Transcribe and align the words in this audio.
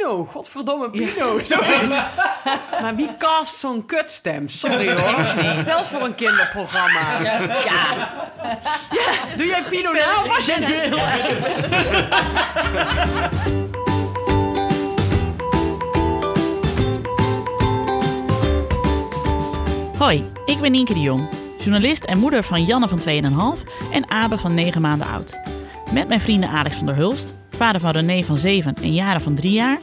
Pino, 0.00 0.24
godverdomme 0.24 0.90
Pino. 0.90 1.40
Zoiets. 1.44 1.88
maar 2.82 2.96
wie 2.96 3.16
cast 3.18 3.54
zo'n 3.54 3.86
kutstem? 3.86 4.48
Sorry 4.48 4.92
hoor. 4.92 5.62
Zelfs 5.62 5.88
voor 5.88 6.00
een 6.00 6.14
kinderprogramma. 6.14 7.22
Ja. 7.22 7.40
ja. 7.64 8.08
Doe 9.36 9.46
jij 9.46 9.62
Pino 9.62 9.92
nou? 9.92 10.28
Was 10.28 10.46
nu 10.46 10.64
heel 10.64 10.98
Hoi, 19.98 20.30
ik 20.44 20.60
ben 20.60 20.70
Nienke 20.70 20.94
de 20.94 21.00
Jong, 21.00 21.28
journalist 21.58 22.04
en 22.04 22.18
moeder 22.18 22.42
van 22.42 22.64
Janne 22.64 22.88
van 22.88 23.00
2,5 23.00 23.70
en 23.92 24.10
Abe 24.10 24.38
van 24.38 24.54
9 24.54 24.80
maanden 24.80 25.06
oud. 25.06 25.38
Met 25.92 26.08
mijn 26.08 26.20
vrienden 26.20 26.50
Alex 26.50 26.76
van 26.76 26.86
der 26.86 26.94
Hulst, 26.96 27.34
vader 27.60 27.80
van 27.80 27.90
René 27.90 28.22
van 28.22 28.36
7 28.36 28.74
en 28.74 28.92
Jaren 28.94 29.20
van 29.20 29.34
3 29.34 29.52
jaar. 29.52 29.78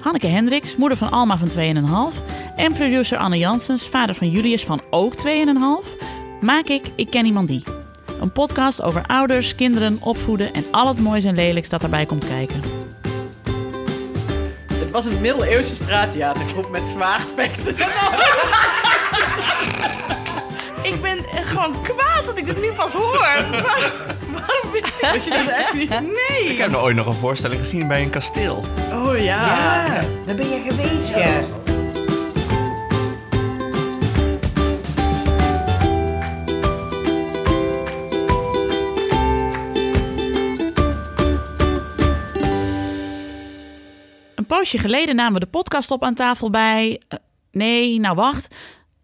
Hanneke 0.00 0.26
Hendricks, 0.26 0.76
moeder 0.76 0.98
van 0.98 1.10
Alma 1.10 1.38
van 1.38 1.48
2,5. 1.48 2.22
En 2.56 2.72
producer 2.72 3.18
Anne 3.18 3.38
Janssens, 3.38 3.88
vader 3.88 4.14
van 4.14 4.30
Julius 4.30 4.64
van 4.64 4.82
ook 4.90 5.14
2,5. 5.16 5.26
Maak 6.40 6.66
ik 6.66 6.90
Ik 6.94 7.10
Ken 7.10 7.24
Iemand 7.24 7.48
Die. 7.48 7.62
Een 8.20 8.32
podcast 8.32 8.82
over 8.82 9.06
ouders, 9.06 9.54
kinderen, 9.54 9.98
opvoeden 10.00 10.52
en 10.52 10.64
al 10.70 10.88
het 10.88 11.00
moois 11.00 11.24
en 11.24 11.34
lelijks 11.34 11.68
dat 11.68 11.82
erbij 11.82 12.06
komt 12.06 12.28
kijken. 12.28 12.60
Het 14.72 14.90
was 14.90 15.04
een 15.04 15.20
middeleeuwse 15.20 15.74
straattheatergroep 15.74 16.70
met 16.70 16.86
zwaardvechten. 16.86 17.76
Ik 20.82 21.02
ben 21.02 21.18
gewoon 21.44 21.82
kwaad 21.82 22.22
dat 22.26 22.38
ik 22.38 22.46
dit 22.46 22.60
nu 22.60 22.72
pas 22.72 22.92
hoor. 22.92 23.18
Waarom 24.32 24.70
wist 24.72 25.02
ik 25.02 25.20
je 25.20 25.30
dat 25.44 25.48
echt 25.54 25.74
niet? 25.74 25.90
Nee. 26.00 26.48
Ik 26.52 26.58
heb 26.58 26.70
nog 26.70 26.82
ooit 26.82 26.96
nog 26.96 27.06
een 27.06 27.12
voorstelling 27.14 27.60
gezien 27.60 27.88
bij 27.88 28.02
een 28.02 28.10
kasteel. 28.10 28.64
Oh 28.92 29.18
ja. 29.18 29.46
Ja, 29.46 30.00
daar 30.26 30.34
ben 30.34 30.48
je 30.48 30.60
geweest, 30.70 31.14
ja. 31.14 31.40
Een 44.34 44.46
poosje 44.46 44.78
geleden 44.78 45.16
namen 45.16 45.32
we 45.32 45.40
de 45.40 45.46
podcast 45.46 45.90
op 45.90 46.02
aan 46.04 46.14
tafel 46.14 46.50
bij. 46.50 47.00
eh, 47.08 47.18
nee, 47.52 48.00
nou 48.00 48.14
wacht. 48.14 48.54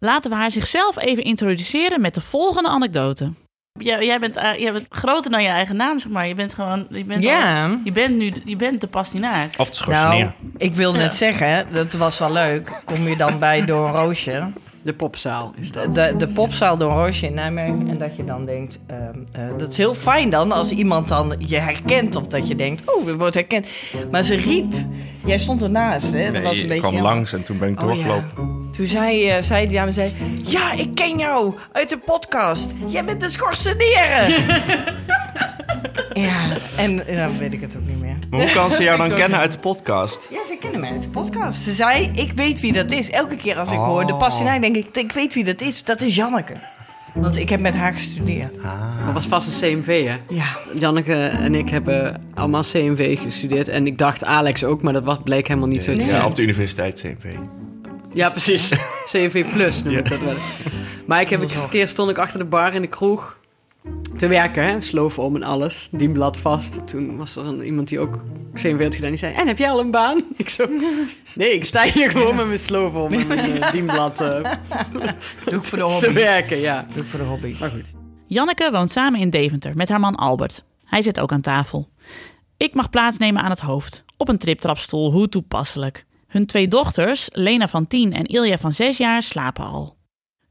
Laten 0.05 0.30
we 0.30 0.36
haar 0.36 0.50
zichzelf 0.50 0.98
even 0.98 1.22
introduceren 1.22 2.00
met 2.00 2.14
de 2.14 2.20
volgende 2.20 2.69
anekdote. 2.69 3.33
Jij, 3.80 4.05
jij, 4.06 4.19
bent, 4.19 4.36
eh, 4.36 4.58
jij 4.58 4.72
bent 4.72 4.86
groter 4.88 5.30
dan 5.30 5.42
je 5.42 5.48
eigen 5.48 5.77
naam, 5.77 5.98
zeg 5.98 6.10
maar. 6.12 6.28
Je 6.28 6.34
bent 6.34 6.55
gewoon. 6.55 6.86
Je 6.91 7.05
bent, 7.05 7.24
Ja. 7.24 7.64
al- 7.66 7.78
je 7.84 7.92
bent 7.92 8.16
nu 8.16 8.32
je 8.44 8.56
bent 8.56 8.80
de 8.80 8.86
pastinaak. 8.86 9.50
Of 9.56 9.69
de 9.70 9.77
schorseneer. 9.77 10.08
Nou, 10.19 10.30
ik 10.56 10.75
wilde 10.75 10.98
net 10.98 11.14
zeggen, 11.14 11.66
dat 11.72 11.92
was 11.92 12.19
wel 12.19 12.32
leuk. 12.32 12.70
Kom 12.84 13.08
je 13.08 13.16
dan 13.16 13.38
bij 13.38 13.64
Door 13.64 13.86
een 13.86 13.92
Roosje, 13.92 14.52
De 14.84 14.94
popzaal 14.94 15.52
is 15.58 15.72
dat. 15.72 15.94
de, 15.94 16.14
de 16.18 16.28
popzaal 16.28 16.77
Door 16.77 16.90
Roosje 16.92 17.27
in 17.27 17.34
Nijmegen. 17.34 17.88
En 17.88 17.98
dat 17.98 18.16
je 18.16 18.24
dan 18.24 18.44
denkt, 18.46 18.78
ehm, 18.86 19.00
eh, 19.32 19.42
dat 19.58 19.70
is 19.70 19.76
heel 19.76 19.94
fijn 19.94 20.30
dan 20.30 20.52
als 20.52 20.70
iemand 20.70 21.08
dan 21.08 21.34
je 21.46 21.56
herkent. 21.58 22.16
Of 22.16 22.26
dat 22.26 22.48
je 22.48 22.54
denkt, 22.54 22.82
oh, 22.94 23.04
we 23.04 23.16
wordt 23.16 23.34
herkend. 23.34 23.66
Maar 24.10 24.22
ze 24.22 24.34
riep, 24.34 24.72
jij 25.24 25.38
stond 25.38 25.62
ernaast, 25.62 26.12
hè? 26.12 26.24
Dat 26.24 26.32
Nee, 26.32 26.42
was 26.42 26.56
een 26.56 26.62
ik 26.62 26.68
beetje 26.68 26.88
kwam 26.88 27.02
langs 27.02 27.32
en 27.32 27.42
toen 27.44 27.58
ben 27.58 27.68
ik 27.68 27.82
Oh, 27.82 27.88
ja. 27.88 27.94
doorgelopen. 27.94 28.62
Toen 28.72 28.86
zei, 28.86 29.28
eh, 29.28 29.42
zei 29.42 29.66
die 29.66 29.76
dame, 29.76 29.92
zei, 29.92 30.12
ja, 30.44 30.72
ik 30.72 30.94
ken 30.94 31.19
jou 31.19 31.54
uit 31.72 31.88
de 31.88 31.98
podcast. 31.98 32.72
Jij 32.88 33.04
bent 33.04 33.20
de 33.20 33.28
schorseneren. 33.28 34.34
ja, 36.12 36.56
en 36.77 36.97
dan 37.17 37.39
weet 37.39 37.53
ik 37.53 37.61
het 37.61 37.77
ook 37.77 37.87
niet 37.87 38.00
meer. 38.00 38.17
Maar 38.31 38.41
hoe 38.41 38.53
kan 38.53 38.70
ze 38.70 38.83
jou 38.83 38.98
dan 39.09 39.17
kennen 39.17 39.39
uit 39.39 39.53
de 39.53 39.59
podcast? 39.59 40.28
Ja, 40.31 40.45
ze 40.47 40.56
kennen 40.61 40.81
mij 40.81 40.91
uit 40.91 41.03
de 41.03 41.09
podcast. 41.09 41.62
Ze 41.62 41.73
zei, 41.73 42.11
ik 42.14 42.33
weet 42.33 42.61
wie 42.61 42.73
dat 42.73 42.92
is. 42.92 43.11
Elke 43.11 43.37
keer 43.37 43.56
als 43.56 43.70
ik 43.70 43.78
Oh. 43.78 43.84
hoor 43.87 44.06
de 44.06 44.15
pastinaak, 44.15 44.61
denk 44.61 44.77
ik, 44.77 44.97
ik 44.97 45.12
weet 45.12 45.34
wie 45.34 45.45
dat 45.45 45.61
is. 45.61 45.84
Dat 45.84 46.00
is 46.00 46.15
Janneke. 46.15 46.55
Want 47.15 47.37
ik 47.39 47.48
heb 47.48 47.61
met 47.61 47.75
haar 47.75 47.92
gestudeerd. 47.92 48.54
Dat 49.04 49.15
was 49.15 49.27
vast 49.27 49.62
een 49.62 49.81
CMV, 49.81 50.06
hè? 50.06 50.16
Ja. 50.28 50.44
Janneke 50.75 51.15
en 51.27 51.54
ik 51.54 51.69
hebben 51.69 52.22
allemaal 52.34 52.62
CMV 52.62 53.19
gestudeerd. 53.21 53.69
En 53.69 53.87
ik 53.87 53.99
dacht 53.99 54.25
Alex 54.25 54.65
ook, 54.65 54.83
maar 54.83 54.93
dat 54.93 55.04
was, 55.04 55.19
bleek 55.25 55.49
helemaal 55.49 55.69
niet 55.69 55.84
zo 55.84 55.93
te 55.97 56.00
Ja, 56.00 56.06
zijn. 56.06 56.25
op 56.25 56.37
de 56.37 56.43
universiteit 56.43 57.00
CMV. 57.00 57.34
Ja, 58.12 58.31
precies. 58.31 58.69
CMV 59.10 59.44
Plus 59.53 59.83
noem 59.83 59.94
ik 59.94 60.09
Ja. 60.09 60.16
dat 60.16 60.25
wel. 60.25 60.34
Maar 61.06 61.21
ik 61.21 61.28
heb 61.31 61.43
een 61.43 61.49
keer 61.71 61.88
stond 61.88 62.10
ik 62.10 62.19
achter 62.19 62.38
de 62.38 62.44
bar 62.44 62.75
in 62.75 62.81
de 62.83 62.88
kroeg 62.88 63.37
te 64.17 64.27
werken, 64.27 64.65
hè? 64.65 64.81
sloven 64.81 65.22
om 65.22 65.34
en 65.34 65.43
alles, 65.43 65.89
dienblad 65.91 66.39
vast. 66.39 66.89
Toen 66.89 67.17
was 67.17 67.37
er 67.37 67.45
een, 67.45 67.62
iemand 67.62 67.89
die 67.89 67.99
ook 67.99 68.25
had 68.62 68.95
gedaan, 68.95 69.11
die 69.11 69.17
zei, 69.19 69.34
en 69.34 69.47
heb 69.47 69.59
jij 69.59 69.71
al 69.71 69.81
een 69.81 69.91
baan? 69.91 70.22
Ik 70.37 70.49
zo, 70.49 70.67
nee, 71.34 71.55
ik 71.55 71.65
sta 71.65 71.83
hier 71.83 72.11
gewoon 72.11 72.37
met 72.37 72.47
mijn 72.47 72.59
sloven 72.59 73.00
om 73.00 73.12
en 73.12 73.27
mijn 73.27 73.72
dienblad 73.72 74.17
Doe 74.19 74.43
ik 75.45 75.65
voor 75.65 75.78
de 75.78 75.84
te 75.84 75.91
hobby. 75.91 76.12
werken, 76.12 76.59
ja. 76.59 76.87
Doe 76.95 77.03
ik 77.03 77.09
voor 77.09 77.19
de 77.19 77.25
hobby. 77.25 77.56
Maar 77.61 77.71
goed. 77.71 77.93
Janneke 78.27 78.71
woont 78.72 78.91
samen 78.91 79.21
in 79.21 79.31
Deventer 79.31 79.77
met 79.77 79.89
haar 79.89 80.01
man 80.01 80.15
Albert. 80.15 80.65
Hij 80.84 81.03
zit 81.03 81.21
ook 81.21 81.33
aan 81.33 81.41
tafel. 81.41 81.89
Ik 82.56 82.75
mag 82.75 82.91
plaatsnemen 82.91 83.43
aan 83.43 83.51
het 83.51 83.61
hoofd. 83.61 84.05
Op 84.16 84.28
een 84.28 84.39
triptrapstoel, 84.39 85.12
hoe 85.12 85.28
toepasselijk. 85.28 86.05
Hun 86.27 86.47
twee 86.47 86.69
dochters, 86.69 87.28
Lena 87.33 87.69
van 87.69 87.87
10 87.87 88.12
en 88.12 88.25
Ilja 88.25 88.59
van 88.59 88.72
6 88.72 88.97
jaar, 88.97 89.22
slapen 89.22 89.65
al. 89.65 89.94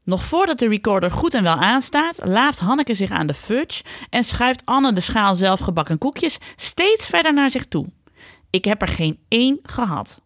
Nog 0.04 0.24
voordat 0.24 0.58
de 0.58 0.68
recorder 0.68 1.10
goed 1.10 1.34
en 1.34 1.42
wel 1.42 1.56
aanstaat, 1.56 2.20
laaft 2.24 2.58
Hanneke 2.58 2.94
zich 2.94 3.10
aan 3.10 3.26
de 3.26 3.34
fudge 3.34 3.82
en 4.10 4.24
schuift 4.24 4.62
Anne 4.64 4.92
de 4.92 5.00
schaal 5.00 5.34
zelfgebakken 5.34 5.98
koekjes 5.98 6.38
steeds 6.56 7.06
verder 7.06 7.32
naar 7.32 7.50
zich 7.50 7.64
toe. 7.64 7.86
Ik 8.50 8.64
heb 8.64 8.82
er 8.82 8.88
geen 8.88 9.18
één 9.28 9.58
gehad. 9.62 10.20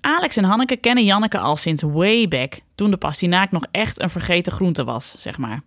Alex 0.00 0.36
en 0.36 0.44
Hanneke 0.44 0.76
kennen 0.76 1.04
Janneke 1.04 1.38
al 1.38 1.56
sinds 1.56 1.82
way 1.82 2.28
back, 2.28 2.60
toen 2.74 2.90
de 2.90 2.96
pastinaak 2.96 3.50
nog 3.50 3.66
echt 3.70 4.02
een 4.02 4.10
vergeten 4.10 4.52
groente 4.52 4.84
was, 4.84 5.14
zeg 5.18 5.38
maar. 5.38 5.60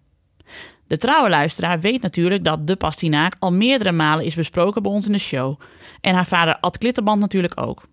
De 0.88 0.98
trouwe 0.98 1.30
luisteraar 1.30 1.80
weet 1.80 2.02
natuurlijk 2.02 2.44
dat 2.44 2.68
de 2.68 2.76
pastinaak 2.76 3.36
al 3.40 3.52
meerdere 3.52 3.92
malen 3.92 4.26
is 4.26 4.36
besproken 4.36 4.84
bij 4.84 4.92
ons 4.92 5.06
in 5.06 5.12
de 5.12 5.18
show. 5.18 5.60
En 6.02 6.16
haar 6.16 6.26
vader 6.26 6.58
Ad 6.60 6.78
Klitterband 6.78 7.20
natuurlijk 7.20 7.62
ook. 7.62 7.88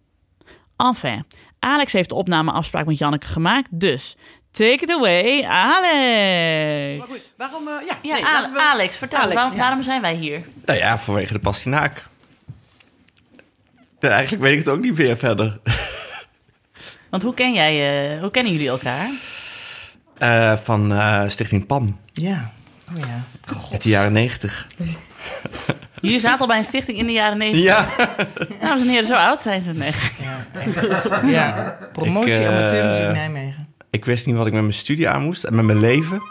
Enfin, 0.76 1.24
Alex 1.58 1.92
heeft 1.92 2.08
de 2.08 2.14
opnameafspraak 2.14 2.86
met 2.86 2.98
Janneke 2.98 3.26
gemaakt, 3.26 3.68
dus 3.80 4.16
take 4.56 4.78
it 4.82 4.90
away, 4.90 5.44
Alex. 5.44 6.98
Maar 6.98 7.08
goed, 7.08 7.32
waarom... 7.36 7.68
eh, 7.68 7.86
ja, 7.86 7.98
Ja, 8.02 8.14
nee, 8.14 8.24
Ale- 8.24 8.52
we- 8.52 8.60
Alex, 8.60 8.96
vertel, 8.96 9.18
Alex, 9.18 9.34
waarom, 9.34 9.52
ja. 9.52 9.58
waarom 9.58 9.82
zijn 9.82 10.00
wij 10.00 10.14
hier? 10.14 10.42
Nou 10.64 10.78
ja, 10.78 10.98
vanwege 10.98 11.32
de 11.32 11.38
pastinaak. 11.38 12.06
Ja, 14.00 14.08
eigenlijk 14.08 14.42
weet 14.42 14.52
ik 14.52 14.58
het 14.58 14.68
ook 14.68 14.80
niet 14.80 14.98
meer 14.98 15.16
verder. 15.16 15.58
Want 17.10 17.22
hoe, 17.22 17.34
ken 17.34 17.52
jij, 17.52 18.12
eh, 18.14 18.20
hoe 18.20 18.30
kennen 18.30 18.52
jullie 18.52 18.68
elkaar? 18.68 19.08
Eh, 20.18 20.56
van 20.56 20.92
eh, 20.92 21.22
Stichting 21.26 21.66
PAM, 21.66 21.98
Ja. 22.12 22.50
Oh 22.92 22.98
ja. 22.98 23.22
uit 23.72 23.82
de 23.82 23.88
jaren 23.88 24.12
negentig. 24.12 24.66
Jullie 26.00 26.20
zaten 26.20 26.40
al 26.40 26.46
bij 26.46 26.56
een 26.58 26.64
stichting 26.64 26.98
in 26.98 27.06
de 27.06 27.12
jaren 27.12 27.38
90. 27.38 27.64
Ja, 27.64 27.88
Dames 28.60 28.82
en 28.82 28.88
heren, 28.88 29.06
zo 29.06 29.14
oud 29.14 29.38
zijn 29.38 29.60
ze. 29.60 29.72
Nee. 29.72 29.92
ja. 31.32 31.78
Promotie 31.92 32.32
Ik, 32.34 32.40
eh, 32.40 32.48
amateurmuziek 32.48 33.12
Nijmegen. 33.12 33.65
Ik 33.96 34.04
wist 34.04 34.26
niet 34.26 34.36
wat 34.36 34.46
ik 34.46 34.52
met 34.52 34.62
mijn 34.62 34.74
studie 34.74 35.08
aan 35.08 35.22
moest 35.22 35.44
en 35.44 35.54
met 35.54 35.64
mijn 35.64 35.80
leven. 35.80 36.22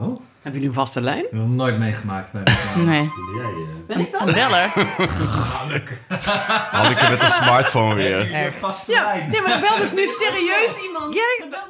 Oh, 0.00 0.20
Hebben 0.42 0.60
jullie 0.60 0.68
een 0.68 0.72
vaste 0.74 1.00
lijn? 1.00 1.18
ik 1.18 1.24
heb 1.30 1.32
nog 1.32 1.48
nooit 1.48 1.78
meegemaakt. 1.78 2.32
Nee, 2.34 2.42
maar- 2.76 2.84
nee. 2.84 3.10
Jij, 3.36 3.52
Ben 3.86 4.00
ik 4.00 4.12
dat? 4.12 4.20
Een 4.28 4.34
beller. 4.34 4.70
Hanneke 6.70 7.08
met 7.10 7.22
een 7.22 7.30
smartphone 7.30 7.94
weer. 7.94 8.32
Echt. 8.32 8.54
vaste 8.58 8.92
lijn. 8.92 9.30
Nee, 9.30 9.40
maar 9.42 9.50
er 9.50 9.60
belt 9.60 9.78
dus 9.78 9.92
nu 9.92 10.06
serieus 10.20 10.82
iemand. 10.84 11.16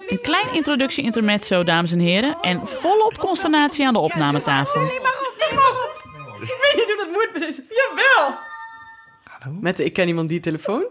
Een 0.08 0.20
klein 0.22 0.54
introductie 0.54 1.04
intermezzo, 1.04 1.64
dames 1.64 1.92
en 1.92 1.98
heren. 1.98 2.36
En 2.40 2.66
volop 2.66 3.18
consternatie 3.18 3.86
aan 3.86 3.92
de 3.92 3.98
opnametafel. 3.98 4.80
Ik 4.82 4.88
weet 6.62 6.74
niet 6.74 6.84
hoe 6.86 6.96
dat 6.96 7.08
moet 7.12 7.28
bij 7.32 7.40
deze... 7.40 7.62
Jawel! 7.68 8.34
Hallo? 9.24 9.56
Met 9.60 9.76
de 9.76 9.84
Ik 9.84 9.92
Ken 9.92 10.08
Iemand 10.08 10.28
Die 10.28 10.40
telefoon. 10.40 10.84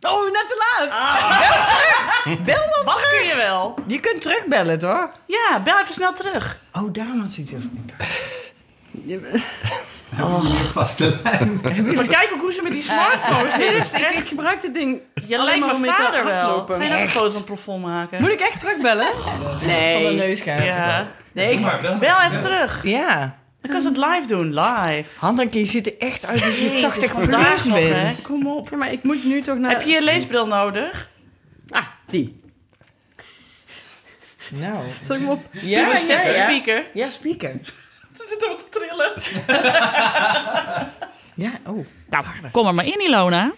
Oh, 0.00 0.24
net 0.32 0.44
te 0.48 0.56
laat! 0.78 0.88
Bel 2.44 2.56
dan 2.74 2.84
Wat 2.84 3.00
kun 3.10 3.26
je 3.26 3.34
wel? 3.36 3.74
Je 3.86 4.00
kunt 4.00 4.22
terugbellen, 4.22 4.78
toch? 4.78 5.08
Ja, 5.26 5.60
bel 5.64 5.78
even 5.80 5.94
snel 5.94 6.12
terug. 6.12 6.58
Oh, 6.72 6.92
daarom 6.92 7.20
had 7.20 7.30
ze 7.32 7.40
het 7.40 7.48
even 7.52 7.70
niet. 7.72 9.42
Vaste 10.72 11.16
lijn. 11.22 11.60
Maar 11.96 12.04
kijk 12.06 12.30
ook 12.32 12.40
hoe 12.40 12.52
ze 12.52 12.62
met 12.62 12.72
die 12.72 12.82
smartphone 12.82 13.50
zit. 13.58 13.94
ik, 14.00 14.08
ik 14.10 14.28
gebruik 14.28 14.60
dit 14.60 14.74
ding 14.74 15.00
Je 15.26 15.38
lijkt 15.42 15.66
mijn 15.80 15.94
vader 15.94 16.24
wel. 16.24 16.66
Ga 16.66 16.82
je 16.82 16.88
nou 16.88 17.00
een 17.00 17.08
foto 17.08 17.26
van 17.28 17.36
het 17.36 17.44
plafond 17.44 17.84
maken? 17.86 18.20
Moet 18.20 18.30
ik 18.30 18.40
echt 18.40 18.60
terugbellen? 18.60 19.06
Van 19.22 19.58
de 19.58 19.66
Nee. 19.66 20.14
neusgaten. 20.16 20.66
Ja. 20.66 21.06
Nee, 21.32 21.52
ik... 21.52 21.60
Bel 22.00 22.20
even 22.28 22.40
terug. 22.40 22.82
Ja. 22.82 23.38
Dan 23.60 23.70
kan 23.70 23.80
ze 23.80 23.88
het 23.88 23.96
live 23.96 24.26
doen, 24.26 24.54
live. 24.54 25.18
Hanneke, 25.18 25.58
je 25.58 25.64
ziet 25.64 25.86
er 25.86 25.98
echt 25.98 26.26
uit 26.26 26.42
als 26.42 26.58
je 26.58 26.64
Jezus, 26.64 26.82
80 26.82 27.10
vandaag 27.10 27.48
plus 27.52 27.64
nog, 27.64 27.78
hè. 27.78 27.88
bent. 27.88 28.22
Kom 28.22 28.46
op. 28.46 28.68
Ja, 28.68 28.76
maar 28.76 28.92
ik 28.92 29.02
moet 29.02 29.24
nu 29.24 29.42
toch 29.42 29.56
naar... 29.58 29.70
Heb 29.70 29.82
je 29.82 29.90
je 29.90 30.02
leesbril 30.02 30.46
nodig? 30.46 31.10
Ah, 31.68 31.86
die. 32.06 32.40
Nou. 34.50 34.84
Zal 35.04 35.16
ik 35.16 35.22
hem 35.22 35.30
op... 35.30 35.44
Ja, 35.50 35.80
ja, 36.08 36.22
ja. 36.22 36.44
speaker. 36.44 36.86
Ja, 36.94 37.10
speaker. 37.10 37.60
Ze 38.16 38.26
zitten 38.28 38.48
wat 38.48 38.58
te 38.58 38.78
trillen. 38.78 39.12
Ja, 41.34 41.50
oh. 41.66 41.86
Nou, 42.08 42.24
kom 42.52 42.66
er 42.66 42.74
maar 42.74 42.86
in, 42.86 43.00
Ilona. 43.00 43.52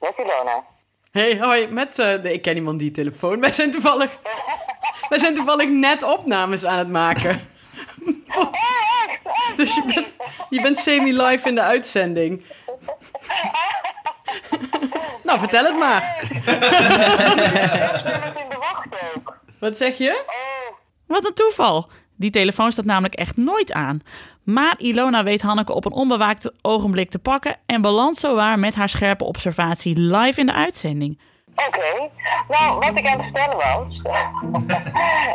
Met 0.00 0.12
Ilona. 0.16 0.64
Hey, 1.10 1.38
hoi, 1.38 1.66
met... 1.68 1.98
eh, 1.98 2.20
nee, 2.22 2.32
ik 2.32 2.42
ken 2.42 2.56
iemand 2.56 2.78
die 2.78 2.90
telefoon. 2.90 3.40
Wij 3.40 3.50
zijn 3.50 3.70
toevallig... 3.70 4.18
wij 5.10 5.18
zijn 5.18 5.34
toevallig 5.34 5.68
net 5.68 6.02
opnames 6.02 6.64
aan 6.64 6.78
het 6.78 6.88
maken. 6.88 7.40
dus 9.56 9.74
je 9.74 9.82
bent, 9.94 10.06
je 10.50 10.60
bent 10.60 10.78
semi-live 10.78 11.48
in 11.48 11.54
de 11.54 11.62
uitzending. 11.62 12.44
nou, 15.24 15.38
vertel 15.38 15.64
het 15.64 15.78
maar. 15.78 16.16
Ik 16.22 16.30
ben 16.44 16.54
in 18.42 18.48
de 18.48 18.56
wacht 18.58 18.86
ook. 19.16 19.38
Wat 19.58 19.76
zeg 19.76 19.98
je? 19.98 20.22
Oh, 20.26 20.76
Wat 21.06 21.26
een 21.26 21.34
toeval. 21.34 21.90
Die 22.16 22.30
telefoon 22.30 22.72
staat 22.72 22.84
namelijk 22.84 23.14
echt 23.14 23.36
nooit 23.36 23.72
aan. 23.72 24.00
Maar 24.42 24.74
Ilona 24.78 25.22
weet 25.22 25.42
Hanneke 25.42 25.72
op 25.72 25.84
een 25.84 25.92
onbewaakt 25.92 26.52
ogenblik 26.62 27.10
te 27.10 27.18
pakken 27.18 27.56
en 27.66 27.80
belandt 27.80 28.18
zowaar 28.18 28.58
met 28.58 28.74
haar 28.74 28.88
scherpe 28.88 29.24
observatie 29.24 30.00
live 30.00 30.40
in 30.40 30.46
de 30.46 30.52
uitzending. 30.52 31.18
Oké. 31.66 32.10
Nou, 32.48 32.78
wat 32.78 32.98
ik 32.98 33.06
aan 33.06 33.20
het 33.20 33.24
vertellen 33.24 33.56
was... 33.56 34.00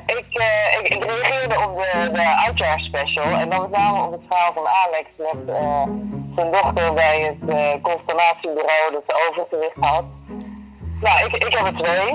ik, 0.18 0.26
eh, 0.30 0.80
ik, 0.80 0.88
ik 0.88 1.04
reageerde 1.04 1.64
op 1.64 1.78
de, 1.78 2.10
de 2.12 2.36
oudjaarsspecial. 2.46 3.24
En 3.24 3.50
dan 3.50 3.62
met 3.62 3.70
name 3.70 4.06
op 4.06 4.12
het 4.12 4.22
verhaal 4.30 4.54
van 4.54 4.68
Alex 4.68 5.08
met 5.18 5.56
eh, 5.56 5.84
zijn 6.36 6.52
dochter 6.52 6.94
bij 6.94 7.22
het 7.22 7.50
eh, 7.50 7.82
constellatiebureau 7.82 8.92
dat 8.92 9.04
ze 9.08 9.28
overgewicht 9.30 9.76
had. 9.80 10.04
Nou, 11.02 11.26
ik, 11.26 11.36
ik 11.36 11.54
heb 11.54 11.66
er 11.66 11.76
twee 11.78 12.14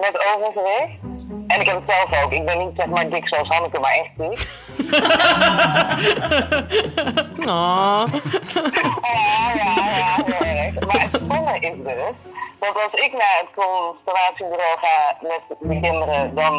met 0.00 0.24
overgewicht. 0.34 0.98
En 1.46 1.60
ik 1.60 1.66
heb 1.66 1.82
het 1.86 1.94
zelf 1.94 2.24
ook. 2.24 2.32
Ik 2.32 2.44
ben 2.44 2.58
niet 2.58 2.72
zeg 2.76 2.86
maar 2.86 3.08
dik 3.08 3.28
zoals 3.28 3.48
Hanneke, 3.48 3.78
maar 3.78 3.92
echt 3.92 4.16
niet. 4.16 4.48
Oh. 7.48 8.04
Ja, 9.02 9.52
ja, 9.54 9.74
ja, 9.96 10.14
heel 10.24 10.46
erg. 10.46 10.74
Maar 10.86 11.00
het 11.00 11.14
stomme 11.24 11.58
is 11.58 11.72
dus, 11.84 12.12
dat 12.58 12.74
als 12.74 13.00
ik 13.06 13.12
naar 13.12 13.42
het 13.42 13.64
constellatiebureau 13.64 14.78
ga 14.80 15.16
met 15.20 15.40
de 15.48 15.78
kinderen, 15.80 16.34
dan 16.34 16.54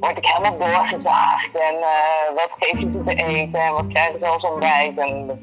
word 0.00 0.16
ik 0.18 0.26
helemaal 0.26 0.58
doorgezaagd. 0.58 1.52
En 1.52 1.76
eh, 1.76 2.34
wat 2.34 2.50
geef 2.58 2.78
je 2.80 2.90
ze 2.92 3.02
te 3.06 3.14
eten 3.24 3.60
en 3.60 3.72
wat 3.72 3.86
krijgen 3.88 4.18
ze 4.20 4.26
als 4.26 4.42
ontbijt. 4.50 4.98
En 4.98 5.26
dan 5.26 5.38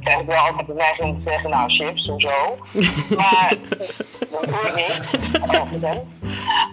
krijg 0.00 0.20
ik 0.20 0.26
wel 0.26 0.36
altijd 0.36 0.66
de 0.66 0.74
neiging 0.74 1.08
om 1.14 1.24
te 1.24 1.30
zeggen, 1.30 1.50
nou 1.50 1.70
chips 1.70 2.08
of 2.08 2.20
zo. 2.20 2.58
Maar 3.16 3.54
dat 4.30 4.44
doe 4.44 4.60
ik 4.68 4.74
niet. 4.74 5.00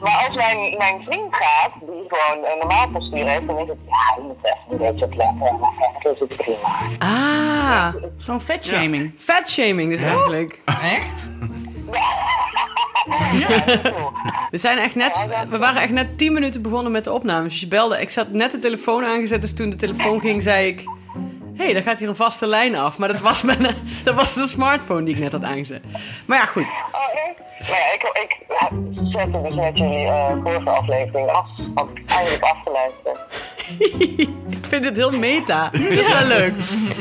Maar 0.02 0.26
als 0.28 0.36
mijn, 0.36 0.78
mijn 0.78 1.02
vriend 1.06 1.36
gaat, 1.36 1.72
die 1.80 2.04
gewoon 2.08 2.46
een 2.46 2.58
normaal 2.58 2.88
postuur 2.90 3.28
heeft, 3.28 3.48
dan 3.48 3.58
is 3.58 3.68
het, 3.68 3.78
ja, 3.88 4.16
je 4.16 4.22
moet 4.22 4.38
even 4.44 4.58
een 4.70 4.78
beetje 4.78 5.06
opletten. 5.06 5.60
Maar 5.60 5.74
verder 5.94 6.14
is 6.14 6.20
het 6.20 6.38
prima. 6.38 6.78
Ah, 7.00 7.94
Zo'n 8.18 8.42
vetshaming. 8.42 9.14
fatshaming 9.18 9.92
dus 9.92 10.02
eigenlijk. 10.02 10.62
Echt? 10.66 11.30
We, 14.52 14.58
zijn 14.58 14.78
echt 14.78 14.96
net, 14.96 15.28
we 15.50 15.58
waren 15.58 15.82
echt 15.82 15.92
net 15.92 16.18
10 16.18 16.34
minuten 16.34 16.62
begonnen 16.62 16.92
met 16.92 17.04
de 17.04 17.12
opnames. 17.12 17.52
Dus 17.52 17.62
je 17.62 17.68
belde. 17.68 18.02
Ik 18.02 18.10
zat 18.10 18.32
net 18.32 18.52
de 18.52 18.60
telefoon 18.60 19.04
aangezet. 19.04 19.42
Dus 19.42 19.54
toen 19.54 19.70
de 19.70 19.76
telefoon 19.76 20.20
ging, 20.20 20.44
zei 20.44 20.68
ik... 20.68 20.84
Hé, 21.54 21.64
hey, 21.64 21.74
daar 21.74 21.84
gaat 21.84 22.00
hier 22.00 22.08
een 22.08 22.16
vaste 22.16 22.48
lijn 22.48 22.76
af. 22.76 22.98
Maar 22.98 23.08
dat 23.08 23.22
was, 23.22 23.44
mijn, 23.44 23.76
dat 24.04 24.16
was 24.16 24.34
de 24.34 24.48
smartphone 24.48 25.04
die 25.04 25.16
ik 25.16 25.22
net 25.22 25.32
had 25.32 25.44
aangezet. 25.44 25.82
Maar 26.28 26.38
ja, 26.38 26.46
goed. 26.46 26.64
Oh, 26.64 27.30
echt? 27.30 27.70
Nou 27.70 27.82
ja, 27.82 27.94
ik, 27.94 28.04
ik 28.24 28.38
zette 29.12 29.42
dus 29.42 29.56
net 29.56 29.78
jullie 29.78 30.08
eh, 30.08 30.32
vorige 30.44 30.70
aflevering 30.70 31.30
af. 31.30 31.46
Eindelijk 32.06 32.44
afgeluisterd. 32.44 33.20
Ik 34.58 34.66
vind 34.66 34.84
dit 34.84 34.96
heel 34.96 35.12
meta. 35.12 35.70
Dat 35.70 35.82
is 35.82 36.12
wel 36.12 36.26
leuk. 36.26 36.54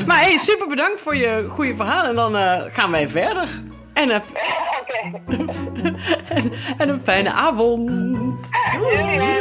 Maar 0.05 0.21
hey, 0.21 0.37
super 0.37 0.67
bedankt 0.67 1.01
voor 1.01 1.15
je 1.15 1.47
goede 1.49 1.75
verhaal. 1.75 2.05
En 2.05 2.15
dan 2.15 2.37
eh, 2.37 2.61
gaan 2.71 2.91
wij 2.91 3.07
verder. 3.07 3.49
En, 3.97 4.15
Oké. 4.15 4.23
en, 6.27 6.51
en 6.77 6.89
een 6.89 7.01
fijne 7.03 7.31
avond. 7.31 7.89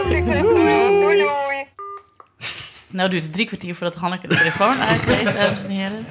Succes. 0.09 0.43
Doei, 0.43 1.19
doei. 1.19 1.65
Nou 2.87 3.11
duurt 3.11 3.23
het 3.23 3.33
drie 3.33 3.47
kwartier 3.47 3.75
voordat 3.75 3.99
Hanneke 3.99 4.27
de 4.29 4.37
telefoon 4.37 4.81
uitleest, 4.81 5.37
dames 5.39 5.65
en 5.65 5.71
heren. 5.71 6.07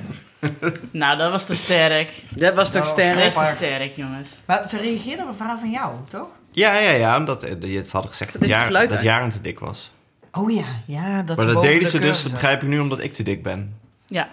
Nou, 0.91 1.17
dat 1.17 1.31
was 1.31 1.45
te 1.45 1.55
sterk. 1.55 2.23
Dat 2.29 2.53
was 2.53 2.69
toch 2.69 2.83
Dat 2.83 2.91
sterk? 2.91 3.25
is 3.25 3.33
te 3.33 3.45
sterk, 3.55 3.95
jongens. 3.95 4.41
Maar 4.45 4.69
ze 4.69 4.77
reageerde 4.77 5.21
op 5.21 5.27
een 5.27 5.35
verhaal 5.35 5.57
van 5.57 5.71
jou, 5.71 5.93
toch? 6.09 6.27
Ja, 6.51 6.73
ja, 6.73 6.89
ja. 6.91 7.17
Omdat 7.17 7.43
eh, 7.43 7.71
je 7.71 7.77
het 7.77 7.91
hadden 7.91 8.11
gezegd 8.11 8.39
dat, 8.39 8.47
jaar, 8.47 8.65
geluid 8.65 8.89
dat. 8.89 9.01
Jaren 9.01 9.29
te 9.29 9.41
dik 9.41 9.59
was. 9.59 9.91
Oh 10.31 10.51
ja, 10.51 10.65
ja. 10.85 11.21
Dat 11.21 11.37
Maar 11.37 11.45
dat 11.45 11.61
deden 11.61 11.83
de 11.83 11.89
ze 11.89 11.99
dus, 11.99 12.23
dat 12.23 12.31
begrijp 12.31 12.61
ik 12.61 12.67
nu, 12.67 12.79
omdat 12.79 12.99
ik 12.99 13.13
te 13.13 13.23
dik 13.23 13.43
ben. 13.43 13.79
Ja. 14.07 14.27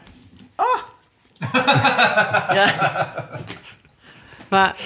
Ja. 2.53 2.73
Maar 4.53 4.77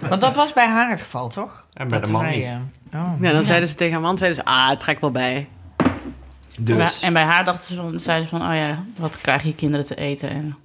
Want 0.00 0.20
dat 0.20 0.36
was 0.36 0.52
bij 0.52 0.66
haar 0.68 0.90
het 0.90 1.00
geval, 1.00 1.28
toch? 1.28 1.64
En 1.72 1.88
bij 1.88 1.98
Dat 1.98 2.06
de 2.06 2.12
man 2.12 2.24
hij, 2.24 2.36
niet. 2.36 2.56
eh, 2.90 3.00
oh. 3.00 3.12
ja, 3.20 3.32
dan 3.32 3.44
zeiden 3.44 3.68
ze 3.68 3.74
tegen 3.74 3.92
haar 3.92 4.02
man, 4.02 4.18
zeiden 4.18 4.38
ze, 4.44 4.50
ah, 4.50 4.68
het 4.68 4.80
trekt 4.80 5.00
wel 5.00 5.10
bij. 5.10 5.48
Dus. 6.58 7.00
En 7.02 7.12
bij 7.12 7.22
haar 7.22 7.44
dachten 7.44 7.64
ze 7.68 7.74
van, 7.74 8.00
zeiden 8.00 8.28
ze 8.28 8.36
van, 8.38 8.48
oh 8.48 8.54
ja, 8.54 8.84
wat 8.96 9.16
krijgen 9.20 9.48
je 9.48 9.54
kinderen 9.54 9.86
te 9.86 9.94
eten? 9.94 10.30
En 10.30 10.56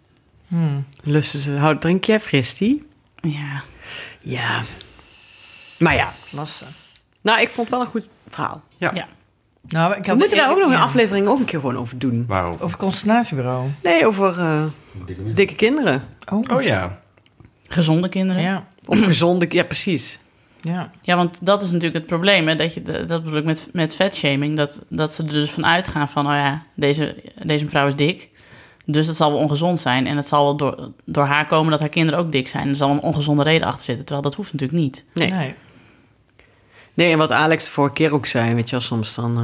Hmm. 0.48 0.86
Lusten 1.04 1.40
ze, 1.40 1.52
houd, 1.58 1.82
drink 1.82 2.04
jij 2.04 2.20
fristie? 2.20 2.88
ja, 3.22 3.62
Ja. 4.20 4.62
Maar 5.80 5.96
ja, 5.96 6.14
Lastig. 6.30 6.68
nou, 7.22 7.42
ik 7.42 7.50
vond 7.50 7.70
het 7.70 7.78
wel 7.78 7.86
een 7.86 7.92
goed 7.92 8.08
verhaal. 8.30 8.62
ja. 8.78 8.92
Nou, 9.68 9.96
ik 9.96 10.06
We 10.06 10.16
moeten 10.16 10.38
daar 10.38 10.50
ook 10.52 10.58
nog 10.58 10.66
een 10.68 10.72
ja. 10.78 10.82
aflevering 10.84 11.28
ook 11.28 11.40
een 11.40 11.46
keer 11.46 11.60
gewoon 11.60 11.78
over 11.78 11.98
doen. 12.00 12.26
Waarom? 12.28 12.58
Over 12.60 12.78
het. 12.78 13.76
Nee, 13.84 14.08
over 14.08 14.40
eh, 14.40 14.64
dikke 15.34 15.56
kinderen. 15.56 16.04
Oh, 16.32 16.44
Oh 16.52 16.62
ja. 16.62 17.02
Gezonde 17.74 18.10
kinderen. 18.10 18.42
Ja. 18.42 18.50
ja. 18.50 18.68
Of 18.86 19.02
gezonde, 19.02 19.46
ja 19.50 19.64
precies. 19.64 20.20
Ja. 20.62 21.16
want 21.16 21.46
dat 21.46 21.62
is 21.62 21.68
natuurlijk 21.68 21.96
het 21.96 22.06
probleem. 22.06 22.48
Hè? 22.48 22.56
Dat, 22.56 22.74
je, 22.74 22.82
dat 22.82 23.24
bedoel 23.24 23.38
ik 23.38 23.44
met, 23.44 23.70
met 23.72 23.96
vetshaming. 23.96 24.58
Dat, 24.58 24.82
dat 24.90 25.12
ze 25.12 25.24
er 25.24 25.30
dus 25.30 25.52
van 25.52 25.66
uitgaan 25.66 26.10
van, 26.10 26.26
oh 26.26 26.34
ja, 26.34 26.64
deze, 26.76 27.16
deze 27.44 27.64
mevrouw 27.64 27.88
is 27.88 27.96
dik. 27.96 28.30
Dus 28.86 29.06
dat 29.06 29.16
zal 29.16 29.32
wel 29.32 29.40
ongezond 29.40 29.80
zijn. 29.80 30.08
En 30.08 30.16
het 30.16 30.28
zal 30.28 30.44
wel 30.44 30.58
door, 30.58 30.92
door 31.06 31.26
haar 31.26 31.48
komen 31.48 31.72
dat 31.72 31.80
haar 31.80 31.90
kinderen 31.90 32.20
ook 32.20 32.32
dik 32.32 32.48
zijn. 32.48 32.70
Er 32.70 32.76
zal 32.76 32.90
een 32.90 33.02
ongezonde 33.02 33.44
reden 33.44 33.68
achter 33.68 33.84
zitten. 33.84 34.06
Terwijl 34.06 34.28
dat 34.28 34.36
hoeft 34.36 34.54
natuurlijk 34.54 34.80
niet. 34.80 35.06
Nee. 35.14 35.32
Nee. 35.32 35.54
Nee, 36.94 37.12
en 37.12 37.18
wat 37.18 37.32
Alex 37.32 37.66
de 37.66 37.72
vorige 37.72 37.94
keer 37.94 38.14
ook 38.14 38.26
zei, 38.26 38.54
weet 38.54 38.66
je 38.66 38.72
wel, 38.72 38.82
soms 38.86 39.16
dan... 39.16 39.38
eh, 39.40 39.44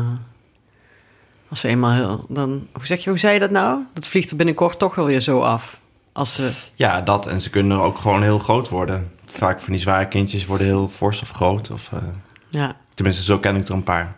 als 1.50 1.60
ze 1.60 1.68
eenmaal 1.68 1.92
heel... 1.92 2.26
Dan, 2.30 2.68
hoe 2.74 2.86
zeg 2.86 3.04
je, 3.04 3.10
hoe 3.10 3.20
zei 3.20 3.34
je 3.34 3.40
dat 3.40 3.52
nou? 3.52 3.84
Dat 3.94 4.08
vliegt 4.08 4.30
er 4.32 4.36
binnenkort 4.38 4.80
toch 4.80 4.96
wel 4.96 5.06
weer 5.06 5.20
zo 5.20 5.42
af. 5.42 5.79
Als 6.12 6.34
ze... 6.34 6.52
Ja, 6.76 7.02
dat. 7.02 7.28
En 7.28 7.42
ze 7.42 7.50
kunnen 7.50 7.80
ook 7.80 7.98
gewoon 8.00 8.22
heel 8.24 8.40
groot 8.40 8.70
worden. 8.70 9.12
Vaak 9.26 9.62
van 9.62 9.72
die 9.74 9.82
zware 9.82 10.08
kindjes 10.08 10.46
worden 10.46 10.68
heel 10.68 10.88
fors 10.88 11.22
of 11.22 11.30
groot. 11.30 11.72
Of, 11.72 11.92
eh, 11.94 12.00
Ja, 12.50 12.76
tenminste, 12.94 13.24
zo 13.24 13.40
ken 13.40 13.56
ik 13.56 13.68
er 13.68 13.74
een 13.74 13.84
paar. 13.84 14.16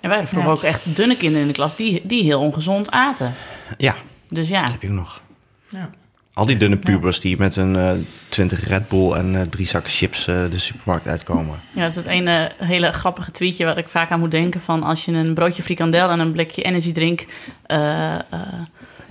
En 0.00 0.08
wij 0.08 0.18
hadden 0.18 0.28
vroeger 0.28 0.50
Ja. 0.50 0.56
ook 0.56 0.62
echt 0.62 0.96
dunne 0.96 1.16
kinderen 1.16 1.42
in 1.42 1.48
de 1.48 1.54
klas 1.54 1.76
die, 1.76 2.00
die 2.06 2.22
heel 2.22 2.40
ongezond 2.40 2.90
aten. 2.90 3.34
Ja, 3.78 3.94
Dus 4.28 4.48
ja, 4.48 4.62
dat 4.62 4.72
heb 4.72 4.82
je 4.82 4.88
ook 4.88 4.94
nog. 4.94 5.20
Ja. 5.68 5.90
Al 6.34 6.46
die 6.46 6.56
dunne 6.56 6.76
pubers 6.76 7.20
die 7.20 7.38
met 7.38 7.56
een 7.56 7.76
eh 7.76 7.90
20 8.28 8.68
Red 8.68 8.88
Bull 8.88 9.12
en 9.12 9.36
eh, 9.36 9.42
drie 9.42 9.66
zakken 9.66 9.92
chips 9.92 10.26
eh, 10.26 10.34
de 10.50 10.58
supermarkt 10.58 11.06
uitkomen. 11.06 11.60
ja 11.74 11.80
dat 11.80 11.90
is 11.90 11.96
het 11.96 12.06
ene 12.06 12.52
hele 12.58 12.92
grappige 12.92 13.30
tweetje 13.30 13.64
waar 13.64 13.78
ik 13.78 13.88
vaak 13.88 14.10
aan 14.10 14.20
moet 14.20 14.30
denken. 14.30 14.60
Van 14.60 14.82
als 14.82 15.04
je 15.04 15.12
een 15.12 15.34
broodje 15.34 15.62
frikandel 15.62 16.08
en 16.08 16.18
een 16.20 16.32
blikje 16.32 16.62
energy 16.62 16.92
drink 16.92 17.26
eh, 17.66 18.14
eh, 18.14 18.20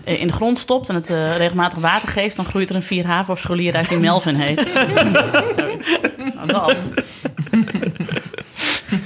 in 0.04 0.28
de 0.28 0.34
grond 0.34 0.58
stopt 0.58 0.90
en 0.90 0.96
het 0.96 1.10
eh, 1.10 1.38
regelmatig 1.38 1.80
water 1.80 2.08
geeft, 2.08 2.36
dan 2.36 2.46
groeit 2.46 2.70
er 2.70 2.76
een 2.76 2.84
vier 2.84 3.06
HAVO 3.06 3.36
scholier 3.36 3.76
uit 3.76 3.90
die 3.90 4.00
Melvin 4.00 4.36
heet. 4.36 4.74
nou, 6.36 6.48
dat. 6.48 6.78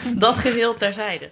dat 0.26 0.36
geheel 0.36 0.78
terzijde. 0.78 1.30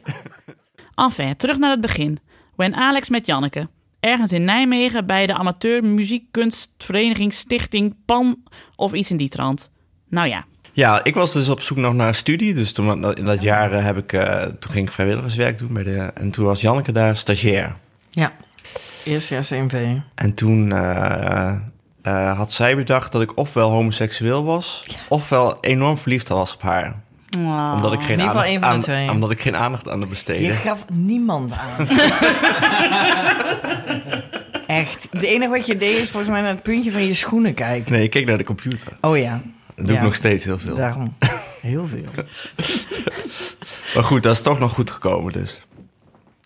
Enfin, 0.96 1.36
terug 1.36 1.58
naar 1.58 1.70
het 1.70 1.82
begin. 1.82 2.20
When 2.56 2.76
Alex 2.76 3.10
met 3.10 3.26
Janneke. 3.26 3.68
Ergens 4.00 4.32
in 4.32 4.44
Nijmegen 4.44 5.06
bij 5.06 5.26
de 5.26 5.34
amateur 5.34 5.84
muziekkunstvereniging 5.84 7.34
Stichting 7.34 7.96
Pan 8.06 8.44
of 8.76 8.94
iets 8.94 9.12
in 9.12 9.18
die 9.18 9.30
trant. 9.30 9.72
Nou 10.10 10.28
ja, 10.28 10.46
Ja, 10.74 11.04
ik 11.04 11.16
was 11.16 11.34
dus 11.34 11.50
op 11.50 11.62
zoek 11.62 11.78
nog 11.78 11.94
naar 11.94 12.08
een 12.08 12.16
studie. 12.16 12.54
Dus 12.54 12.72
toen, 12.74 13.16
in 13.16 13.24
dat 13.24 13.42
jaar 13.42 13.72
eh, 13.72 13.84
heb 13.84 13.98
ik, 13.98 14.14
eh, 14.14 14.42
toen 14.42 14.72
ging 14.72 14.88
ik 14.88 14.94
vrijwilligerswerk 14.94 15.58
doen. 15.58 15.74
Bij 15.74 15.84
de, 15.84 15.98
en 15.98 16.32
toen 16.32 16.46
was 16.46 16.62
Janneke 16.62 16.92
daar 16.92 17.18
stagiair. 17.18 17.76
Ja. 18.10 18.34
Eerst 19.06 19.30
jaar 19.30 19.42
CMV. 19.44 19.88
En 20.16 20.34
toen 20.34 20.72
eh, 20.72 21.54
eh, 22.02 22.38
had 22.38 22.52
zij 22.52 22.76
bedacht 22.76 23.12
dat 23.12 23.22
ik 23.22 23.38
ofwel 23.38 23.70
homoseksueel 23.70 24.44
was... 24.46 24.86
ofwel 25.10 25.58
enorm 25.62 25.98
verliefd 25.98 26.28
was 26.28 26.54
op 26.54 26.62
haar. 26.62 27.02
Omdat 27.74 27.94
ik 27.94 28.00
geen, 28.00 28.20
in 28.20 28.26
ieder 28.26 28.40
geval 28.42 28.62
aandacht 28.64 28.88
aan, 28.90 29.10
omdat 29.10 29.32
ik 29.32 29.42
geen 29.42 29.56
aandacht 29.58 29.90
aan 29.90 30.00
de 30.00 30.06
Je 30.06 30.12
besteedde. 30.12 30.54
gaf 30.54 30.86
niemand 30.92 31.54
aan. 31.54 31.88
Echt. 34.68 35.08
Het 35.12 35.22
enige 35.22 35.50
wat 35.52 35.66
je 35.66 35.78
deed 35.78 35.98
is 35.98 36.10
volgens 36.10 36.32
mij 36.32 36.42
naar 36.42 36.50
het 36.54 36.64
puntje 36.64 36.92
van 36.92 37.06
je 37.06 37.14
schoenen 37.14 37.54
kijken. 37.54 37.92
Nee, 37.92 38.04
ik 38.04 38.10
keek 38.10 38.26
naar 38.26 38.38
de 38.38 38.44
computer. 38.44 38.98
Oh 39.02 39.18
ja, 39.18 39.42
Dat 39.76 39.86
doe 39.86 39.88
Ja. 39.96 40.00
ik 40.02 40.06
nog 40.06 40.16
steeds 40.16 40.46
heel 40.46 40.60
veel. 40.60 40.76
daarom. 40.76 41.14
Heel 41.62 41.88
veel. 41.88 42.06
Maar 43.96 44.04
goed, 44.04 44.24
dat 44.24 44.36
is 44.36 44.42
toch 44.42 44.60
nog 44.60 44.72
goed 44.74 44.92
gekomen 44.92 45.34
dus. 45.34 45.62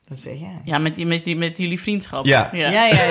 Dat 0.10 0.20
zeg 0.20 0.34
jij. 0.40 0.60
Ja, 0.64 0.78
met, 0.78 0.96
die- 0.96 1.06
met, 1.06 1.24
die- 1.24 1.36
met 1.36 1.58
jullie 1.58 1.80
vriendschap. 1.82 2.26
Ja. 2.26 2.50
Ja, 2.54 2.70
ja, 2.70 2.86
ja. 2.86 3.04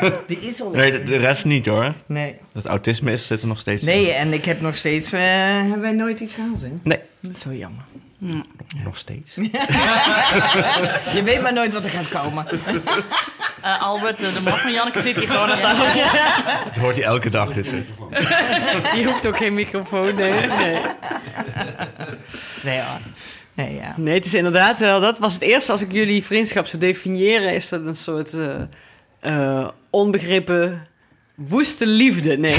ja. 0.00 0.12
Die 0.26 0.38
is 0.40 0.62
al 0.62 0.70
Nee, 0.70 0.90
de, 0.92 1.02
de 1.02 1.16
rest 1.16 1.44
niet 1.44 1.66
hoor. 1.66 1.92
Nee. 2.06 2.34
Dat 2.52 2.64
autisme 2.66 3.12
is, 3.12 3.26
zit 3.26 3.42
er 3.42 3.48
nog 3.48 3.58
steeds 3.58 3.82
Nee, 3.82 4.08
in. 4.08 4.14
en 4.14 4.32
ik 4.32 4.44
heb 4.44 4.60
nog 4.60 4.74
steeds... 4.76 5.12
eh, 5.12 5.20
hebben 5.22 5.80
wij 5.80 5.92
nooit 5.92 6.20
iets 6.20 6.34
gehad, 6.34 6.60
hè? 6.60 6.68
Nee, 6.82 6.98
Dat 7.20 7.34
is 7.36 7.40
zo 7.40 7.52
jammer. 7.52 7.84
nog 8.84 8.98
steeds. 8.98 9.34
Je 11.14 11.22
weet 11.24 11.42
maar 11.42 11.52
nooit 11.52 11.72
wat 11.72 11.84
er 11.84 11.90
gaat 11.90 12.08
komen. 12.08 12.46
Eh, 13.62 13.82
Albert, 13.82 14.22
eh, 14.22 14.34
de 14.34 14.40
man 14.42 14.58
van 14.58 14.72
Janneke, 14.72 15.00
zit 15.00 15.18
hier 15.18 15.26
gewoon 15.28 15.50
aan 15.50 15.60
tafel. 15.60 16.02
Dat 16.64 16.76
hoort 16.82 16.94
hij 16.96 17.04
elke 17.04 17.30
dag, 17.30 17.52
dit 17.52 17.66
soort. 17.66 17.86
Je 18.96 19.04
hoeft 19.04 19.26
ook 19.26 19.36
geen 19.36 19.54
microfoon, 19.54 20.14
nee. 20.14 20.32
nee. 20.32 20.78
Nee, 22.64 22.74
ja. 22.76 22.98
Nee, 23.58 23.74
ja. 23.74 23.94
Nee, 23.96 24.14
het 24.14 24.26
is 24.26 24.34
inderdaad 24.34 24.78
wel... 24.78 25.00
Dat 25.00 25.18
was 25.18 25.32
het 25.32 25.42
eerste 25.42 25.72
als 25.72 25.82
ik 25.82 25.92
jullie 25.92 26.24
vriendschap 26.24 26.66
zou 26.66 26.82
definiëren... 26.82 27.54
is 27.54 27.68
dat 27.68 27.84
een 27.84 27.96
soort 27.96 28.32
eh, 28.32 28.60
eh, 29.20 29.68
onbegrepen 29.90 30.86
woeste 31.34 31.86
liefde. 31.86 32.36
Nee. 32.36 32.52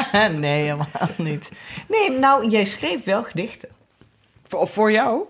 nee, 0.38 0.62
helemaal 0.62 0.86
niet. 1.16 1.50
Nee, 1.88 2.10
nou, 2.10 2.48
jij 2.48 2.64
schreef 2.64 3.04
wel 3.04 3.22
gedichten. 3.22 3.68
voor, 4.48 4.68
voor 4.68 4.92
jou? 4.92 5.22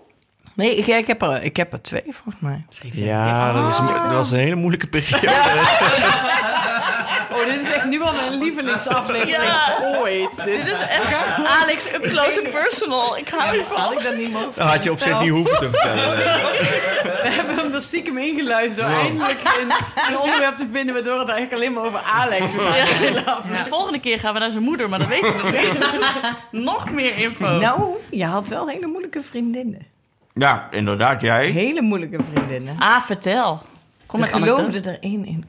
Nee, 0.53 0.75
ik, 0.75 0.87
ik, 0.87 1.07
heb, 1.07 1.21
er, 1.21 1.43
ik 1.43 1.57
heb 1.57 1.73
er 1.73 1.81
twee, 1.81 2.03
volgens 2.09 2.39
mij. 2.39 2.65
Ja, 2.91 3.53
dat, 3.53 3.69
is, 3.69 3.77
dat 3.77 4.13
was 4.13 4.31
een 4.31 4.37
hele 4.37 4.55
moeilijke 4.55 4.87
periode. 4.87 5.27
Oh, 7.39 7.45
dit 7.45 7.61
is 7.61 7.71
echt 7.71 7.85
nu 7.85 8.01
al 8.01 8.13
mijn 8.13 8.37
lievelingsaflevering 8.37 9.37
Ja. 9.37 9.77
ooit. 9.81 10.35
Dit 10.35 10.45
Dit 10.45 10.65
is 10.73 10.81
echt 10.89 11.15
Alex 11.61 11.93
up 11.93 12.01
close 12.01 12.39
and 12.43 12.51
personal. 12.51 13.17
Ik 13.17 13.29
hou 13.29 13.57
ervan. 13.57 13.77
Had 13.77 13.91
ik 13.91 14.03
dat 14.03 14.15
niet 14.15 14.31
mogen? 14.31 14.51
Dat 14.55 14.67
had 14.67 14.83
je 14.83 14.91
op 14.91 14.99
zich 14.99 15.19
niet 15.19 15.29
hoeven 15.29 15.57
te 15.57 15.69
vertellen. 15.69 16.09
We 17.21 17.29
hebben 17.29 17.55
hem 17.55 17.73
er 17.73 17.81
stiekem 17.81 18.17
ingeluisterd 18.17 18.87
door 18.87 18.97
eindelijk 18.99 19.37
een, 19.61 19.71
een 20.13 20.17
onderwerp 20.19 20.57
te 20.57 20.67
vinden... 20.71 20.93
waardoor 20.93 21.19
het 21.19 21.29
eigenlijk 21.29 21.53
alleen 21.61 21.73
maar 21.73 21.83
over 21.83 21.99
Alex 22.01 22.51
gaat. 22.57 23.43
De 23.43 23.69
volgende 23.69 23.99
keer 23.99 24.19
gaan 24.19 24.33
we 24.33 24.39
naar 24.39 24.51
zijn 24.51 24.63
moeder, 24.63 24.89
maar 24.89 24.99
dat 24.99 25.07
weten 25.07 25.35
we 25.37 25.41
nog 25.41 25.51
niet. 25.51 26.33
Nog 26.65 26.91
meer 26.91 27.17
info. 27.17 27.57
Nou, 27.57 27.95
je 28.09 28.25
had 28.25 28.47
wel 28.47 28.67
hele 28.67 28.87
moeilijke 28.87 29.21
vriendinnen. 29.21 29.81
Ja, 30.33 30.67
inderdaad, 30.71 31.21
jij. 31.21 31.47
Hele 31.49 31.81
moeilijke 31.81 32.17
vriendinnen. 32.33 32.75
Ah, 32.79 33.01
vertel. 33.01 33.61
Kom 34.05 34.23
Ik 34.23 34.29
geloofde 34.29 34.89
er 34.89 34.97
één 34.99 35.25
in. 35.25 35.45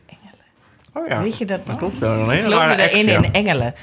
Oh 0.98 1.06
ja, 1.08 1.22
Weet 1.22 1.38
je 1.38 1.44
dat 1.44 1.66
dat 1.66 1.66
nog? 1.66 1.78
klopt. 1.78 2.02
Een 2.02 2.30
hele 2.30 2.54
rare 2.56 2.82
er 2.82 2.90
ex, 2.90 3.00
ja. 3.04 3.22
in 3.22 3.32
engelen. 3.32 3.74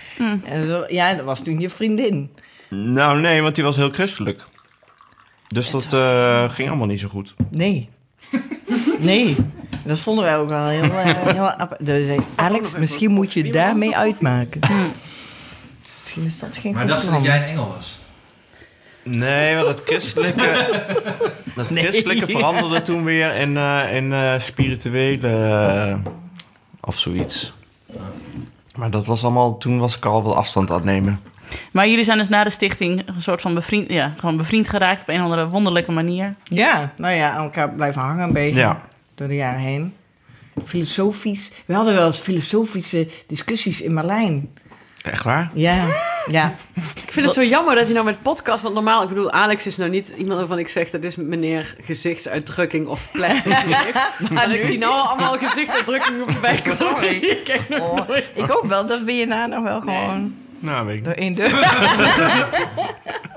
En 0.43 0.67
zo, 0.67 0.85
ja, 0.87 1.13
dat 1.13 1.25
was 1.25 1.43
toen 1.43 1.59
je 1.59 1.69
vriendin. 1.69 2.31
Nou, 2.69 3.19
nee, 3.19 3.41
want 3.41 3.55
die 3.55 3.63
was 3.63 3.75
heel 3.75 3.89
christelijk. 3.89 4.45
Dus 5.47 5.71
dat 5.71 5.93
eh, 5.93 6.49
ging 6.49 6.67
allemaal 6.67 6.87
niet 6.87 6.99
zo 6.99 7.07
goed. 7.07 7.35
Nee. 7.49 7.89
Nee. 8.99 9.35
Dat 9.83 9.99
vonden 9.99 10.23
wij 10.23 10.37
ook 10.37 10.49
wel 10.49 10.67
heel, 10.67 10.83
eh, 10.83 11.33
heel. 11.33 11.67
Dus 11.79 12.07
eh, 12.07 12.17
Alex, 12.35 12.75
misschien 12.75 13.11
moet 13.11 13.33
je 13.33 13.51
daarmee 13.51 13.95
uitmaken. 13.95 14.61
Misschien 16.01 16.25
is 16.25 16.39
dat 16.39 16.57
geen 16.57 16.73
Maar 16.73 16.87
dacht 16.87 17.03
ze 17.03 17.11
dat 17.11 17.23
jij 17.23 17.37
een 17.37 17.43
engel 17.43 17.67
was? 17.67 17.99
Nee, 19.07 19.55
want 19.55 19.67
dat 19.67 19.81
christelijke, 19.85 20.67
dat 21.55 21.65
christelijke 21.67 22.27
veranderde 22.27 22.81
toen 22.81 23.03
weer 23.03 23.35
in, 23.35 23.57
eh, 23.57 23.95
in 23.95 24.13
eh, 24.13 24.39
spirituele 24.39 25.97
of 26.85 26.99
zoiets. 26.99 27.53
Maar 28.75 28.91
dat 28.91 29.05
was 29.05 29.23
allemaal, 29.23 29.57
toen 29.57 29.79
was 29.79 29.97
ik 29.97 30.05
al 30.05 30.23
wel 30.23 30.35
afstand 30.35 30.69
aan 30.69 30.75
het 30.75 30.85
nemen. 30.85 31.19
Maar 31.71 31.87
jullie 31.87 32.03
zijn 32.03 32.17
dus 32.17 32.29
na 32.29 32.43
de 32.43 32.49
stichting 32.49 33.07
een 33.07 33.21
soort 33.21 33.41
van 33.41 33.53
bevriend, 33.53 33.91
ja, 33.91 34.13
gewoon 34.17 34.37
bevriend 34.37 34.69
geraakt 34.69 35.01
op 35.01 35.07
een 35.07 35.17
of 35.17 35.23
andere 35.23 35.47
wonderlijke 35.47 35.91
manier. 35.91 36.35
Ja, 36.43 36.93
nou 36.97 37.15
ja, 37.15 37.31
aan 37.31 37.43
elkaar 37.43 37.69
blijven 37.69 38.01
hangen 38.01 38.27
een 38.27 38.33
beetje. 38.33 38.59
Ja. 38.59 38.81
Door 39.15 39.27
de 39.27 39.35
jaren 39.35 39.59
heen. 39.59 39.93
Filosofisch. 40.63 41.51
We 41.65 41.73
hadden 41.73 41.93
wel 41.93 42.05
eens 42.05 42.19
filosofische 42.19 43.07
discussies 43.27 43.81
in 43.81 43.93
Marlijn. 43.93 44.49
Echt 45.11 45.23
waar? 45.23 45.49
Ja, 45.53 45.85
ja. 46.31 46.55
Ik 46.75 47.11
vind 47.11 47.25
het 47.25 47.35
zo 47.35 47.43
jammer 47.43 47.75
dat 47.75 47.87
je 47.87 47.93
nou 47.93 48.05
met 48.05 48.21
podcast... 48.21 48.63
Want 48.63 48.73
normaal, 48.73 49.03
ik 49.03 49.09
bedoel, 49.09 49.31
Alex 49.31 49.65
is 49.65 49.77
nou 49.77 49.89
niet 49.89 50.13
iemand 50.17 50.39
waarvan 50.39 50.59
ik 50.59 50.67
zeg... 50.67 50.89
dat 50.89 51.03
is 51.03 51.15
meneer 51.15 51.75
gezichtsuitdrukking 51.83 52.87
of 52.87 53.11
plastic. 53.11 53.53
En 54.41 54.51
ik 54.51 54.65
zie 54.65 54.77
nou 54.77 54.93
al 54.93 55.07
allemaal 55.07 55.37
gezichtsuitdrukkingen 55.37 56.31
voorbij 56.31 56.57
komen. 56.57 56.77
Sorry. 56.77 57.15
Ik 57.25 57.59
Oh, 57.69 57.99
ik 58.33 58.55
ook 58.57 58.65
wel 58.65 58.85
dat 58.85 59.01
we 59.01 59.13
je 59.13 59.25
na 59.25 59.45
nog 59.45 59.63
wel 59.63 59.79
gewoon 59.79 60.35
Nou, 60.59 60.85
weet 60.85 60.95
ik 60.95 61.03
door 61.05 61.13
één 61.13 61.33
deur. 61.35 61.49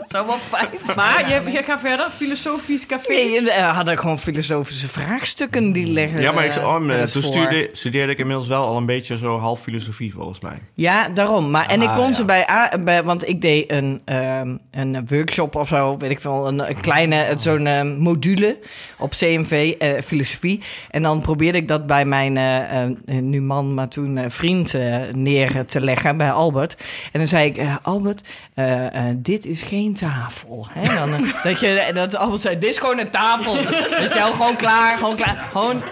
Zo 0.08 0.26
wel 0.26 0.38
fijn. 0.38 0.68
Maar 0.96 1.28
je, 1.28 1.50
je 1.52 1.62
gaat 1.62 1.80
verder, 1.80 2.06
filosofisch 2.10 2.87
café. 2.87 3.12
Nee, 3.12 3.42
we 3.42 3.52
hadden 3.52 3.98
gewoon 3.98 4.18
filosofische 4.18 4.88
vraagstukken 4.88 5.72
die 5.72 5.87
leggen. 5.87 6.20
Ja, 6.20 6.32
maar 6.32 6.44
ik, 6.44 6.54
eh, 6.54 6.66
oh, 6.68 6.90
eh, 6.94 7.02
toen 7.04 7.22
studeerde, 7.22 7.68
studeerde 7.72 8.12
ik 8.12 8.18
inmiddels 8.18 8.48
wel 8.48 8.64
al 8.66 8.76
een 8.76 8.87
beetje 8.87 9.16
zo 9.18 9.38
half 9.38 9.60
filosofie 9.60 10.12
volgens 10.14 10.40
mij. 10.40 10.58
Ja, 10.75 11.08
daarom. 11.08 11.50
Maar, 11.50 11.66
en 11.66 11.82
ik 11.82 11.88
Ah, 11.88 11.94
kon 11.96 12.06
ja. 12.06 12.12
ze 12.12 12.25
bij, 12.25 12.48
A- 12.50 12.78
bij... 12.84 13.02
Want 13.04 13.28
ik 13.28 13.40
deed 13.40 13.70
een, 13.70 14.02
ehm, 14.04 14.56
een 14.70 15.06
workshop 15.06 15.56
of 15.56 15.68
zo, 15.68 15.96
weet 15.98 16.10
ik 16.10 16.20
veel. 16.20 16.48
Een, 16.48 16.68
een 16.68 16.80
kleine, 16.80 17.22
Oh. 17.30 17.38
zo'n 17.38 17.66
ehm, 17.66 17.96
module 17.98 18.58
op 18.98 19.10
CMV, 19.10 19.75
eh, 19.78 20.00
filosofie. 20.02 20.60
En 20.90 21.02
dan 21.02 21.20
probeerde 21.20 21.58
ik 21.58 21.68
dat 21.68 21.87
bij 21.87 22.04
mijn 22.04 22.37
eh, 22.37 22.82
eh, 22.84 22.90
nu 23.20 23.40
man, 23.42 23.75
maar 23.75 23.88
toen 23.88 24.16
eh, 24.18 24.25
vriend 24.28 24.75
eh, 24.75 24.96
neer 25.14 25.64
te 25.66 25.80
leggen 25.80 26.16
bij 26.16 26.32
Albert. 26.32 26.76
En 27.12 27.19
dan 27.19 27.27
zei 27.27 27.47
ik, 27.47 27.57
eh, 27.57 27.77
Albert, 27.83 28.29
eh, 28.55 28.87
eh, 28.87 29.17
dit 29.17 29.47
is 29.47 29.62
geen 29.62 29.95
tafel. 29.95 30.67
Hè? 30.71 30.95
Dan, 30.95 31.11
dat, 31.43 31.61
je, 31.61 31.91
dat 31.95 32.17
Albert 32.17 32.41
zei, 32.41 32.59
dit 32.59 32.71
is 32.71 32.79
gewoon 32.79 32.99
een 32.99 33.11
tafel. 33.11 33.55
Weet 33.55 34.12
je 34.12 34.19
wel, 34.19 34.33
gewoon 34.33 34.57
klaar, 34.57 34.99
gewoon 34.99 35.17
klaar. 35.17 35.47
Gewoon, 35.50 35.83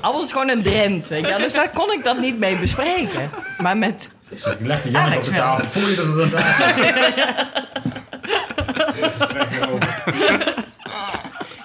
Albert 0.00 0.24
is 0.24 0.32
gewoon 0.32 0.48
een 0.48 0.62
drent, 0.62 1.08
weet 1.08 1.20
je 1.20 1.28
wel. 1.28 1.38
Dus 1.38 1.52
daar 1.52 1.70
kon 1.70 1.92
ik 1.92 2.04
dat 2.04 2.20
niet 2.20 2.38
mee 2.38 2.56
bespreken. 2.56 3.30
Maar 3.58 3.76
met 3.76 4.10
Ik 4.28 4.56
leg 4.60 4.82
de 4.82 4.90
jank 4.90 5.06
Alex 5.06 5.28
op 5.28 5.34
de 5.34 5.40
tafel. 5.40 5.66
Voel 5.68 5.88
je 5.88 5.96
dat 5.96 6.06
het 6.06 6.30
dat 9.18 9.32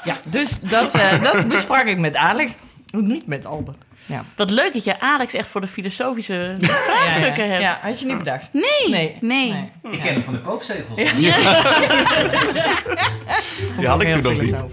Ja, 0.03 0.15
dus 0.23 0.59
dat, 0.59 0.93
eh, 0.93 1.23
dat 1.23 1.47
besprak 1.47 1.85
ik 1.85 1.97
met 1.97 2.15
Alex, 2.15 2.55
niet 2.91 3.27
met 3.27 3.45
Albert. 3.45 3.77
Ja. 4.05 4.23
Wat 4.35 4.49
leuk 4.51 4.73
dat 4.73 4.83
je 4.83 4.99
Alex 4.99 5.33
echt 5.33 5.47
voor 5.47 5.61
de 5.61 5.67
filosofische 5.67 6.55
vraagstukken 6.87 7.49
hebt. 7.49 7.61
Ja, 7.61 7.79
had 7.81 7.99
je 7.99 8.05
niet 8.05 8.17
bedacht. 8.17 8.49
Nee, 8.51 8.89
Nee. 8.89 9.17
nee. 9.21 9.71
Ik 9.91 9.99
ken 9.99 10.13
hem 10.13 10.23
van 10.23 10.33
de 10.33 10.41
koopzegels. 10.41 10.99
Die 13.77 13.87
had 13.87 14.01
ik 14.01 14.13
toen 14.13 14.21
nog 14.23 14.41
niet. 14.41 14.63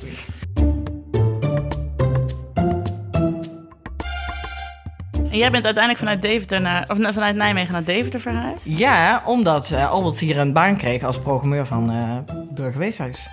En 5.31 5.39
jij 5.39 5.51
bent 5.51 5.65
uiteindelijk 5.65 5.99
vanuit, 5.99 6.23
Deventer 6.23 6.61
naar, 6.61 6.83
of 6.89 6.97
vanuit 7.15 7.37
Nijmegen 7.37 7.73
naar 7.73 7.85
Deventer 7.85 8.21
verhuisd? 8.21 8.79
Ja, 8.79 9.23
omdat 9.27 9.71
eh, 9.71 9.91
Albert 9.91 10.19
hier 10.19 10.39
een 10.39 10.53
baan 10.53 10.77
kreeg 10.77 11.03
als 11.03 11.19
programmeur 11.19 11.67
van 11.67 11.91
eh 11.91 12.35
Burgerweeshuis. 12.51 13.29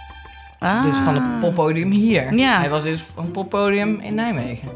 Ah. 0.59 0.83
Dus 0.83 0.97
van 0.97 1.13
het 1.15 1.39
poppodium 1.39 1.91
hier. 1.91 2.33
Ja. 2.33 2.59
Hij 2.59 2.69
was 2.69 2.83
dus 2.83 3.01
van 3.15 3.23
het 3.23 3.31
poppodium 3.33 3.99
in 3.99 4.15
Nijmegen. 4.15 4.69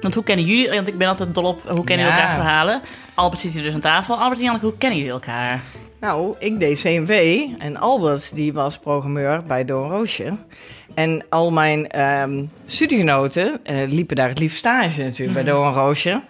Want 0.00 0.14
hoe 0.14 0.24
kennen 0.24 0.44
jullie, 0.46 0.70
want 0.70 0.88
ik 0.88 0.98
ben 0.98 1.08
altijd 1.08 1.34
dol 1.34 1.44
op 1.44 1.62
hoe 1.68 1.84
kennen 1.84 2.06
Ja. 2.06 2.12
jullie 2.12 2.20
elkaar 2.28 2.42
verhalen. 2.44 2.80
Albert 3.14 3.40
zit 3.40 3.52
hier 3.52 3.62
dus 3.62 3.74
aan 3.74 3.80
tafel. 3.80 4.16
Albert 4.16 4.38
en 4.38 4.44
Janneke, 4.44 4.64
hoe 4.66 4.78
kennen 4.78 4.98
jullie 4.98 5.12
elkaar? 5.12 5.60
Nou, 6.00 6.34
ik 6.38 6.58
deed 6.58 6.80
CMV 6.80 7.40
en 7.58 7.76
Albert 7.76 8.34
die 8.34 8.52
was 8.52 8.78
programmeur 8.78 9.42
bij 9.42 9.64
Doorn 9.64 9.90
Roosje. 9.90 10.32
En 10.94 11.24
al 11.28 11.50
mijn 11.52 11.88
ehm, 11.88 12.44
studiegenoten 12.66 13.60
eh, 13.64 13.88
liepen 13.88 14.16
daar 14.16 14.28
het 14.28 14.38
liefst 14.38 14.58
stage 14.58 15.02
natuurlijk 15.02 15.32
bij 15.44 15.52
Doorn 15.52 15.72
Roosje. 15.72 16.22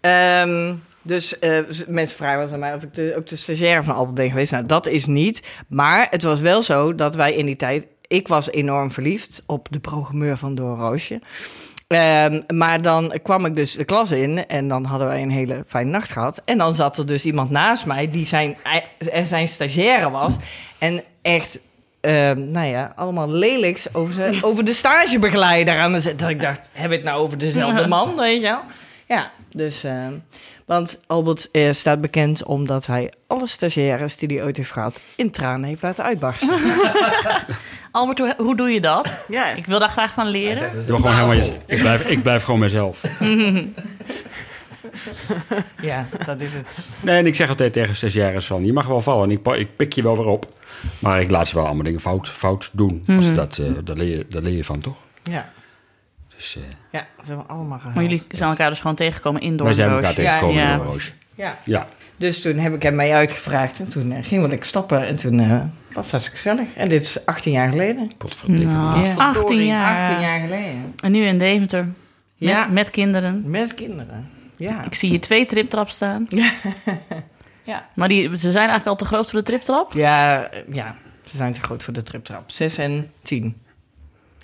Ehm, 0.00 0.74
dus 1.02 1.38
eh, 1.38 1.58
mensen 1.88 2.16
vragen 2.16 2.38
wel 2.38 2.52
aan 2.52 2.58
mij 2.58 2.74
of 2.74 2.82
ik 2.82 2.94
de, 2.94 3.14
ook 3.16 3.26
de 3.26 3.36
stagiaire 3.36 3.82
van 3.82 3.94
Albert 3.94 4.14
ben 4.14 4.28
geweest. 4.30 4.52
Nou, 4.52 4.66
dat 4.66 4.86
is 4.86 5.06
niet. 5.06 5.42
Maar 5.68 6.06
het 6.10 6.22
was 6.22 6.40
wel 6.40 6.62
zo 6.62 6.94
dat 6.94 7.14
wij 7.14 7.34
in 7.34 7.46
die 7.46 7.56
tijd... 7.56 7.86
Ik 8.06 8.28
was 8.28 8.50
enorm 8.50 8.92
verliefd 8.92 9.42
op 9.46 9.66
de 9.70 9.80
programmeur 9.80 10.36
van 10.36 10.54
Doorn 10.54 10.80
Roosje. 10.80 11.20
Ehm, 11.94 12.40
maar 12.54 12.82
dan 12.82 13.18
kwam 13.22 13.44
ik 13.44 13.54
dus 13.54 13.72
de 13.72 13.84
klas 13.84 14.10
in 14.10 14.46
en 14.46 14.68
dan 14.68 14.84
hadden 14.84 15.06
wij 15.06 15.22
een 15.22 15.30
hele 15.30 15.62
fijne 15.66 15.90
nacht 15.90 16.12
gehad. 16.12 16.42
En 16.44 16.58
dan 16.58 16.74
zat 16.74 16.98
er 16.98 17.06
dus 17.06 17.24
iemand 17.24 17.50
naast 17.50 17.86
mij 17.86 18.10
die 18.10 18.26
zijn, 18.26 18.56
zijn 19.24 19.48
stagiaire 19.48 20.10
was. 20.10 20.34
En 20.78 21.02
echt, 21.22 21.60
ehm, 22.00 22.46
nou 22.50 22.66
ja, 22.66 22.92
allemaal 22.96 23.30
lelijks 23.30 23.94
over, 23.94 24.38
over 24.48 24.64
de 24.64 24.72
stagebegeleider 24.72 25.78
aan 25.78 25.92
de 25.92 26.00
zet. 26.00 26.18
Dat 26.18 26.28
ik 26.28 26.40
dacht, 26.40 26.70
heb 26.72 26.90
ik 26.90 26.96
het 26.96 27.06
nou 27.06 27.20
over 27.20 27.38
dezelfde 27.38 27.86
man, 27.96 28.16
weet 28.16 28.40
je 28.40 28.48
wel? 28.48 28.60
Ja, 29.08 29.30
dus... 29.52 29.84
ehm, 29.84 30.12
want 30.64 31.00
Albert 31.06 31.50
eh, 31.50 31.72
staat 31.72 32.00
bekend 32.00 32.44
omdat 32.44 32.86
hij 32.86 33.12
alle 33.26 33.46
stagiaires 33.46 34.16
die 34.16 34.28
hij 34.36 34.44
ooit 34.44 34.56
heeft 34.56 34.70
gehad... 34.70 35.00
in 35.16 35.30
tranen 35.30 35.68
heeft 35.68 35.82
laten 35.82 36.04
uitbarsten. 36.04 36.58
Albert, 37.90 38.18
hoe, 38.18 38.34
hoe 38.38 38.56
doe 38.56 38.70
je 38.70 38.80
dat? 38.80 39.24
Ja, 39.28 39.48
Ik 39.50 39.66
wil 39.66 39.78
daar 39.78 39.88
graag 39.88 40.12
van 40.12 40.26
leren. 40.28 40.84
Je 40.86 40.92
mag 40.92 41.00
gewoon 41.00 41.14
helemaal 41.14 41.36
je- 41.36 41.52
ik, 41.66 41.80
blijf, 41.80 42.08
ik 42.08 42.22
blijf 42.22 42.42
gewoon 42.42 42.60
mezelf. 42.60 43.02
ja, 45.80 46.06
dat 46.24 46.40
is 46.40 46.52
het. 46.52 46.66
Nee, 47.00 47.16
en 47.18 47.26
ik 47.26 47.34
zeg 47.34 47.48
altijd 47.48 47.72
tegen 47.72 47.96
stagiaires 47.96 48.46
van... 48.46 48.64
je 48.66 48.72
mag 48.72 48.86
wel 48.86 49.00
vallen 49.00 49.24
en 49.24 49.30
ik, 49.30 49.46
ik 49.56 49.76
pik 49.76 49.92
je 49.92 50.02
wel 50.02 50.16
weer 50.16 50.26
op. 50.26 50.48
Maar 50.98 51.20
ik 51.20 51.30
laat 51.30 51.48
ze 51.48 51.54
wel 51.54 51.64
allemaal 51.64 51.84
dingen 51.84 52.00
fout, 52.00 52.28
fout 52.28 52.70
doen. 52.72 53.04
Als 53.16 53.26
ze 53.26 53.34
dat, 53.34 53.58
eh, 53.58 53.66
daar, 53.84 53.96
leer 53.96 54.16
je, 54.16 54.26
daar 54.30 54.42
leer 54.42 54.56
je 54.56 54.64
van, 54.64 54.80
toch? 54.80 54.96
Ja. 55.22 55.52
Dus, 56.36 56.56
eh, 56.56 56.62
Ja, 56.90 57.06
dat 57.16 57.26
hebben 57.26 57.46
we 57.46 57.52
allemaal 57.52 57.78
gehad. 57.78 57.94
Maar 57.94 58.02
jullie 58.02 58.22
zijn 58.30 58.50
elkaar 58.50 58.68
dus 58.68 58.80
gewoon 58.80 58.96
tegengekomen 58.96 59.40
in 59.40 59.56
wij 59.56 59.72
zijn 59.72 59.90
elkaar 59.90 60.14
Doornroosje. 60.14 60.40
tegengekomen 60.54 61.14
Ja. 61.34 61.44
Ja. 61.44 61.58
Ja. 61.64 61.88
Dus 62.16 62.42
toen 62.42 62.58
heb 62.58 62.74
ik 62.74 62.82
hem 62.82 62.94
mee 62.94 63.12
uitgevraagd. 63.14 63.80
En 63.80 63.88
toen 63.88 64.12
eh, 64.12 64.24
gingen 64.24 64.42
we 64.42 64.48
lekker 64.48 64.66
stappen. 64.68 65.06
En 65.06 65.16
toen 65.16 65.40
eh, 65.40 65.60
was 65.92 66.10
hartstikke 66.10 66.38
gezellig. 66.40 66.74
En 66.74 66.88
dit 66.88 67.02
is 67.02 67.26
18 67.26 67.52
jaar 67.52 67.68
geleden. 67.68 68.12
Potverdikke. 68.16 68.64
Nou, 68.66 69.06
Ja. 69.06 69.14
18 69.14 69.64
jaar. 69.64 70.00
18 70.10 70.20
jaar 70.26 70.40
geleden. 70.40 70.94
En 71.02 71.12
nu 71.12 71.20
in 71.24 71.38
Deventer. 71.38 71.84
Met, 71.84 72.50
Ja. 72.50 72.66
met 72.66 72.90
kinderen. 72.90 73.42
Met 73.50 73.74
kinderen. 73.74 74.28
Ja. 74.56 74.84
Ik 74.84 74.94
zie 74.94 75.08
hier 75.10 75.20
twee 75.20 75.46
triptraps 75.46 75.94
staan. 75.94 76.26
Ja. 77.66 77.86
Maar 77.94 78.08
die, 78.08 78.22
ze 78.28 78.36
zijn 78.50 78.68
eigenlijk 78.68 78.86
al 78.86 78.96
te 78.96 79.04
groot 79.04 79.30
voor 79.30 79.38
de 79.38 79.44
triptrap. 79.44 79.92
Ja, 79.92 80.48
ja, 80.72 80.96
ze 81.24 81.36
zijn 81.36 81.52
te 81.52 81.60
groot 81.60 81.84
voor 81.84 81.92
de 81.92 82.02
triptrap. 82.02 82.50
6 82.50 82.78
en 82.78 83.10
10. 83.22 83.56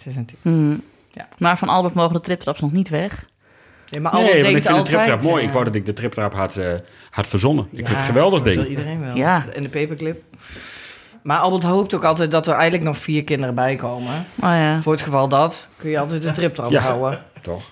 6 0.03 0.17
en 0.17 0.25
10. 0.25 0.37
Hmm. 0.43 0.83
Ja. 1.11 1.29
Maar 1.39 1.59
van 1.59 1.69
Albert 1.69 1.95
mogen 1.95 2.15
de 2.15 2.21
triptraps 2.21 2.61
nog 2.61 2.73
niet 2.73 2.89
weg. 2.89 3.25
Nee, 3.91 4.01
maar 4.01 4.13
Nee, 4.15 4.23
ik 4.55 4.63
vind 4.63 4.77
de 4.77 4.83
triptrap 4.83 5.23
mooi. 5.23 5.41
eh, 5.43 5.47
Ik 5.49 5.53
wou 5.53 5.65
dat 5.65 5.75
ik 5.75 5.87
de 5.87 5.93
triptrap 5.93 6.35
had, 6.35 6.57
eh, 6.57 6.73
had 7.11 7.29
verzonnen. 7.29 7.65
Ik 7.71 7.71
ja, 7.71 7.77
vind 7.77 7.89
het 7.89 7.99
een 7.99 8.05
geweldig 8.05 8.39
dat 8.43 8.55
wil 8.55 8.57
ding. 8.63 8.69
iedereen 8.69 9.01
wel. 9.01 9.17
Ja. 9.17 9.45
En 9.55 9.63
de 9.63 9.69
paperclip. 9.69 10.23
Maar 11.23 11.39
Albert 11.39 11.63
hoopt 11.63 11.95
ook 11.95 12.05
altijd 12.05 12.31
dat 12.31 12.47
er 12.47 12.53
eigenlijk 12.55 12.85
nog 12.85 12.97
vier 12.99 13.25
kinderen 13.25 13.55
bij 13.55 13.77
komen. 13.77 14.15
Oh 14.37 14.49
ja. 14.49 14.83
Voor 14.83 14.93
het 14.93 15.03
geval 15.03 15.29
dat 15.29 15.69
kun 15.77 15.91
je 15.91 15.99
altijd 15.99 16.23
de 16.23 16.33
triptrap 16.33 16.71
Ja. 16.81 16.81
houden. 16.81 17.23
Toch? 17.43 17.63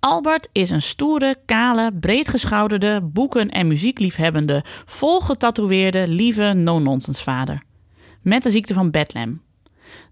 Albert 0.00 0.48
is 0.52 0.70
een 0.70 0.82
stoere, 0.82 1.36
kale, 1.46 1.90
breedgeschouderde, 2.00 3.00
boeken- 3.02 3.50
en 3.50 3.66
muziekliefhebbende, 3.66 4.64
volgetatoeëerde, 4.86 6.08
lieve, 6.08 6.52
no-nonsense 6.52 7.22
vader. 7.22 7.62
Met 8.22 8.42
de 8.42 8.50
ziekte 8.50 8.74
van 8.74 8.90
Bedlam. 8.90 9.40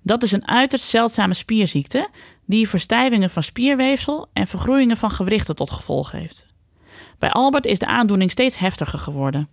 Dat 0.02 0.22
is 0.22 0.32
een 0.32 0.48
uiterst 0.48 0.84
zeldzame 0.84 1.34
spierziekte 1.34 2.08
die 2.46 2.68
verstijvingen 2.68 3.30
van 3.30 3.42
spierweefsel 3.42 4.28
en 4.32 4.46
vergroeien 4.46 4.96
van 4.96 5.10
gewrichten 5.10 5.56
tot 5.56 5.70
gevolg 5.70 6.10
heeft. 6.10 6.46
Bij 7.18 7.30
Albert 7.30 7.66
is 7.66 7.78
de 7.78 7.86
aandoening 7.86 8.30
steeds 8.30 8.58
heftiger 8.58 8.98
geworden. 8.98 9.48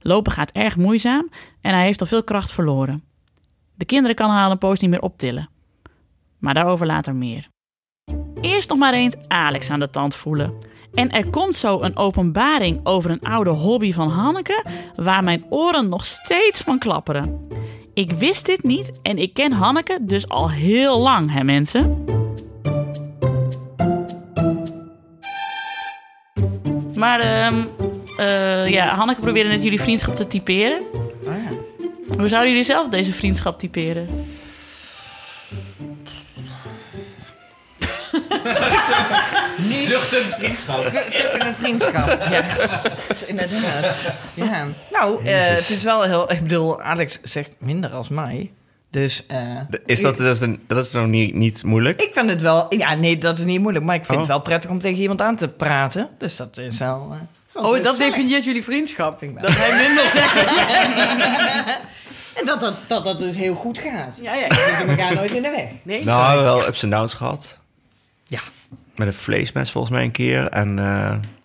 Lopen 0.00 0.32
gaat 0.32 0.50
erg 0.50 0.76
moeizaam 0.76 1.28
en 1.60 1.74
hij 1.74 1.84
heeft 1.84 2.00
al 2.00 2.06
veel 2.06 2.24
kracht 2.24 2.52
verloren. 2.52 3.04
De 3.74 3.84
kinderen 3.84 4.16
kan 4.16 4.30
hij 4.30 4.44
al 4.44 4.50
een 4.50 4.58
poos 4.58 4.80
niet 4.80 4.90
meer 4.90 5.02
optillen. 5.02 5.48
Maar 6.38 6.54
daarover 6.54 6.86
later 6.86 7.14
meer. 7.14 7.48
Eerst 8.40 8.68
nog 8.68 8.78
maar 8.78 8.92
eens 8.92 9.16
Alex 9.28 9.70
aan 9.70 9.80
de 9.80 9.90
tand 9.90 10.14
voelen. 10.14 10.54
En 10.94 11.10
er 11.10 11.30
komt 11.30 11.54
zo 11.54 11.80
een 11.80 11.96
openbaring 11.96 12.80
over 12.82 13.10
een 13.10 13.20
oude 13.20 13.50
hobby 13.50 13.92
van 13.92 14.08
Hanneke, 14.08 14.64
waar 14.94 15.24
mijn 15.24 15.44
oren 15.48 15.88
nog 15.88 16.04
steeds 16.04 16.60
van 16.60 16.78
klapperen. 16.78 17.48
Ik 17.94 18.12
wist 18.12 18.46
dit 18.46 18.62
niet 18.62 18.92
en 19.02 19.18
ik 19.18 19.34
ken 19.34 19.52
Hanneke 19.52 19.98
dus 20.00 20.28
al 20.28 20.50
heel 20.50 20.98
lang, 20.98 21.32
hè 21.32 21.44
mensen? 21.44 22.04
Maar 26.94 27.20
ehm, 27.20 27.64
eh, 28.16 28.68
ja, 28.68 28.94
Hanneke 28.94 29.20
probeerde 29.20 29.48
net 29.48 29.62
jullie 29.62 29.80
vriendschap 29.80 30.16
te 30.16 30.26
typeren. 30.26 30.80
Oh 31.26 31.34
ja. 31.34 31.50
Hoe 32.18 32.28
zouden 32.28 32.50
jullie 32.50 32.64
zelf 32.64 32.88
deze 32.88 33.12
vriendschap 33.12 33.58
typeren? 33.58 34.08
Zuchtend 39.68 40.34
vriendschap. 40.34 40.84
Een 41.38 41.54
vriendschap. 41.54 42.08
Ja, 42.30 42.44
inderdaad. 43.26 43.94
Ja. 44.34 44.66
Nou, 44.92 45.24
eh, 45.24 45.46
het 45.46 45.70
is 45.70 45.82
wel 45.82 46.02
heel... 46.02 46.32
Ik 46.32 46.42
bedoel, 46.42 46.80
Alex 46.82 47.18
zegt 47.22 47.50
minder 47.58 47.90
als 47.90 48.08
mij. 48.08 48.52
Dus 48.90 49.26
eh, 49.26 49.56
Is 49.86 50.00
dat, 50.02 50.16
dat, 50.16 50.26
is, 50.34 50.40
een- 50.40 50.62
dat 50.66 50.86
is 50.86 50.92
nog 50.92 51.06
niet, 51.06 51.34
niet 51.34 51.64
moeilijk? 51.64 52.00
ik 52.02 52.12
vind 52.12 52.30
het 52.30 52.42
wel... 52.42 52.74
Ja, 52.74 52.94
nee, 52.94 53.18
dat 53.18 53.38
is 53.38 53.44
niet 53.44 53.60
moeilijk. 53.60 53.84
Maar 53.84 53.94
ik 53.94 54.04
vind 54.04 54.12
Oh. 54.14 54.18
het 54.18 54.28
wel 54.28 54.40
prettig 54.40 54.70
om 54.70 54.80
tegen 54.80 55.00
iemand 55.00 55.20
aan 55.22 55.36
te 55.36 55.48
praten. 55.48 56.08
Dus 56.18 56.36
dat 56.36 56.58
is 56.58 56.78
wel... 56.78 57.12
eh, 57.54 57.64
Oh, 57.64 57.82
dat 57.82 57.96
definieert 57.96 58.44
jullie 58.44 58.64
vriendschap. 58.64 59.18
Vind 59.18 59.30
ik 59.30 59.38
wel. 59.38 59.50
Dat 59.50 59.58
hij 59.60 59.86
minder 59.86 60.08
zegt. 60.08 60.34
En 62.34 62.46
dat 62.46 62.60
dat, 62.60 62.74
dat 62.86 63.04
dat 63.04 63.18
dus 63.18 63.36
heel 63.36 63.54
goed 63.54 63.78
gaat. 63.78 64.16
Ja, 64.20 64.34
ja. 64.34 64.46
We 64.46 64.64
zitten 64.68 64.88
elkaar 64.88 65.14
nooit 65.14 65.30
in 65.32 65.42
de 65.42 65.50
weg. 65.50 65.68
Nee? 65.82 66.04
Nou, 66.04 66.42
wel 66.42 66.66
ups 66.66 66.82
en 66.82 66.90
downs 66.90 67.14
gehad. 67.14 67.56
Ja. 68.26 68.40
Met 69.00 69.08
een 69.08 69.14
vleesmes 69.14 69.70
volgens 69.70 69.92
mij 69.92 70.04
een 70.04 70.10
keer. 70.10 70.48
En, 70.48 70.78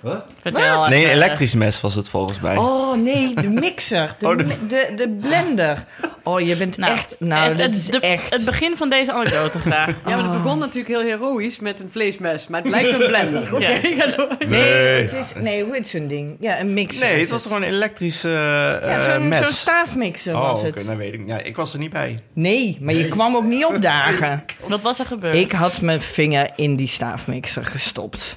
eh, 0.06 0.12
Wat? 0.12 0.24
Vertel. 0.42 0.88
nee, 0.90 1.04
een 1.06 1.10
elektrisch 1.12 1.54
mes 1.54 1.82
was 1.82 1.96
het 1.96 2.10
volgens 2.10 2.40
mij. 2.40 2.58
Oh 2.58 2.98
nee, 2.98 3.34
de 3.34 3.50
mixer. 3.50 4.16
De, 4.20 4.28
Oh, 4.30 4.38
de- 4.38 4.66
de, 4.68 4.92
de 4.96 5.18
blender. 5.22 5.86
Oh, 6.24 6.40
je 6.42 6.56
bent 6.56 6.78
Nou, 6.78 6.94
echt... 6.94 7.16
Nou, 7.20 7.48
het, 7.50 7.58
dat 7.58 7.68
het- 7.68 7.76
is 7.76 7.86
de- 7.88 8.00
echt... 8.00 8.30
het 8.30 8.46
begin 8.46 8.76
van 8.78 8.90
deze 8.90 9.14
anekdote 9.14 9.60
graag. 9.60 9.88
Ja, 10.08 10.16
maar 10.16 10.32
het 10.34 10.44
begon 10.44 10.60
natuurlijk 10.60 10.88
heel 10.96 11.04
heroïs 11.04 11.60
met 11.60 11.82
een 11.82 11.90
vleesmes. 11.92 12.48
Maar 12.48 12.62
het 12.62 12.70
lijkt 12.72 12.92
een 13.00 13.08
blender. 13.12 13.54
Oké, 13.54 13.64
Ja. 13.72 13.80
ga 13.82 14.08
door. 14.16 14.36
Nee, 14.40 14.50
Nee. 14.50 15.02
het 15.02 15.14
is, 15.14 15.34
nee, 15.42 15.64
hoe 15.64 15.74
heet 15.76 15.88
zo'n 15.88 16.08
ding? 16.08 16.38
Ja, 16.40 16.60
een 16.60 16.74
mixer. 16.74 17.06
Nee, 17.06 17.14
is 17.16 17.22
het 17.22 17.30
was 17.30 17.44
gewoon 17.46 17.62
een 17.62 17.68
elektrische 17.68 18.30
eh, 18.30 18.90
Ja, 18.92 19.12
zo'n 19.14 19.28
mes. 19.28 19.38
zo'n 19.38 19.54
staafmixer 19.54 20.36
oh, 20.36 20.42
was 20.50 20.60
oké, 20.60 20.68
het. 20.68 20.88
dat 20.88 20.96
weet 20.96 21.14
ik 21.14 21.20
niet. 21.20 21.28
Ja, 21.30 21.38
ik 21.42 21.56
was 21.56 21.74
er 21.74 21.80
niet 21.80 21.92
bij. 21.92 22.20
Nee, 22.34 22.78
maar 22.82 22.94
je 22.94 23.08
kwam 23.08 23.36
ook 23.36 23.44
niet 23.46 23.66
opdagen. 23.66 24.44
Wat 24.68 24.82
was 24.82 25.00
er 25.00 25.06
gebeurd? 25.06 25.36
Ik 25.36 25.52
had 25.52 25.82
mijn 25.82 26.02
vinger 26.02 26.50
in 26.56 26.76
die 26.76 26.88
staafmixer 26.88 27.66
gestopt. 27.66 28.36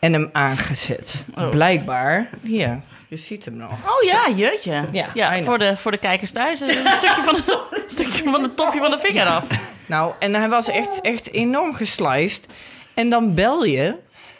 En 0.00 0.12
hem 0.12 0.28
aangezet. 0.32 1.24
Oh. 1.34 1.48
Blijkbaar. 1.48 2.28
Hier, 2.42 2.80
je 3.08 3.16
ziet 3.16 3.44
hem 3.44 3.56
nog. 3.56 3.70
Oh 3.70 4.02
ja, 4.02 4.30
jeetje. 4.36 4.84
Ja, 4.92 5.10
Ja, 5.14 5.42
voor 5.42 5.58
de, 5.58 5.76
voor 5.76 5.90
de 5.90 5.98
kijkers 5.98 6.30
thuis. 6.30 6.60
Een 6.60 6.68
stukje 6.68 7.22
van, 7.22 7.34
het, 7.34 7.58
stukje 7.92 8.22
van 8.22 8.42
het 8.42 8.56
topje 8.56 8.78
van 8.78 8.90
de 8.90 8.98
vinger 8.98 9.26
af. 9.26 9.44
Nou, 9.86 10.12
en 10.18 10.34
hij 10.34 10.48
was 10.48 10.68
echt, 10.68 11.00
echt 11.00 11.32
enorm 11.32 11.74
gesliced. 11.74 12.46
En 12.94 13.10
dan 13.10 13.34
bel 13.34 13.64
je 13.64 13.94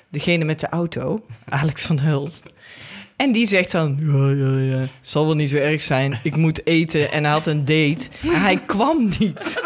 degene 0.09 0.44
met 0.44 0.61
de 0.61 0.68
auto, 0.68 1.27
Alex 1.49 1.87
van 1.87 1.99
Hulst. 1.99 2.42
En 3.16 3.33
die 3.33 3.46
zegt 3.46 3.73
dan, 3.73 3.96
ja, 4.01 4.46
ja, 4.46 4.79
ja, 4.79 4.87
zal 5.01 5.27
wel 5.27 5.35
niet 5.35 5.51
zo 5.51 5.57
erg 5.57 5.81
zijn. 5.81 6.20
Ik 6.23 6.37
moet 6.37 6.66
eten 6.66 7.12
en 7.12 7.25
hij 7.25 7.33
had 7.33 7.46
een 7.46 7.64
date. 7.64 8.09
En 8.23 8.40
hij 8.40 8.57
kwam 8.66 9.11
niet. 9.18 9.61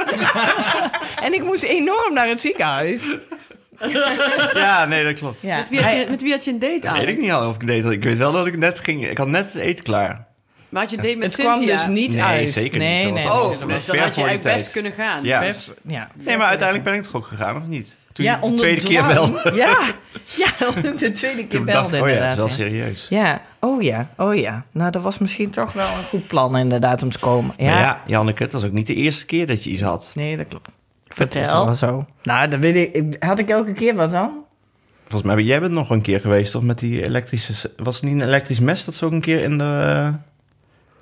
en 1.24 1.32
ik 1.32 1.42
moest 1.42 1.62
enorm 1.62 2.14
naar 2.14 2.28
het 2.28 2.40
ziekenhuis. 2.40 3.00
Ja, 4.54 4.84
nee, 4.84 5.04
dat 5.04 5.18
klopt. 5.18 5.42
Ja, 5.42 5.56
Met, 5.56 5.68
wie 5.68 5.80
had 5.82 5.92
je, 5.92 6.06
met 6.10 6.22
wie 6.22 6.32
had 6.32 6.44
je 6.44 6.50
een 6.50 6.58
date 6.58 6.78
Dat 6.80 6.90
aan? 6.90 6.98
weet 6.98 7.08
ik 7.08 7.20
niet 7.20 7.30
al 7.30 7.48
of 7.48 7.54
ik 7.54 7.66
deed. 7.66 7.84
Ik 7.84 8.02
weet 8.04 8.18
wel 8.18 8.32
dat 8.32 8.46
ik 8.46 8.56
net 8.56 8.78
ging... 8.80 9.06
Ik 9.08 9.18
had 9.18 9.28
net 9.28 9.52
het 9.52 9.62
eten 9.62 9.84
klaar. 9.84 10.26
Maar 10.68 10.82
had 10.82 10.90
je 10.90 10.96
een 10.96 11.02
date 11.02 11.16
met 11.16 11.36
het 11.36 11.40
kwam 11.46 11.66
dus 11.66 11.86
niet 11.86 12.12
Nee, 12.12 12.22
uit. 12.22 12.48
zeker 12.48 12.78
niet. 12.78 12.88
Nee, 12.88 13.04
Dat 13.04 13.12
was 13.12 13.22
nee. 13.22 13.32
Oh, 13.32 13.50
Dat 13.50 13.58
was 13.60 13.68
dus 13.68 13.84
dan 13.86 13.96
ver 13.96 14.04
had 14.04 14.14
je 14.14 14.22
eigenlijk 14.22 14.42
best 14.42 14.58
tijd. 14.58 14.72
kunnen 14.72 14.92
gaan. 14.92 15.24
Ja. 15.24 16.08
Nee, 16.14 16.36
maar 16.36 16.46
uiteindelijk 16.46 16.88
ben 16.88 16.94
ik 16.94 17.02
toch 17.02 17.14
ook 17.14 17.26
gegaan, 17.26 17.56
of 17.56 17.66
niet? 17.66 17.96
Toen 18.12 18.24
ja, 18.24 18.38
je 18.42 18.48
de 18.50 18.54
tweede 18.56 18.80
keer 18.86 19.06
belde. 19.06 19.50
Ja, 19.54 19.78
ja, 20.36 20.46
de 20.98 21.12
tweede 21.12 21.40
keer 21.40 21.48
Toen 21.48 21.64
belde 21.64 21.72
dacht 21.80 21.92
ik, 21.92 22.02
oh 22.02 22.08
ja, 22.08 22.14
het 22.14 22.30
is 22.30 22.34
wel 22.36 22.46
inderdaad, 22.46 22.48
ja. 22.48 22.54
serieus. 22.54 23.06
Ja, 23.10 23.42
oh 23.60 23.82
ja, 23.82 24.08
oh 24.16 24.34
ja. 24.34 24.64
Nou, 24.72 24.90
dat 24.90 25.02
was 25.02 25.18
misschien 25.18 25.50
toch 25.50 25.72
wel 25.72 25.86
een 25.98 26.04
goed 26.04 26.26
plan 26.26 26.56
inderdaad 26.56 27.02
om 27.02 27.10
te 27.10 27.18
komen. 27.18 27.54
Ja. 27.58 27.64
Ja, 27.64 27.70
Maar 27.74 27.80
ja, 27.82 28.02
Janneke, 28.06 28.42
het 28.42 28.52
was 28.52 28.64
ook 28.64 28.72
niet 28.72 28.86
de 28.86 28.94
eerste 28.94 29.26
keer 29.26 29.46
dat 29.46 29.64
je 29.64 29.70
iets 29.70 29.82
had. 29.82 30.12
nee, 30.14 30.36
dat 30.36 30.48
klopt. 30.48 30.68
Vertel. 31.14 31.64
Dat 31.64 31.74
is 31.74 31.80
wel 31.80 31.90
zo. 31.90 32.06
Nou, 32.22 32.48
dat 32.48 32.60
weet 32.60 32.76
ik. 32.76 32.92
ik- 32.94 33.22
Had 33.22 33.38
ik 33.38 33.48
elke 33.50 33.72
keer 33.72 33.94
wat 33.94 34.10
dan? 34.10 34.30
Volgens 35.02 35.22
mij 35.22 35.34
ben 35.34 35.44
jij 35.44 35.60
bent 35.60 35.72
nog 35.72 35.90
een 35.90 36.02
keer 36.02 36.20
geweest, 36.20 36.52
toch? 36.52 36.62
Met 36.62 36.78
die 36.78 37.02
elektrische... 37.04 37.70
Was 37.76 37.94
het 37.94 38.04
niet 38.04 38.14
een 38.14 38.26
elektrisch 38.26 38.60
mes 38.60 38.84
dat 38.84 38.94
ze 38.94 39.04
ook 39.04 39.12
een 39.12 39.20
keer 39.20 39.40
in 39.42 39.58
de... 39.58 40.12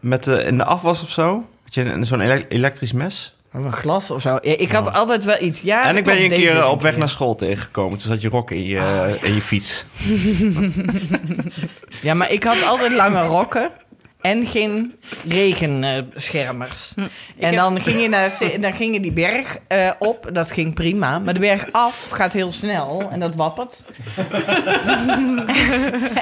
Met 0.01 0.25
de, 0.25 0.43
in 0.45 0.57
de 0.57 0.65
afwas 0.65 1.03
of 1.03 1.09
zo? 1.11 1.47
Had 1.65 1.75
je 1.75 1.83
een- 1.85 2.07
zo'n 2.07 2.21
ele- 2.21 2.45
elektrisch 2.49 2.93
mes? 2.93 3.37
Of 3.55 3.65
een 3.65 3.73
glas 3.73 4.11
of 4.11 4.21
zo. 4.23 4.31
Ja, 4.31 4.57
ik 4.57 4.73
had 4.73 4.87
Oh. 4.87 4.95
altijd 4.95 5.25
wel 5.25 5.43
iets. 5.43 5.61
Ja, 5.61 5.89
en 5.89 5.97
ik 5.97 6.05
ben 6.05 6.17
je 6.17 6.25
een 6.25 6.31
keer 6.31 6.69
op 6.69 6.83
weg 6.83 6.97
naar 6.97 7.09
school 7.09 7.35
tegengekomen. 7.35 7.99
Toen 7.99 8.11
zat 8.11 8.21
je 8.21 8.29
rok 8.29 8.51
in 8.51 8.63
je, 8.65 9.19
in 9.23 9.35
je 9.35 9.41
fiets. 9.43 9.85
Ja, 12.01 12.15
maar 12.15 12.31
ik 12.33 12.45
had 12.45 12.63
altijd 12.65 12.93
lange 12.93 13.23
rokken. 13.27 13.71
En 14.23 14.47
geen 14.47 14.95
regenschermers. 15.29 16.93
en 16.97 17.09
heb- 17.39 17.55
dan, 17.55 17.81
ging 17.81 18.01
je 18.03 18.09
naar, 18.09 18.39
dan 18.61 18.73
ging 18.73 18.95
je 18.95 19.01
die 19.01 19.13
berg 19.13 19.57
eh, 19.69 19.91
op. 19.99 20.29
Dat 20.33 20.51
ging 20.51 20.75
prima. 20.75 21.19
Maar 21.19 21.35
de 21.35 21.41
berg 21.41 21.73
af 21.73 22.09
gaat 22.11 22.33
heel 22.33 22.53
snel. 22.53 23.09
En 23.11 23.21
dat 23.21 23.35
wappert. 23.37 23.85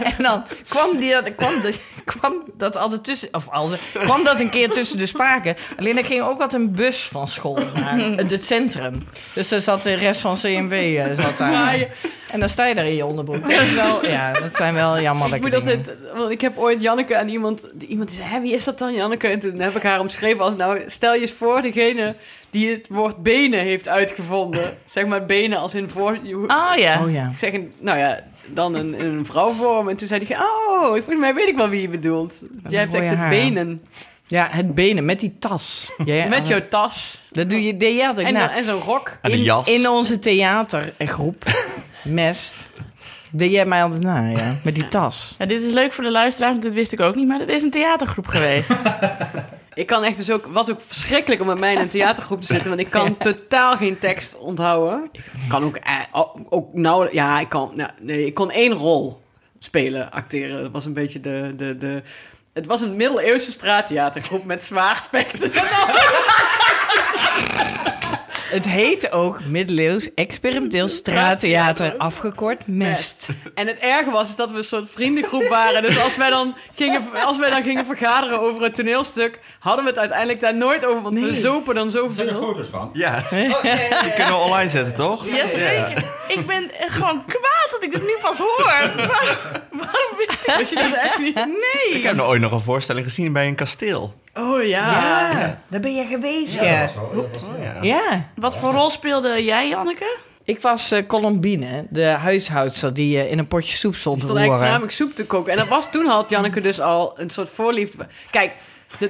en 0.02 0.14
dan 0.18 0.44
kwam, 0.68 0.96
die, 1.00 1.12
dat, 1.12 1.34
kwam, 1.34 1.60
de, 1.60 1.74
kwam 2.04 2.34
dat 2.56 2.76
altijd 2.76 3.04
tussen... 3.04 3.28
Of 3.32 3.48
altijd, 3.48 3.80
kwam 3.92 4.24
dat 4.24 4.40
een 4.40 4.50
keer 4.50 4.70
tussen 4.70 4.98
de 4.98 5.06
spaken. 5.06 5.56
Alleen 5.78 5.98
er 5.98 6.04
ging 6.04 6.22
ook 6.22 6.40
altijd 6.40 6.62
een 6.62 6.72
bus 6.72 7.08
van 7.12 7.28
school 7.28 7.58
naar 7.74 7.98
het 8.16 8.44
centrum. 8.44 9.06
Dus 9.32 9.48
daar 9.48 9.60
zat 9.60 9.82
de 9.82 9.94
rest 9.94 10.20
van 10.20 10.34
CMW 10.36 10.72
eh, 10.72 11.04
zat 11.12 11.36
daar. 11.36 11.50
Maar 11.52 11.78
je- 11.78 11.88
En 12.32 12.40
dan 12.40 12.48
sta 12.48 12.66
je 12.66 12.74
daar 12.74 12.86
in 12.86 12.94
je 12.96 13.06
onderbroek. 13.06 13.42
Dat, 13.42 13.60
is 13.60 13.74
wel, 13.74 14.06
ja, 14.06 14.32
dat 14.32 14.56
zijn 14.56 14.74
wel 14.74 14.96
Ik 14.96 15.02
jammerlijke 15.02 15.48
moet 15.50 15.56
dingen. 15.64 15.76
altijd, 15.78 15.96
want 16.14 16.30
ik 16.30 16.40
heb 16.40 16.58
ooit 16.58 16.82
Janneke 16.82 17.16
aan 17.16 17.28
iemand, 17.28 17.70
die- 17.74 17.88
iemand 17.88 18.08
die 18.08 18.18
zei, 18.18 18.30
Hé, 18.30 18.40
wie 18.40 18.52
is 18.54 18.64
dat 18.64 18.78
dan 18.78 18.94
Janneke? 18.94 19.28
En 19.28 19.38
toen 19.38 19.58
heb 19.58 19.76
ik 19.76 19.82
haar 19.82 20.00
omschreven 20.00 20.44
als, 20.44 20.56
nou, 20.56 20.82
stel 20.86 21.14
je 21.14 21.20
eens 21.20 21.32
voor 21.32 21.62
degene 21.62 22.14
die 22.50 22.70
het 22.70 22.88
woord 22.90 23.16
benen 23.22 23.60
heeft 23.60 23.88
uitgevonden. 23.88 24.78
zeg 24.86 25.06
maar 25.06 25.26
benen 25.26 25.58
als 25.58 25.74
in 25.74 25.88
voor, 25.90 26.18
Oh 26.32 26.76
ja. 26.76 27.02
Oh 27.04 27.12
ja. 27.12 27.28
ik 27.32 27.38
zeg, 27.38 27.52
nou 27.78 27.98
ja, 27.98 28.20
dan 28.46 28.74
een, 28.74 29.04
een 29.04 29.26
vrouwvorm. 29.26 29.88
En 29.88 29.96
toen 29.96 30.08
zei 30.08 30.24
hij, 30.28 30.36
oh, 30.38 30.86
volgens 30.90 31.18
mij 31.18 31.34
weet 31.34 31.48
ik 31.48 31.56
wel 31.56 31.68
wie 31.68 31.80
je 31.80 31.88
bedoelt. 31.88 32.42
Jij 32.68 32.80
hebt 32.80 32.94
echt 32.94 33.16
het 33.18 33.28
benen. 33.28 33.82
Ja, 34.26 34.48
het 34.50 34.74
benen 34.74 35.04
met 35.04 35.20
die 35.20 35.36
tas. 35.38 35.92
Ja, 36.04 36.26
Met 36.26 36.46
jouw 36.46 36.60
tas. 36.68 37.22
Dat 37.30 37.50
doe 37.50 37.62
je, 37.64 37.76
deed 37.76 37.96
je 37.96 38.06
altijd 38.06 38.26
En, 38.26 38.34
dan- 38.34 38.48
en 38.48 38.64
zo'n 38.64 38.80
rok. 38.80 39.08
En 39.22 39.30
een 39.32 39.38
in, 39.38 39.42
jas. 39.44 39.68
in 39.68 39.88
onze 39.88 40.18
theatergroep, 40.18 41.44
Mest, 42.10 42.70
deed 43.30 43.50
jij 43.50 43.66
mij 43.66 43.82
altijd 43.82 44.02
na, 44.02 44.28
ja. 44.28 44.56
Met 44.64 44.74
die 44.74 44.88
tas. 44.88 45.34
Ja, 45.38 45.46
dit 45.46 45.62
is 45.62 45.72
leuk 45.72 45.92
voor 45.92 46.04
de 46.04 46.10
luisteraars, 46.10 46.52
want 46.52 46.62
dit 46.62 46.74
wist 46.74 46.92
ik 46.92 47.00
ook 47.00 47.14
niet. 47.14 47.28
Maar 47.28 47.38
dit 47.38 47.48
is 47.48 47.62
een 47.62 47.70
theatergroep 47.70 48.26
geweest. 48.26 48.70
Ik 49.74 49.86
kan 49.86 50.04
echt 50.04 50.16
dus 50.16 50.30
ook, 50.30 50.46
was 50.46 50.70
ook 50.70 50.80
verschrikkelijk 50.80 51.40
om 51.40 51.46
met 51.46 51.58
mij 51.58 51.72
in 51.72 51.80
een 51.80 51.88
theatergroep 51.88 52.40
te 52.40 52.46
zitten, 52.46 52.68
want 52.68 52.80
ik 52.80 52.90
kan 52.90 53.16
totaal 53.16 53.76
geen 53.76 53.98
tekst 53.98 54.38
onthouden. 54.38 55.08
Ik 55.12 55.48
kan 55.48 55.64
ook, 55.64 55.76
eh, 55.76 55.98
ook, 56.12 56.36
ook 56.48 56.74
nou, 56.74 57.08
ja, 57.12 57.40
ik 57.40 57.48
kan, 57.48 57.70
nou, 57.74 57.90
nee, 57.98 58.26
ik 58.26 58.34
kon 58.34 58.50
één 58.50 58.72
rol 58.72 59.20
spelen, 59.58 60.10
acteren. 60.12 60.62
Dat 60.62 60.72
was 60.72 60.84
een 60.84 60.92
beetje 60.92 61.20
de, 61.20 61.52
de, 61.56 61.76
de 61.76 62.02
het 62.52 62.66
was 62.66 62.80
een 62.80 62.96
middeleeuwse 62.96 63.50
straattheatergroep 63.50 64.44
met 64.44 64.64
zwaardvechten. 64.64 65.52
Het 68.50 68.68
heet 68.68 69.12
ook 69.12 69.44
middeleeuws 69.44 70.14
experimenteel 70.14 70.88
straattheater, 70.88 71.96
afgekort 71.96 72.66
Mest. 72.66 73.28
En 73.54 73.66
het 73.66 73.78
erge 73.78 74.10
was 74.10 74.28
is 74.28 74.34
dat 74.36 74.50
we 74.50 74.56
een 74.56 74.62
soort 74.62 74.90
vriendengroep 74.90 75.46
waren. 75.48 75.82
Dus 75.82 76.02
als 76.02 76.16
wij 76.16 76.30
dan 76.30 76.54
gingen, 76.74 77.02
als 77.24 77.38
wij 77.38 77.50
dan 77.50 77.62
gingen 77.62 77.86
vergaderen 77.86 78.40
over 78.40 78.62
het 78.62 78.74
toneelstuk, 78.74 79.38
hadden 79.58 79.84
we 79.84 79.90
het 79.90 79.98
uiteindelijk 79.98 80.40
daar 80.40 80.54
nooit 80.54 80.84
over, 80.84 81.02
want 81.02 81.20
we 81.20 81.34
zopen 81.34 81.74
dan 81.74 81.84
Er 81.84 81.90
zijn 81.90 82.04
er 82.04 82.14
zoveel. 82.14 82.40
foto's 82.40 82.68
van. 82.68 82.90
Ja, 82.92 83.14
die 84.02 84.12
kunnen 84.14 84.34
we 84.34 84.40
online 84.40 84.70
zetten, 84.70 84.94
toch? 84.94 85.26
Jazeker. 85.26 86.04
Ik 86.28 86.46
ben 86.46 86.70
gewoon 86.88 87.24
kwaad 87.26 87.68
dat 87.70 87.82
ik 87.82 87.92
dit 87.92 88.02
nu 88.02 88.16
pas 88.22 88.38
hoor. 88.38 88.64
Waar- 88.64 88.92
Waarom 89.70 90.16
wist 90.16 90.46
ik 90.46 90.54
Wist 90.56 90.70
je 90.72 90.76
dat 90.76 90.94
echt 90.94 91.18
niet? 91.18 91.34
Nee. 91.34 91.98
Ik 91.98 92.02
heb 92.02 92.16
nou 92.16 92.28
ooit 92.28 92.40
nog 92.40 92.52
een 92.52 92.60
voorstelling 92.60 93.04
gezien 93.06 93.32
bij 93.32 93.46
een 93.46 93.54
kasteel. 93.54 94.19
Oh 94.34 94.62
ja. 94.62 94.90
Ja, 94.90 95.60
daar 95.68 95.80
ben 95.80 95.94
je 95.94 96.04
geweest, 96.04 96.60
ja. 96.60 96.88
Ja. 97.80 98.28
Wat 98.36 98.56
voor 98.56 98.72
rol 98.72 98.90
speelde 98.90 99.44
jij, 99.44 99.68
Janneke? 99.68 100.18
Ik 100.44 100.60
was 100.60 100.90
eh, 100.90 101.06
Colombine, 101.06 101.86
de 101.90 102.04
huishoudster 102.04 102.94
die 102.94 103.18
eh, 103.20 103.30
in 103.30 103.38
een 103.38 103.46
potje 103.48 103.76
soep 103.76 103.94
stond 103.94 104.16
te 104.18 104.22
stond 104.22 104.38
eigenlijk 104.38 104.46
roeren. 104.46 104.58
voornamelijk 104.58 104.92
soep 104.92 105.14
te 105.14 105.26
koken. 105.26 105.52
En 105.52 105.58
dat 105.58 105.68
was, 105.68 105.90
toen 105.90 106.06
had 106.06 106.30
Janneke 106.30 106.60
dus 106.60 106.80
al 106.80 107.12
een 107.16 107.30
soort 107.30 107.48
voorliefde. 107.48 108.06
Kijk, 108.30 108.52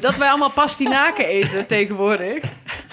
dat 0.01 0.17
wij 0.17 0.29
allemaal 0.29 0.51
pastinaken 0.51 1.27
eten 1.27 1.67
tegenwoordig. 1.67 2.43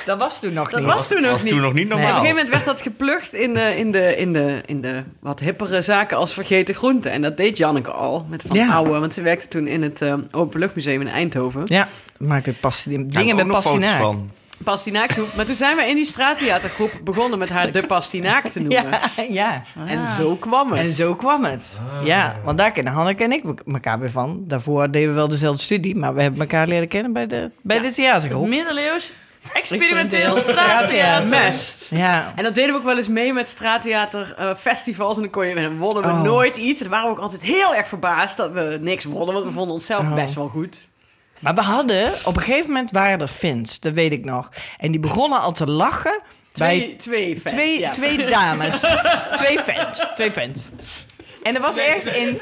Dat 0.05 0.19
was 0.19 0.39
toen 0.39 0.53
nog 0.53 0.69
Dat 0.69 0.79
niet. 0.79 0.89
was 0.89 1.07
toen 1.07 1.21
nog 1.21 1.31
was 1.31 1.43
niet. 1.43 1.51
toen 1.51 1.61
nog 1.61 1.73
niet 1.73 1.85
En 1.85 1.91
op 1.93 1.97
normaal. 1.97 2.07
een 2.09 2.15
gegeven 2.15 2.35
moment 2.35 2.53
werd 2.53 2.65
dat 2.65 2.81
geplucht 2.81 3.33
in 3.33 3.53
de, 3.53 3.77
in 3.77 3.91
de, 3.91 4.15
in 4.17 4.33
de, 4.33 4.61
in 4.65 4.81
de 4.81 5.03
wat 5.19 5.39
hippere 5.39 5.81
zaken 5.81 6.17
als 6.17 6.33
vergeten 6.33 6.75
groenten. 6.75 7.11
En 7.11 7.21
dat 7.21 7.37
deed 7.37 7.57
Janneke 7.57 7.91
al 7.91 8.25
met 8.29 8.43
van 8.47 8.55
Ja. 8.57 8.73
oude. 8.73 8.99
Want 8.99 9.13
ze 9.13 9.21
werkte 9.21 9.47
toen 9.47 9.67
in 9.67 9.81
het 9.83 10.01
eh, 10.01 10.13
Openluchtmuseum 10.31 11.01
in 11.01 11.07
Eindhoven. 11.07 11.61
Ja, 11.65 11.87
maakte 12.17 12.55
Daar 12.61 12.71
dingen 13.07 13.35
met 13.35 13.47
pastinaak. 13.47 14.01
van. 14.01 14.31
Pastinaaksoep. 14.71 15.35
Maar 15.35 15.45
toen 15.45 15.55
zijn 15.55 15.75
we 15.75 15.83
in 15.85 15.95
die 15.95 16.05
straattheatergroep 16.05 16.91
begonnen 17.03 17.39
met 17.39 17.49
haar 17.49 17.71
de 17.71 17.85
pastinaak 17.85 18.47
te 18.47 18.59
noemen. 18.59 18.89
Ja, 18.89 18.99
ja. 19.29 19.61
En 19.87 20.05
zo 20.05 20.35
kwam 20.35 20.71
het. 20.71 20.79
En 20.79 20.91
zo 20.91 21.15
kwam 21.15 21.43
het. 21.43 21.79
Ja, 22.03 22.35
want 22.43 22.57
daar 22.57 22.71
kennen 22.71 22.93
Hanneke 22.93 23.23
en 23.23 23.31
ik 23.31 23.43
elkaar 23.65 23.99
weer 23.99 24.11
van. 24.11 24.43
Daarvoor 24.47 24.91
deden 24.91 25.09
we 25.09 25.15
wel 25.15 25.27
dezelfde 25.27 25.61
studie, 25.63 25.95
maar 25.95 26.13
we 26.13 26.21
hebben 26.21 26.39
elkaar 26.41 26.67
leren 26.67 26.87
kennen 26.87 27.13
bij 27.13 27.27
de, 27.27 27.49
bij 27.61 27.79
de 27.79 27.91
theatergroep. 27.91 28.47
Middeleeuws 28.47 29.11
experimenteel 29.53 30.37
straattheater. 30.37 31.27
Mest. 31.27 31.89
Ja. 31.89 32.33
En 32.35 32.43
dat 32.43 32.55
deden 32.55 32.71
we 32.71 32.77
ook 32.79 32.85
wel 32.85 32.97
eens 32.97 33.07
mee 33.09 33.33
met 33.33 33.47
straattheaterfestivals. 33.49 35.15
en 35.15 35.21
dan 35.21 35.31
kon 35.31 35.45
je, 35.47 35.55
en 35.55 35.63
dan 35.63 35.77
wonnen 35.77 36.03
we 36.03 36.09
Oh. 36.09 36.21
nooit 36.21 36.55
iets. 36.57 36.81
En 36.81 36.89
dan 36.89 36.93
waren 36.99 37.09
we 37.13 37.17
ook 37.17 37.23
altijd 37.23 37.41
heel 37.41 37.75
erg 37.75 37.87
verbaasd 37.87 38.37
dat 38.37 38.51
we 38.51 38.77
niks 38.81 39.05
wonnen. 39.05 39.33
Want 39.33 39.45
we 39.45 39.51
vonden 39.51 39.73
onszelf 39.73 40.01
Oh. 40.01 40.13
best 40.15 40.35
wel 40.35 40.47
goed. 40.47 40.87
Maar 41.39 41.53
we 41.55 41.61
hadden, 41.61 42.11
op 42.23 42.35
een 42.35 42.41
gegeven 42.43 42.67
moment 42.71 42.91
waren 42.91 43.19
er 43.21 43.27
fans, 43.27 43.79
dat 43.79 43.93
weet 43.93 44.11
ik 44.11 44.25
nog. 44.25 44.49
En 44.77 44.91
die 44.91 44.99
begonnen 44.99 45.39
al 45.39 45.51
te 45.51 45.67
lachen 45.67 46.21
Twee, 46.51 46.87
bij 46.87 46.95
twee, 46.97 47.39
fans, 47.39 47.55
twee, 47.55 47.79
ja. 47.79 47.89
twee 47.91 48.25
dames. 48.29 48.79
twee 49.41 49.59
fans. 49.59 50.03
Twee 50.15 50.31
fans. 50.31 50.69
En 51.43 51.55
er 51.55 51.61
was 51.61 51.77
ergens 51.77 52.05
in... 52.05 52.25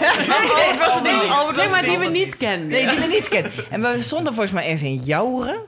Nee, 0.00 0.72
het 0.72 0.78
was 0.86 1.02
niet. 1.02 1.30
Albert 1.30 1.56
Nee, 1.56 1.64
was 1.68 1.74
maar 1.74 1.82
die 1.84 1.98
we 1.98 2.04
niet. 2.06 2.36
kenden. 2.36 2.68
Nee, 2.68 2.88
die 2.88 2.98
we 2.98 3.06
niet 3.06 3.28
kennen. 3.28 3.52
En 3.70 3.82
we 3.82 4.02
stonden 4.02 4.32
volgens 4.32 4.52
mij 4.54 4.62
ergens 4.62 4.82
in 4.82 4.94
Jouren. 5.04 5.60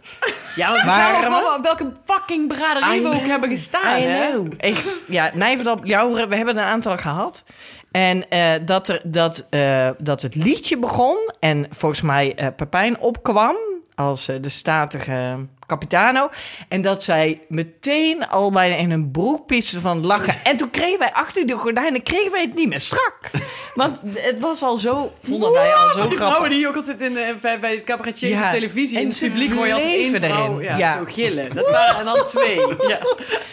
ja, 0.57 0.73
we 0.73 0.83
Waren 0.85 1.31
we? 1.31 1.59
welke 1.63 1.93
fucking 2.05 2.49
braderie 2.49 3.03
we 3.03 3.09
ook 3.09 3.27
hebben 3.27 3.51
gestaan. 3.51 3.99
I 3.99 4.03
hè? 4.03 4.31
know. 4.31 4.53
Echt, 4.59 5.03
ja, 5.09 5.31
Nijverdal, 5.35 5.81
Jouren, 5.83 6.29
we 6.29 6.37
hebben 6.37 6.57
er 6.57 6.63
een 6.63 6.69
aantal 6.69 6.97
gehad. 6.97 7.43
En 7.91 8.31
eh, 8.31 8.53
dat, 8.65 8.89
er, 8.89 9.01
dat, 9.05 9.47
eh, 9.51 9.89
dat 9.99 10.23
het 10.23 10.35
liedje 10.35 10.79
begon 10.79 11.17
en 11.41 11.67
volgens 11.71 12.01
mij 12.03 12.35
eh 12.37 12.47
Pepijn 12.57 12.99
opkwam 12.99 13.57
als 13.95 14.27
de 14.27 14.49
statige 14.49 15.47
capitano. 15.67 16.29
En 16.69 16.81
dat 16.81 17.03
zij 17.03 17.41
meteen 17.49 18.29
al 18.29 18.53
bijna 18.53 18.75
in 18.77 18.91
een 18.91 19.11
broek 19.11 19.47
pietste 19.47 19.81
van 19.81 20.07
lachen. 20.07 20.35
En 20.45 20.57
toen 20.57 20.71
kregen 20.71 20.99
wij 20.99 21.13
achter 21.13 21.47
die 21.47 21.57
gordijnen 21.57 22.03
kregen 22.03 22.31
wij 22.33 22.41
het 22.41 22.55
niet 22.55 22.69
meer 22.69 22.81
strak. 22.81 23.31
Want 23.75 24.01
het 24.15 24.41
was 24.41 24.63
al 24.63 24.77
zo, 24.77 25.13
vonden 25.23 25.53
wij 25.53 25.75
al 25.75 25.91
zo 25.93 26.09
Die 26.09 26.17
vrouwen 26.17 26.51
die 26.51 26.69
ook 26.69 26.77
altijd 26.77 27.01
in 27.01 27.15
de, 27.15 27.37
bij, 27.41 27.61
bij 27.61 27.83
cabaretiers 27.83 28.33
Ja. 28.33 28.45
op 28.47 28.51
televisie... 28.53 28.97
En 28.97 29.03
in 29.03 29.09
het 29.09 29.19
publiek 29.21 29.55
hoor 29.55 29.67
je 29.67 29.73
altijd 29.75 29.93
één 29.93 30.11
bleven 30.11 30.29
vrouw 30.29 30.53
erin. 30.61 30.63
ja, 30.65 30.77
Ja. 30.77 30.99
zo 30.99 31.05
gillen. 31.05 31.55
Dat 31.55 31.71
waren 31.71 31.99
er 31.99 32.05
dan 32.05 32.25
twee. 32.25 32.59
Ja. 32.89 32.99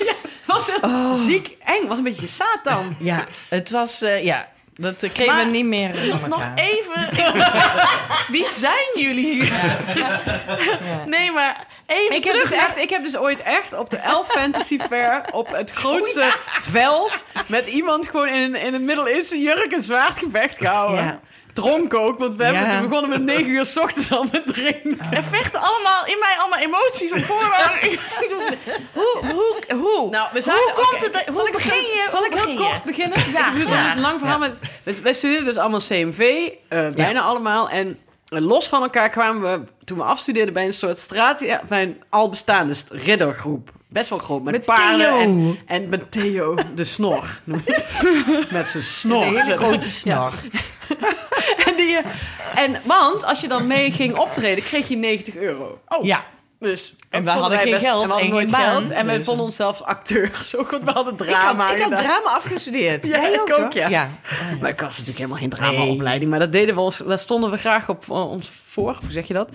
Ja, 0.05 0.13
was 0.45 0.65
het 0.71 0.83
Oh. 0.83 1.13
ziek 1.13 1.57
eng. 1.65 1.87
Was 1.87 1.97
een 1.97 2.03
beetje 2.03 2.27
Satan. 2.27 2.95
Ja, 2.99 3.25
het 3.49 3.69
was, 3.71 4.01
eh, 4.01 4.23
ja, 4.23 4.47
dat 4.75 4.97
kregen 5.13 5.35
Maar 5.35 5.45
we 5.45 5.51
niet 5.51 5.65
meer 5.65 5.89
Nog, 6.27 6.43
even. 6.55 7.09
Wie 8.35 8.47
zijn 8.57 8.89
jullie 8.95 9.33
hier? 9.33 9.51
Nee, 11.05 11.31
maar 11.31 11.65
even 11.85 12.15
Ik 12.15 12.23
heb, 12.23 12.33
terug 12.33 12.49
dus 12.49 12.59
echt, 12.59 12.77
ik 12.77 12.89
heb 12.89 13.03
dus 13.03 13.17
ooit 13.17 13.41
echt 13.41 13.73
op 13.73 13.89
de 13.89 13.97
Elf 13.97 14.27
Fantasy 14.27 14.79
Fair 14.79 15.25
op 15.31 15.47
het 15.47 15.71
grootste 15.71 16.33
veld 16.59 17.23
met 17.47 17.67
iemand 17.67 18.07
gewoon 18.09 18.27
in 18.27 18.41
een, 18.41 18.55
in 18.61 18.73
een 18.73 18.85
middeleeuwse 18.85 19.39
jurk 19.39 19.71
een 19.71 19.83
zwaardgevecht 19.83 20.57
gehouden. 20.57 21.19
Ja. 21.55 21.61
Dronken 21.63 21.99
ook, 22.01 22.19
want 22.19 22.35
we 22.35 22.43
hebben 22.43 22.61
Ja. 22.63 22.71
toen 22.79 22.89
begonnen 22.89 23.09
met 23.09 23.21
9 23.21 23.47
uur 23.49 23.65
s 23.65 23.77
ochtends 23.77 24.11
al 24.11 24.25
met 24.31 24.47
drinken. 24.47 24.97
Er 25.11 25.23
vechten 25.23 25.59
allemaal 25.61 26.05
in 26.05 26.17
mij 26.19 26.35
allemaal 26.39 26.59
emoties 26.59 27.11
op 27.11 27.23
voorhand. 27.23 27.81
hoe, 28.93 29.19
hoe, 29.33 29.55
hoe? 29.79 30.09
Nou, 30.09 30.27
we 30.33 30.41
zaten, 30.41 30.61
hoe 30.73 30.85
komt 30.87 31.01
het? 31.01 31.23
Zal 31.25 31.35
Hoe 31.35 31.47
ik, 31.47 31.51
begin 31.53 31.73
je? 31.81 32.07
Zal 32.09 32.19
hoe 32.19 32.27
ik 32.27 32.33
heel 32.33 32.41
begin 32.43 32.57
kort 32.69 32.83
beginnen? 32.83 33.17
Ja, 33.19 33.25
Ik 33.53 33.67
ja. 33.67 33.75
Het 33.75 33.89
is 33.89 33.95
een 33.95 34.01
lang 34.01 34.19
verhaal. 34.19 34.37
Met, 34.39 34.57
dus, 34.83 34.99
wij 34.99 35.13
studeerden 35.13 35.45
dus 35.45 35.57
allemaal 35.57 35.79
CMV, 35.79 36.49
eh, 36.67 36.87
bijna 36.89 37.21
allemaal. 37.21 37.69
En 37.69 37.99
eh, 38.27 38.39
los 38.41 38.67
van 38.67 38.81
elkaar 38.81 39.09
kwamen 39.09 39.41
we, 39.41 39.67
toen 39.85 39.97
we 39.97 40.03
afstudeerden, 40.03 40.53
bij 40.53 40.65
een 40.65 40.73
soort 40.73 40.99
straat... 40.99 41.39
Ja, 41.39 41.61
bij 41.67 41.81
een 41.81 42.03
al 42.09 42.29
bestaande 42.29 42.73
st- 42.73 42.89
riddergroep. 42.91 43.69
Best 43.95 44.09
wel 44.09 44.19
groot, 44.19 44.43
met, 44.43 44.53
Met 44.53 44.65
paarden 44.65 45.09
Theo. 45.11 45.19
en, 45.19 45.59
en 45.65 45.89
met 45.89 46.11
Theo, 46.11 46.55
de 46.75 46.83
snor. 46.83 47.39
met 48.51 48.67
zijn 48.67 48.83
snor. 48.83 49.21
Een 49.21 49.41
hele 49.41 49.57
grote 49.57 49.89
snor. 49.89 50.31
En, 51.65 51.75
die, 51.75 51.97
en, 52.55 52.77
want 52.83 53.23
als 53.25 53.41
je 53.41 53.47
dan 53.47 53.67
mee 53.67 53.91
ging 53.91 54.17
optreden, 54.17 54.63
kreeg 54.63 54.87
je 54.87 54.97
90 54.97 55.35
euro. 55.35 55.81
Oh. 55.87 56.05
Ja. 56.05 56.23
Dus 56.59 56.93
En 57.09 57.23
we 57.23 57.29
hadden 57.29 57.59
geen 57.59 57.71
best- 57.71 57.83
geld 57.85 58.01
en 58.01 58.07
we 58.07 58.13
hadden 58.13 58.29
en 58.29 58.35
nooit 58.35 58.51
baan, 58.51 58.71
geld. 58.71 58.89
En 58.89 59.05
wij 59.05 59.17
dus- 59.17 59.25
vonden 59.25 59.45
onszelf 59.45 59.81
acteurs. 59.81 60.55
Ook, 60.57 60.69
we 60.69 60.91
hadden 60.91 61.13
Ik 61.13 61.19
drama 61.19 61.65
had, 61.67 61.75
ik 61.75 61.81
had 61.81 61.97
drama 61.97 62.29
afgestudeerd. 62.29 63.05
Ja, 63.05 63.09
Jij 63.21 63.33
ik 63.33 63.39
ook, 63.41 63.47
toch? 63.47 63.73
ja. 63.73 63.87
ja. 63.89 64.09
Maar 64.61 64.69
ik 64.69 64.79
was 64.79 64.89
natuurlijk 64.89 65.17
helemaal 65.17 65.37
geen 65.37 65.49
dramaopleiding. 65.49 66.29
Maar 66.29 66.39
dat 66.39 66.51
deden 66.51 66.75
we 66.75 66.81
ons, 66.81 66.97
daar 66.97 67.19
stonden 67.19 67.51
we 67.51 67.57
graag 67.57 67.89
op 67.89 68.03
eh, 68.09 68.29
ons 68.29 68.51
voor. 68.65 68.97
Hoe 69.01 69.11
zeg 69.11 69.27
je 69.27 69.33
dat? 69.33 69.49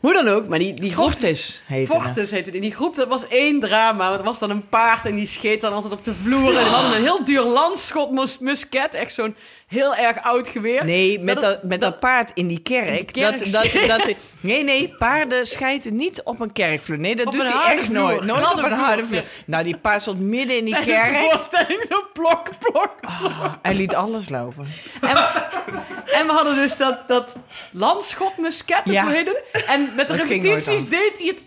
Hoe 0.00 0.12
dan 0.12 0.28
ook. 0.28 0.48
Maar 0.48 0.58
die, 0.58 0.74
die 0.74 0.92
groep... 0.92 1.10
Fortis 1.10 1.62
heette. 1.66 1.92
Vochtes 1.92 2.30
heette 2.30 2.50
die. 2.50 2.60
Die 2.60 2.74
groep, 2.74 2.94
dat 2.94 3.08
was 3.08 3.28
één 3.28 3.60
drama. 3.60 4.08
Want 4.08 4.18
er 4.20 4.24
was 4.26 4.38
dan 4.38 4.50
een 4.50 4.68
paard 4.68 5.06
en 5.06 5.14
die 5.14 5.26
scheet 5.26 5.60
dan 5.60 5.72
altijd 5.72 5.92
op 5.92 6.04
de 6.04 6.14
vloer. 6.14 6.48
En 6.56 6.64
we 6.64 6.70
hadden 6.70 6.96
een 6.96 7.02
heel 7.02 7.24
duur 7.24 7.42
landschot 7.42 8.10
mus- 8.10 8.38
musket. 8.38 8.94
Echt 8.94 9.14
zo'n 9.14 9.34
heel 9.68 9.94
erg 9.94 10.22
oud 10.22 10.48
geweer. 10.48 10.84
Nee, 10.84 11.20
met 11.20 11.40
Dat 11.40 11.62
met 11.62 11.80
dat 11.80 12.00
paard 12.00 12.30
in 12.34 12.46
die 12.46 12.60
kerk. 12.60 13.14
Dat, 13.14 13.38
dat, 13.38 13.72
dat, 13.86 14.14
nee, 14.40 14.64
nee, 14.64 14.94
paarden 14.98 15.46
schijten 15.46 15.96
niet 15.96 16.22
op 16.22 16.40
een 16.40 16.52
kerkvloer. 16.52 16.98
Nee, 16.98 17.16
dat 17.16 17.26
Op 17.26 17.32
doet 17.32 17.52
hij 17.52 17.74
echt 17.74 17.84
vloer. 17.84 17.94
nooit. 17.98 18.24
Nooit 18.24 18.52
op 18.52 18.62
een 18.62 18.72
harde 18.72 19.06
vloer. 19.06 19.22
Nou, 19.46 19.64
die 19.64 19.76
paard 19.76 20.02
stond 20.02 20.20
midden 20.20 20.56
in 20.56 20.64
die 20.64 20.74
Tijdens 20.74 20.94
de 20.96 21.02
kerk. 21.02 21.16
voorstelling 21.30 21.84
zo 21.88 22.02
plok, 22.12 22.48
plok. 22.58 22.94
Hij 23.62 23.74
liet 23.74 23.94
alles 23.94 24.28
lopen. 24.28 24.66
En, 25.00 25.16
en 26.06 26.26
we 26.26 26.32
hadden 26.32 26.54
dus 26.54 26.76
dat, 26.76 27.08
dat 27.08 27.36
landschotmusket, 27.70 28.80
Ja. 28.84 29.14
En 29.66 29.92
met 29.96 30.06
de 30.08 30.12
repetities 30.16 30.88
deed 30.88 31.12
hij 31.18 31.26
het 31.26 31.44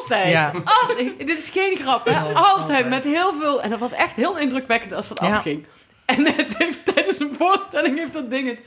altijd. 0.00 0.30
Ja. 0.32 0.52
Altijd. 0.64 1.18
Dit 1.26 1.38
is 1.38 1.50
geen 1.50 1.76
grap, 1.76 2.06
hè? 2.08 2.32
Altijd. 2.34 2.88
Met 2.88 3.04
heel 3.04 3.32
veel... 3.40 3.62
En 3.62 3.70
dat 3.70 3.78
was 3.78 3.92
echt 3.92 4.16
heel 4.16 4.38
indrukwekkend 4.38 4.92
als 4.92 5.08
dat 5.08 5.18
Ja. 5.20 5.36
afging. 5.36 5.66
En 6.16 6.26
het 6.26 6.54
heeft, 6.58 6.94
tijdens 6.94 7.20
een 7.20 7.34
voorstelling 7.38 7.98
heeft 7.98 8.12
dat 8.12 8.30
ding 8.30 8.48
het 8.48 8.60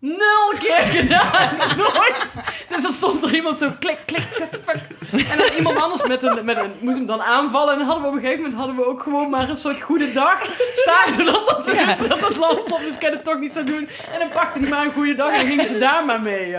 nul 0.00 0.52
keer 0.58 0.86
gedaan. 0.86 1.56
Nooit. 1.76 2.34
Dus 2.68 2.82
dan 2.82 2.92
stond 2.92 3.22
er 3.22 3.34
iemand 3.34 3.58
zo 3.58 3.70
klik, 3.78 3.98
klik, 4.04 4.26
klik, 4.34 4.50
klik. 4.64 5.28
En 5.28 5.38
dan 5.38 5.46
iemand 5.56 5.82
anders 5.82 6.06
met 6.06 6.22
een, 6.22 6.44
met 6.44 6.56
een, 6.56 6.72
moest 6.80 6.96
hem 6.96 7.06
dan 7.06 7.22
aanvallen. 7.22 7.72
En 7.72 7.78
dan 7.78 7.86
hadden 7.86 8.04
we 8.04 8.08
op 8.08 8.14
een 8.14 8.20
gegeven 8.20 8.42
moment 8.42 8.58
hadden 8.58 8.76
we 8.76 8.86
ook 8.86 9.02
gewoon 9.02 9.30
maar 9.30 9.48
een 9.48 9.56
soort 9.56 9.80
goede 9.80 10.10
dag 10.10 10.46
staan. 10.72 11.12
Zodat 11.12 11.48
dat 11.48 11.64
we 11.64 11.84
wisten 11.86 12.08
dat 12.08 12.20
het 12.20 12.36
landslop 12.36 12.80
dus 12.80 12.94
het 12.98 13.24
toch 13.24 13.38
niet 13.38 13.52
zou 13.52 13.64
doen. 13.64 13.88
En 14.12 14.18
dan 14.18 14.28
pakte 14.28 14.58
hij 14.58 14.68
maar 14.68 14.84
een 14.84 14.92
goede 14.92 15.14
dag 15.14 15.32
en 15.32 15.38
dan 15.38 15.46
gingen 15.46 15.66
ze 15.66 15.78
daar 15.78 16.04
maar 16.04 16.20
mee. 16.20 16.56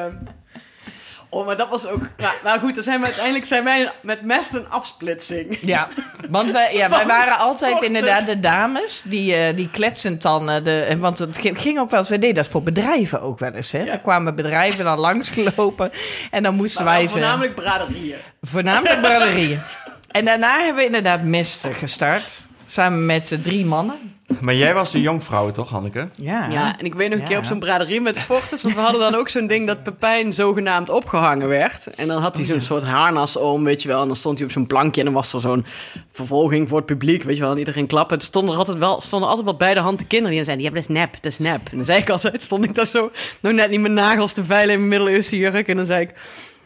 Oh, 1.34 1.46
maar 1.46 1.58
dat 1.58 1.70
was 1.70 1.88
ook... 1.88 2.00
Maar, 2.22 2.36
maar 2.44 2.60
goed, 2.60 2.76
dan 2.76 2.84
zijn 2.84 3.00
we 3.00 3.06
uiteindelijk 3.06 3.46
zijn 3.46 3.64
wij 3.64 3.92
met 4.02 4.22
Mest 4.22 4.54
een 4.54 4.70
afsplitsing. 4.70 5.58
Ja, 5.62 5.88
want 6.30 6.52
wij, 6.52 6.76
ja, 6.76 6.90
wij 6.90 7.06
waren 7.18 7.38
altijd 7.38 7.82
inderdaad 7.82 8.26
de 8.26 8.40
dames 8.40 9.04
die, 9.06 9.36
eh 9.36 9.56
die 9.56 9.70
kletsend 9.70 10.22
dan... 10.22 10.50
eh, 10.50 10.64
de, 10.64 10.82
en 10.82 11.00
want 11.00 11.20
het 11.20 11.40
ging 11.42 11.80
ook 11.80 11.90
wel 11.90 12.00
eens, 12.00 12.10
wij 12.10 12.20
deden 12.20 12.36
dat 12.36 12.48
voor 12.48 12.64
bedrijven 12.64 13.22
ook 13.22 13.40
wel 13.40 13.52
eens. 13.52 13.72
Hè? 13.72 13.80
Ja. 13.84 13.92
Er 13.92 14.00
kwamen 14.00 14.36
bedrijven 14.36 14.86
dan 14.86 15.00
langsgelopen 15.00 15.92
en 16.32 16.44
dan 16.44 16.56
moesten 16.56 16.86
wij 16.86 17.08
ze... 17.08 17.12
Voornamelijk 17.12 17.56
braderieën. 17.56 18.18
Voornamelijk 18.42 19.02
braderieën. 19.02 19.60
En 20.12 20.26
daarna 20.26 20.58
hebben 20.58 20.76
we 20.76 20.86
inderdaad 20.86 21.24
Mest 21.24 21.68
gestart. 21.72 22.46
Samen 22.72 23.06
met 23.06 23.38
drie 23.42 23.66
mannen. 23.66 23.96
Maar 24.42 24.56
jij 24.56 24.74
was 24.74 24.92
de 24.92 25.02
jonkvrouw, 25.02 25.52
toch, 25.52 25.70
Hanneke? 25.70 26.08
Ja. 26.16 26.48
Ja, 26.50 26.80
en 26.80 26.86
ik 26.86 26.94
weet 26.94 27.10
nog 27.10 27.20
een 27.20 27.26
keer 27.26 27.38
op 27.38 27.44
zo'n 27.44 27.60
braderie 27.60 28.02
met 28.02 28.20
Fortis... 28.20 28.62
want 28.62 28.76
we 28.76 28.82
hadden 28.82 29.02
dan 29.02 29.16
ook 29.16 29.30
zo'n 29.30 29.48
ding 29.48 29.68
dat 29.68 29.84
Pepijn 29.84 30.34
zogenaamd 30.34 30.90
opgehangen 30.90 31.48
werd. 31.48 31.88
En 31.88 32.08
dan 32.08 32.22
had 32.22 32.38
hij 32.38 32.46
zo'n 32.46 32.62
soort 32.62 32.84
harnas 32.84 33.36
om, 33.36 33.64
weet 33.64 33.82
je 33.82 33.88
wel. 33.88 34.02
En 34.02 34.08
dan 34.08 34.16
stond 34.16 34.38
hij 34.38 34.48
op 34.48 34.54
zo'n 34.54 34.68
plankje 34.68 35.00
en 35.00 35.06
dan 35.06 35.16
was 35.16 35.34
er 35.34 35.42
zo'n 35.42 35.66
vervolging 36.12 36.70
voor 36.70 36.78
het 36.78 36.86
publiek, 36.86 37.24
weet 37.24 37.36
je 37.36 37.42
wel. 37.42 37.52
En 37.52 37.58
iedereen 37.58 37.88
klappen. 37.88 38.18
Het 38.18 38.26
stonden 38.26 38.54
er 38.54 38.60
altijd 38.60 38.78
wel, 38.78 39.02
stonden 39.02 39.30
altijd 39.30 39.48
wel 39.48 39.58
bij 39.58 39.74
de 39.74 39.80
hand 39.80 40.00
de 40.00 40.06
kinderen 40.06 40.36
die 40.36 40.46
dan 40.46 40.56
zeiden... 40.56 40.66
Ja, 40.66 40.74
dat 40.74 40.90
is 40.90 40.96
nep, 40.96 41.14
dat 41.22 41.32
is 41.32 41.40
nep. 41.40 41.62
En 41.72 41.76
dan 41.76 41.86
zei 41.86 42.00
ik 42.00 42.10
altijd, 42.10 42.42
stond 42.42 42.64
ik 42.64 42.76
daar 42.76 42.86
zo 42.86 43.12
nog 43.40 43.54
net 43.54 43.70
niet 43.70 43.82
mijn 43.82 43.94
nagels 43.94 44.34
te 44.34 44.44
veilen 44.44 44.74
in 44.74 44.80
mijn 44.80 44.90
middeleeuwse 44.90 45.38
jurk. 45.38 45.68
En 45.68 45.76
dan 45.76 45.86
zei 45.86 46.02
ik... 46.02 46.14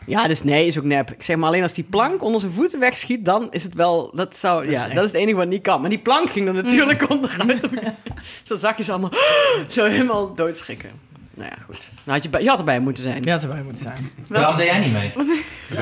Ja, 0.05 0.27
dus 0.27 0.43
nee, 0.43 0.65
is 0.65 0.77
ook 0.77 0.83
nep. 0.83 1.11
Ik 1.11 1.23
zeg 1.23 1.35
maar 1.35 1.47
alleen 1.47 1.61
als 1.61 1.73
die 1.73 1.83
plank 1.83 2.23
onder 2.23 2.39
zijn 2.39 2.51
voeten 2.51 2.79
wegschiet, 2.79 3.25
dan 3.25 3.47
is 3.51 3.63
het 3.63 3.73
wel. 3.73 4.11
Dat 4.13 4.35
zou. 4.35 4.69
ja, 4.69 4.87
dat 4.87 5.03
is 5.03 5.11
het 5.11 5.21
enige 5.21 5.37
wat 5.37 5.47
niet 5.47 5.61
kan. 5.61 5.81
Maar 5.81 5.89
die 5.89 5.99
plank 5.99 6.29
ging 6.29 6.47
er 6.47 6.53
natuurlijk 6.53 7.09
onderuit. 7.09 7.69
Zo 8.43 8.57
zag 8.57 8.77
je 8.77 8.83
ze 8.83 8.91
allemaal 8.91 9.11
zo 9.67 9.85
helemaal 9.85 10.33
doodschrikken. 10.33 10.89
Nou 11.35 11.49
ja, 11.49 11.63
goed. 11.65 11.89
Nou 12.03 12.17
had 12.17 12.23
je, 12.23 12.29
bij, 12.29 12.41
je 12.41 12.49
had 12.49 12.59
erbij 12.59 12.79
moeten 12.79 13.03
zijn. 13.03 13.23
Ja, 13.23 13.33
dat 13.33 13.43
erbij 13.43 13.61
moeten 13.61 13.83
zijn. 13.83 14.11
Waarom 14.27 14.57
deed 14.57 14.65
jij 14.65 14.79
niet 14.79 14.91
mee? 14.91 15.11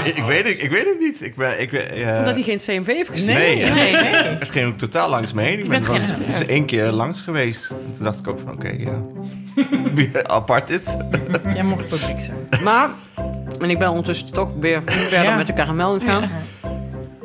Ik, 0.04 0.18
ik 0.18 0.24
weet 0.24 0.48
het, 0.48 0.64
ik 0.64 0.70
weet 0.70 0.86
het 0.86 1.00
niet. 1.00 1.22
Ik 1.22 1.36
ben, 1.36 1.62
ik, 1.62 1.74
eh, 1.74 2.18
Omdat 2.18 2.34
hij 2.34 2.44
geen 2.44 2.58
CMV 2.58 2.86
heeft 2.86 3.10
gestuurd. 3.10 3.38
Nee, 3.38 3.56
nee, 3.56 3.92
nee. 3.92 4.14
Het 4.44 4.50
ging 4.50 4.68
ook 4.68 4.78
totaal 4.78 5.10
langs 5.10 5.34
me 5.34 5.42
heen. 5.42 5.60
Ik 5.60 5.60
ben 5.60 5.70
bent 5.70 5.86
was, 5.86 6.12
is 6.28 6.46
één 6.46 6.66
keer 6.66 6.92
langs 6.92 7.22
geweest. 7.22 7.68
Toen 7.68 8.04
dacht 8.04 8.20
ik 8.20 8.28
ook 8.28 8.40
van, 8.40 8.54
oké, 8.54 8.70
ja. 8.78 9.02
Apart 10.24 10.68
dit. 10.68 10.98
Jij 11.54 11.64
mocht 11.64 11.88
publiek 11.88 12.20
zijn. 12.20 12.64
Maar, 12.64 12.90
en 13.60 13.70
ik 13.70 13.80
ben 13.80 13.90
ondertussen 13.90 14.34
toch 14.34 14.50
weer 14.60 14.82
verder 14.86 15.24
Ja. 15.30 15.36
met 15.38 15.48
de 15.48 15.54
karamel 15.54 15.88
aan 15.88 15.94
het 15.94 16.04
gaan. 16.04 16.30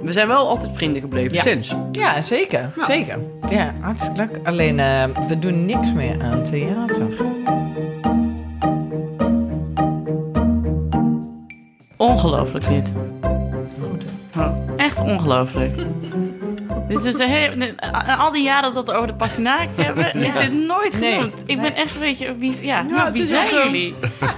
We 0.03 0.13
zijn 0.13 0.29
wel 0.29 0.49
altijd 0.49 0.73
vrienden 0.75 1.01
gebleven, 1.01 1.35
Ja. 1.35 1.43
sinds. 1.43 1.75
Ja, 1.93 2.21
zeker. 2.21 2.71
Zeker. 2.87 3.19
Ja, 3.51 3.75
hartstikke 3.81 4.19
leuk. 4.21 4.41
Alleen, 4.47 4.81
eh, 4.81 5.05
we 5.29 5.39
doen 5.39 5.65
niks 5.67 5.93
meer 5.93 6.23
aan 6.23 6.45
theater. 6.45 7.07
Ongelooflijk 11.97 12.67
dit. 12.69 12.93
Oh, 14.37 14.57
echt 14.77 15.01
ongelooflijk. 15.01 15.73
Dus 16.89 17.19
hele, 17.19 17.75
al 18.19 18.33
die 18.33 18.43
jaren 18.43 18.73
dat 18.75 18.85
we 18.85 18.91
het 18.91 18.99
over 18.99 19.07
de 19.07 19.15
Passinaak 19.15 19.69
hebben, 19.77 20.13
is 20.15 20.35
dit 20.35 20.53
nooit 20.53 21.01
Nee. 21.01 21.13
genoemd. 21.15 21.43
Ik 21.47 21.61
ben 21.61 21.75
echt 21.75 21.95
een 21.95 22.01
beetje, 22.01 22.39
wie, 22.39 22.65
ja, 22.65 22.83
nou, 22.83 23.13
wie 23.13 23.27
zijn 23.27 23.49
jullie? 23.55 23.95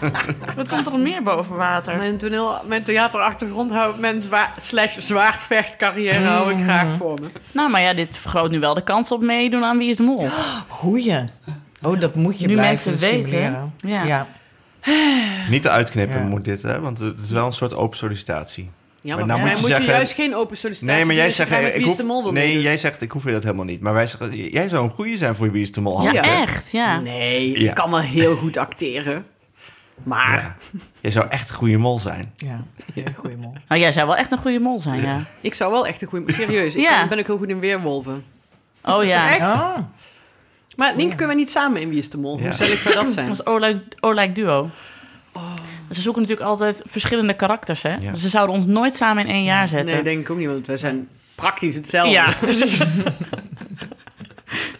Wat 0.57 0.69
komt 0.69 0.87
er 0.87 0.99
meer 0.99 1.23
boven 1.23 1.57
water? 1.57 1.97
Mijn, 1.97 2.17
toneel, 2.19 2.55
mijn 2.67 2.83
theaterachtergrond 2.83 3.73
houdt 3.73 3.99
mijn 3.99 4.23
zwa 4.23 4.51
slash 4.57 4.97
zwaardvechtcarrière 4.99 6.25
hou 6.25 6.51
ik 6.53 6.63
graag 6.63 6.87
voor 6.99 7.19
me. 7.21 7.27
Nou, 7.53 7.71
maar 7.71 7.81
ja, 7.81 7.93
dit 7.95 8.17
vergroot 8.17 8.51
nu 8.51 8.61
wel 8.61 8.75
de 8.75 8.83
kans 8.83 9.13
op 9.13 9.23
meedoen 9.23 9.65
aan 9.65 9.79
Wie 9.79 9.91
is 9.91 9.97
de 9.97 10.03
Mol. 10.03 10.29
Goeie. 10.69 11.25
Oh, 11.83 12.01
dat 12.01 12.15
moet 12.15 12.41
je 12.41 12.47
Nu 12.47 12.53
blijven 12.55 12.91
mensen 12.91 13.11
weten, 13.17 13.71
ja. 13.87 14.03
ja. 14.05 14.27
Niet 15.51 15.63
te 15.63 15.71
uitknippen 15.71 16.19
Ja. 16.21 16.27
moet 16.27 16.45
dit, 16.45 16.63
hè? 16.63 16.81
Want 16.81 16.99
het 16.99 17.21
is 17.21 17.31
wel 17.31 17.47
een 17.47 17.53
soort 17.53 17.75
open 17.75 17.97
sollicitatie. 17.97 18.71
Ja, 19.03 19.17
Maar 19.17 19.27
maar 19.27 19.37
nou 19.39 19.61
moet 19.61 19.77
je 19.77 19.83
juist 19.83 20.13
geen 20.13 20.35
open 20.35 20.57
sollicitatie 20.57 20.97
Nee, 20.97 21.05
maar 21.07 21.15
jij 21.15 21.31
zegt... 21.31 21.75
Ik 21.75 21.85
hoef, 21.85 21.97
de 21.97 22.05
Mol 22.05 22.23
wil 22.23 22.33
nee, 22.33 22.47
meedoen. 22.47 22.63
jij 22.63 22.77
zegt, 22.77 23.03
ik 23.03 23.11
hoef 23.11 23.25
je 23.25 23.33
dat 23.33 23.43
helemaal 23.43 23.65
niet. 23.65 23.81
Maar 23.81 23.93
wij 23.93 24.07
zeggen, 24.07 24.51
jij 24.51 24.69
zou 24.69 24.85
een 24.85 24.91
goeie 24.91 25.17
zijn 25.17 25.35
voor 25.35 25.53
Wie 25.53 25.63
is 25.63 25.73
de 25.73 25.81
Mol. 25.81 26.03
Ja, 26.03 26.23
echt, 26.23 26.71
ja. 26.71 27.01
Nee, 27.01 27.61
Ja. 27.63 27.69
ik 27.69 27.75
kan 27.75 27.91
wel 27.91 28.01
heel 28.01 28.37
goed 28.37 28.57
acteren. 28.57 29.27
Maar 30.03 30.57
Ja. 30.73 30.81
Jij 31.01 31.11
zou 31.11 31.29
echt 31.29 31.49
een 31.49 31.55
goede 31.55 31.77
mol 31.77 31.99
zijn. 31.99 32.33
Ja, 32.37 32.65
ja 32.95 33.03
goeie 33.17 33.37
mol. 33.37 33.53
Nou, 33.69 33.81
jij 33.81 33.93
zou 33.93 34.07
wel 34.07 34.17
echt 34.17 34.33
een 34.33 34.39
goede 34.39 34.59
mol 34.61 34.79
zijn, 34.79 35.01
ja. 35.01 35.25
ik 35.41 35.55
zou 35.55 35.73
wel 35.73 35.87
echt 35.87 36.03
een 36.03 36.09
goede... 36.09 36.33
Serieus, 36.33 36.75
ik 36.75 36.89
ben, 36.89 37.09
ben 37.09 37.19
ook 37.19 37.27
heel 37.27 37.39
goed 37.39 37.49
in 37.49 37.61
weerwolven. 37.61 38.25
Oh 38.85 39.05
ja, 39.05 39.31
Echt? 39.31 39.41
Ah, 39.41 39.79
Maar 40.77 40.97
Nienke, 40.97 41.17
kunnen 41.17 41.35
we 41.37 41.41
niet 41.41 41.51
samen 41.51 41.81
in 41.81 41.89
Wie 41.89 41.99
is 41.99 42.11
de 42.11 42.19
Mol? 42.19 42.37
Ja. 42.37 42.43
Hoe 42.43 42.51
gezellig 42.51 42.81
zou 42.81 42.95
dat 42.95 43.05
dat 43.05 43.13
zijn? 43.13 43.29
was 43.29 43.47
Olijk, 43.47 43.95
Olijk 44.01 44.35
Duo. 44.35 44.71
Ze 45.91 46.01
zoeken 46.01 46.23
natuurlijk 46.23 46.49
altijd 46.49 46.83
verschillende 46.87 47.35
karakters, 47.35 47.83
hè? 47.83 47.95
Ja. 47.95 48.11
Dus 48.11 48.21
ze 48.21 48.29
zouden 48.29 48.57
ons 48.57 48.67
nooit 48.67 48.95
samen 48.95 49.27
in 49.27 49.33
één 49.33 49.45
jaar 49.45 49.69
zetten. 49.69 49.95
Nee, 49.95 50.05
denk 50.05 50.21
ik 50.21 50.31
ook 50.31 50.39
niet, 50.39 50.49
want 50.49 50.67
wij 50.67 50.77
zijn 50.77 51.09
praktisch 51.35 51.75
hetzelfde. 51.75 52.13
Ja, 52.13 52.35
precies. 52.41 52.83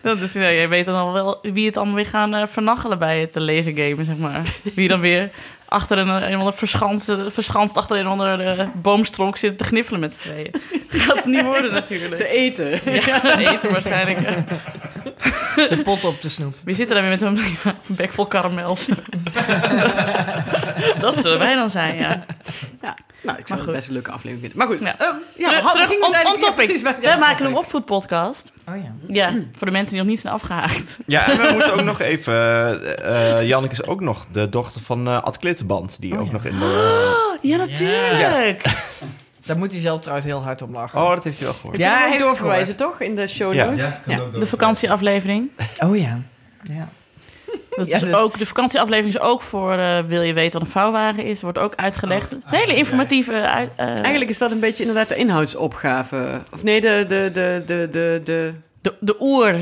Dat 0.01 0.21
is, 0.21 0.33
ja, 0.33 0.41
jij 0.41 0.69
weet 0.69 0.85
dan 0.85 0.95
al 0.95 1.13
wel 1.13 1.39
wie 1.43 1.67
het 1.67 1.77
allemaal 1.77 1.95
weer 1.95 2.07
gaan 2.07 2.35
eh, 2.35 2.47
vernachelen 2.47 2.99
bij 2.99 3.21
het 3.21 3.35
lasergamen, 3.35 4.05
zeg 4.05 4.17
maar. 4.17 4.43
Wie 4.75 4.89
dan 4.89 5.01
weer 5.01 5.31
achter 5.67 5.99
een, 5.99 6.09
een 6.09 6.39
ander 6.39 6.53
verschanst, 6.53 7.13
verschanst 7.27 7.77
achter 7.77 7.99
een 7.99 8.07
andere 8.07 8.69
boomstronk 8.83 9.37
zit 9.37 9.59
te 9.59 9.65
gniffelen 9.65 10.01
met 10.01 10.13
z'n 10.13 10.21
tweeën. 10.21 10.51
Gaat 10.89 11.17
het 11.17 11.25
niet 11.25 11.43
worden 11.43 11.73
natuurlijk. 11.73 12.17
Te 12.17 12.29
eten. 12.29 12.81
Ja, 12.85 13.39
eten 13.39 13.73
waarschijnlijk. 13.73 14.19
de 15.69 15.81
pot 15.83 16.05
op 16.05 16.23
de 16.23 16.29
snoep. 16.29 16.55
Wie 16.65 16.75
zit 16.75 16.89
er 16.89 16.95
dan 16.95 17.03
weer 17.03 17.11
met 17.13 17.23
een 17.23 17.37
ja, 17.65 17.75
bek 17.97 18.13
vol 18.13 18.27
karamels? 18.27 18.87
dat, 19.81 21.01
dat 21.01 21.19
zullen 21.19 21.39
wij 21.39 21.55
dan 21.55 21.71
zijn, 21.71 21.97
ja. 21.97 22.25
Ja, 22.83 22.95
nou, 23.23 23.39
ik 23.39 23.47
zou 23.47 23.61
het 23.61 23.71
best 23.73 23.87
een 23.89 23.93
leuke 23.93 24.11
aflevering 24.11 24.41
vinden. 24.41 24.59
Maar 24.59 24.67
goed, 24.67 24.79
Ja. 24.81 24.95
ja 24.99 25.49
terug, 25.49 25.61
we 25.61 25.67
hadden- 25.67 25.87
terug 25.87 25.91
on, 25.99 26.07
on 26.07 26.13
ja, 26.41 26.83
wij- 26.83 26.97
ja, 27.01 27.17
maken 27.17 27.47
een 27.47 27.57
opvoedpodcast. 27.57 28.53
Oh 28.69 28.75
ja. 28.77 28.93
Ja, 29.07 29.31
voor 29.57 29.67
de 29.67 29.73
mensen 29.73 29.91
die 29.95 30.03
nog 30.03 30.11
niet 30.11 30.21
zijn 30.21 30.33
afgehaakt. 30.33 30.99
Ja, 31.07 31.31
en 31.31 31.37
we 31.39 31.49
moeten 31.53 31.73
ook 31.73 31.83
nog 31.93 32.01
even... 32.01 32.35
eh 32.35 33.39
eh, 33.39 33.49
Janneke 33.49 33.73
is 33.73 33.85
ook 33.85 34.01
nog 34.01 34.27
de 34.33 34.49
dochter 34.49 34.81
van 34.81 35.07
eh 35.07 35.23
Ad 35.23 35.39
Klittenband. 35.39 35.97
Die 36.01 36.19
ook 36.19 36.33
nog 36.33 36.45
in 36.45 36.59
de... 36.59 37.39
Ja, 37.43 37.57
natuurlijk. 37.57 38.63
Daar 39.47 39.59
moet 39.59 39.71
hij 39.73 39.81
zelf 39.81 40.01
trouwens 40.01 40.27
heel 40.29 40.43
hard 40.43 40.63
om 40.63 40.73
lachen. 40.73 41.01
Oh, 41.01 41.09
dat 41.15 41.25
heeft 41.25 41.39
hij 41.39 41.47
wel 41.47 41.57
gehoord. 41.57 41.77
Ja, 41.77 41.99
hij 41.99 42.09
heeft 42.09 42.21
doorverwijzen, 42.23 42.77
toch? 42.77 43.01
In 43.01 43.15
de 43.15 43.27
show 43.29 43.55
Ja. 43.55 43.65
notes. 43.65 43.85
Ja, 43.87 44.01
kan 44.17 44.25
ook 44.25 44.31
door. 44.33 44.41
De 44.41 44.47
vakantieaflevering. 44.47 45.51
Oh 45.85 45.97
ja. 45.97 46.19
ja. 46.63 46.89
Dat 47.77 47.89
Ja, 47.89 47.95
is 47.97 48.01
dat- 48.03 48.15
ook, 48.21 48.39
de 48.39 48.47
vakantieaflevering 48.47 49.15
is 49.15 49.21
ook 49.21 49.43
voor 49.43 49.73
eh, 49.73 49.99
wil 50.05 50.23
je 50.23 50.33
weten 50.33 50.53
wat 50.59 50.63
een 50.69 50.73
vouwwagen 50.73 51.25
is. 51.25 51.43
Wordt 51.43 51.59
ook 51.59 51.75
uitgelegd. 51.75 52.33
Een 52.33 52.43
hele 52.47 52.75
informatieve... 52.77 53.33
uit- 53.49 53.71
eh, 53.77 53.87
Eigenlijk 53.87 54.31
is 54.31 54.39
dat 54.39 54.51
een 54.51 54.61
beetje 54.61 54.83
inderdaad 54.85 55.09
de 55.09 55.17
inhoudsopgave. 55.17 56.41
Of 56.53 56.63
nee, 56.63 56.81
de... 56.81 57.05
de, 57.09 57.31
de, 57.33 57.63
de, 57.67 57.89
de, 57.91 58.21
de... 58.25 58.53
de, 58.81 58.95
de 59.01 59.17
oer... 59.21 59.55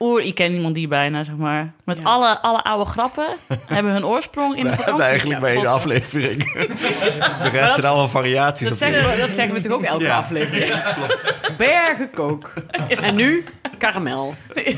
oer 0.00 0.22
ik 0.22 0.34
ken 0.34 0.52
iemand 0.54 0.74
die 0.74 0.88
bijna, 0.88 1.24
zeg 1.24 1.34
maar. 1.36 1.72
Met 1.84 1.96
Ja. 1.96 2.02
alle, 2.02 2.38
alle 2.38 2.62
oude 2.62 2.90
grappen 2.90 3.26
hebben 3.66 3.92
hun 3.92 4.04
oorsprong 4.04 4.56
in 4.56 4.64
de 4.64 4.70
We 4.70 4.76
vakantie. 4.76 4.84
hebben 4.90 5.06
eigenlijk 5.06 5.40
bij 5.40 5.60
de 5.60 5.68
aflevering. 5.68 6.52
De 6.52 7.48
rest 7.52 7.74
zijn 7.74 7.86
allemaal 7.86 8.08
variaties 8.08 8.62
Dat 8.68 8.72
op 8.72 8.78
zeggen, 8.78 9.10
we, 9.10 9.16
dat 9.26 9.34
zeggen 9.34 9.54
we 9.54 9.60
toch 9.60 9.72
ook 9.72 9.82
elke 9.82 10.04
Ja. 10.04 10.16
aflevering? 10.16 10.82
Bergen 11.58 12.10
kook. 12.10 12.52
En 13.00 13.14
nu 13.14 13.44
karamel. 13.78 14.34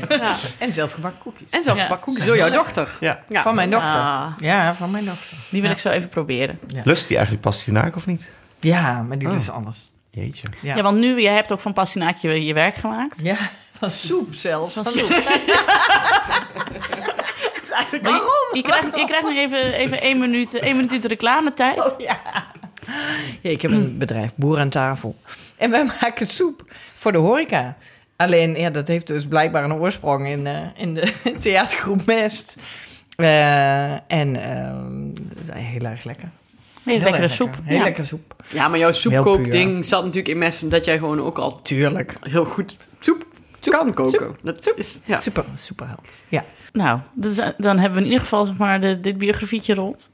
Ja. 0.09 0.35
En 0.59 0.73
zelfgebakken 0.73 1.21
koekjes. 1.21 1.49
En 1.49 1.63
zelf 1.63 1.77
Ja. 1.77 1.87
ja. 1.89 1.95
koekjes 1.95 2.25
door 2.25 2.35
jouw 2.37 2.49
dochter. 2.51 2.89
Ja. 2.99 3.19
Ja. 3.29 3.41
Van 3.41 3.55
mijn 3.55 3.69
dochter. 3.69 3.99
Ah, 3.99 4.27
Ja, 4.39 4.73
van 4.75 4.91
mijn 4.91 5.05
dochter. 5.05 5.37
die 5.49 5.61
wil 5.61 5.71
ik 5.71 5.79
zo 5.79 5.89
even 5.89 6.09
proberen. 6.09 6.59
Lust 6.83 7.07
die 7.07 7.15
eigenlijk 7.17 7.45
pastinaak 7.45 7.95
of 7.95 8.05
niet? 8.07 8.29
Ja, 8.59 9.01
maar 9.01 9.17
die 9.17 9.27
Oh. 9.27 9.33
is 9.35 9.49
anders. 9.49 9.91
Jeetje. 10.09 10.47
Ja. 10.61 10.75
Ja, 10.75 10.81
want 10.81 10.97
nu, 10.97 11.21
je 11.21 11.29
hebt 11.29 11.51
ook 11.51 11.59
van 11.59 11.73
pastinaakje 11.73 12.29
je, 12.29 12.45
je 12.45 12.53
werk 12.53 12.75
gemaakt. 12.75 13.19
Ja, 13.23 13.35
van 13.83 13.91
soep 13.91 14.33
zelfs. 14.35 14.73
Van 14.73 14.85
soep. 14.85 15.09
Maar 18.01 18.11
je, 18.11 18.49
je, 18.53 18.61
krijgt, 18.61 18.95
je 18.97 19.05
krijgt 19.05 19.25
nog 19.25 19.35
even, 19.35 19.73
even 19.73 20.01
één 20.01 20.19
minuut, 20.19 20.53
één 20.59 20.75
minuut 20.75 21.01
de 21.01 21.07
reclametijd. 21.07 21.95
Ja, 21.97 22.19
ik 23.41 23.61
heb 23.61 23.71
een 23.71 23.97
bedrijf, 23.97 24.31
Boer 24.35 24.59
aan 24.59 24.69
tafel. 24.69 25.15
En 25.57 25.71
wij 25.71 25.83
maken 26.01 26.25
soep 26.25 26.73
voor 26.95 27.11
de 27.11 27.17
horeca. 27.17 27.77
Alleen, 28.15 28.55
ja, 28.55 28.69
dat 28.69 28.87
heeft 28.87 29.07
dus 29.07 29.25
blijkbaar 29.27 29.63
een 29.63 29.73
oorsprong 29.73 30.27
in, 30.27 30.47
eh, 30.47 30.55
in 30.75 30.93
de 30.93 31.13
theatergroep 31.39 32.05
Mest. 32.05 32.55
Eh, 33.15 33.91
en 33.93 34.43
ehm, 34.43 35.13
dat 35.13 35.43
is 35.43 35.63
heel 35.63 35.81
erg 35.89 36.03
lekker. 36.03 36.29
Hele 36.83 36.97
Heel 36.99 37.09
lekkere 37.09 37.27
soep. 37.27 37.47
lekker. 37.47 37.63
Heel 37.65 37.77
Ja. 37.77 37.83
lekker 37.83 38.05
soep. 38.05 38.35
Ja, 38.49 38.67
maar 38.67 38.79
jouw 38.79 38.89
Heel 38.89 38.99
soepkookding 38.99 39.85
zat 39.85 40.01
natuurlijk 40.01 40.33
in 40.33 40.37
mes... 40.37 40.63
omdat 40.63 40.85
jij 40.85 40.97
gewoon 40.97 41.21
ook 41.21 41.37
al 41.37 41.61
Tuurlijk. 41.61 42.15
heel 42.21 42.45
goed 42.45 42.75
soep, 42.99 43.25
kan 43.69 43.93
koken. 43.93 44.35
Dat 44.41 44.73
is, 44.75 44.99
ja. 45.05 45.19
Super, 45.19 45.45
super 45.55 45.87
held. 45.87 46.07
Ja. 46.27 46.45
Nou, 46.73 46.99
dus, 47.13 47.37
eh, 47.37 47.47
dan 47.57 47.77
hebben 47.77 47.97
we 47.97 48.03
in 48.05 48.11
ieder 48.11 48.23
geval 48.23 48.45
zeg 48.45 48.57
maar, 48.57 48.81
de, 48.81 48.99
dit 48.99 49.17
biografietje 49.17 49.73
rond. 49.73 50.09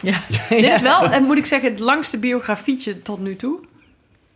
ja. 0.00 0.18
Dit 0.48 0.64
is 0.64 0.82
wel, 0.82 1.10
en 1.10 1.24
moet 1.24 1.38
ik 1.38 1.46
zeggen, 1.46 1.70
het 1.70 1.78
langste 1.78 2.18
biografietje 2.18 3.02
tot 3.02 3.20
nu 3.20 3.36
toe. 3.36 3.58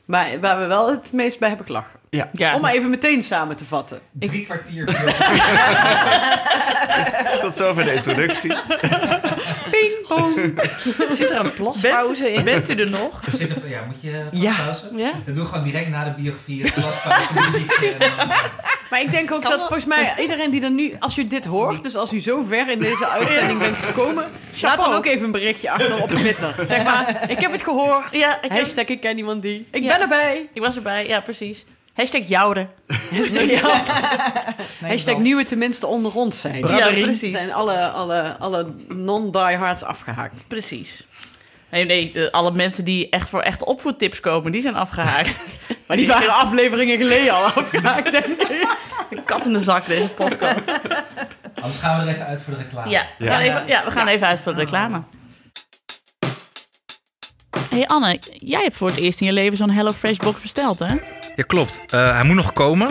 Maar 0.04 0.40
waar 0.40 0.59
we 0.59 0.66
wel 0.66 0.90
het 0.90 1.12
meest 1.12 1.38
bij 1.38 1.48
hebben 1.48 1.66
gelachen. 1.66 1.95
Ja. 2.11 2.55
Om 2.55 2.61
maar 2.61 2.73
even 2.73 2.90
meteen 2.90 3.23
samen 3.23 3.57
te 3.57 3.64
vatten. 3.64 4.01
Drie 4.12 4.45
kwartier. 4.45 4.85
Tot 7.40 7.57
zover 7.57 7.85
de 7.85 7.92
introductie. 7.95 8.53
Ping, 9.71 9.92
pong. 10.09 10.62
Zit 11.12 11.31
er 11.31 11.40
een 11.40 11.53
plaspauze 11.53 12.33
in? 12.33 12.45
Bent 12.45 12.71
u 12.71 12.75
er 12.75 12.90
nog? 12.90 13.21
Zit 13.37 13.51
er, 13.51 13.69
ja, 13.69 13.85
moet 13.85 14.01
je 14.01 14.25
Ja. 14.33 14.55
pauze? 14.64 14.88
Ja? 14.97 15.11
Dat 15.25 15.35
doe 15.35 15.45
ik 15.45 15.51
gewoon 15.51 15.64
direct 15.64 15.88
na 15.88 16.05
de 16.05 16.11
biografie. 16.23 16.62
Het 16.64 16.73
glaspauze, 16.73 17.33
muziek. 17.35 17.73
En 17.73 18.16
dan, 18.16 18.27
Maar 18.90 19.01
ik 19.01 19.11
denk 19.11 19.33
ook 19.33 19.42
dat 19.42 19.59
volgens 19.61 19.85
mij 19.85 20.14
iedereen 20.21 20.51
die 20.51 20.62
er 20.62 20.71
nu, 20.71 20.97
als 20.99 21.16
u 21.19 21.27
dit 21.27 21.45
hoort, 21.45 21.83
dus 21.83 21.97
als 21.97 22.12
u 22.12 22.21
zo 22.21 22.42
ver 22.42 22.69
in 22.71 22.79
deze 22.79 23.09
uitzending 23.09 23.59
bent 23.59 23.77
gekomen, 23.77 24.25
laat 24.62 24.77
dan 24.79 24.92
ook 24.95 25.07
even 25.07 25.25
een 25.25 25.33
berichtje 25.33 25.71
achter 25.71 26.03
op 26.03 26.09
Twitter. 26.11 26.55
Zeg 26.66 26.85
maar, 26.85 27.25
ik 27.31 27.38
heb 27.40 27.53
het 27.53 27.62
gehoord. 27.62 28.07
Ja, 28.12 28.35
ik, 28.42 28.51
heb- 28.51 28.61
Hashtag 28.61 28.85
ik 28.85 29.01
ken 29.01 29.16
iemand 29.16 29.42
die. 29.42 29.66
Ik 29.71 29.83
Ja. 29.83 29.88
ben 29.92 30.01
erbij. 30.01 30.49
ik 30.53 30.62
was 30.62 30.77
erbij. 30.77 31.07
Ja, 31.07 31.21
precies. 31.21 31.64
Hashtag 31.96 32.28
jouwde. 32.28 32.66
Hashtag 34.80 35.18
nu 35.18 35.37
we 35.37 35.44
tenminste 35.44 35.87
onder 35.87 36.14
ons 36.14 36.40
zijn. 36.40 36.66
Ja, 36.66 36.88
precies. 36.88 37.32
Zijn 37.32 37.52
alle, 37.52 37.88
alle, 37.88 38.37
alle 38.38 38.66
non-diehards 38.88 39.82
afgehaakt. 39.82 40.48
Precies. 40.48 41.06
Nee, 41.70 41.85
nee, 41.85 42.28
alle 42.30 42.50
mensen 42.50 42.85
die 42.85 43.09
echt 43.09 43.28
voor 43.28 43.40
echte 43.40 43.64
opvoedtips 43.64 44.20
komen, 44.20 44.52
die 44.52 44.61
zijn 44.61 44.76
afgehaakt. 44.76 45.35
Maar 45.87 45.96
die 45.96 46.06
waren 46.06 46.35
afleveringen 46.35 46.98
geleden 46.98 47.35
al 47.35 47.44
afgehaakt, 47.44 48.11
denk 48.11 48.26
ik. 48.26 48.76
Een 49.11 49.24
kat 49.24 49.46
in 49.46 49.52
de 49.52 49.61
zak, 49.61 49.87
deze 49.87 50.09
podcast. 50.09 50.68
anders 51.54 51.78
gaan 51.78 52.04
we 52.04 52.11
er 52.11 52.14
even 52.14 52.26
uit 52.26 52.42
voor 52.42 52.54
de 52.54 52.59
reclame. 52.59 52.90
Ja, 52.90 53.06
we 53.18 53.26
gaan 53.26 53.40
even, 53.40 53.66
ja, 53.66 53.85
we 53.85 53.90
gaan 53.90 54.06
even 54.06 54.26
uit 54.26 54.40
voor 54.40 54.54
de 54.54 54.59
reclame. 54.59 55.00
hey 57.70 57.87
Anne, 57.87 58.18
jij 58.32 58.62
hebt 58.62 58.76
voor 58.76 58.88
het 58.88 58.98
eerst 58.98 59.20
in 59.20 59.26
je 59.26 59.32
leven 59.32 59.56
zo'n 59.56 59.70
HelloFresh 59.70 60.16
box 60.16 60.40
besteld, 60.40 60.78
hè? 60.78 60.94
Ja, 61.37 61.44
klopt. 61.46 61.83
Eh, 61.87 62.12
hij 62.12 62.25
moet 62.25 62.37
nog 62.37 62.53
komen. 62.53 62.88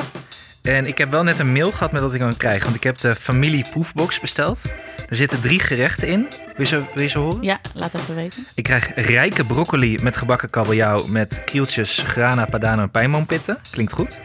En 0.62 0.86
ik 0.86 0.97
heb 0.97 1.12
wel 1.12 1.23
net 1.23 1.39
een 1.39 1.51
mail 1.51 1.71
gehad 1.71 1.91
met 1.91 2.01
wat 2.01 2.13
ik 2.13 2.19
kan 2.19 2.38
krijgen. 2.38 2.63
Want 2.63 2.75
ik 2.75 2.84
heb 2.84 2.97
de 2.97 3.15
familie 3.15 3.65
poefbox 3.71 4.19
besteld. 4.19 4.62
Er 5.10 5.15
zitten 5.15 5.41
drie 5.41 5.60
gerechten 5.60 6.08
in. 6.08 6.27
Wil 6.29 6.53
je 6.58 6.65
ze, 6.65 6.84
wil 6.93 7.03
je 7.03 7.10
ze 7.10 7.17
horen? 7.17 7.43
Ja, 7.43 7.60
laat 7.73 7.93
even 7.93 8.15
weten. 8.15 8.45
Ik 8.55 8.63
krijg 8.63 8.91
rijke 8.95 9.45
broccoli 9.45 9.97
met 10.01 10.17
gebakken 10.17 10.49
kabeljauw... 10.49 11.08
met 11.08 11.41
krieltjes, 11.45 11.97
grana, 11.97 12.45
padano 12.45 12.81
en 12.81 12.91
pijnboompitten. 12.91 13.58
Klinkt 13.71 13.93
goed. 13.93 14.19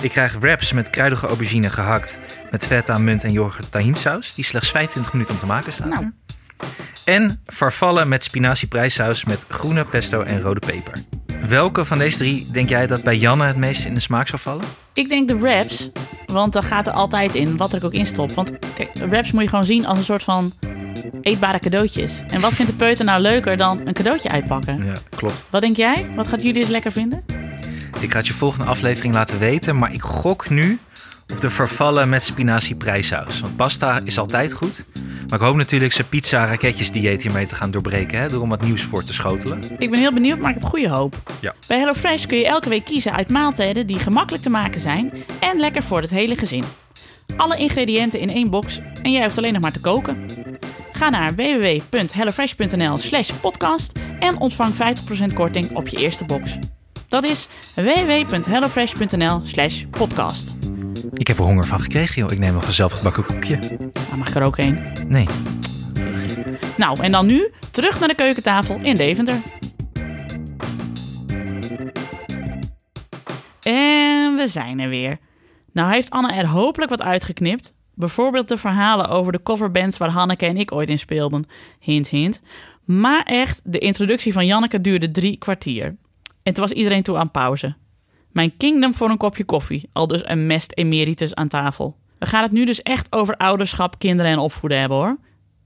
Ik 0.00 0.10
krijg 0.10 0.38
wraps 0.38 0.72
met 0.72 0.90
kruidige 0.90 1.26
aubergine 1.26 1.70
gehakt... 1.70 2.18
met 2.50 2.66
feta, 2.66 2.98
munt 2.98 3.24
en 3.24 3.32
yoghurt 3.32 3.70
tahinsaus... 3.70 4.34
die 4.34 4.44
slechts 4.44 4.70
25 4.70 5.12
minuten 5.12 5.34
om 5.34 5.40
te 5.40 5.46
maken 5.46 5.72
staan. 5.72 5.88
Nou. 5.88 6.12
En 7.04 7.42
farfalle 7.46 8.04
met 8.04 8.24
spinazie 8.24 8.68
prijssaus 8.68 9.24
met 9.24 9.44
groene 9.48 9.84
pesto 9.84 10.22
en 10.22 10.40
rode 10.40 10.60
peper. 10.66 10.92
Welke 11.48 11.84
van 11.84 11.98
deze 11.98 12.18
drie 12.18 12.50
denk 12.50 12.68
jij 12.68 12.86
dat 12.86 13.02
bij 13.02 13.16
Janne 13.16 13.44
het 13.44 13.56
meest 13.56 13.84
in 13.84 13.94
de 13.94 14.00
smaak 14.00 14.28
zou 14.28 14.42
vallen? 14.42 14.64
Ik 14.92 15.08
denk 15.08 15.28
de 15.28 15.38
wraps, 15.38 15.90
want 16.26 16.52
daar 16.52 16.62
gaat 16.62 16.86
er 16.86 16.92
altijd 16.92 17.34
in, 17.34 17.56
wat 17.56 17.72
er 17.72 17.84
ook 17.84 17.92
in 17.92 18.06
stop. 18.06 18.32
Want 18.32 18.52
kijk, 18.74 18.90
wraps 18.94 19.32
moet 19.32 19.42
je 19.42 19.48
gewoon 19.48 19.64
zien 19.64 19.86
als 19.86 19.98
een 19.98 20.04
soort 20.04 20.22
van 20.22 20.52
eetbare 21.20 21.58
cadeautjes. 21.58 22.22
En 22.26 22.40
wat 22.40 22.54
vindt 22.54 22.70
de 22.70 22.76
peuter 22.76 23.04
nou 23.04 23.20
leuker 23.20 23.56
dan 23.56 23.80
een 23.84 23.94
cadeautje 23.94 24.28
uitpakken? 24.28 24.84
Ja, 24.84 24.94
klopt. 25.16 25.46
Wat 25.50 25.62
denk 25.62 25.76
jij? 25.76 26.06
Wat 26.14 26.28
gaat 26.28 26.42
jullie 26.42 26.60
eens 26.60 26.70
lekker 26.70 26.92
vinden? 26.92 27.24
Ik 28.00 28.10
ga 28.10 28.16
het 28.16 28.26
je 28.26 28.32
volgende 28.32 28.66
aflevering 28.66 29.14
laten 29.14 29.38
weten, 29.38 29.76
maar 29.76 29.92
ik 29.92 30.02
gok 30.02 30.48
nu 30.48 30.78
op 31.32 31.40
de 31.40 31.50
vervallen 31.50 32.08
met 32.08 32.22
spinazie 32.22 32.74
prijssaus. 32.74 33.40
Want 33.40 33.56
pasta 33.56 34.00
is 34.04 34.18
altijd 34.18 34.52
goed. 34.52 34.84
Maar 35.28 35.38
ik 35.38 35.44
hoop 35.44 35.56
natuurlijk 35.56 35.92
zijn 35.92 36.08
pizza 36.08 36.46
raketjes 36.46 36.90
dieet 36.90 37.22
hiermee 37.22 37.46
te 37.46 37.54
gaan 37.54 37.70
doorbreken, 37.70 38.18
hè, 38.18 38.28
door 38.28 38.42
om 38.42 38.48
wat 38.48 38.62
nieuws 38.62 38.82
voor 38.82 39.04
te 39.04 39.12
schotelen. 39.12 39.60
Ik 39.78 39.90
ben 39.90 39.98
heel 39.98 40.12
benieuwd, 40.12 40.38
maar 40.38 40.50
ik 40.50 40.56
heb 40.60 40.68
goede 40.68 40.88
hoop. 40.88 41.16
Ja. 41.40 41.54
Bij 41.66 41.78
HelloFresh 41.78 42.24
kun 42.24 42.38
je 42.38 42.46
elke 42.46 42.68
week 42.68 42.84
kiezen 42.84 43.12
uit 43.12 43.30
maaltijden 43.30 43.86
die 43.86 43.98
gemakkelijk 43.98 44.42
te 44.42 44.50
maken 44.50 44.80
zijn 44.80 45.12
en 45.40 45.58
lekker 45.58 45.82
voor 45.82 46.00
het 46.00 46.10
hele 46.10 46.36
gezin. 46.36 46.64
Alle 47.36 47.56
ingrediënten 47.56 48.20
in 48.20 48.30
één 48.30 48.50
box 48.50 48.80
en 49.02 49.12
jij 49.12 49.22
hoeft 49.22 49.38
alleen 49.38 49.52
nog 49.52 49.62
maar 49.62 49.72
te 49.72 49.80
koken. 49.80 50.26
Ga 50.92 51.08
naar 51.08 51.34
www.hellofresh.nl 51.34 52.96
slash 52.96 53.30
podcast 53.40 53.98
en 54.20 54.38
ontvang 54.38 54.74
50% 55.30 55.34
korting 55.34 55.76
op 55.76 55.88
je 55.88 55.96
eerste 55.96 56.24
box. 56.24 56.58
Dat 57.08 57.24
is 57.24 57.48
www.hellofresh.nl 57.74 59.40
slash 59.44 59.84
podcast. 59.90 60.54
Ik 61.18 61.26
heb 61.26 61.38
er 61.38 61.44
honger 61.44 61.64
van 61.64 61.80
gekregen, 61.80 62.22
joh. 62.22 62.32
Ik 62.32 62.38
neem 62.38 62.54
nog 62.54 62.66
een 62.66 62.72
zelfgebakken 62.72 63.24
koekje. 63.24 63.58
Nou, 63.78 64.16
mag 64.16 64.28
ik 64.28 64.34
er 64.34 64.42
ook 64.42 64.58
een? 64.58 64.92
Nee. 65.08 65.26
Nou, 66.76 67.00
en 67.00 67.12
dan 67.12 67.26
nu 67.26 67.50
terug 67.70 67.98
naar 67.98 68.08
de 68.08 68.14
keukentafel 68.14 68.76
in 68.82 68.94
Deventer. 68.94 69.38
En 73.62 74.36
we 74.36 74.44
zijn 74.46 74.80
er 74.80 74.88
weer. 74.88 75.18
Nou 75.72 75.92
heeft 75.92 76.10
Anne 76.10 76.32
er 76.32 76.46
hopelijk 76.46 76.90
wat 76.90 77.02
uitgeknipt. 77.02 77.74
Bijvoorbeeld 77.94 78.48
de 78.48 78.58
verhalen 78.58 79.08
over 79.08 79.32
de 79.32 79.42
coverbands 79.42 79.96
waar 79.96 80.10
Hanneke 80.10 80.46
en 80.46 80.56
ik 80.56 80.72
ooit 80.72 80.88
in 80.88 80.98
speelden. 80.98 81.44
Hint, 81.78 82.08
hint. 82.08 82.40
Maar 82.84 83.22
echt, 83.22 83.60
de 83.64 83.78
introductie 83.78 84.32
van 84.32 84.46
Janneke 84.46 84.80
duurde 84.80 85.10
drie 85.10 85.36
kwartier. 85.36 85.96
En 86.42 86.52
toen 86.52 86.64
was 86.64 86.72
iedereen 86.72 87.02
toe 87.02 87.16
aan 87.16 87.30
pauze. 87.30 87.74
Mijn 88.36 88.56
kingdom 88.56 88.94
voor 88.94 89.10
een 89.10 89.16
kopje 89.16 89.44
koffie, 89.44 89.88
al 89.92 90.06
dus 90.06 90.20
een 90.24 90.46
mest 90.46 90.72
emeritus 90.74 91.34
aan 91.34 91.48
tafel. 91.48 91.96
We 92.18 92.26
gaan 92.26 92.42
het 92.42 92.52
nu 92.52 92.64
dus 92.64 92.82
echt 92.82 93.12
over 93.12 93.36
ouderschap, 93.36 93.98
kinderen 93.98 94.32
en 94.32 94.38
opvoeden 94.38 94.78
hebben 94.78 94.96
hoor. 94.98 95.16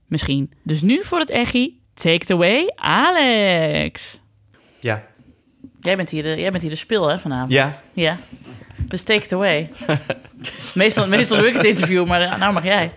Misschien. 0.07 0.51
Dus 0.63 0.81
nu 0.81 1.03
voor 1.03 1.19
het 1.19 1.29
echi, 1.29 1.79
take 1.93 2.15
it 2.15 2.31
away, 2.31 2.71
Alex. 2.75 4.21
Ja. 4.79 5.03
Jij 5.79 5.95
bent 5.95 6.09
hier 6.09 6.23
de, 6.23 6.29
jij 6.39 6.49
bent 6.51 6.61
hier 6.61 6.71
de 6.71 6.77
spil 6.77 7.07
hè 7.07 7.19
vanavond. 7.19 7.51
Ja. 7.51 7.81
Ja. 7.93 8.17
Dus 8.77 9.03
take 9.03 9.23
it 9.23 9.33
away. 9.33 9.71
meestal, 10.73 11.07
meestal 11.07 11.37
doe 11.37 11.47
ik 11.47 11.55
het 11.55 11.65
interview, 11.65 12.07
maar 12.07 12.37
nou 12.39 12.53
mag 12.53 12.63
jij. 12.63 12.91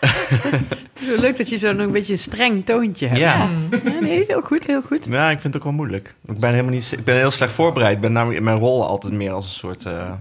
Zo 1.06 1.20
leuk 1.20 1.36
dat 1.36 1.48
je 1.48 1.58
zo'n 1.58 1.78
een 1.78 1.92
beetje 1.92 2.12
een 2.12 2.18
streng 2.18 2.66
toontje 2.66 3.06
hebt. 3.06 3.20
Ja. 3.20 3.50
Ja, 3.84 4.00
nee, 4.00 4.24
heel 4.26 4.40
goed, 4.40 4.66
heel 4.66 4.82
goed. 4.82 5.06
Ja, 5.10 5.30
ik 5.30 5.40
vind 5.40 5.54
het 5.54 5.56
ook 5.62 5.68
wel 5.68 5.76
moeilijk. 5.78 6.14
Ik 6.26 6.38
ben 6.38 6.50
helemaal 6.50 6.72
niet... 6.72 6.92
Ik 6.92 7.04
ben 7.04 7.16
heel 7.16 7.30
slecht 7.30 7.52
voorbereid. 7.52 7.94
Ik 7.94 8.00
ben 8.00 8.12
namelijk 8.12 8.38
in 8.38 8.44
mijn 8.44 8.58
rol 8.58 8.86
altijd 8.86 9.12
meer 9.12 9.32
als 9.32 9.44
een 9.46 9.52
soort... 9.52 9.84
eh, 9.86 10.12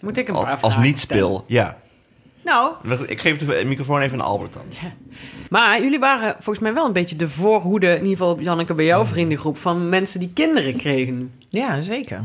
Moet 0.00 0.16
ik 0.16 0.28
een 0.28 0.34
al- 0.34 0.42
paar 0.42 0.50
als 0.50 0.60
vragen 0.60 0.80
niet 0.82 1.00
stellen? 1.00 1.22
speel. 1.22 1.44
Ja. 1.46 1.76
Nou, 2.44 2.72
Ik 3.06 3.20
geef 3.20 3.38
de 3.38 3.62
microfoon 3.66 4.00
even 4.00 4.20
aan 4.20 4.26
Albert 4.26 4.52
dan. 4.52 4.62
maar 5.50 5.82
jullie 5.82 5.98
waren 5.98 6.32
volgens 6.34 6.58
mij 6.58 6.74
wel 6.74 6.86
een 6.86 6.92
beetje 6.92 7.16
de 7.16 7.28
voorhoede, 7.28 7.86
in 7.86 7.94
ieder 8.02 8.08
geval 8.16 8.40
Janneke 8.40 8.74
bij 8.74 8.84
jouw 8.84 9.04
vriendengroep, 9.04 9.56
van 9.58 9.88
mensen 9.88 10.20
die 10.20 10.30
kinderen 10.34 10.76
kregen. 10.76 11.32
Ja, 11.48 11.80
zeker. 11.80 12.20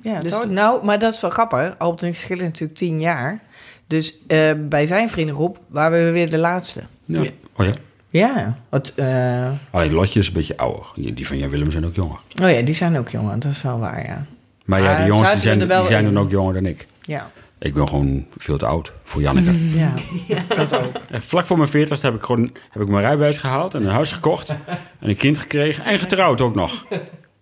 Ja, 0.00 0.20
Dus 0.20 0.38
nou, 0.48 0.84
maar 0.84 0.98
dat 0.98 1.12
is 1.14 1.20
wel 1.20 1.30
grappig. 1.30 1.74
Albert 1.78 2.02
en 2.02 2.08
ik 2.08 2.14
schillen 2.14 2.44
natuurlijk 2.44 2.78
tien 2.78 3.00
jaar. 3.00 3.40
Dus 3.86 4.14
eh, 4.26 4.52
bij 4.68 4.86
zijn 4.86 5.10
vriendengroep 5.10 5.58
waren 5.66 6.04
we 6.04 6.10
weer 6.10 6.30
de 6.30 6.38
laatste. 6.38 6.82
Ja. 7.04 7.22
Oh 7.56 7.66
ja? 7.66 7.72
Ja, 8.08 8.58
wat, 8.68 8.92
eh, 8.94 9.50
Alleen 9.70 9.92
Lotje 9.92 10.18
is 10.18 10.26
een 10.26 10.32
beetje 10.32 10.56
ouder. 10.56 10.86
Die 10.94 11.26
van 11.26 11.38
Jan 11.38 11.50
Willem 11.50 11.70
zijn 11.70 11.86
ook 11.86 11.94
jonger. 11.94 12.18
oh 12.42 12.50
ja, 12.50 12.62
die 12.62 12.74
zijn 12.74 12.98
ook 12.98 13.08
jonger, 13.08 13.38
dat 13.38 13.52
is 13.52 13.62
wel 13.62 13.78
waar, 13.78 14.06
ja. 14.06 14.26
Maar 14.64 14.82
ja, 14.82 14.96
die 14.96 15.06
jongens 15.06 15.32
die 15.32 15.40
zijn, 15.40 15.58
die 15.58 15.86
zijn 15.86 16.04
dan 16.04 16.18
ook 16.18 16.30
jonger 16.30 16.54
dan 16.54 16.66
ik. 16.66 16.86
Ja, 17.00 17.30
Ik 17.58 17.74
ben 17.74 17.88
gewoon 17.88 18.26
veel 18.36 18.56
te 18.58 18.66
oud 18.66 18.92
voor 19.04 19.22
Janneke. 19.22 19.68
ja. 20.28 20.44
dat 20.48 20.76
ook. 20.76 20.92
En 21.10 21.22
vlak 21.22 21.46
voor 21.46 21.56
mijn 21.56 21.68
veertigste 21.68 22.06
heb 22.06 22.14
ik 22.14 22.22
gewoon 22.22 22.52
heb 22.70 22.82
ik 22.82 22.88
mijn 22.88 23.02
rijbewijs 23.02 23.36
gehaald 23.36 23.74
en 23.74 23.82
een 23.82 23.92
huis 23.92 24.12
gekocht. 24.12 24.48
En 24.48 25.08
een 25.08 25.16
kind 25.16 25.38
gekregen 25.38 25.84
en 25.84 25.98
getrouwd 25.98 26.40
ook 26.40 26.54
nog. 26.54 26.86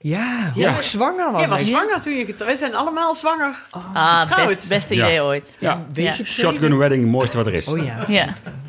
Ja, 0.03 0.53
Ja. 0.55 0.73
hoe 0.73 0.83
zwanger 0.83 1.33
was 1.33 1.41
Jij 1.41 1.49
was 1.51 1.67
zwanger 1.67 2.01
toen 2.01 2.13
je 2.17 2.25
getrouwd... 2.25 2.51
We 2.51 2.57
zijn 2.57 2.75
allemaal 2.75 3.15
zwanger. 3.15 3.57
Ah, 3.71 4.21
Getrouwd. 4.21 4.49
best, 4.49 4.69
beste 4.69 4.95
Ja. 4.95 5.07
idee 5.07 5.23
ooit. 5.23 5.57
Ja, 5.61 5.87
je 5.93 6.13
shotgun 6.25 6.79
wedding, 6.79 7.03
het 7.03 7.11
mooiste 7.13 7.37
wat 7.37 7.47
er 7.47 7.55
is. 7.55 7.69
Oh 7.69 7.85
ja. 7.85 7.97
Ja. 8.09 8.27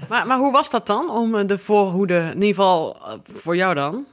Maar, 0.09 0.27
maar 0.27 0.37
hoe 0.37 0.51
was 0.51 0.69
dat 0.69 0.87
dan, 0.87 1.09
om 1.09 1.35
eh, 1.35 1.47
de 1.47 1.57
voorhoede, 1.57 2.15
in 2.17 2.33
ieder 2.33 2.47
geval 2.47 2.97
eh, 3.05 3.13
voor 3.33 3.55
jou 3.55 3.73
dan? 3.75 4.05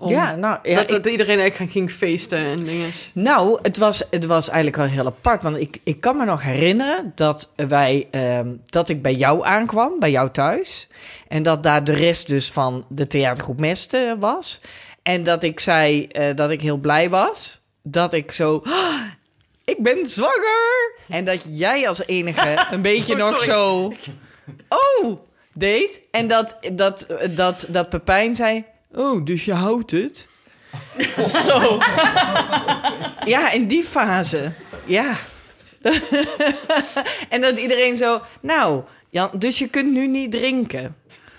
Om, 0.00 0.08
Ja, 0.10 0.34
nou, 0.34 0.58
ja, 0.62 0.74
dat, 0.74 0.82
ik- 0.82 0.88
dat 0.88 1.06
iedereen 1.06 1.38
eigenlijk 1.38 1.72
ging 1.72 1.90
feesten 1.90 2.38
en 2.38 2.64
dingen. 2.64 2.90
Nou, 3.14 3.58
het 3.62 3.76
was, 3.76 4.02
het 4.10 4.26
was 4.26 4.48
eigenlijk 4.48 4.76
wel 4.76 4.86
heel 4.86 5.06
apart. 5.06 5.42
Want 5.42 5.56
ik, 5.56 5.78
ik 5.84 6.00
kan 6.00 6.16
me 6.16 6.24
nog 6.24 6.42
herinneren 6.42 7.12
dat, 7.14 7.52
wij, 7.56 8.08
ehm, 8.10 8.48
dat 8.64 8.88
ik 8.88 9.02
bij 9.02 9.14
jou 9.14 9.44
aankwam, 9.46 9.92
bij 9.98 10.10
jou 10.10 10.30
thuis. 10.30 10.88
En 11.28 11.42
dat 11.42 11.62
daar 11.62 11.84
de 11.84 11.92
rest 11.94 12.26
dus 12.26 12.50
van 12.52 12.84
de 12.88 13.06
theatergroep 13.06 13.60
Mesten 13.60 14.18
was. 14.18 14.60
En 15.08 15.22
dat 15.22 15.42
ik 15.42 15.60
zei 15.60 16.06
eh, 16.06 16.36
dat 16.36 16.50
ik 16.50 16.60
heel 16.60 16.76
blij 16.76 17.10
was. 17.10 17.60
Dat 17.82 18.12
ik 18.12 18.32
zo... 18.32 18.62
"Ah, 18.64 19.02
ik 19.64 19.82
ben 19.82 20.06
zwanger! 20.06 20.92
En 21.08 21.24
dat 21.24 21.44
jij 21.50 21.88
als 21.88 22.06
enige 22.06 22.58
een 22.70 22.82
beetje 22.82 23.12
Oh, 23.14 23.18
nog 23.18 23.40
zo... 23.40 23.92
Oh, 24.68 25.20
deed. 25.52 26.00
En 26.10 26.28
dat, 26.28 26.58
dat, 26.72 27.06
dat, 27.30 27.66
dat 27.68 27.88
Pepijn 27.88 28.36
zei... 28.36 28.64
Oh, 28.94 29.24
dus 29.24 29.44
je 29.44 29.52
houdt 29.52 29.90
het? 29.90 30.28
Zo. 31.44 31.78
Ja, 33.24 33.50
in 33.50 33.66
die 33.66 33.84
fase. 33.84 34.52
Ja. 34.84 35.14
en 37.28 37.40
dat 37.40 37.58
iedereen 37.58 37.96
zo... 37.96 38.20
Nou, 38.40 38.82
Jan, 39.10 39.30
dus 39.32 39.58
je 39.58 39.68
kunt 39.68 39.92
nu 39.92 40.06
niet 40.06 40.30
drinken. 40.30 40.96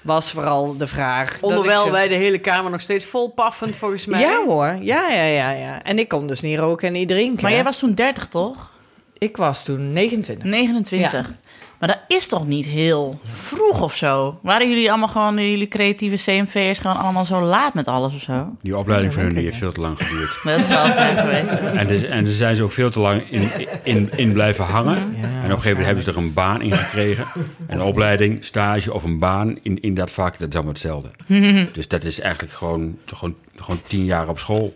Was 0.09 0.31
vooral 0.31 0.77
de 0.77 0.87
vraag. 0.87 1.27
dat 1.27 1.37
ik 1.37 1.43
Onderwijl 1.57 1.83
zo- 1.85 1.91
wij 1.91 2.07
de 2.07 2.15
hele 2.15 2.37
kamer 2.39 2.71
nog 2.71 2.81
steeds 2.81 3.05
vol 3.05 3.29
paffend, 3.29 3.75
volgens 3.75 4.05
mij. 4.05 4.19
Ja 4.19 4.43
hoor, 4.45 4.77
ja, 4.81 5.09
ja, 5.09 5.23
ja, 5.23 5.49
ja. 5.51 5.83
En 5.83 5.99
ik 5.99 6.07
kon 6.07 6.27
dus 6.27 6.41
niet 6.41 6.59
roken 6.59 6.87
en 6.87 6.93
niet 6.93 7.07
drinken. 7.07 7.41
Maar 7.43 7.51
jij 7.51 7.63
was 7.63 7.79
toen 7.79 7.93
30, 7.93 8.27
toch? 8.27 8.71
Ik 9.17 9.37
was 9.37 9.63
toen 9.63 9.93
29. 9.93 10.49
29. 10.49 11.33
Maar 11.79 11.89
dat 11.89 12.17
is 12.17 12.27
toch 12.27 12.47
niet 12.47 12.65
heel 12.65 13.19
vroeg 13.23 13.81
of 13.81 13.95
zo? 13.95 14.39
Waren 14.41 14.69
jullie 14.69 14.89
allemaal 14.89 15.07
gewoon, 15.07 15.35
jullie 15.49 15.67
creatieve 15.67 16.15
CMV'ers, 16.31 16.79
gewoon 16.79 16.97
allemaal 16.97 17.25
zo 17.25 17.41
laat 17.41 17.73
met 17.73 17.87
alles 17.87 18.13
of 18.13 18.21
zo? 18.21 18.47
Die 18.61 18.77
opleiding 18.77 19.13
van 19.13 19.23
hun 19.23 19.33
die 19.33 19.43
heeft 19.43 19.57
veel 19.57 19.71
te 19.71 19.81
lang 19.81 19.97
geduurd. 19.97 20.39
Dat 20.43 20.59
is 20.59 20.67
wel 20.67 20.91
zijn 20.91 21.17
geweest. 21.17 21.51
En, 21.75 21.87
dus, 21.87 22.03
en 22.03 22.23
daar 22.23 22.33
zijn 22.33 22.55
ze 22.55 22.63
ook 22.63 22.71
veel 22.71 22.89
te 22.89 22.99
lang 22.99 23.29
in, 23.29 23.49
in, 23.83 24.09
in 24.15 24.33
blijven 24.33 24.65
hangen. 24.65 24.97
en 24.97 25.03
op 25.03 25.21
een 25.23 25.49
gegeven 25.49 25.69
moment 25.69 25.85
hebben 25.85 26.03
ze 26.03 26.11
er 26.11 26.17
een 26.17 26.33
baan 26.33 26.61
in 26.61 26.73
gekregen. 26.73 27.25
Een 27.67 27.81
opleiding, 27.81 28.43
stage 28.45 28.93
of 28.93 29.03
een 29.03 29.19
baan 29.19 29.59
in, 29.61 29.79
in 29.81 29.93
dat 29.93 30.11
vak, 30.11 30.39
dat 30.39 30.49
is 30.49 30.55
allemaal 30.55 30.73
hetzelfde. 30.73 31.09
dus 31.73 31.87
dat 31.87 32.03
is 32.03 32.19
eigenlijk 32.19 32.53
gewoon, 32.53 32.97
gewoon, 33.05 33.35
gewoon 33.55 33.81
tien 33.87 34.05
jaar 34.05 34.27
op 34.27 34.39
school. 34.39 34.75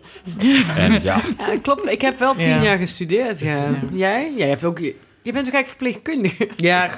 En 0.76 0.92
ja, 0.92 1.20
Ja, 1.38 1.58
klopt. 1.62 1.86
Ik 1.90 2.00
heb 2.00 2.18
wel 2.18 2.34
tien 2.34 2.48
Ja. 2.48 2.62
jaar 2.62 2.78
gestudeerd. 2.78 3.40
Ja. 3.40 3.66
Jij? 3.92 4.32
Jij 4.36 4.48
hebt 4.48 4.64
ook... 4.64 4.80
Je 5.24 5.32
bent 5.32 5.46
ook 5.46 5.52
eigenlijk 5.54 5.66
verpleegkundige. 5.68 6.48
Ja, 6.56 6.88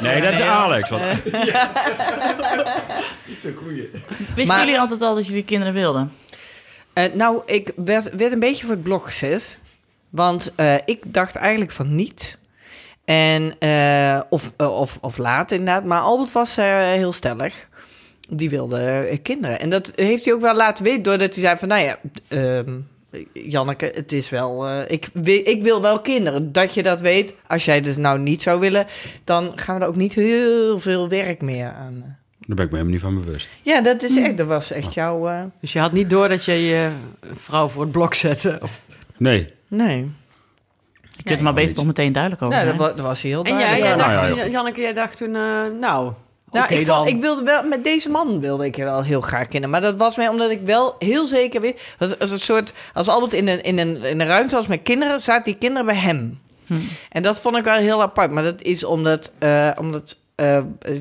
nee, 0.00 0.20
dat 0.22 0.32
is 0.32 0.40
Alex. 0.40 0.90
Want, 0.90 1.02
Wisten 4.34 4.46
Maar- 4.46 4.58
jullie 4.58 4.80
altijd 4.80 5.02
al 5.02 5.14
dat 5.14 5.26
jullie 5.26 5.44
kinderen 5.44 5.74
wilden? 5.74 6.12
Eh, 6.92 7.04
nou, 7.12 7.42
ik 7.46 7.72
werd, 7.76 8.14
werd 8.16 8.32
een 8.32 8.38
beetje 8.38 8.64
voor 8.66 8.74
het 8.74 8.82
blok 8.82 9.04
gezet. 9.04 9.58
Want 10.10 10.52
eh, 10.54 10.74
ik 10.84 11.00
dacht 11.04 11.36
eigenlijk 11.36 11.70
van 11.70 11.94
niet. 11.94 12.38
En, 13.04 13.56
eh, 13.58 14.20
of, 14.28 14.52
of, 14.56 14.98
of 15.00 15.16
laat 15.16 15.50
inderdaad. 15.50 15.84
Maar 15.84 16.00
Albert 16.00 16.32
was 16.32 16.56
heel 16.56 17.12
stellig. 17.12 17.68
Die 18.28 18.50
wilde 18.50 19.18
kinderen. 19.22 19.60
En 19.60 19.70
dat 19.70 19.92
heeft 19.94 20.24
hij 20.24 20.34
ook 20.34 20.40
wel 20.40 20.54
laten 20.54 20.84
weten. 20.84 21.02
Doordat 21.02 21.34
hij 21.34 21.44
zei 21.44 21.56
van, 21.56 21.68
nou 21.68 21.82
ja... 21.82 21.98
ehm, 22.28 22.78
Janneke, 23.32 23.92
het 23.94 24.12
is 24.12 24.30
wel... 24.30 24.66
eh, 24.66 24.80
ik, 24.90 25.08
wil, 25.12 25.40
ik 25.44 25.62
wil 25.62 25.82
wel 25.82 26.00
kinderen. 26.00 26.52
Dat 26.52 26.74
je 26.74 26.82
dat 26.82 27.00
weet. 27.00 27.34
Als 27.46 27.64
jij 27.64 27.76
het 27.76 27.96
nou 27.96 28.18
niet 28.18 28.42
zou 28.42 28.60
willen... 28.60 28.86
dan 29.24 29.52
gaan 29.56 29.76
we 29.78 29.82
er 29.82 29.88
ook 29.88 29.96
niet 29.96 30.12
heel 30.14 30.78
veel 30.78 31.08
werk 31.08 31.42
meer 31.42 31.72
aan. 31.72 31.94
eh. 31.96 32.08
daar 32.46 32.56
ben 32.56 32.64
ik 32.64 32.70
me 32.70 32.76
helemaal 32.76 32.84
niet 32.92 33.00
van 33.00 33.20
bewust. 33.20 33.48
Ja, 33.62 33.80
dat, 33.80 34.02
is 34.02 34.16
echt, 34.16 34.36
dat 34.36 34.46
was 34.46 34.70
echt 34.70 34.94
jouw... 34.94 35.28
eh, 35.28 35.42
Dus 35.60 35.72
je 35.72 35.78
had 35.78 35.92
niet 35.92 36.10
door 36.10 36.28
dat 36.28 36.44
je 36.44 36.52
je 36.52 36.90
vrouw 37.32 37.68
voor 37.68 37.82
het 37.82 37.92
blok 37.92 38.14
zette. 38.14 38.58
Of... 38.62 38.80
Nee, 39.16 39.46
nee. 39.68 40.10
Je 41.16 41.22
kunt 41.24 41.38
er 41.38 41.44
maar 41.44 41.54
beter 41.54 41.74
toch 41.74 41.86
meteen 41.86 42.12
duidelijk 42.12 42.42
over 42.42 42.54
zijn. 42.60 42.66
dat, 42.76 42.76
wa- 42.76 42.92
dat 42.92 43.00
was 43.06 43.22
heel 43.22 43.44
En 43.44 43.58
jij, 43.58 43.60
duidelijk. 43.80 43.86
jij 43.86 43.96
dacht, 44.20 44.36
ja, 44.36 44.42
toen- 44.42 44.50
Janneke, 44.50 44.80
jij 44.80 44.92
dacht 44.92 45.16
toen... 45.18 45.34
eh, 45.34 45.64
nou, 45.80 46.12
Nou, 46.52 46.74
ik, 46.74 46.86
dan. 46.86 47.06
ik 47.06 47.20
wilde 47.20 47.42
wel, 47.42 47.62
met 47.62 47.84
deze 47.84 48.08
man 48.08 48.40
wilde 48.40 48.64
ik 48.64 48.76
wel 48.76 49.02
heel 49.02 49.20
graag 49.20 49.48
kinderen. 49.48 49.70
Maar 49.70 49.80
dat 49.80 49.98
was 49.98 50.16
mij 50.16 50.28
omdat 50.28 50.50
ik 50.50 50.60
wel 50.60 50.96
heel 50.98 51.26
zeker 51.26 51.60
weet. 51.60 51.94
Als, 51.98 52.18
als, 52.18 52.30
een 52.30 52.40
soort, 52.40 52.72
als 52.94 53.08
Albert 53.08 53.32
in 53.32 53.48
een, 53.48 53.62
in, 53.62 53.78
een, 53.78 54.02
in 54.02 54.20
een 54.20 54.26
ruimte 54.26 54.54
was 54.54 54.66
met 54.66 54.82
kinderen, 54.82 55.20
zaten 55.20 55.44
die 55.44 55.56
kinderen 55.56 55.86
bij 55.86 55.96
hem. 55.96 56.38
En 57.10 57.22
dat 57.22 57.40
vond 57.40 57.56
ik 57.56 57.64
wel 57.64 57.76
heel 57.78 58.02
apart. 58.02 58.30
Maar 58.30 58.42
dat 58.42 58.62
is 58.62 58.84
omdat, 58.84 59.30
eh, 59.38 59.70
omdat 59.78 60.16
eh, 60.34 60.58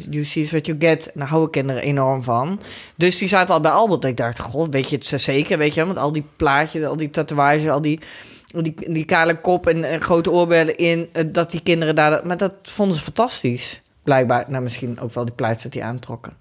you 0.09 0.23
see 0.23 0.47
what 0.49 0.65
you 0.65 0.77
get. 0.79 1.11
Daar 1.13 1.27
houden 1.27 1.51
kinderen 1.51 1.81
enorm 1.81 2.23
van. 2.23 2.61
Dus 2.95 3.17
die 3.17 3.27
zaten 3.27 3.53
al 3.53 3.61
bij 3.61 3.71
Albert. 3.71 4.03
Ik 4.03 4.17
dacht, 4.17 4.39
god, 4.39 4.67
weet 4.69 4.89
je 4.89 4.95
het 4.95 5.21
zeker? 5.21 5.57
Weet 5.57 5.73
je, 5.73 5.79
wel? 5.79 5.89
met 5.93 5.97
al 6.03 6.11
die 6.11 6.25
plaatjes, 6.35 6.83
al 6.83 6.97
die 6.97 7.09
tatoeages, 7.09 7.69
al 7.69 7.81
die, 7.81 7.99
die, 8.45 8.75
die 8.91 9.05
kale 9.05 9.41
kop 9.41 9.67
en, 9.67 9.83
en 9.83 10.01
grote 10.01 10.31
oorbellen 10.31 10.77
in. 10.77 11.09
eh, 11.11 11.23
dat 11.27 11.51
die 11.51 11.61
kinderen 11.61 11.95
daar... 11.95 12.25
Maar 12.25 12.37
dat 12.37 12.53
vonden 12.61 12.97
ze 12.97 13.03
fantastisch. 13.03 13.81
Blijkbaar. 14.07 14.45
Nou, 14.47 14.63
misschien 14.63 14.99
ook 14.99 15.13
wel 15.13 15.25
die 15.25 15.33
dat 15.37 15.71
die 15.71 15.83
aantrokken. 15.83 16.33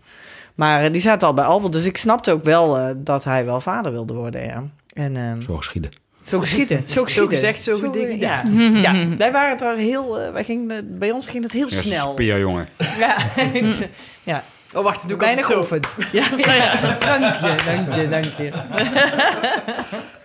Maar 0.55 0.85
eh, 0.85 0.93
die 0.93 1.01
zaten 1.01 1.27
al 1.29 1.35
bij 1.35 1.45
Albert. 1.45 1.73
Dus 1.73 1.85
ik 1.85 1.97
snapte 1.97 2.31
ook 2.33 2.45
wel 2.45 2.79
eh, 2.79 2.95
dat 2.97 3.25
hij 3.25 3.45
wel 3.45 3.61
vader 3.61 3.93
wilde 3.93 4.15
worden, 4.15 4.45
ja. 4.45 4.63
En 4.95 5.17
ehm, 5.17 5.41
zo 5.41 5.55
geschieden. 5.57 5.91
zo 6.23 6.41
geschieden. 6.41 6.83
Zo, 6.87 7.03
geschieden. 7.05 7.31
gezegd, 7.35 7.63
zo 7.63 7.77
gedaan. 7.77 8.19
Ja. 8.19 8.43
ja, 8.93 9.17
wij 9.17 9.33
waren 9.33 9.57
trouwens 9.57 9.85
heel... 9.85 10.21
eh, 10.21 10.33
wij 10.33 10.45
gingen, 10.45 10.71
eh, 10.77 10.83
bij 10.87 11.11
ons 11.11 11.27
ging 11.27 11.43
het 11.43 11.53
heel 11.53 11.69
Ja, 11.71 11.77
snel. 11.83 12.13
speerjongen. 12.13 12.69
Ja. 12.99 13.17
ja. 14.33 14.43
Oh, 14.75 14.83
wacht, 14.83 14.99
dat 15.01 15.09
doe 15.09 15.17
ik 15.17 15.23
Weinig 15.23 15.45
zo. 15.45 15.53
geoefend. 15.53 15.97
Ja, 16.13 16.27
ja. 16.37 16.97
Dank 16.99 17.35
je, 17.35 17.57
dank 17.67 17.95
je, 17.95 18.09
dank 18.09 18.25
je. 18.25 18.51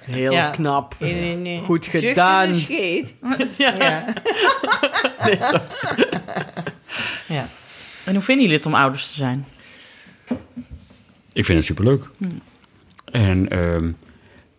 Heel 0.02 0.32
Ja. 0.32 0.50
knap. 0.50 0.96
Goed 1.64 1.84
Zucht 1.86 1.96
in 2.04 2.10
gedaan. 2.10 2.48
de 2.50 2.56
scheet. 2.56 3.14
Ja. 3.58 3.74
Ja. 3.78 4.06
ja. 5.26 5.62
Hoe 8.22 8.30
vinden 8.30 8.50
jullie 8.50 8.64
het 8.64 8.74
om 8.74 8.82
ouders 8.82 9.08
te 9.08 9.14
zijn? 9.14 9.46
Ik 11.34 11.46
vind 11.46 11.58
het 11.58 11.66
superleuk. 11.66 12.04
En 13.12 13.50
ehm, 13.50 13.92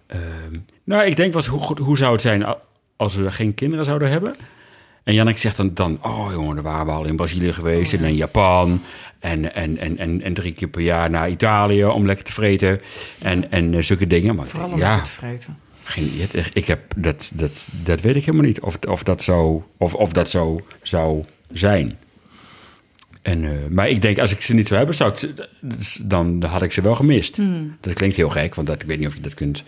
ehm, 0.07 0.59
nou, 0.85 1.05
ik 1.07 1.17
denk 1.17 1.33
wel 1.33 1.43
eens, 1.43 1.51
hoe, 1.51 1.83
hoe 1.83 1.97
zou 1.97 2.13
het 2.13 2.23
zijn 2.23 2.45
als 2.97 3.15
we 3.15 3.31
geen 3.31 3.55
kinderen 3.55 3.85
zouden 3.85 4.11
hebben? 4.11 4.37
En 5.05 5.15
Janneke 5.15 5.41
zegt 5.41 5.57
dan, 5.57 5.75
dan 5.75 5.99
oh 6.03 6.29
jongen, 6.33 6.55
daar 6.55 6.65
waren 6.65 6.87
we 6.87 6.93
al 6.93 7.05
in 7.05 7.17
Brazilië 7.17 7.53
geweest 7.53 7.93
en 7.93 8.05
in 8.05 8.15
Japan. 8.15 8.83
En, 9.19 9.55
en, 9.55 9.79
en, 9.79 9.99
en, 9.99 10.23
en 10.23 10.35
drie 10.35 10.53
keer 10.53 10.69
per 10.69 10.83
jaar 10.83 11.11
naar 11.11 11.31
Italië 11.31 11.85
om 11.85 12.07
lekker 12.07 12.25
te 12.25 12.33
vreten. 12.33 12.81
En, 13.19 13.51
en 13.51 13.75
eh, 13.75 13.83
zulke 13.83 14.07
dingen. 14.07 14.37
Maar 14.37 14.47
Vooral 14.47 14.71
om 14.73 14.79
ja, 14.79 15.01
te 15.01 15.11
vreten. 15.11 15.59
geen, 15.83 16.11
ik 16.53 16.67
heb, 16.67 16.81
dat, 16.97 17.31
dat, 17.35 17.69
dat 17.83 18.01
weet 18.01 18.17
ik 18.17 18.25
helemaal 18.25 18.47
niet. 18.47 18.61
Of, 18.61 18.79
of, 18.89 19.03
dat, 19.03 19.25
zo, 19.25 19.69
of, 19.77 19.95
of 19.95 20.13
dat 20.13 20.31
zo 20.31 20.61
zou 20.83 21.25
zijn. 21.53 21.99
En, 23.23 23.45
eh, 23.45 23.51
maar 23.71 23.89
ik 23.89 24.03
denk, 24.03 24.19
als 24.19 24.33
ik 24.33 24.41
ze 24.41 24.55
niet 24.55 24.67
zou 24.67 24.79
hebben, 24.79 24.97
zou 24.97 25.13
ik, 25.13 25.49
dus 25.61 25.99
dan 26.03 26.43
had 26.45 26.63
ik 26.63 26.73
ze 26.73 26.81
wel 26.81 26.95
gemist. 26.95 27.39
Dat 27.81 27.93
klinkt 27.93 28.17
heel 28.17 28.29
gek, 28.29 28.55
want 28.55 28.67
dat, 28.67 28.83
ik 28.83 28.89
weet 28.89 28.99
niet 28.99 29.07
of 29.09 29.15
je 29.15 29.21
dat 29.21 29.35
kunt, 29.35 29.65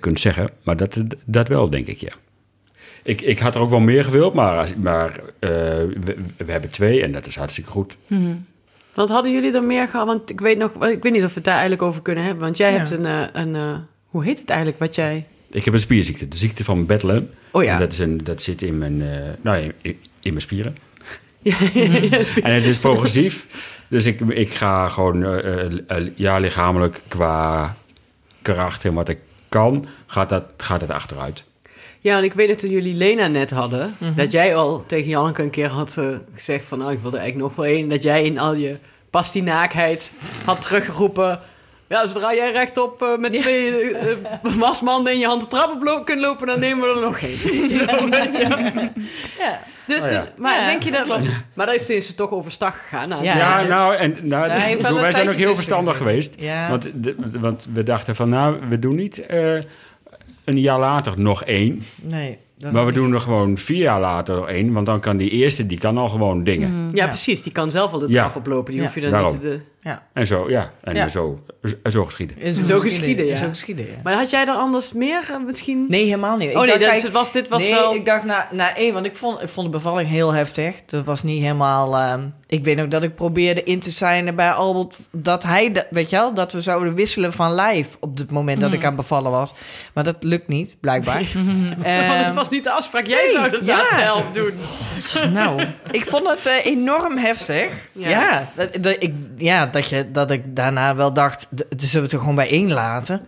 kunt 0.00 0.20
zeggen. 0.20 0.50
Maar 0.62 0.76
dat, 0.76 1.04
dat 1.24 1.48
wel, 1.48 1.70
denk 1.70 1.86
ik, 1.86 1.98
ja. 1.98 2.12
Ik, 3.02 3.20
ik 3.20 3.38
had 3.38 3.54
er 3.54 3.60
ook 3.60 3.70
wel 3.70 3.80
meer 3.80 4.04
gewild, 4.04 4.34
maar, 4.34 4.68
maar 4.76 5.10
eh, 5.38 5.50
we, 5.50 6.16
we 6.36 6.52
hebben 6.52 6.70
twee 6.70 7.02
en 7.02 7.12
dat 7.12 7.26
is 7.26 7.36
hartstikke 7.36 7.70
goed. 7.70 7.96
Want 8.94 9.08
hadden 9.08 9.32
jullie 9.32 9.52
er 9.52 9.64
meer 9.64 9.88
gehad? 9.88 10.06
Want 10.06 10.30
ik 10.30 10.40
weet 10.40 10.58
nog, 10.58 10.72
ik 10.86 11.02
weet 11.02 11.12
niet 11.12 11.22
of 11.22 11.28
we 11.28 11.34
het 11.34 11.44
daar 11.44 11.52
eigenlijk 11.54 11.82
over 11.82 12.02
kunnen 12.02 12.24
hebben. 12.24 12.42
Want 12.44 12.56
jij 12.56 12.70
Ja. 12.72 12.76
hebt 12.76 12.90
een, 12.90 13.06
eh, 13.06 13.22
een 13.32 13.54
eh, 13.56 13.78
hoe 14.06 14.24
heet 14.24 14.38
het 14.38 14.48
eigenlijk 14.48 14.78
wat 14.80 14.94
jij? 14.94 15.26
Ik 15.50 15.64
heb 15.64 15.74
een 15.74 15.80
spierziekte, 15.80 16.28
de 16.28 16.36
ziekte 16.36 16.64
van 16.64 16.86
Bethlehem. 16.86 17.30
Oh 17.50 17.62
ja. 17.62 17.72
En 17.72 17.78
dat, 17.78 17.92
is 17.92 17.98
een, 17.98 18.24
dat 18.24 18.42
zit 18.42 18.62
in 18.62 18.78
mijn, 18.78 19.02
eh, 19.02 19.08
nou, 19.40 19.62
in, 19.62 19.72
in 20.20 20.30
mijn 20.30 20.40
spieren. 20.40 20.76
Ja, 21.46 21.58
En 22.42 22.54
het 22.54 22.64
is 22.64 22.78
progressief. 22.78 23.46
Dus 23.88 24.04
ik, 24.04 24.20
ik 24.20 24.52
ga 24.52 24.88
gewoon, 24.88 25.24
eh, 25.24 25.64
eh, 25.64 25.72
eh, 25.86 26.06
ja, 26.14 26.38
lichamelijk 26.38 27.00
qua 27.08 27.76
kracht 28.42 28.84
en 28.84 28.94
wat 28.94 29.08
ik 29.08 29.18
kan, 29.48 29.86
gaat 30.06 30.28
dat, 30.28 30.44
gaat 30.56 30.80
het 30.80 30.90
achteruit. 30.90 31.44
Ja, 32.00 32.18
en 32.18 32.24
ik 32.24 32.32
weet 32.32 32.48
dat 32.48 32.58
toen 32.58 32.70
jullie 32.70 32.94
Lena 32.94 33.26
net 33.26 33.50
hadden, 33.50 33.96
dat 34.14 34.30
jij 34.30 34.56
al 34.56 34.84
tegen 34.86 35.08
Janneke 35.08 35.42
een 35.42 35.50
keer 35.50 35.68
had 35.68 36.00
gezegd 36.34 36.64
van, 36.64 36.78
nou, 36.78 36.92
ik 36.92 37.00
wilde 37.00 37.18
eigenlijk 37.18 37.48
nog 37.48 37.56
wel 37.56 37.74
één. 37.74 37.88
Dat 37.88 38.02
jij 38.02 38.24
in 38.24 38.38
al 38.38 38.54
je 38.54 38.76
pastinaakheid 39.10 40.12
had 40.44 40.62
teruggeroepen, 40.62 41.40
ja, 41.88 42.06
zodra 42.06 42.34
jij 42.34 42.52
rechtop 42.52 43.02
eh, 43.02 43.16
met 43.18 43.32
twee 43.38 43.94
eh, 43.94 44.16
wasmanden 44.42 45.12
in 45.12 45.18
je 45.18 45.26
hand 45.26 45.42
de 45.42 45.48
trap 45.48 45.70
op 45.72 45.82
lo- 45.82 46.02
kunt 46.04 46.20
lopen, 46.20 46.46
dan 46.46 46.60
nemen 46.60 46.88
we 46.88 46.94
er 46.94 47.00
nog 47.00 47.18
één. 47.18 47.36
Zo, 47.88 48.08
weet 48.08 48.36
je. 48.36 48.90
ja. 49.38 49.60
Dus, 49.86 50.04
Oh 50.04 50.10
ja. 50.10 50.26
maar 50.38 50.60
Ja, 50.60 50.66
denk 50.66 50.82
je 50.82 50.90
dat... 50.90 51.06
Maar 51.54 51.66
daar 51.66 51.74
is 51.74 51.84
tenminste 51.84 52.14
toch 52.14 52.30
overstag 52.30 52.78
gegaan. 52.78 53.08
Nou, 53.08 53.22
Ja. 53.24 53.36
Ja, 53.36 53.62
nou, 53.62 53.94
en, 53.96 54.16
nou, 54.22 54.76
bedoel, 54.76 55.00
wij 55.00 55.12
zijn 55.12 55.28
ook 55.28 55.34
heel 55.34 55.54
verstandig 55.54 55.96
geweest. 55.96 56.34
Ja. 56.38 56.70
Want, 56.70 56.90
de, 56.94 57.14
want 57.40 57.66
we 57.72 57.82
dachten 57.82 58.16
van, 58.16 58.28
nou, 58.28 58.56
we 58.68 58.78
doen 58.78 58.94
niet 58.94 59.18
eh, 59.26 59.54
een 60.44 60.60
jaar 60.60 60.78
later 60.78 61.12
nog 61.20 61.44
één. 61.44 61.82
Nee. 62.02 62.38
Dat 62.58 62.72
Maar 62.72 62.86
we 62.86 62.92
doen 62.92 63.12
er 63.12 63.20
gewoon 63.20 63.58
vier 63.58 63.76
jaar 63.82 64.00
later 64.00 64.44
één. 64.44 64.72
Want 64.72 64.86
dan 64.86 65.00
kan 65.00 65.16
die 65.16 65.30
eerste, 65.30 65.66
die 65.66 65.78
kan 65.78 65.98
al 65.98 66.08
gewoon 66.08 66.44
dingen. 66.44 66.90
Ja, 66.92 67.02
Ja. 67.04 67.06
precies. 67.08 67.42
Die 67.42 67.52
kan 67.52 67.70
zelf 67.70 67.92
al 67.92 67.98
de 67.98 68.08
Ja. 68.08 68.22
trap 68.22 68.36
oplopen. 68.36 68.70
Die 68.72 68.80
Ja. 68.80 68.86
hoef 68.86 68.94
je 68.94 69.00
dan 69.00 69.10
Daarom. 69.10 69.32
niet 69.32 69.40
te... 69.40 69.60
Ja. 69.80 70.02
En 70.12 70.26
zo, 70.26 70.50
ja. 70.50 70.72
En 70.82 70.94
Ja. 70.94 71.08
Zo, 71.08 71.40
zo 71.84 72.04
geschieden. 72.04 72.38
Is 72.38 72.60
Zo 72.66 72.78
geschieden, 72.78 73.26
ja. 73.26 73.36
Zo 73.36 73.48
geschieden, 73.48 73.86
ja. 73.86 73.92
Maar 74.02 74.14
had 74.14 74.30
jij 74.30 74.46
er 74.46 74.54
anders 74.54 74.92
meer 74.92 75.28
eh, 75.30 75.44
misschien... 75.46 75.86
Nee, 75.88 76.04
helemaal 76.04 76.36
niet. 76.36 76.50
Ik 76.50 76.54
oh 76.56 76.60
nee, 76.60 76.68
dacht 76.68 76.80
dat 76.80 76.88
is, 76.88 76.94
eigenlijk- 76.94 77.16
het 77.18 77.32
was, 77.32 77.42
dit 77.42 77.48
was 77.48 77.62
nee, 77.62 77.70
wel... 77.70 77.94
ik 77.94 78.04
dacht 78.04 78.24
na, 78.24 78.48
na 78.52 78.76
één, 78.76 78.92
want 78.92 79.06
ik 79.06 79.16
vond, 79.16 79.42
ik 79.42 79.48
vond 79.48 79.66
de 79.66 79.72
bevalling 79.72 80.08
heel 80.08 80.32
heftig. 80.34 80.74
Dat 80.86 81.04
was 81.04 81.22
niet 81.22 81.42
helemaal... 81.42 81.96
ehm, 81.96 82.20
ik 82.48 82.64
weet 82.64 82.80
ook 82.80 82.90
dat 82.90 83.02
ik 83.02 83.14
probeerde 83.14 83.62
in 83.62 83.80
te 83.80 83.90
zijn 83.90 84.34
bij 84.34 84.52
Albert... 84.52 84.98
dat 85.10 85.42
hij, 85.42 85.86
weet 85.90 86.10
je 86.10 86.16
wel, 86.16 86.34
dat 86.34 86.52
we 86.52 86.60
zouden 86.60 86.94
wisselen 86.94 87.32
van 87.32 87.52
lijf... 87.52 87.96
op 88.00 88.18
het 88.18 88.30
moment 88.30 88.60
dat 88.60 88.72
ik 88.72 88.80
aan 88.80 88.86
het 88.86 88.96
bevallen 88.96 89.30
was. 89.30 89.54
Maar 89.94 90.04
dat 90.04 90.16
lukt 90.22 90.48
niet, 90.48 90.76
blijkbaar. 90.80 91.22
Het 91.78 92.34
was 92.40 92.50
niet 92.50 92.64
de 92.64 92.70
afspraak. 92.70 93.06
Jij 93.06 93.22
nee, 93.22 93.32
zou 93.32 93.50
dat 93.50 93.66
ja. 93.66 93.98
zelf 93.98 94.24
doen. 94.32 94.52
nou, 95.32 95.62
ik 95.90 96.04
vond 96.06 96.28
het 96.28 96.46
eh, 96.46 96.66
enorm 96.66 97.16
heftig. 97.18 97.72
Ja. 97.92 98.08
Ja, 98.08 98.48
dat, 98.54 98.82
dat, 98.82 98.96
ik, 98.98 99.14
ja 99.36 99.66
dat, 99.66 99.88
je, 99.88 100.10
dat 100.10 100.30
ik 100.30 100.56
daarna 100.56 100.94
wel 100.94 101.12
dacht... 101.12 101.48
d- 101.56 101.64
dus 101.76 101.90
zullen 101.90 101.92
we 101.92 102.02
het 102.02 102.12
er 102.12 102.18
gewoon 102.18 102.34
bij 102.34 102.50
één 102.50 102.72
laten... 102.72 103.26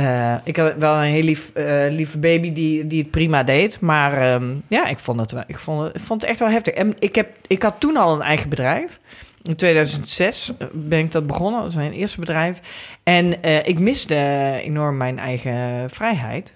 Eh, 0.00 0.34
ik 0.44 0.56
had 0.56 0.74
wel 0.78 0.94
een 0.94 1.02
heel 1.02 1.22
lief, 1.22 1.50
eh, 1.54 1.86
lieve 1.90 2.18
baby 2.18 2.52
die, 2.52 2.86
die 2.86 3.02
het 3.02 3.10
prima 3.10 3.42
deed. 3.42 3.80
Maar 3.80 4.32
ehm, 4.32 4.54
ja, 4.68 4.86
ik 4.86 4.98
vond, 4.98 5.20
het 5.20 5.32
wel, 5.32 5.44
ik, 5.46 5.58
vond 5.58 5.82
het, 5.82 5.96
ik 5.96 6.02
vond 6.02 6.20
het 6.20 6.30
echt 6.30 6.38
wel 6.38 6.48
heftig. 6.48 6.74
En 6.74 6.94
ik, 6.98 7.14
heb, 7.14 7.28
ik 7.46 7.62
had 7.62 7.74
toen 7.78 7.96
al 7.96 8.14
een 8.14 8.22
eigen 8.22 8.48
bedrijf. 8.48 9.00
In 9.42 9.56
2006 9.56 10.52
ben 10.72 10.98
ik 10.98 11.12
dat 11.12 11.26
begonnen, 11.26 11.54
dat 11.54 11.64
was 11.64 11.74
mijn 11.74 11.92
eerste 11.92 12.20
bedrijf. 12.20 12.60
En 13.02 13.42
eh, 13.42 13.66
ik 13.66 13.78
miste 13.78 14.14
enorm 14.62 14.96
mijn 14.96 15.18
eigen 15.18 15.90
vrijheid. 15.90 16.54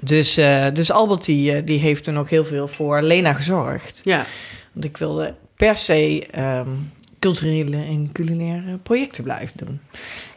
Dus, 0.00 0.36
eh, 0.36 0.66
dus 0.72 0.90
Albert 0.90 1.24
die, 1.24 1.52
eh, 1.52 1.66
die 1.66 1.78
heeft 1.78 2.04
toen 2.04 2.18
ook 2.18 2.30
heel 2.30 2.44
veel 2.44 2.68
voor 2.68 3.02
Lena 3.02 3.32
gezorgd. 3.32 4.00
Ja. 4.04 4.24
Want 4.72 4.84
ik 4.84 4.96
wilde 4.96 5.34
per 5.56 5.76
se 5.76 6.26
ehm, 6.30 6.68
culturele 7.18 7.76
en 7.76 8.12
culinaire 8.12 8.78
projecten 8.78 9.24
blijven 9.24 9.56
doen. 9.56 9.80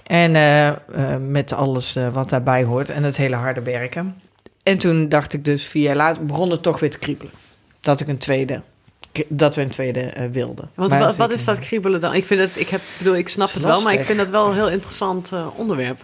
En 0.08 0.36
eh, 0.36 0.68
eh, 0.68 0.76
met 1.22 1.53
alles 1.53 1.95
eh, 1.95 2.14
wat 2.14 2.30
daarbij 2.30 2.64
hoort 2.64 2.89
en 2.89 3.03
het 3.03 3.18
hele 3.18 3.36
harde 3.36 3.62
werken. 3.62 4.22
En 4.64 4.78
toen 4.78 5.10
dacht 5.10 5.34
ik 5.34 5.45
dus 5.45 5.66
vier 5.66 5.84
jaar 5.84 5.95
later, 5.95 6.26
begon 6.26 6.51
het 6.51 6.64
toch 6.64 6.80
weer 6.80 6.89
te 6.89 6.99
kriebelen. 6.99 7.32
Dat 7.80 7.99
ik 7.99 8.08
een 8.08 8.18
tweede, 8.18 8.62
dat 9.28 9.55
we 9.55 9.62
een 9.62 9.70
tweede 9.70 10.30
wilden. 10.32 10.70
Want 10.76 10.91
Maar 10.91 10.99
wat, 10.99 11.16
wat 11.16 11.32
is 11.32 11.45
dat 11.45 11.60
kriebelen 11.60 12.01
dan? 12.01 12.14
Ik, 12.14 12.26
vind 12.26 12.39
het, 12.39 12.60
ik, 12.60 12.70
heb, 12.70 12.82
bedoel, 12.97 13.16
ik 13.16 13.30
snap 13.30 13.53
het 13.53 13.64
wel, 13.64 13.82
maar 13.82 13.93
ik 13.93 14.05
vind 14.05 14.18
dat 14.18 14.30
wel 14.30 14.47
een 14.47 14.53
heel 14.55 14.70
interessant 14.70 15.34
onderwerp. 15.55 15.99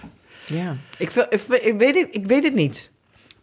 Ja, 0.45 0.76
ik, 0.97 1.10
wil- 1.10 1.26
ik, 1.30 1.41
ik, 1.41 1.78
weet 1.78 1.95
het, 1.95 2.08
ik 2.12 2.26
weet 2.26 2.43
het 2.43 2.54
niet. 2.56 2.91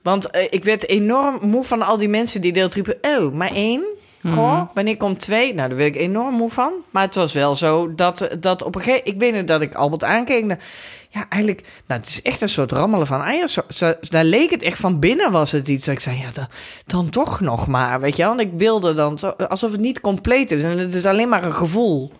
Want 0.02 0.28
ik 0.50 0.64
werd 0.64 0.88
enorm 0.88 1.38
moe 1.42 1.64
van 1.64 1.82
al 1.82 1.96
die 1.96 2.08
mensen 2.08 2.40
die 2.40 2.52
deelt 2.52 2.74
riepen... 2.74 2.96
Oh, 3.02 3.32
maar 3.32 3.52
één? 3.54 3.84
Goh, 4.28 4.60
wanneer 4.74 4.96
komt 4.96 5.20
twee? 5.20 5.54
Nou, 5.54 5.68
daar 5.68 5.78
werd 5.78 5.94
ik 5.94 6.00
enorm 6.00 6.34
moe 6.34 6.50
van. 6.50 6.72
Maar 6.90 7.02
het 7.02 7.14
was 7.14 7.32
wel 7.32 7.56
zo 7.56 7.94
dat, 7.94 8.28
dat 8.40 8.62
op 8.62 8.74
een 8.74 8.80
gegeven 8.80 9.06
Ik 9.06 9.18
weet 9.18 9.34
nog 9.34 9.44
dat 9.44 9.62
ik 9.62 9.74
Albert 9.74 10.04
aankeek. 10.04 10.56
Ja, 11.08 11.26
eigenlijk... 11.28 11.62
Nou, 11.86 12.00
het 12.00 12.08
is 12.08 12.22
echt 12.22 12.40
een 12.40 12.48
soort 12.48 12.72
rammelen 12.72 13.06
van 13.06 13.22
eieren. 13.22 13.48
Zo, 13.48 13.60
zo- 13.68 13.94
daar 14.00 14.24
leek 14.24 14.50
het 14.50 14.62
echt 14.62 14.78
van 14.78 14.98
binnen 14.98 15.32
was 15.32 15.52
het 15.52 15.68
iets. 15.68 15.84
Dat 15.84 15.94
ik 15.94 16.00
zei, 16.00 16.16
ja, 16.18 16.30
dan, 16.32 16.46
dan 16.86 17.10
toch 17.10 17.40
nog 17.40 17.66
maar, 17.66 18.00
weet 18.00 18.16
je 18.16 18.22
wel. 18.22 18.36
Want 18.36 18.48
ik 18.48 18.52
wilde 18.56 18.94
dan... 18.94 19.18
Zo, 19.18 19.28
alsof 19.28 19.70
het 19.72 19.80
niet 19.80 20.00
compleet 20.00 20.50
is. 20.50 20.62
En 20.62 20.78
het 20.78 20.94
is 20.94 21.06
alleen 21.06 21.28
maar 21.28 21.44
een 21.44 21.54
gevoel. 21.54 22.12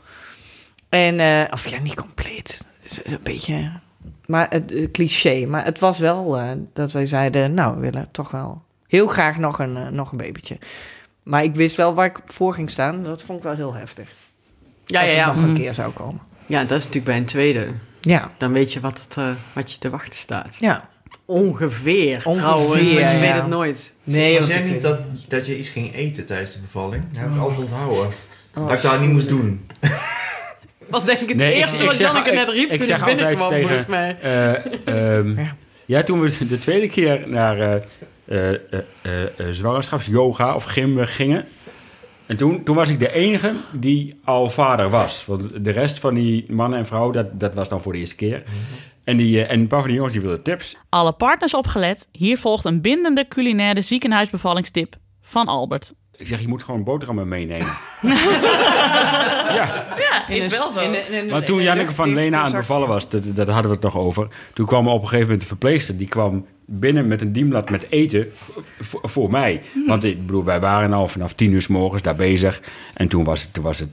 En... 0.88 1.20
eh, 1.20 1.44
of 1.52 1.68
ja, 1.68 1.78
niet 1.80 1.94
compleet. 1.94 2.64
Het 2.82 3.02
is 3.04 3.12
een 3.12 3.18
beetje... 3.22 3.70
Maar 4.26 4.46
het 4.50 4.72
eh, 4.74 4.90
cliché. 4.90 5.46
Maar 5.46 5.64
het 5.64 5.78
was 5.78 5.98
wel 5.98 6.38
eh, 6.38 6.48
dat 6.72 6.92
wij 6.92 7.06
zeiden... 7.06 7.54
Nou, 7.54 7.74
we 7.74 7.80
willen 7.80 8.08
toch 8.12 8.30
wel 8.30 8.62
heel 8.86 9.06
graag 9.06 9.38
nog 9.38 9.58
een, 9.58 9.94
nog 9.94 10.10
een 10.12 10.18
babytje. 10.18 10.58
Maar 11.30 11.42
ik 11.44 11.54
wist 11.54 11.76
wel 11.76 11.94
waar 11.94 12.06
ik 12.06 12.18
voor 12.26 12.54
ging 12.54 12.70
staan. 12.70 13.02
Dat 13.04 13.22
vond 13.22 13.38
ik 13.38 13.44
wel 13.44 13.54
heel 13.54 13.74
heftig. 13.74 14.08
Ja, 14.86 15.00
dat 15.00 15.10
ja, 15.10 15.16
ja. 15.16 15.26
het 15.26 15.34
nog 15.36 15.44
een 15.44 15.50
Mhm. 15.50 15.60
keer 15.60 15.74
zou 15.74 15.92
komen. 15.92 16.20
Ja, 16.46 16.60
dat 16.60 16.70
is 16.78 16.84
natuurlijk 16.84 17.04
bij 17.04 17.16
een 17.16 17.24
tweede. 17.24 17.66
Ja, 18.00 18.30
Dan 18.38 18.52
weet 18.52 18.72
je 18.72 18.80
wat, 18.80 19.00
het, 19.02 19.16
eh, 19.16 19.30
wat 19.54 19.72
je 19.72 19.78
te 19.78 19.90
wachten 19.90 20.14
staat. 20.14 20.56
ja. 20.60 20.88
Ongeveer, 21.24 22.14
Ongeveer, 22.24 22.32
trouwens, 22.42 22.68
want 22.74 22.88
je 22.88 22.94
ja. 22.98 23.18
weet 23.20 23.32
het 23.32 23.46
nooit. 23.48 23.92
Nee, 24.04 24.38
Was 24.38 24.48
jij 24.48 24.62
niet 24.62 24.82
dat, 24.82 24.98
dat 25.28 25.46
je 25.46 25.58
iets 25.58 25.68
ging 25.68 25.94
eten 25.94 26.26
tijdens 26.26 26.52
de 26.52 26.60
bevalling? 26.60 27.04
Dat 27.12 27.22
heb 27.22 27.30
ik 27.32 27.38
altijd 27.38 27.60
onthouden. 27.60 28.10
Dat 28.54 28.72
ik 28.72 28.82
dat 28.82 29.00
niet 29.00 29.10
moest 29.10 29.28
doen. 29.28 29.66
was 30.88 31.04
denk 31.04 31.20
ik 31.20 31.28
het 31.28 31.36
Nee, 31.36 31.52
eerste 31.54 31.76
ik 31.76 31.86
wat 31.86 31.98
Janneke 31.98 32.28
ik- 32.30 32.34
net 32.36 32.48
riep 32.48 32.70
ik 32.70 32.76
toen 32.76 32.86
zeg 32.86 32.96
ik 32.96 33.02
altijd 33.02 33.16
binnenkwam, 33.18 33.48
tegen- 33.48 33.66
volgens 33.68 33.86
mij. 33.88 34.16
Eh, 34.22 35.16
ehm, 35.18 35.38
Ja. 35.40 35.56
ja, 35.86 36.02
toen 36.02 36.20
we 36.20 36.46
de 36.46 36.58
tweede 36.58 36.88
keer 36.88 37.24
naar 37.28 37.60
eh 37.60 37.82
eh, 38.30 38.50
eh, 38.54 38.60
eh, 39.02 39.22
eh, 39.22 39.46
zwangerschapsyoga 39.50 40.54
of 40.54 40.64
gym 40.64 40.98
gingen. 40.98 41.44
En 42.26 42.36
toen, 42.36 42.64
toen 42.64 42.76
was 42.76 42.88
ik 42.88 42.98
de 42.98 43.12
enige 43.12 43.52
die 43.72 44.20
al 44.24 44.48
vader 44.48 44.90
was. 44.90 45.26
Want 45.26 45.64
de 45.64 45.70
rest 45.70 45.98
van 45.98 46.14
die 46.14 46.52
mannen 46.52 46.78
en 46.78 46.86
vrouwen, 46.86 47.12
dat, 47.12 47.40
dat 47.40 47.54
was 47.54 47.68
dan 47.68 47.82
voor 47.82 47.92
de 47.92 47.98
eerste 47.98 48.14
keer. 48.14 48.42
En, 49.04 49.16
die, 49.16 49.44
en 49.44 49.60
een 49.60 49.66
paar 49.66 49.78
van 49.78 49.88
die 49.88 49.96
jongens 49.96 50.14
die 50.14 50.22
wilden 50.22 50.42
tips. 50.42 50.76
Alle 50.88 51.12
partners 51.12 51.54
opgelet. 51.54 52.08
Hier 52.12 52.38
volgt 52.38 52.64
een 52.64 52.80
bindende 52.80 53.28
culinaire 53.28 53.82
ziekenhuisbevallingstip 53.82 54.96
van 55.20 55.46
Albert. 55.46 55.92
Ik 56.20 56.26
zeg, 56.26 56.40
je 56.40 56.48
moet 56.48 56.62
gewoon 56.62 56.84
boterhammen 56.84 57.28
meenemen. 57.28 57.76
ja, 59.58 59.86
Ja, 59.98 60.28
is 60.28 60.58
wel 60.58 60.70
zo. 60.70 60.80
want 61.30 61.46
toen 61.46 61.62
Janneke 61.62 61.94
van 61.94 62.14
Lena 62.14 62.38
aan 62.38 62.44
het 62.44 62.54
bevallen 62.54 62.88
was, 62.88 63.08
dat, 63.08 63.36
dat 63.36 63.48
hadden 63.48 63.66
we 63.66 63.76
het 63.76 63.82
nog 63.82 63.96
over. 63.96 64.28
Toen 64.54 64.66
kwam 64.66 64.88
op 64.88 64.94
een 64.94 65.00
gegeven 65.00 65.22
moment 65.22 65.40
de 65.40 65.46
verpleegster, 65.46 65.96
die 65.96 66.08
kwam 66.08 66.46
binnen 66.64 67.06
met 67.06 67.20
een 67.20 67.32
dienblad 67.32 67.70
met 67.70 67.86
eten 67.90 68.32
voor 69.02 69.30
mij. 69.30 69.62
Want 69.86 70.04
ik 70.04 70.26
bedoel, 70.26 70.44
wij 70.44 70.60
waren 70.60 70.92
al 70.92 71.08
vanaf 71.08 71.32
tien 71.32 71.52
uur 71.52 71.62
s 71.62 71.66
morgens 71.66 72.02
daar 72.02 72.16
bezig. 72.16 72.62
En 72.94 73.08
toen 73.08 73.24
was 73.24 73.42
het, 73.42 73.52
toen 73.52 73.64
was 73.64 73.78
het 73.78 73.88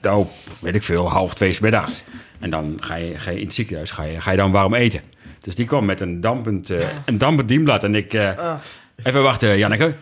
nou, 0.00 0.26
weet 0.58 0.74
ik 0.74 0.82
veel, 0.82 1.10
half 1.10 1.34
twee 1.34 1.52
's 1.52 1.58
middags. 1.58 2.04
En 2.38 2.50
dan 2.50 2.76
ga 2.80 2.94
je, 2.94 3.18
ga 3.18 3.30
je 3.30 3.38
in 3.38 3.44
het 3.46 3.54
ziekenhuis 3.54 3.90
ga 3.90 4.02
je, 4.02 4.20
ga 4.20 4.30
je 4.30 4.36
dan 4.36 4.50
warm 4.52 4.74
eten. 4.74 5.00
Dus 5.40 5.54
die 5.54 5.66
kwam 5.66 5.84
met 5.84 6.00
een 6.00 6.20
dampend, 6.20 6.70
eh, 6.70 6.86
een 7.04 7.18
dampend 7.18 7.48
dienblad. 7.48 7.84
En 7.84 7.94
ik, 7.94 8.12
eh, 8.14 8.54
even 9.02 9.22
wachten, 9.22 9.58
Janneke. 9.58 9.94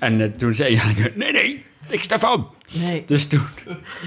En 0.00 0.20
eh, 0.20 0.26
toen 0.26 0.54
zei 0.54 0.74
Janneke, 0.74 1.12
nee, 1.22 1.32
nee, 1.32 1.64
ik 1.88 2.02
Stefan. 2.02 2.50
Nee, 2.72 3.02
Dus 3.06 3.26
toen... 3.26 3.46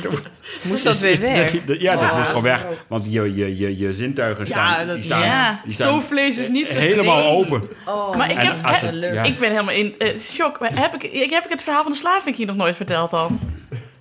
toen 0.02 0.14
moest 0.64 0.84
dat 0.84 1.00
weer 1.00 1.20
weg? 1.22 1.54
ja, 1.80 1.96
dat 1.96 2.16
moest 2.16 2.28
gewoon 2.28 2.44
weg. 2.44 2.66
Want 2.88 3.06
je, 3.10 3.36
je, 3.36 3.58
je, 3.58 3.78
je 3.78 3.92
zintuigen 3.94 4.46
staan, 4.48 4.88
dat- 4.88 4.96
die 4.96 5.04
staan, 5.06 5.22
ja. 5.26 5.62
die 5.66 5.74
staan 5.74 5.88
Stoofvlees 5.88 6.38
is 6.38 6.48
niet... 6.48 6.68
helemaal 6.88 7.18
Nee. 7.18 7.28
open. 7.28 7.70
maar 8.18 8.32
ik 8.32 8.38
heb, 8.38 8.56
he- 8.62 8.90
ja. 8.90 9.24
ik 9.24 9.40
ben 9.40 9.50
helemaal 9.50 9.74
in 9.76 9.96
eh, 9.98 10.20
shock. 10.20 10.58
Heb 10.74 10.94
ik, 10.94 11.04
ik, 11.04 11.30
heb 11.30 11.44
ik 11.44 11.50
het 11.50 11.64
verhaal 11.64 11.84
van 11.84 11.92
de 11.92 11.98
slavink 11.98 12.36
hier 12.36 12.46
nog 12.46 12.56
nooit 12.56 12.76
verteld 12.76 13.12
dan? 13.12 13.40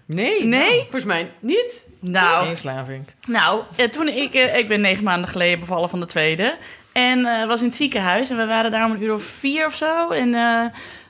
Nee. 0.07 0.45
Nee? 0.45 0.81
Volgens 0.81 1.05
mij 1.05 1.31
niet. 1.41 1.85
Nou, 2.01 2.47
Geen 2.47 2.57
slaving. 2.57 3.05
Nou, 3.29 3.63
eh, 3.77 3.89
toen 3.89 4.09
ik, 4.09 4.35
ik 4.35 4.69
ben 4.69 4.81
negen 4.81 5.05
maanden 5.05 5.29
geleden 5.31 5.59
bevallen 5.59 5.89
van 5.89 6.01
de 6.01 6.07
tweede. 6.07 6.57
En 6.93 7.25
eh, 7.25 7.47
was 7.47 7.61
in 7.61 7.67
het 7.67 7.77
ziekenhuis. 7.77 8.31
En 8.31 8.37
we 8.37 8.47
waren 8.47 8.71
daar 8.71 8.85
om 8.85 8.91
een 8.93 9.03
uur 9.03 9.15
of 9.15 9.23
vier 9.23 9.67
of 9.67 9.75
zo. 9.75 10.11
En 10.11 10.35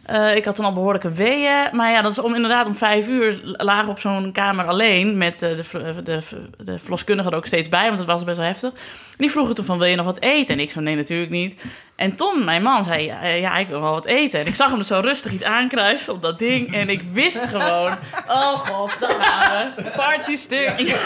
eh, 0.02 0.30
eh, 0.30 0.36
ik 0.36 0.44
had 0.44 0.54
toen 0.54 0.64
al 0.64 0.72
behoorlijke 0.72 1.10
weeën. 1.12 1.68
Maar 1.72 1.90
ja, 1.90 2.02
dat 2.02 2.12
is 2.12 2.18
om, 2.18 2.34
inderdaad 2.34 2.66
om 2.66 2.76
vijf 2.76 3.08
uur 3.08 3.40
lagen 3.56 3.88
op 3.88 3.98
zo'n 3.98 4.32
kamer 4.32 4.66
alleen. 4.66 5.16
Met 5.16 5.42
eh, 5.42 5.56
de, 5.56 5.64
ver- 5.64 6.04
de, 6.04 6.20
de 6.58 6.78
verloskundige 6.78 7.30
er 7.30 7.36
ook 7.36 7.46
steeds 7.46 7.68
bij. 7.68 7.86
Want 7.86 7.98
het 7.98 8.06
was 8.06 8.24
best 8.24 8.36
wel 8.36 8.46
heftig. 8.46 8.72
Die 9.16 9.30
vroegen 9.30 9.54
toen 9.54 9.64
van, 9.64 9.78
wil 9.78 9.88
je 9.88 9.96
nog 9.96 10.06
wat 10.06 10.20
eten? 10.20 10.54
En 10.54 10.60
ik 10.60 10.70
zo, 10.70 10.80
nee, 10.80 10.96
natuurlijk 10.96 11.30
niet. 11.30 11.54
En 11.96 12.14
Tom, 12.14 12.44
mijn 12.44 12.62
man, 12.62 12.84
zei, 12.84 13.04
ja, 13.04 13.26
ja, 13.26 13.56
ik 13.56 13.68
wil 13.68 13.80
wel 13.80 13.90
wat 13.90 14.06
eten. 14.06 14.40
En 14.40 14.46
ik 14.46 14.54
zag 14.54 14.68
hem 14.68 14.78
dus 14.78 14.86
zo 14.86 15.00
rustig 15.00 15.32
iets 15.32 15.42
aankruisen 15.42 16.12
op 16.12 16.22
dat 16.22 16.38
ding. 16.38 16.74
En 16.74 16.88
ik 16.88 17.02
wist 17.12 17.44
gewoon, 17.44 17.92
oh 18.28 18.52
god. 18.52 18.90
Party 19.96 20.36
stick. 20.36 20.72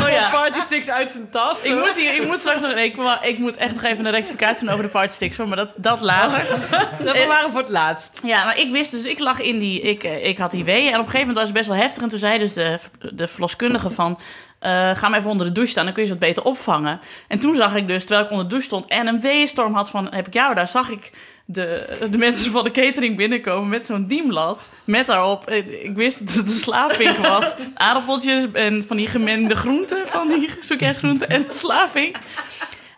Oh 0.00 0.08
ja. 0.08 0.30
Partysticks 0.30 0.90
uit 0.90 1.10
zijn 1.10 1.30
tas. 1.30 1.64
Ik 1.64 1.74
moet, 1.74 1.96
hier, 1.96 2.14
ik 2.14 2.26
moet 2.26 2.40
straks 2.40 2.60
nog... 2.60 2.72
Ik, 2.72 2.96
ik 3.22 3.38
moet 3.38 3.56
echt 3.56 3.74
nog 3.74 3.82
even 3.82 4.04
een 4.04 4.10
rectificatie 4.10 4.64
doen 4.64 4.72
over 4.72 4.84
de 4.84 4.90
partysticks, 4.90 5.36
hoor, 5.36 5.48
maar 5.48 5.56
dat, 5.56 5.68
dat 5.76 6.00
later. 6.00 6.46
Dat 7.04 7.16
we 7.16 7.26
waren 7.26 7.50
voor 7.50 7.60
het 7.60 7.68
laatst. 7.68 8.20
Ja, 8.22 8.44
maar 8.44 8.58
ik 8.58 8.72
wist 8.72 8.90
dus, 8.90 9.04
ik 9.04 9.18
lag 9.18 9.40
in 9.40 9.58
die... 9.58 9.80
Ik, 9.80 10.04
eh, 10.04 10.26
ik 10.26 10.38
had 10.38 10.50
die 10.50 10.64
weeën 10.64 10.92
en 10.92 10.98
op 10.98 11.04
een 11.04 11.10
gegeven 11.10 11.18
moment 11.18 11.36
was 11.36 11.46
het 11.46 11.54
best 11.54 11.66
wel 11.66 11.76
heftig. 11.76 12.02
En 12.02 12.08
toen 12.08 12.18
zei 12.18 12.38
dus 12.38 12.52
de, 12.52 12.78
de 13.12 13.26
verloskundige 13.26 13.90
van... 13.90 14.18
eh, 14.62 14.96
ga 14.96 15.08
maar 15.08 15.18
even 15.18 15.30
onder 15.30 15.46
de 15.46 15.52
douche 15.52 15.70
staan, 15.70 15.84
dan 15.84 15.94
kun 15.94 16.02
je 16.02 16.08
ze 16.08 16.14
wat 16.18 16.28
beter 16.28 16.44
opvangen. 16.44 17.00
En 17.28 17.40
toen 17.40 17.56
zag 17.56 17.74
ik 17.74 17.86
dus, 17.86 18.04
terwijl 18.04 18.24
ik 18.24 18.30
onder 18.30 18.44
de 18.44 18.50
douche 18.50 18.66
stond... 18.66 18.86
en 18.86 19.06
een 19.06 19.20
weeënstorm 19.20 19.74
had 19.74 19.90
van, 19.90 20.14
heb 20.14 20.26
ik 20.26 20.34
jou 20.34 20.54
daar, 20.54 20.68
zag 20.68 20.90
ik... 20.90 21.10
De, 21.44 21.96
de 22.10 22.18
mensen 22.18 22.52
van 22.52 22.64
de 22.64 22.70
catering 22.70 23.16
binnenkomen 23.16 23.68
met 23.68 23.84
zo'n 23.84 24.06
dienblad. 24.06 24.68
Met 24.84 25.06
daarop, 25.06 25.46
eh, 25.46 25.84
ik 25.84 25.94
wist 25.94 26.26
dat 26.26 26.34
het 26.34 26.46
een 26.46 26.54
slaafvink 26.54 27.16
was. 27.16 27.54
Aardappeltjes 27.74 28.52
en 28.52 28.84
van 28.86 28.96
die 28.96 29.06
gemengde 29.06 29.56
groenten, 29.56 30.08
van 30.08 30.28
die 30.28 30.50
zoekjaarsgroenten 30.60 31.28
en 31.28 31.44
een 31.44 31.56
slaafvink. 31.56 32.16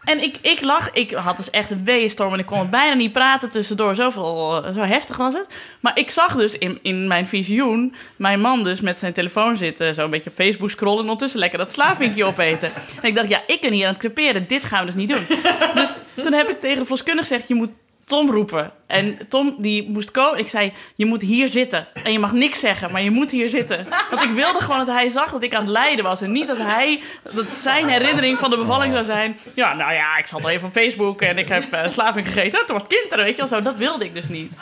En 0.04 0.22
ik, 0.22 0.36
ik 0.40 0.60
lag, 0.60 0.92
ik 0.92 1.10
had 1.10 1.36
dus 1.36 1.50
echt 1.50 1.70
een 1.70 1.84
weeënstorm 1.84 2.32
en 2.32 2.38
ik 2.38 2.46
kon 2.46 2.70
bijna 2.70 2.94
niet 2.94 3.12
praten 3.12 3.50
tussendoor. 3.50 3.94
Zoveel, 3.94 4.64
eh, 4.64 4.74
zo 4.74 4.80
heftig 4.80 5.16
was 5.16 5.34
het. 5.34 5.46
Maar 5.80 5.98
ik 5.98 6.10
zag 6.10 6.36
dus 6.36 6.58
in, 6.58 6.78
in 6.82 7.06
mijn 7.06 7.26
visioen 7.26 7.94
mijn 8.16 8.40
man 8.40 8.62
dus 8.62 8.80
met 8.80 8.96
zijn 8.96 9.12
telefoon 9.12 9.56
zitten. 9.56 9.94
Zo 9.94 10.04
een 10.04 10.10
beetje 10.10 10.30
op 10.30 10.36
Facebook 10.36 10.70
scrollen 10.70 10.96
en 10.98 11.02
ondertussen 11.02 11.40
lekker 11.40 11.58
dat 11.58 11.72
slavinkje 11.72 12.24
opeten. 12.34 12.72
En 13.02 13.08
ik 13.08 13.14
dacht, 13.14 13.28
ja, 13.28 13.42
ik 13.46 13.60
ben 13.60 13.72
hier 13.72 13.86
aan 13.86 13.92
het 13.92 14.00
creperen. 14.00 14.46
Dit 14.46 14.64
gaan 14.64 14.80
we 14.80 14.86
dus 14.86 14.94
niet 14.94 15.08
doen. 15.08 15.26
Dus 15.74 15.94
toen 16.14 16.32
heb 16.32 16.48
ik 16.48 16.60
tegen 16.60 16.78
de 16.78 16.84
verloskundige 16.84 17.26
gezegd, 17.26 17.48
je 17.48 17.54
moet 17.54 17.70
Tom 18.04 18.30
roepen. 18.30 18.70
En 18.86 19.18
Tom 19.28 19.54
die 19.58 19.90
moest 19.90 20.10
komen. 20.10 20.38
Ik 20.38 20.48
zei, 20.48 20.72
je 20.94 21.06
moet 21.06 21.22
hier 21.22 21.48
zitten. 21.48 21.86
En 22.02 22.12
je 22.12 22.18
mag 22.18 22.32
niks 22.32 22.60
zeggen, 22.60 22.92
maar 22.92 23.02
je 23.02 23.10
moet 23.10 23.30
hier 23.30 23.48
zitten. 23.48 23.86
Want 24.10 24.22
ik 24.22 24.30
wilde 24.30 24.60
gewoon 24.60 24.78
dat 24.78 24.94
hij 24.94 25.08
zag 25.08 25.30
dat 25.30 25.42
ik 25.42 25.54
aan 25.54 25.62
het 25.62 25.70
lijden 25.70 26.04
was. 26.04 26.20
En 26.20 26.32
niet 26.32 26.46
dat 26.46 26.56
hij, 26.56 27.02
dat 27.32 27.50
zijn 27.50 27.88
herinnering 27.88 28.38
van 28.38 28.50
de 28.50 28.56
bevalling 28.56 28.92
zou 28.92 29.04
zijn. 29.04 29.38
Ja, 29.54 29.74
nou 29.74 29.92
ja, 29.92 30.16
ik 30.16 30.26
zat 30.26 30.44
al 30.44 30.50
even 30.50 30.66
op 30.66 30.72
Facebook 30.72 31.22
en 31.22 31.38
ik 31.38 31.48
heb 31.48 31.72
eh, 31.72 31.88
slaving 31.88 32.26
gegeten. 32.26 32.66
Toen 32.66 32.76
was 32.76 32.82
het 32.82 32.98
kind 32.98 33.14
weet 33.14 33.30
je 33.30 33.36
wel 33.36 33.46
zo. 33.46 33.62
Dat 33.62 33.76
wilde 33.76 34.04
ik 34.04 34.14
dus 34.14 34.28
niet. 34.28 34.52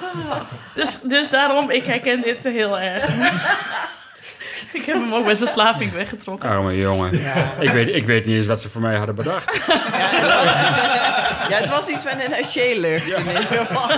Dus, 0.75 0.99
dus 1.03 1.31
daarom, 1.31 1.71
ik 1.71 1.85
herken 1.85 2.21
dit 2.21 2.45
heel 2.45 2.79
erg. 2.79 3.11
Ik 4.79 4.85
heb 4.85 4.97
hem 4.97 5.15
ook 5.15 5.27
met 5.27 5.37
zijn 5.37 5.49
slaving 5.49 5.93
weggetrokken. 5.93 6.49
Arme 6.49 6.77
jongen. 6.79 7.13
Ik, 7.61 7.71
weet, 7.71 7.89
ik 7.95 8.07
weet 8.07 8.27
niet 8.27 8.35
eens 8.37 8.47
wat 8.47 8.61
ze 8.61 8.69
voor 8.69 8.81
mij 8.81 8.97
hadden 8.97 9.15
bedacht. 9.15 9.61
Ja, 11.49 11.59
het 11.59 11.71
was 11.71 11.89
iets 11.89 12.05
van 12.05 12.21
een 12.21 12.33
haché-lucht 12.33 13.17
in 13.17 13.27
ieder 13.27 13.43
geval. 13.43 13.91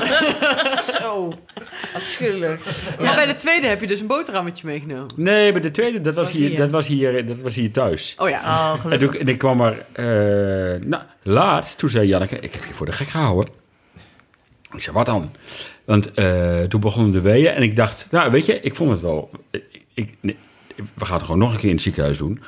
Zo, 1.00 1.32
afschuwelijk. 1.94 2.60
Maar 3.00 3.14
bij 3.14 3.26
de 3.26 3.34
tweede 3.34 3.66
heb 3.66 3.80
je 3.80 3.86
dus 3.86 4.00
een 4.00 4.06
boterhammetje 4.06 4.66
meegenomen. 4.66 5.10
Nee, 5.16 5.52
maar 5.52 5.60
de 5.60 5.70
tweede, 5.70 6.00
dat 6.00 6.14
was, 6.14 6.26
Was 6.26 6.36
hier, 6.36 6.48
hier. 6.48 6.58
dat 6.58 6.70
was, 6.70 6.86
hier, 6.86 7.26
dat 7.26 7.38
was 7.38 7.54
hier 7.54 7.70
thuis. 7.72 8.14
Oh 8.18 8.28
ja. 8.28 8.40
Oh, 8.84 8.92
En, 8.92 8.98
toen, 8.98 9.14
en 9.14 9.28
ik 9.28 9.38
kwam 9.38 9.60
er... 9.60 9.84
eh, 9.92 10.80
nou, 10.88 11.02
laatst, 11.22 11.78
toen 11.78 11.90
zei 11.90 12.06
Janneke... 12.06 12.38
Ik 12.40 12.52
heb 12.54 12.64
je 12.64 12.74
voor 12.74 12.86
de 12.86 12.92
gek 12.92 13.08
gehouden. 13.08 13.52
Ik 14.74 14.82
zei, 14.82 14.96
wat 14.96 15.06
dan? 15.06 15.30
Want 15.84 16.14
eh, 16.14 16.62
toen 16.62 16.80
begonnen 16.80 17.12
de 17.12 17.20
weeën 17.20 17.52
en 17.54 17.62
ik 17.62 17.76
dacht... 17.76 18.08
Nou, 18.10 18.30
weet 18.30 18.46
je, 18.46 18.60
ik 18.60 18.74
vond 18.74 18.90
het 18.90 19.00
wel... 19.00 19.30
Ik, 19.50 19.64
ik, 20.20 20.36
we 20.94 21.04
gaan 21.04 21.14
het 21.16 21.24
gewoon 21.24 21.40
nog 21.40 21.52
een 21.52 21.58
keer 21.58 21.68
in 21.68 21.74
het 21.74 21.82
ziekenhuis 21.84 22.18
doen. 22.18 22.40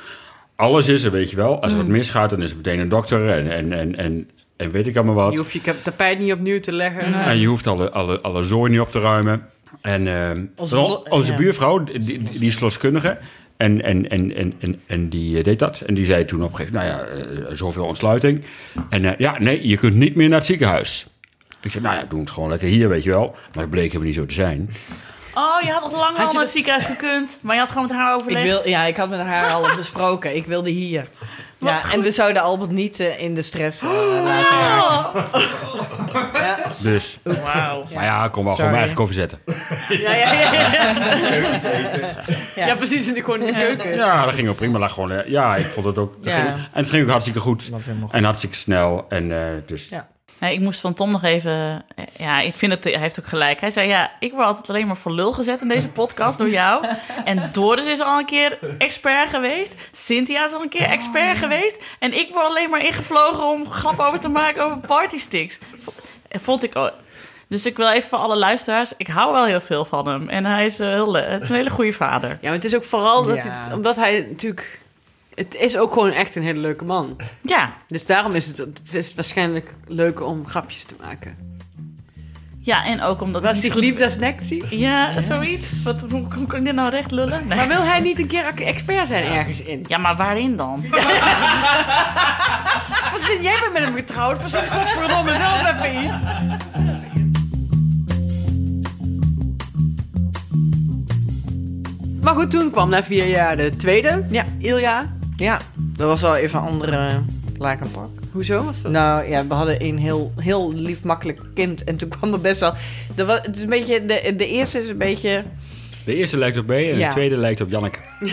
Alles 0.55 0.87
is 0.87 1.03
er, 1.03 1.11
weet 1.11 1.29
je 1.29 1.35
wel. 1.35 1.61
Als 1.61 1.71
er 1.71 1.77
Mm. 1.77 1.83
wat 1.83 1.93
misgaat, 1.95 2.29
dan 2.29 2.41
is 2.41 2.49
er 2.51 2.57
meteen 2.57 2.79
een 2.79 2.89
dokter 2.89 3.29
en, 3.29 3.51
en, 3.51 3.71
en, 3.73 3.95
en, 3.95 4.29
en 4.55 4.71
weet 4.71 4.87
ik 4.87 4.95
allemaal 4.95 5.15
wat. 5.15 5.31
Je 5.31 5.37
hoeft 5.37 5.51
je 5.51 5.81
tapijt 5.81 6.19
niet 6.19 6.33
opnieuw 6.33 6.59
te 6.59 6.71
leggen. 6.71 7.13
En 7.13 7.39
je 7.39 7.47
hoeft 7.47 7.67
alle, 7.67 7.91
alle, 7.91 8.21
alle 8.21 8.43
zooi 8.43 8.71
niet 8.71 8.79
op 8.79 8.91
te 8.91 8.99
ruimen. 8.99 9.45
En 9.81 10.07
eh, 10.07 10.41
Onze 10.55 11.03
onze, 11.09 11.33
buurvrouw, 11.35 11.83
die, 11.83 12.23
die 12.23 12.45
is 12.47 12.53
verloskundige. 12.53 13.17
En, 13.57 13.81
en, 13.83 14.09
en, 14.09 14.35
en, 14.35 14.53
en, 14.59 14.79
en 14.87 15.09
die 15.09 15.37
eh, 15.37 15.43
deed 15.43 15.59
dat. 15.59 15.79
En 15.81 15.93
die 15.93 16.05
zei 16.05 16.25
toen 16.25 16.43
op 16.43 16.49
een 16.49 16.55
gegeven 16.55 16.79
moment, 16.79 16.95
nou 17.09 17.17
ja, 17.19 17.45
eh, 17.47 17.55
zoveel 17.55 17.85
ontsluiting. 17.85 18.41
En 18.89 19.05
eh, 19.05 19.17
ja, 19.17 19.39
nee, 19.39 19.67
je 19.67 19.77
kunt 19.77 19.95
niet 19.95 20.15
meer 20.15 20.27
naar 20.29 20.37
het 20.37 20.47
ziekenhuis. 20.47 21.05
Ik 21.61 21.71
zei, 21.71 21.83
nou 21.83 21.95
ja, 21.95 22.05
doe 22.09 22.19
het 22.19 22.29
gewoon 22.31 22.49
lekker 22.49 22.67
hier, 22.67 22.89
weet 22.89 23.03
je 23.03 23.09
wel. 23.09 23.25
Maar 23.53 23.63
dat 23.63 23.69
bleek 23.69 23.85
helemaal 23.85 24.05
niet 24.05 24.15
zo 24.15 24.25
te 24.25 24.33
zijn. 24.33 24.69
Oh, 25.37 25.61
je 25.61 25.71
had 25.71 25.81
nog 25.81 25.91
lang 25.91 26.03
Had 26.03 26.09
al 26.09 26.15
naar 26.17 26.25
het 26.33 26.33
dat- 26.41 26.49
ziekenhuis 26.49 26.85
gekund. 26.85 27.37
Maar 27.41 27.53
je 27.55 27.61
had 27.61 27.71
gewoon 27.71 27.87
met 27.87 27.95
haar 27.95 28.13
Ik 28.15 28.21
overlegd. 28.21 28.45
wil, 28.45 28.67
ja, 28.67 28.83
ik 28.83 28.97
had 28.97 29.09
met 29.09 29.19
haar 29.19 29.51
al 29.51 29.65
besproken. 29.77 30.35
Ik 30.35 30.45
wilde 30.45 30.69
hier. 30.69 31.07
Ja, 31.59 31.91
en 31.91 32.01
we 32.01 32.11
zouden 32.11 32.41
Albert 32.41 32.71
niet 32.71 32.99
eh, 32.99 33.19
in 33.19 33.33
de 33.35 33.41
stress 33.41 33.81
eh, 33.81 33.89
laten 34.23 34.57
raken. 34.57 35.25
Ja, 36.33 36.57
Dus, 36.77 37.17
Wauw. 37.23 37.83
maar 37.93 38.03
ja, 38.03 38.25
ik 38.25 38.31
kon 38.31 38.43
wel 38.43 38.53
gewoon 38.53 38.69
mijn 38.69 38.79
eigen 38.81 38.97
koffie 38.97 39.17
zetten. 39.17 39.39
Ja, 39.89 40.13
ja, 40.15 40.31
ja. 40.33 40.51
Ja, 42.55 42.65
ja 42.65 42.75
precies. 42.75 43.07
En 43.07 43.15
ik 43.15 43.23
gewoon 43.23 43.41
in 43.41 43.53
de 43.53 43.59
keuken. 43.59 43.95
Ja, 43.95 44.25
dat 44.25 44.33
ging 44.33 44.49
ook 44.49 44.55
prima. 44.55 44.79
Lag 44.79 44.93
gewoon, 44.93 45.11
eh, 45.11 45.29
ja, 45.29 45.55
ik 45.55 45.65
vond 45.65 45.85
het 45.85 45.97
ook. 45.97 46.23
dat 46.23 46.33
ging- 46.33 46.47
en 46.47 46.61
het 46.71 46.89
ging 46.89 47.03
ook 47.03 47.09
hartstikke 47.09 47.39
goed. 47.39 47.69
En 48.11 48.23
hartstikke 48.23 48.55
snel. 48.55 49.05
En 49.09 49.31
eh, 49.31 49.47
dus, 49.65 49.87
Ja. 49.89 50.07
Nee, 50.39 50.53
ik 50.53 50.59
moest 50.59 50.79
van 50.79 50.93
Tom 50.93 51.11
nog 51.11 51.23
even... 51.23 51.85
eh, 51.95 52.03
Ja, 52.17 52.39
ik 52.39 52.53
vind 52.53 52.71
het... 52.71 52.83
Hij 52.83 52.97
heeft 52.99 53.19
ook 53.19 53.27
gelijk. 53.27 53.59
Hij 53.59 53.69
zei, 53.71 53.87
ja, 53.87 54.11
ik 54.19 54.31
word 54.31 54.45
altijd 54.45 54.69
alleen 54.69 54.87
maar 54.87 54.95
voor 54.97 55.11
lul 55.11 55.31
gezet 55.33 55.61
in 55.61 55.67
deze 55.67 55.87
podcast 55.89 56.37
door 56.37 56.49
jou. 56.49 56.85
En 57.25 57.49
Doris 57.51 57.85
is 57.85 58.01
al 58.01 58.19
een 58.19 58.25
keer 58.25 58.59
expert 58.77 59.29
geweest. 59.29 59.75
Cynthia 59.91 60.45
is 60.45 60.53
al 60.53 60.61
een 60.61 60.69
keer 60.69 60.89
expert 60.89 61.37
geweest. 61.37 61.83
En 61.99 62.17
ik 62.17 62.29
word 62.33 62.45
alleen 62.45 62.69
maar 62.69 62.85
ingevlogen 62.85 63.43
om 63.47 63.71
grap 63.71 63.99
over 63.99 64.19
te 64.19 64.29
maken 64.29 64.63
over 64.63 64.77
partysticks. 64.77 65.59
V- 65.83 65.87
Vond 66.41 66.63
ik... 66.63 66.75
ook. 66.75 66.93
Dus 67.49 67.65
ik 67.65 67.77
wil 67.77 67.89
even 67.89 68.09
voor 68.09 68.17
alle 68.17 68.35
luisteraars... 68.37 68.91
Ik 68.97 69.07
hou 69.07 69.33
wel 69.33 69.45
heel 69.45 69.61
veel 69.61 69.85
van 69.85 70.07
hem. 70.07 70.29
En 70.29 70.45
hij 70.45 70.65
is, 70.65 70.79
eh, 70.79 70.87
heel, 70.87 71.11
le- 71.11 71.19
het 71.21 71.41
is 71.41 71.49
een 71.49 71.55
hele 71.55 71.69
goede 71.69 71.93
vader. 71.93 72.29
Ja, 72.29 72.37
maar 72.41 72.51
het 72.51 72.65
is 72.65 72.75
ook 72.75 72.83
vooral 72.83 73.23
dat 73.25 73.43
Ja. 73.43 73.49
het, 73.51 73.73
omdat 73.73 73.95
hij 73.95 74.27
natuurlijk... 74.29 74.79
Het 75.37 75.55
is 75.55 75.77
ook 75.77 75.93
gewoon 75.93 76.11
echt 76.11 76.35
een 76.35 76.43
hele 76.43 76.59
leuke 76.59 76.83
man. 76.83 77.15
Ja, 77.41 77.73
Dus 77.87 78.05
daarom 78.05 78.33
is 78.35 78.45
het, 78.47 78.67
is 78.91 79.05
het 79.05 79.15
waarschijnlijk 79.15 79.75
leuk 79.87 80.21
om 80.21 80.47
grapjes 80.47 80.83
te 80.83 80.95
maken. 81.01 81.35
ja 82.61 82.85
en 82.85 83.01
ook 83.01 83.21
omdat... 83.21 83.43
Was 83.43 83.61
hij 83.61 83.79
liefde 83.79 84.03
als 84.03 84.17
nectie? 84.17 84.77
Ja, 84.77 85.21
zoiets. 85.21 85.67
Wat, 85.83 86.01
hoe, 86.01 86.25
hoe 86.35 86.47
kan 86.47 86.59
ik 86.59 86.65
dit 86.65 86.75
nou 86.75 86.89
recht 86.89 87.11
lullen? 87.11 87.47
Nee. 87.47 87.57
Maar 87.57 87.67
wil 87.67 87.81
hij 87.83 87.99
niet 87.99 88.19
een 88.19 88.27
keer 88.27 88.53
expert 88.55 89.07
zijn 89.07 89.23
ergens 89.33 89.61
in? 89.61 89.85
Ja, 89.87 89.97
maar 89.97 90.15
waarin 90.15 90.55
dan? 90.55 90.85
Wat 93.11 93.21
zit 93.21 93.39
jij 93.41 93.59
bent 93.61 93.73
met 93.73 93.83
hem 93.83 93.95
getrouwd? 93.95 94.39
Voor 94.39 94.49
zo'n 94.49 94.67
godverdomme 94.71 95.35
zelf 95.35 95.61
even 95.83 96.03
iets. 96.03 96.13
Maar 102.21 102.35
goed, 102.35 102.51
toen 102.51 102.71
kwam 102.71 102.89
na 102.89 103.03
vier 103.03 103.25
jaar 103.27 103.55
de 103.57 103.75
tweede. 103.75 104.25
Ja. 104.29 104.43
Ilja. 104.59 105.15
Ja, 105.37 105.59
dat 105.75 106.07
was 106.07 106.21
wel 106.21 106.35
even 106.35 106.59
een 106.59 106.65
andere 106.65 107.09
lakenpak. 107.57 108.09
Hoezo 108.31 108.63
was 108.63 108.81
dat? 108.81 108.91
Nou 108.91 109.29
ja, 109.29 109.47
we 109.47 109.53
hadden 109.53 109.83
een 109.83 109.97
heel, 109.97 110.31
heel 110.37 110.73
lief, 110.73 111.03
makkelijk 111.03 111.41
kind. 111.53 111.83
En 111.83 111.95
toen 111.97 112.09
kwam 112.09 112.33
er 112.33 112.41
best 112.41 112.59
wel... 112.59 112.73
Er 113.15 113.25
was, 113.25 113.39
het 113.41 113.55
is 113.55 113.61
een 113.61 113.69
beetje, 113.69 114.05
de, 114.05 114.33
de 114.37 114.47
eerste 114.47 114.77
is 114.79 114.87
een 114.87 114.97
beetje... 114.97 115.43
de 116.05 116.15
eerste 116.15 116.37
lijkt 116.37 116.57
op 116.57 116.65
B 116.65 116.71
en 116.71 116.97
Ja. 116.97 117.07
de 117.07 117.13
tweede 117.13 117.37
lijkt 117.37 117.61
op 117.61 117.69
Janneke. 117.69 117.99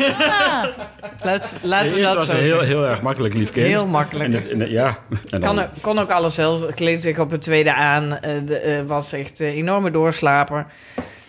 Laat, 1.23 1.59
De 1.63 1.69
laten 1.69 1.91
we 1.91 1.97
eerste 1.99 2.03
dat 2.03 2.15
was 2.15 2.27
zo 2.27 2.33
een 2.33 2.39
heel, 2.39 2.61
heel 2.61 2.87
erg 2.87 3.03
makkelijk 3.03 3.35
lief 3.35 3.51
kind. 3.51 3.67
Heel 3.67 3.87
makkelijk. 3.87 4.25
En 4.25 4.33
dat, 4.33 4.45
en 4.45 4.59
dat- 4.59 4.71
ja. 4.71 4.99
En 5.11 5.41
dan, 5.41 5.41
Kan, 5.41 5.59
ook- 5.59 5.69
kon 5.81 5.99
ook 5.99 6.11
alles 6.11 6.35
zelf. 6.35 6.75
Kleed 6.75 7.03
zich 7.03 7.19
op 7.19 7.31
het 7.31 7.43
tweede 7.43 7.75
aan. 7.75 8.19
eh, 8.19 8.31
de, 8.47 8.57
eh, 8.59 8.83
was 8.87 9.13
echt 9.13 9.41
een 9.41 9.47
enorme 9.47 9.91
doorslaper. 9.91 10.67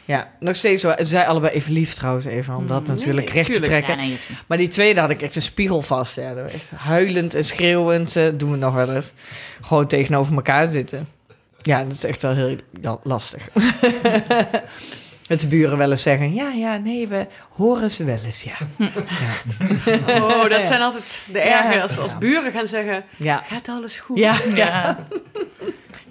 Ja, 0.05 0.31
nog 0.39 0.55
steeds 0.55 0.81
zo. 0.81 0.93
Zij 0.97 1.27
allebei 1.27 1.53
even 1.53 1.73
lief 1.73 1.93
trouwens, 1.93 2.25
even 2.25 2.55
om 2.55 2.67
dat 2.67 2.87
natuurlijk 2.87 3.29
recht 3.29 3.53
te 3.53 3.59
trekken. 3.59 3.95
Ja, 3.97 4.01
nee, 4.03 4.17
Maar 4.47 4.57
die 4.57 4.67
tweede 4.67 4.99
had 4.99 5.09
ik 5.09 5.21
echt 5.21 5.35
een 5.35 5.41
spiegel 5.41 5.81
vast. 5.81 6.15
Ja, 6.15 6.33
huilend 6.75 7.33
en 7.33 7.43
schreeuwend. 7.45 8.15
eh, 8.15 8.27
doen 8.33 8.51
we 8.51 8.57
nog 8.57 8.73
wel 8.73 8.93
eens. 8.93 9.11
Gewoon 9.61 9.87
tegenover 9.87 10.35
elkaar 10.35 10.67
zitten. 10.67 11.07
Ja, 11.61 11.83
dat 11.83 11.93
is 11.93 12.03
echt 12.03 12.21
wel 12.21 12.33
heel 12.33 12.55
ja, 12.81 12.97
lastig. 13.03 13.47
Met 15.27 15.39
de 15.39 15.47
buren 15.47 15.77
wel 15.77 15.91
eens 15.91 16.01
zeggen... 16.01 16.33
Ja, 16.33 16.49
ja, 16.51 16.77
nee, 16.77 17.07
we 17.07 17.27
horen 17.49 17.91
ze 17.91 18.03
wel 18.03 18.19
eens, 18.25 18.43
ja. 18.43 18.53
Oh, 20.21 20.49
dat 20.49 20.65
zijn 20.65 20.81
altijd 20.81 21.19
de 21.31 21.39
Ja. 21.39 21.65
erge. 21.65 21.81
Als, 21.81 21.97
als 21.97 22.17
buren 22.17 22.51
gaan 22.51 22.67
zeggen, 22.67 23.03
Ja, 23.17 23.43
gaat 23.47 23.67
alles 23.69 23.95
goed? 23.97 24.17
ja, 24.17 24.35
ja. 24.55 25.07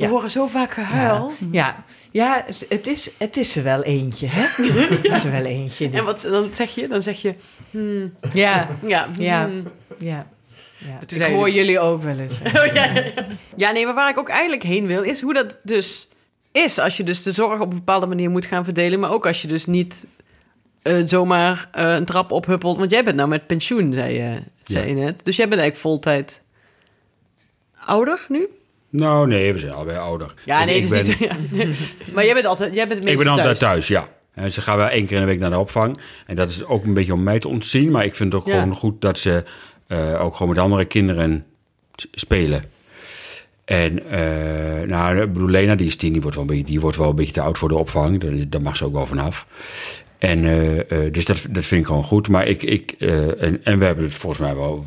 Ja. 0.05 0.09
We 0.09 0.15
horen 0.15 0.31
zo 0.31 0.47
vaak 0.47 0.73
gehuil. 0.73 1.33
ja. 1.51 1.85
ja 2.11 2.45
het, 2.69 2.87
is, 2.87 3.11
het 3.19 3.37
is 3.37 3.57
er 3.57 3.63
wel 3.63 3.83
eentje, 3.83 4.27
hè? 4.31 4.63
het 4.97 5.05
is 5.05 5.25
er 5.25 5.31
wel 5.31 5.45
eentje. 5.45 5.89
die- 5.89 5.99
En 5.99 6.05
wat 6.05 6.21
dan 6.23 6.55
zeg 6.55 6.75
je? 6.75 6.89
Dan 6.89 7.03
zeg 7.03 7.23
je, 7.23 7.35
hmm, 7.71 8.15
Ja, 8.33 8.69
ja, 8.87 9.09
Ja. 9.19 9.45
hmm. 9.47 9.63
ja. 9.99 10.27
Ik 11.09 11.23
hoor 11.23 11.45
dus- 11.45 11.55
jullie 11.55 11.79
ook 11.81 12.03
wel 12.03 12.19
eens. 12.19 12.41
Oh, 12.45 12.53
ja, 12.53 12.85
ja, 12.85 12.95
ja. 12.95 13.27
ja, 13.57 13.71
nee, 13.71 13.85
maar 13.85 13.95
waar 13.95 14.11
ik 14.11 14.19
ook 14.19 14.29
eigenlijk 14.29 14.63
heen 14.63 14.87
wil, 14.87 15.03
is 15.03 15.21
hoe 15.21 15.35
dat 15.35 15.59
dus 15.63 16.09
is. 16.53 16.79
Als 16.79 16.97
je 16.97 17.03
dus 17.05 17.23
de 17.23 17.33
zorg 17.33 17.61
op 17.61 17.71
een 17.71 17.79
bepaalde 17.79 18.07
manier 18.07 18.31
moet 18.31 18.47
gaan 18.47 18.65
verdelen, 18.65 19.01
maar 19.01 19.11
ook 19.11 19.27
als 19.27 19.43
je 19.43 19.49
dus 19.49 19.67
niet 19.67 20.07
eh, 20.83 21.03
zomaar 21.05 21.69
eh, 21.73 21.93
een 21.95 22.05
trap 22.05 22.31
ophuppelt. 22.33 22.79
Want 22.79 22.91
jij 22.91 23.05
bent 23.05 23.17
nou 23.17 23.29
met 23.29 23.47
pensioen, 23.47 23.93
zei 23.93 24.15
je, 24.15 24.43
zei 24.65 24.89
je 24.89 24.95
net. 24.95 25.21
Dus 25.25 25.37
jij 25.37 25.49
bent 25.49 25.61
eigenlijk 25.61 25.77
voltijd 25.91 26.43
ouder 27.87 28.27
nu? 28.29 28.49
Nou, 28.97 29.27
nee, 29.27 29.53
we 29.53 29.59
zijn 29.59 29.73
allebei 29.73 29.99
ouder. 29.99 30.35
Ja, 30.45 30.65
nee, 30.65 30.77
ik, 30.77 30.89
dat 30.89 30.99
is 30.99 31.17
ben, 31.19 31.29
niet 31.29 31.51
zo. 31.51 31.57
ja. 31.57 31.67
Maar 32.15 32.25
jij 32.25 32.35
bent 32.35 32.47
altijd, 32.47 32.75
jij 32.75 32.89
bent 32.89 33.01
het 33.01 33.09
ik 33.09 33.17
ben 33.19 33.27
altijd 33.27 33.45
thuis. 33.47 33.59
thuis, 33.59 33.89
ja. 33.89 34.09
En 34.35 34.53
ze 34.53 34.61
gaan 34.61 34.77
wel 34.77 34.87
één 34.89 35.07
keer 35.07 35.15
in 35.15 35.21
de 35.23 35.29
week 35.29 35.39
naar 35.39 35.51
de 35.51 35.59
opvang. 35.59 35.97
En 36.27 36.35
dat 36.37 36.49
is 36.49 36.65
ook 36.65 36.85
een 36.85 36.95
beetje 36.95 37.13
om 37.13 37.23
mij 37.23 37.39
te 37.39 37.49
ontzien. 37.49 37.91
Maar 37.91 38.05
ik 38.05 38.15
vind 38.15 38.33
het 38.33 38.43
ook 38.43 38.49
Ja. 38.49 38.61
gewoon 38.61 38.75
goed 38.75 39.01
dat 39.01 39.19
ze 39.19 39.45
eh, 39.87 40.25
ook 40.25 40.35
gewoon 40.35 40.49
met 40.55 40.63
andere 40.63 40.85
kinderen 40.85 41.45
spelen. 42.13 42.65
En 43.65 44.11
eh, 44.11 44.89
nou, 44.89 45.21
ik 45.21 45.33
bedoel, 45.33 45.49
Lena, 45.49 45.75
die 45.75 45.87
is 45.87 45.97
tien, 45.97 46.13
die 46.13 46.21
wordt, 46.23 46.37
wel 46.37 46.45
een 46.45 46.51
beetje, 46.51 46.65
die 46.71 46.81
wordt 46.81 46.97
wel 46.97 47.09
een 47.09 47.17
beetje 47.17 47.33
te 47.33 47.41
oud 47.41 47.59
voor 47.59 47.69
de 47.69 47.77
opvang. 47.77 48.21
Daar, 48.21 48.49
daar 48.49 48.63
mag 48.63 48.77
ze 48.77 48.85
ook 48.85 48.93
wel 48.93 49.07
vanaf. 49.07 49.47
En 50.25 50.45
eh, 50.45 51.07
eh, 51.07 51.13
dus 51.13 51.25
dat, 51.25 51.47
dat 51.51 51.65
vind 51.67 51.81
ik 51.81 51.87
gewoon 51.87 52.05
goed. 52.05 52.29
Maar 52.29 52.47
ik, 52.47 52.63
ik 52.63 52.95
eh, 52.99 53.43
en, 53.43 53.61
en 53.65 53.79
we 53.79 53.85
hebben 53.85 54.05
het 54.05 54.15
volgens 54.15 54.41
mij 54.43 54.55
wel, 54.55 54.87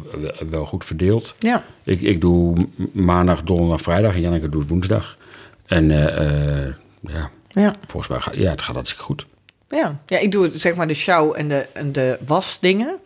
wel 0.49 0.65
goed 0.65 0.85
verdeeld. 0.85 1.35
Ja. 1.39 1.63
Ik, 1.83 2.01
ik 2.01 2.21
doe 2.21 2.55
maandag, 2.91 3.43
donderdag, 3.43 3.81
vrijdag 3.81 4.13
en 4.15 4.21
Janneke 4.21 4.49
doet 4.49 4.69
woensdag. 4.69 5.17
En 5.65 5.89
ja, 7.01 7.29
Ja. 7.49 7.75
volgens 7.87 8.07
mij 8.07 8.19
gaat 8.19 8.35
ja, 8.35 8.49
het 8.51 8.61
gaat 8.61 8.75
hartstikke 8.75 9.03
goed. 9.05 9.25
Ja. 9.69 9.99
ja, 10.05 10.17
ik 10.17 10.31
doe 10.31 10.49
zeg 10.53 10.75
maar 10.75 10.87
de 10.87 10.93
sjouw 10.93 11.33
en 11.33 11.47
de, 11.47 11.65
en 11.73 11.91
de 11.91 12.17
wasdingen. 12.25 12.99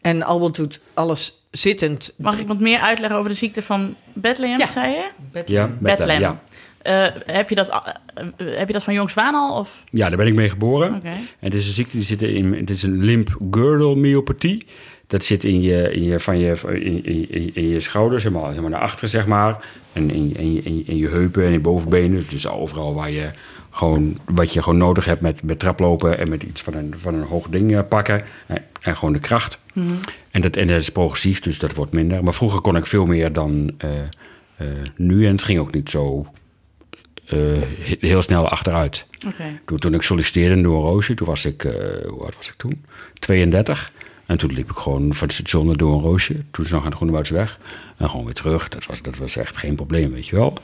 En 0.00 0.22
Albert 0.22 0.56
doet 0.56 0.80
alles 0.94 1.42
zittend. 1.50 2.14
Mag 2.18 2.38
ik 2.38 2.46
wat 2.46 2.60
meer 2.60 2.78
uitleggen 2.78 3.18
over 3.18 3.30
de 3.30 3.36
ziekte 3.36 3.62
van 3.62 3.96
Bethlehem, 4.12 4.58
Ja. 4.58 4.66
zei 4.66 4.92
je? 4.94 5.08
Ja, 5.46 5.70
Bethlehem. 5.78 6.20
ja. 6.20 6.42
Eh, 6.82 7.06
heb, 7.26 7.48
je 7.48 7.54
dat, 7.54 7.68
eh, 7.68 8.26
heb 8.56 8.66
je 8.66 8.72
dat 8.72 8.82
van 8.82 8.94
jongs 8.94 9.16
aan 9.16 9.34
al? 9.34 9.58
Of? 9.58 9.84
ja, 9.90 10.08
daar 10.08 10.16
ben 10.18 10.26
ik 10.26 10.34
mee 10.34 10.48
geboren. 10.48 11.00
En 11.04 11.12
het 11.40 11.54
is 11.54 11.66
een 11.66 11.72
ziekte 11.72 11.96
die 11.96 12.04
zit 12.04 12.22
in. 12.22 12.52
Het 12.54 12.70
is 12.70 12.82
een 12.82 12.98
limb 13.04 13.28
girdle 13.50 13.96
myopathie. 13.96 14.66
Dat 15.06 15.24
zit 15.24 15.44
in 15.44 15.60
je, 15.60 15.92
in 15.92 16.02
je, 16.04 16.18
van 16.20 16.38
je, 16.38 16.56
in, 16.82 17.04
in, 17.04 17.50
in 17.54 17.68
je 17.68 17.80
schouders, 17.80 18.22
helemaal, 18.24 18.48
helemaal 18.48 18.70
naar 18.70 18.80
achteren, 18.80 19.08
zeg 19.08 19.26
maar. 19.26 19.64
En 19.92 20.10
in, 20.10 20.36
in, 20.36 20.52
je- 20.54 20.62
in, 20.62 20.82
in 20.86 20.96
je 20.96 21.08
heupen 21.08 21.44
en 21.44 21.52
je 21.52 21.60
bovenbenen. 21.60 22.24
Dus 22.28 22.48
overal 22.48 22.94
waar 22.94 23.10
je 23.10 23.30
gewoon, 23.70 24.18
wat 24.24 24.52
je 24.52 24.62
gewoon 24.62 24.78
nodig 24.78 25.04
hebt 25.04 25.20
met, 25.20 25.42
met 25.42 25.58
traplopen 25.58 26.18
en 26.18 26.28
met 26.28 26.42
iets 26.42 26.60
van 26.62 26.74
een, 26.74 26.94
van 26.96 27.14
een 27.14 27.22
hoog 27.22 27.48
ding 27.48 27.76
eh, 27.76 27.80
pakken. 27.88 28.22
En, 28.46 28.62
en 28.80 28.96
gewoon 28.96 29.12
de 29.12 29.20
kracht. 29.20 29.58
En, 30.30 30.40
dat, 30.40 30.56
en 30.56 30.66
dat 30.68 30.80
is 30.80 30.88
progressief, 30.90 31.40
dus 31.40 31.58
dat 31.58 31.74
wordt 31.74 31.92
minder. 31.92 32.24
Maar 32.24 32.34
vroeger 32.34 32.60
kon 32.60 32.76
ik 32.76 32.86
veel 32.86 33.06
meer 33.06 33.32
dan 33.32 33.70
nu. 34.96 35.26
En 35.26 35.32
het 35.32 35.42
ging 35.42 35.58
ook 35.58 35.74
niet 35.74 35.90
zo 35.90 36.26
heel 38.00 38.22
snel 38.22 38.48
achteruit. 38.48 39.06
Toen, 39.64 39.78
toen 39.78 39.94
ik 39.94 40.02
solliciteerde 40.02 40.54
in 40.54 40.62
Door 40.62 40.82
Roosje, 40.82 41.14
toen 41.14 41.26
was 41.26 41.44
ik, 41.44 41.64
eh, 41.64 41.72
hoe 42.08 42.22
oud 42.22 42.36
was 42.36 42.48
ik 42.48 42.54
toen? 42.56 42.84
32. 43.18 43.92
En 44.26 44.38
toen 44.38 44.52
liep 44.52 44.70
ik 44.70 44.76
gewoon 44.76 45.14
van 45.14 45.26
het 45.26 45.36
station 45.36 45.66
naar 45.66 45.76
Door 45.76 46.00
Roosje. 46.00 46.36
Toen 46.50 46.64
is 46.64 46.70
nog 46.70 46.84
aan 46.84 46.90
de 46.90 46.96
Groenewoudsweg. 46.96 47.58
En 47.96 48.10
gewoon 48.10 48.24
weer 48.24 48.34
terug. 48.34 48.68
Dat 48.68 48.86
was, 48.86 49.02
dat 49.02 49.16
was 49.16 49.36
echt 49.36 49.56
geen 49.56 49.74
probleem, 49.74 50.12
weet 50.12 50.26
je 50.26 50.36
wel. 50.36 50.58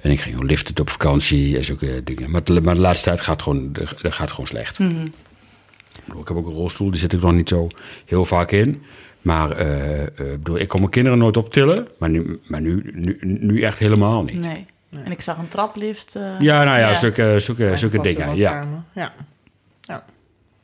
En 0.00 0.10
ik 0.10 0.20
ging 0.20 0.34
gewoon 0.34 0.50
liften 0.50 0.80
op 0.80 0.90
vakantie 0.90 1.56
en 1.56 1.64
zulke 1.64 2.00
dingen. 2.04 2.30
Maar, 2.30 2.44
de- 2.44 2.60
maar 2.60 2.74
de 2.74 2.80
laatste 2.80 3.04
tijd 3.08 3.20
gaat 3.20 3.42
gewoon, 3.42 3.72
dat 3.72 4.14
gaat 4.14 4.30
gewoon 4.30 4.46
slecht. 4.46 4.78
Ik 4.78 6.04
bedoel, 6.04 6.22
Ik 6.22 6.28
heb 6.28 6.36
ook 6.36 6.46
een 6.46 6.52
rolstoel, 6.52 6.90
die 6.90 7.00
zit 7.00 7.12
ik 7.12 7.20
nog 7.20 7.32
niet 7.32 7.48
zo 7.48 7.68
heel 8.04 8.24
vaak 8.24 8.50
in. 8.50 8.82
Maar 9.22 9.50
eh, 9.50 10.00
eh, 10.02 10.06
ik 10.32 10.38
bedoel, 10.42 10.58
ik 10.58 10.68
kon 10.68 10.78
mijn 10.80 10.92
kinderen 10.92 11.18
nooit 11.18 11.36
optillen. 11.36 11.88
Maar 11.98 12.10
nu, 12.10 12.40
maar 12.46 12.60
nu, 12.60 12.90
nu, 12.94 13.18
nu 13.22 13.62
echt 13.62 13.78
helemaal 13.78 14.22
niet. 14.22 14.40
Nee. 14.46 14.64
En 15.04 15.10
ik 15.12 15.20
zag 15.20 15.38
een 15.38 15.48
traplift. 15.48 16.16
eh, 16.16 16.22
Ja, 16.38 16.64
nou 16.64 16.78
ja, 16.78 16.88
Ja. 16.88 16.94
zulke, 16.94 17.34
zulke, 17.38 17.76
zulke 17.76 18.00
dingen. 18.00 18.36
Ja. 18.36 18.66
Ja. 18.92 19.12
Ja. 19.82 20.04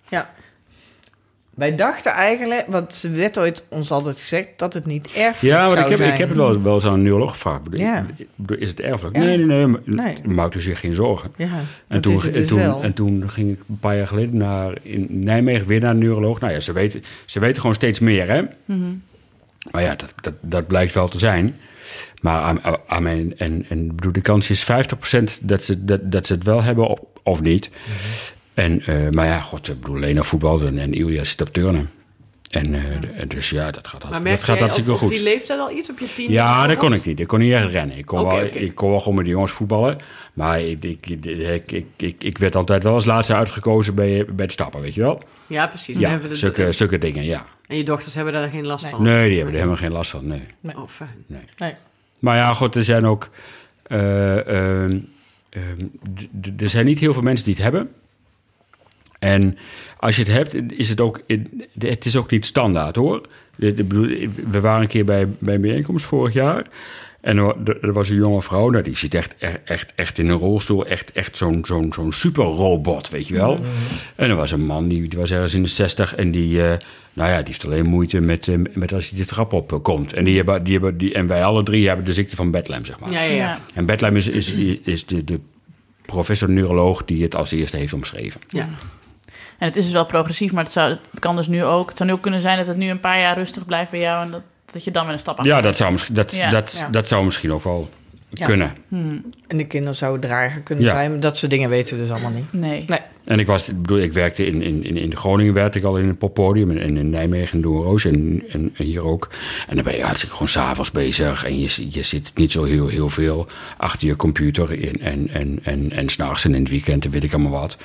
ja. 0.08 0.30
Wij 1.54 1.76
dachten 1.76 2.12
eigenlijk, 2.12 2.64
want 2.68 3.02
er 3.02 3.14
werd 3.14 3.38
ooit 3.38 3.64
ons 3.68 3.90
altijd 3.90 4.18
gezegd 4.18 4.48
dat 4.56 4.74
het 4.74 4.86
niet 4.86 5.06
erfelijk 5.06 5.54
Ja, 5.54 5.60
maar 5.60 5.68
zou 5.70 5.82
ik 5.82 5.88
heb, 5.88 5.98
zijn. 5.98 6.10
ik 6.12 6.18
heb 6.18 6.28
het 6.28 6.36
wel, 6.36 6.62
wel 6.62 6.74
eens 6.74 6.84
aan 6.86 6.92
een 6.92 7.02
neuroloog 7.02 7.30
gevraagd. 7.30 7.60
Ja. 7.70 8.06
is 8.58 8.68
het 8.68 8.80
erfelijk? 8.80 9.16
Ja. 9.16 9.22
Nee, 9.22 9.36
nee, 9.36 9.46
nee. 9.46 9.66
maar- 9.66 9.80
Nee. 9.84 10.18
Maak 10.24 10.54
u 10.54 10.60
zich 10.62 10.80
geen 10.80 10.94
zorgen. 10.94 11.32
Ja, 11.36 11.44
En 11.46 11.52
dat 11.88 12.02
toen, 12.02 12.14
het 12.14 12.24
en, 12.26 12.32
dus 12.32 12.46
toen, 12.46 12.82
en 12.82 12.92
toen 12.92 13.30
ging 13.30 13.50
ik 13.50 13.60
een 13.68 13.78
paar 13.78 13.96
jaar 13.96 14.06
geleden 14.06 14.36
naar, 14.36 14.78
in 14.82 15.06
Nijmegen 15.10 15.66
weer 15.66 15.80
naar 15.80 15.90
een 15.90 15.98
neuroloog. 15.98 16.40
Nou 16.40 16.52
ja, 16.52 16.60
ze 16.60 16.72
weten, 16.72 17.02
ze 17.24 17.40
weten 17.40 17.60
gewoon 17.60 17.76
steeds 17.76 17.98
meer, 18.00 18.28
hè? 18.28 18.42
Maar 19.70 19.82
ja, 19.82 19.94
dat, 19.94 20.12
dat, 20.20 20.34
dat 20.40 20.66
blijkt 20.66 20.94
wel 20.94 21.08
te 21.08 21.18
zijn. 21.18 21.56
Maar 22.20 22.40
aan, 22.40 22.60
aan 22.86 23.02
mijn, 23.02 23.38
en, 23.38 23.66
en 23.68 23.94
bedoel, 23.94 24.12
de 24.12 24.20
kans 24.20 24.50
is 24.50 24.62
50% 24.62 24.66
dat 25.40 25.64
ze, 25.64 25.84
dat, 25.84 26.12
dat 26.12 26.26
ze 26.26 26.32
het 26.34 26.44
wel 26.44 26.62
hebben 26.62 26.88
of, 26.88 27.00
of 27.22 27.40
niet. 27.40 27.70
En, 28.54 28.82
eh, 28.86 29.10
maar 29.10 29.26
ja, 29.26 29.40
god, 29.40 29.68
ik 29.68 29.80
bedoel, 29.80 29.98
Lena 29.98 30.22
voetbalde 30.22 30.80
en 30.80 30.94
Ilja 30.94 31.24
zit 31.24 31.40
op 31.40 31.52
turnen. 31.52 31.90
En 32.48 32.74
eh, 32.74 33.20
en 33.20 33.28
dus 33.28 33.50
ja, 33.50 33.70
dat 33.70 33.88
gaat, 33.88 34.02
Maar 34.02 34.12
dat 34.12 34.22
merk 34.22 34.38
gaat 34.38 34.46
jij 34.46 34.58
hartstikke 34.58 34.92
op, 34.92 34.96
goed. 34.98 35.08
die 35.08 35.22
leeftijd 35.22 35.60
al 35.60 35.70
iets 35.70 35.90
op 35.90 35.98
je 35.98 36.12
tien? 36.12 36.30
Ja, 36.30 36.66
dat 36.66 36.76
kon 36.76 36.92
ik 36.92 37.04
niet. 37.04 37.20
Ik 37.20 37.26
kon 37.26 37.38
niet 37.38 37.52
echt 37.52 37.70
rennen. 37.70 37.96
Ik 37.98 38.06
kon, 38.06 38.22
wel, 38.26 38.40
ik 38.44 38.74
kon 38.74 38.90
wel 38.90 39.00
gewoon 39.00 39.14
met 39.14 39.24
de 39.24 39.30
jongens 39.30 39.52
voetballen. 39.52 39.98
Maar 40.32 40.60
ik, 40.60 40.84
ik, 40.84 41.06
ik, 41.06 41.72
ik, 41.72 41.86
ik, 41.96 42.22
ik 42.22 42.38
werd 42.38 42.56
altijd 42.56 42.82
wel 42.82 42.92
als 42.94 43.04
laatste 43.04 43.34
uitgekozen 43.34 43.94
bij, 43.94 44.24
bij 44.24 44.44
het 44.44 44.52
stappen, 44.52 44.80
weet 44.80 44.94
je 44.94 45.00
wel? 45.00 45.22
Ja, 45.46 45.66
precies. 45.66 45.94
Dan 45.94 46.02
Ja, 46.02 46.08
hebben 46.10 46.28
we 46.28 46.32
de- 46.34 46.40
zulke, 46.40 46.72
zulke 46.72 46.98
dingen, 46.98 47.24
ja. 47.24 47.44
En 47.66 47.76
je 47.76 47.84
dochters 47.84 48.14
hebben 48.14 48.32
daar 48.32 48.48
geen 48.48 48.66
last 48.66 48.86
van? 48.86 49.02
Nee, 49.02 49.26
die 49.28 49.36
hebben 49.36 49.54
er 49.54 49.60
helemaal 49.60 49.82
geen 49.82 49.92
last 49.92 50.10
van, 50.10 50.26
nee. 50.26 50.42
Oh, 50.76 50.88
fijn. 50.88 51.24
Nee. 51.26 51.74
Maar 52.20 52.36
ja, 52.36 52.54
goed, 52.54 52.74
er 52.74 52.84
zijn 52.84 53.06
ook... 53.06 53.28
eh, 53.82 54.38
ehm, 54.46 54.98
ehm, 55.50 55.86
er 56.58 56.68
zijn 56.68 56.84
niet 56.84 56.98
heel 56.98 57.12
veel 57.12 57.22
mensen 57.22 57.44
die 57.46 57.54
het 57.54 57.62
hebben. 57.62 57.90
En 59.18 59.58
als 59.96 60.16
je 60.16 60.22
het 60.22 60.30
hebt, 60.32 60.72
is 60.72 60.88
het 60.88 61.00
ook... 61.00 61.20
Het 61.78 62.04
is 62.04 62.16
ook 62.16 62.30
niet 62.30 62.46
standaard, 62.46 62.96
hoor. 62.96 63.20
Ik 63.58 63.76
bedoel, 63.76 64.06
We 64.50 64.60
waren 64.60 64.80
een 64.82 64.88
keer 64.88 65.04
bij, 65.04 65.28
bij 65.38 65.54
een 65.54 65.60
bijeenkomst 65.60 66.04
vorig 66.04 66.34
jaar... 66.34 66.66
En 67.20 67.36
er, 67.36 67.44
wa- 67.80 67.92
was 67.92 68.08
een 68.08 68.16
jonge 68.16 68.42
vrouw, 68.42 68.68
nou, 68.70 68.84
die 68.84 68.96
zit 68.96 69.14
echt, 69.14 69.34
echt, 69.64 69.92
echt 69.94 70.18
in 70.18 70.28
een 70.28 70.36
rolstoel. 70.38 70.86
Echt, 70.86 71.12
echt 71.12 71.36
zo'n 71.36 71.64
zo'n 71.64 71.92
zo'n 71.92 72.12
superrobot, 72.12 73.08
weet 73.10 73.28
je 73.28 73.34
wel. 73.34 73.60
En 74.16 74.30
er 74.30 74.36
was 74.36 74.50
een 74.50 74.64
man, 74.66 74.88
die, 74.88 75.08
die 75.08 75.18
was 75.18 75.30
ergens 75.30 75.54
in 75.54 75.62
de 75.62 75.68
zestig... 75.68 76.14
en 76.14 76.30
die, 76.30 76.62
eh, 76.62 76.76
nou 77.12 77.30
ja, 77.30 77.36
die 77.36 77.46
heeft 77.46 77.64
alleen 77.64 77.86
moeite 77.86 78.20
met, 78.20 78.48
eh, 78.48 78.54
met 78.74 78.92
als 78.92 79.10
hij 79.10 79.18
de 79.18 79.24
trap 79.24 79.52
op 79.52 79.72
eh, 79.72 79.78
komt. 79.82 80.12
En, 80.12 80.24
die 80.24 80.36
hebben, 80.36 80.64
die 80.64 80.72
hebben, 80.72 80.98
die, 80.98 81.12
en 81.14 81.26
wij 81.26 81.44
alle 81.44 81.62
drie 81.62 81.86
hebben 81.86 82.04
de 82.04 82.12
ziekte 82.12 82.36
van 82.36 82.50
Bethlehem, 82.50 82.84
zeg 82.84 82.98
maar. 82.98 83.12
Ja, 83.12 83.22
ja. 83.22 83.58
En 83.74 83.86
Bethlehem 83.86 84.16
is, 84.16 84.28
is, 84.28 84.52
is 84.84 85.06
de, 85.06 85.24
de 85.24 85.40
professor 86.06 86.50
neuroloog 86.50 87.04
die 87.04 87.22
het 87.22 87.34
als 87.36 87.52
eerste 87.52 87.76
heeft 87.76 87.92
omschreven. 87.92 88.40
ja. 88.48 88.68
En 89.58 89.66
het 89.66 89.76
is 89.76 89.84
dus 89.84 89.92
wel 89.92 90.06
progressief, 90.06 90.52
maar 90.52 90.64
het, 90.64 90.72
zou, 90.72 90.90
het 91.10 91.20
kan 91.20 91.36
dus 91.36 91.46
nu 91.46 91.64
ook... 91.64 91.88
Het 91.88 91.96
zou 91.96 92.08
nu 92.08 92.14
ook 92.14 92.22
kunnen 92.22 92.40
zijn 92.40 92.58
dat 92.58 92.66
het 92.66 92.76
nu 92.76 92.90
een 92.90 93.00
paar 93.00 93.20
jaar 93.20 93.36
rustig 93.36 93.64
blijft 93.66 93.90
bij 93.90 94.00
jou... 94.00 94.24
en 94.24 94.30
dat, 94.30 94.44
dat 94.72 94.84
je 94.84 94.90
dan 94.90 95.04
weer 95.04 95.12
een 95.12 95.18
stap 95.18 95.42
Ja, 95.42 95.50
achter 95.50 95.62
dat 95.62 95.76
zou, 95.76 95.92
misschien, 95.92 96.14
dat, 96.14 96.36
Ja. 96.36 96.50
dat, 96.50 96.76
Ja. 96.80 96.88
dat 96.90 97.08
zou 97.08 97.24
misschien 97.24 97.52
ook 97.52 97.64
wel 97.64 97.88
Ja. 98.28 98.46
kunnen. 98.46 98.76
En 99.46 99.56
de 99.56 99.66
kinderen 99.66 99.94
zouden 99.96 100.28
drager 100.30 100.60
kunnen 100.60 100.84
Ja. 100.84 100.90
zijn. 100.90 101.10
Maar 101.10 101.20
dat 101.20 101.38
soort 101.38 101.50
dingen 101.50 101.70
weten 101.70 101.96
we 101.96 102.02
dus 102.02 102.10
allemaal 102.10 102.30
niet. 102.30 102.52
Nee. 102.52 102.84
Nee. 102.86 102.98
En 103.24 103.38
ik, 103.38 103.46
was, 103.46 103.68
ik 103.68 103.82
bedoel, 103.82 103.98
ik 103.98 104.12
werkte 104.12 104.46
in, 104.46 104.62
in, 104.62 104.84
in, 104.84 104.96
in 104.96 105.16
Groningen, 105.16 105.54
werkte 105.54 105.78
ik 105.78 105.84
al 105.84 105.98
in 105.98 106.08
het 106.08 106.18
poppodium. 106.18 106.70
En 106.70 106.96
in 106.96 107.10
Nijmegen 107.10 107.52
en 107.56 107.60
Doornroos 107.60 108.04
en, 108.04 108.44
en, 108.52 108.74
en 108.76 108.84
hier 108.84 109.04
ook. 109.04 109.28
En 109.68 109.74
dan 109.74 109.84
ben 109.84 109.96
je 109.96 110.02
hartstikke 110.02 110.32
gewoon 110.34 110.48
s'avonds 110.48 110.90
bezig. 110.90 111.44
En 111.44 111.60
je, 111.60 111.86
je 111.90 112.02
zit 112.02 112.32
niet 112.34 112.52
zo 112.52 112.64
heel, 112.64 112.88
heel 112.88 113.08
veel 113.08 113.46
achter 113.76 114.08
je 114.08 114.16
computer. 114.16 114.82
En, 114.88 115.00
en, 115.00 115.28
en, 115.32 115.58
en, 115.62 115.92
en 115.92 116.08
s'nachts 116.08 116.44
en 116.44 116.54
in 116.54 116.60
het 116.60 116.70
weekend 116.70 117.04
en 117.04 117.10
weet 117.10 117.24
ik 117.24 117.32
allemaal 117.32 117.60
wat. 117.60 117.76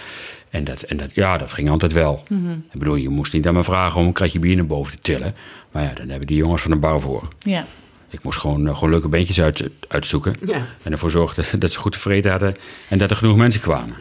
En, 0.54 0.64
dat, 0.64 0.82
en 0.82 0.97
dat, 0.97 1.10
ja, 1.14 1.38
dat 1.38 1.54
ging 1.54 1.70
altijd 1.70 1.93
wel. 1.93 2.24
Ik 2.72 2.80
bedoel, 2.80 2.95
je 2.95 3.10
moest 3.10 3.34
niet 3.34 3.47
aan 3.47 3.54
me 3.54 3.64
vragen 3.64 4.01
om 4.01 4.08
een 4.08 4.14
kratje 4.14 4.39
bier 4.39 4.56
naar 4.56 4.66
boven 4.66 4.93
te 4.93 4.99
tillen. 5.01 5.36
Maar 5.72 5.84
ja, 5.84 5.93
dan 5.93 6.10
hebben 6.10 6.28
die 6.28 6.38
jongens 6.38 6.62
van 6.62 6.72
de 6.72 6.78
bouw 6.78 6.99
voor. 6.99 7.28
Ja. 7.39 7.66
Ik 8.10 8.24
moest 8.24 8.39
gewoon, 8.39 8.68
eh, 8.68 8.74
gewoon 8.74 8.89
leuke 8.89 9.08
beentjes 9.08 9.41
uit, 9.41 9.70
uitzoeken. 9.88 10.36
Ja. 10.45 10.66
En 10.84 10.91
ervoor 10.91 11.12
zorgen 11.12 11.36
dat, 11.36 11.54
dat 11.62 11.72
ze 11.72 11.80
goed 11.80 11.91
tevreden 11.91 12.32
hadden. 12.32 12.56
En 12.88 12.97
dat 12.97 13.10
er 13.10 13.16
genoeg 13.16 13.38
mensen 13.38 13.62
kwamen. 13.62 13.95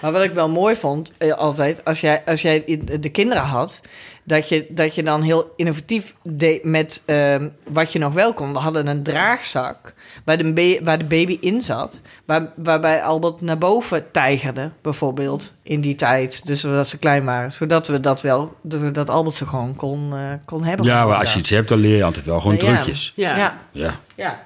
Maar 0.00 0.12
wat 0.12 0.22
ik 0.22 0.32
wel 0.32 0.48
mooi 0.48 0.74
vond, 0.74 1.12
eh, 1.18 1.32
altijd, 1.32 1.84
als 1.84 2.00
jij, 2.00 2.22
als 2.24 2.42
jij 2.42 2.80
de 3.00 3.10
kinderen 3.10 3.44
had, 3.44 3.80
dat 4.26 4.48
je, 4.48 4.66
dat 4.68 4.94
je 4.94 5.02
dan 5.02 5.22
heel 5.22 5.52
innovatief 5.56 6.14
deed 6.22 6.64
met 6.64 7.02
ehm, 7.04 7.48
wat 7.68 7.92
je 7.92 7.98
nog 7.98 8.12
wel 8.14 8.32
kon. 8.32 8.52
We 8.52 8.58
hadden 8.58 8.86
een 8.86 9.02
draagzak 9.02 9.94
waar 10.24 10.36
de, 10.38 10.80
waar 10.84 10.98
de 10.98 11.04
baby 11.04 11.38
in 11.40 11.62
zat, 11.62 11.94
waar, 12.24 12.52
waarbij 12.56 13.02
Albert 13.02 13.40
naar 13.40 13.58
boven 13.58 14.10
tijgerde, 14.10 14.70
bijvoorbeeld, 14.82 15.52
in 15.62 15.80
die 15.80 15.94
tijd. 15.94 16.46
Dus 16.46 16.60
dat 16.60 16.88
ze 16.88 16.98
klein 16.98 17.24
waren, 17.24 17.52
zodat 17.52 17.86
we 17.88 18.00
dat 18.00 18.20
wel, 18.22 18.54
dat 18.92 19.08
Albert 19.08 19.36
ze 19.36 19.46
gewoon 19.46 19.74
kon, 19.76 20.12
eh, 20.14 20.20
kon 20.44 20.64
hebben. 20.64 20.86
Ja, 20.86 21.06
maar 21.06 21.16
als 21.18 21.32
je 21.32 21.38
iets 21.38 21.50
hebt, 21.50 21.68
dan 21.68 21.78
leer 21.78 21.96
je 21.96 22.04
altijd 22.04 22.26
wel 22.26 22.40
gewoon 22.40 22.56
Nou 22.56 22.68
ja. 22.68 22.74
trucjes. 22.74 23.12
Ja. 23.16 23.36
Ja, 23.36 23.58
Ja. 23.72 23.94
ja. 24.14 24.44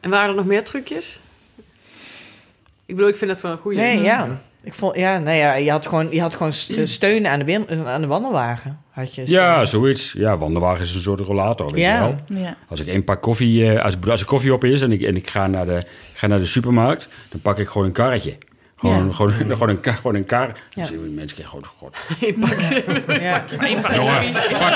En 0.00 0.10
waren 0.10 0.28
er 0.28 0.34
nog 0.34 0.44
meer 0.46 0.64
trucjes? 0.64 1.20
Ik 2.86 2.94
bedoel, 2.94 3.10
ik 3.10 3.16
vind 3.16 3.30
het 3.30 3.40
wel 3.40 3.52
een 3.52 3.58
goede. 3.58 3.80
Nee, 3.80 4.00
ja. 4.02 4.28
Ik 4.62 4.74
vond, 4.74 4.96
ja, 4.96 5.18
nee, 5.18 5.38
ja, 5.38 5.54
je 5.54 5.70
had 5.70 5.86
gewoon, 5.86 6.08
je 6.10 6.20
had 6.20 6.34
gewoon 6.34 6.52
s- 6.52 6.70
steunen 6.84 7.30
aan 7.30 7.38
de, 7.38 7.64
aan 7.86 8.00
de 8.00 8.06
wandelwagen. 8.06 8.82
Had 8.94 9.14
je 9.14 9.22
Ja, 9.30 9.64
zoiets. 9.64 10.12
Ja, 10.16 10.36
wandelwagen 10.38 10.80
is 10.84 10.94
een 10.94 11.00
soort 11.02 11.20
rollator, 11.20 11.70
weet 11.70 11.80
Ja. 11.80 11.94
je 11.94 12.00
wel. 12.28 12.42
Ja. 12.42 12.56
Als 12.68 12.80
ik 12.80 12.86
één 12.86 13.04
pak 13.04 13.22
koffie, 13.22 13.70
eh, 13.72 13.84
als, 13.84 13.94
ik- 13.94 14.06
als 14.06 14.20
er 14.20 14.26
koffie 14.26 14.52
op 14.54 14.64
is 14.64 14.82
en 14.82 14.92
ik, 14.92 15.02
en 15.02 15.16
ik 15.16 15.30
ga, 15.30 15.46
naar 15.46 15.66
de, 15.66 15.82
ga 16.14 16.26
naar 16.26 16.38
de 16.38 16.46
supermarkt, 16.46 17.08
dan 17.28 17.40
pak 17.40 17.58
ik 17.58 17.68
gewoon 17.68 17.86
een 17.86 17.92
karretje. 17.92 18.36
Gewoon, 18.76 19.06
Ja. 19.06 19.12
gewoon, 19.12 19.32
gewoon, 19.56 19.68
een, 19.68 19.80
ka- 19.80 19.92
gewoon 19.92 20.14
een 20.14 20.24
kar. 20.24 20.46
Ja. 20.46 20.54
Dan 20.74 20.86
zien 20.86 21.02
we 21.02 21.08
mensen 21.08 21.36
kijken, 21.36 21.60
gewoon, 21.78 21.92
gewoon, 22.18 22.28
Ik 22.30 22.40
pak 22.40 22.62
ze. 22.62 22.82
Ja. 23.20 23.44
Pak 23.82 23.94
jongen, 23.94 24.32
pak, 24.32 24.74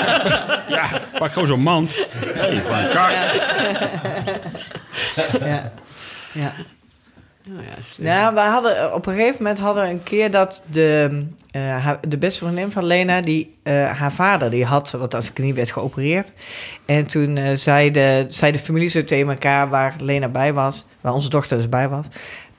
ja, 0.69 1.01
pak 1.19 1.31
gewoon 1.31 1.47
zo'n 1.47 1.61
mand. 1.61 2.07
Hey, 2.15 2.55
gewoon 2.65 2.77
een 2.77 2.89
kar. 2.89 3.11
Ja. 5.49 5.71
ja. 6.33 6.53
Oh 7.47 7.53
ja. 7.63 8.03
Nou, 8.03 8.33
we 8.33 8.39
hadden 8.39 8.93
op 8.93 9.05
een 9.05 9.13
gegeven 9.15 9.43
moment 9.43 9.59
hadden 9.59 9.83
we 9.83 9.89
een 9.89 10.03
keer 10.03 10.31
dat 10.31 10.63
de, 10.71 11.25
eh, 11.51 11.61
haar- 11.61 11.99
de 12.07 12.17
beste 12.17 12.43
vriendin 12.43 12.71
van 12.71 12.85
Lena, 12.85 13.21
die, 13.21 13.55
eh, 13.63 13.91
haar 13.99 14.11
vader, 14.13 14.49
die 14.49 14.65
had 14.65 14.91
wat 14.91 15.15
als 15.15 15.33
knie 15.33 15.53
werd 15.53 15.71
geopereerd. 15.71 16.31
En 16.85 17.05
toen 17.05 17.37
eh, 17.37 17.55
zei, 17.55 17.91
de, 17.91 18.23
zei 18.27 18.51
de 18.51 18.59
familie 18.59 18.89
zo 18.89 19.03
tegen 19.03 19.29
elkaar, 19.29 19.69
waar 19.69 19.95
Lena 19.99 20.27
bij 20.27 20.53
was, 20.53 20.85
waar 21.01 21.13
onze 21.13 21.29
dochter 21.29 21.57
dus 21.57 21.69
bij 21.69 21.89
was. 21.89 22.05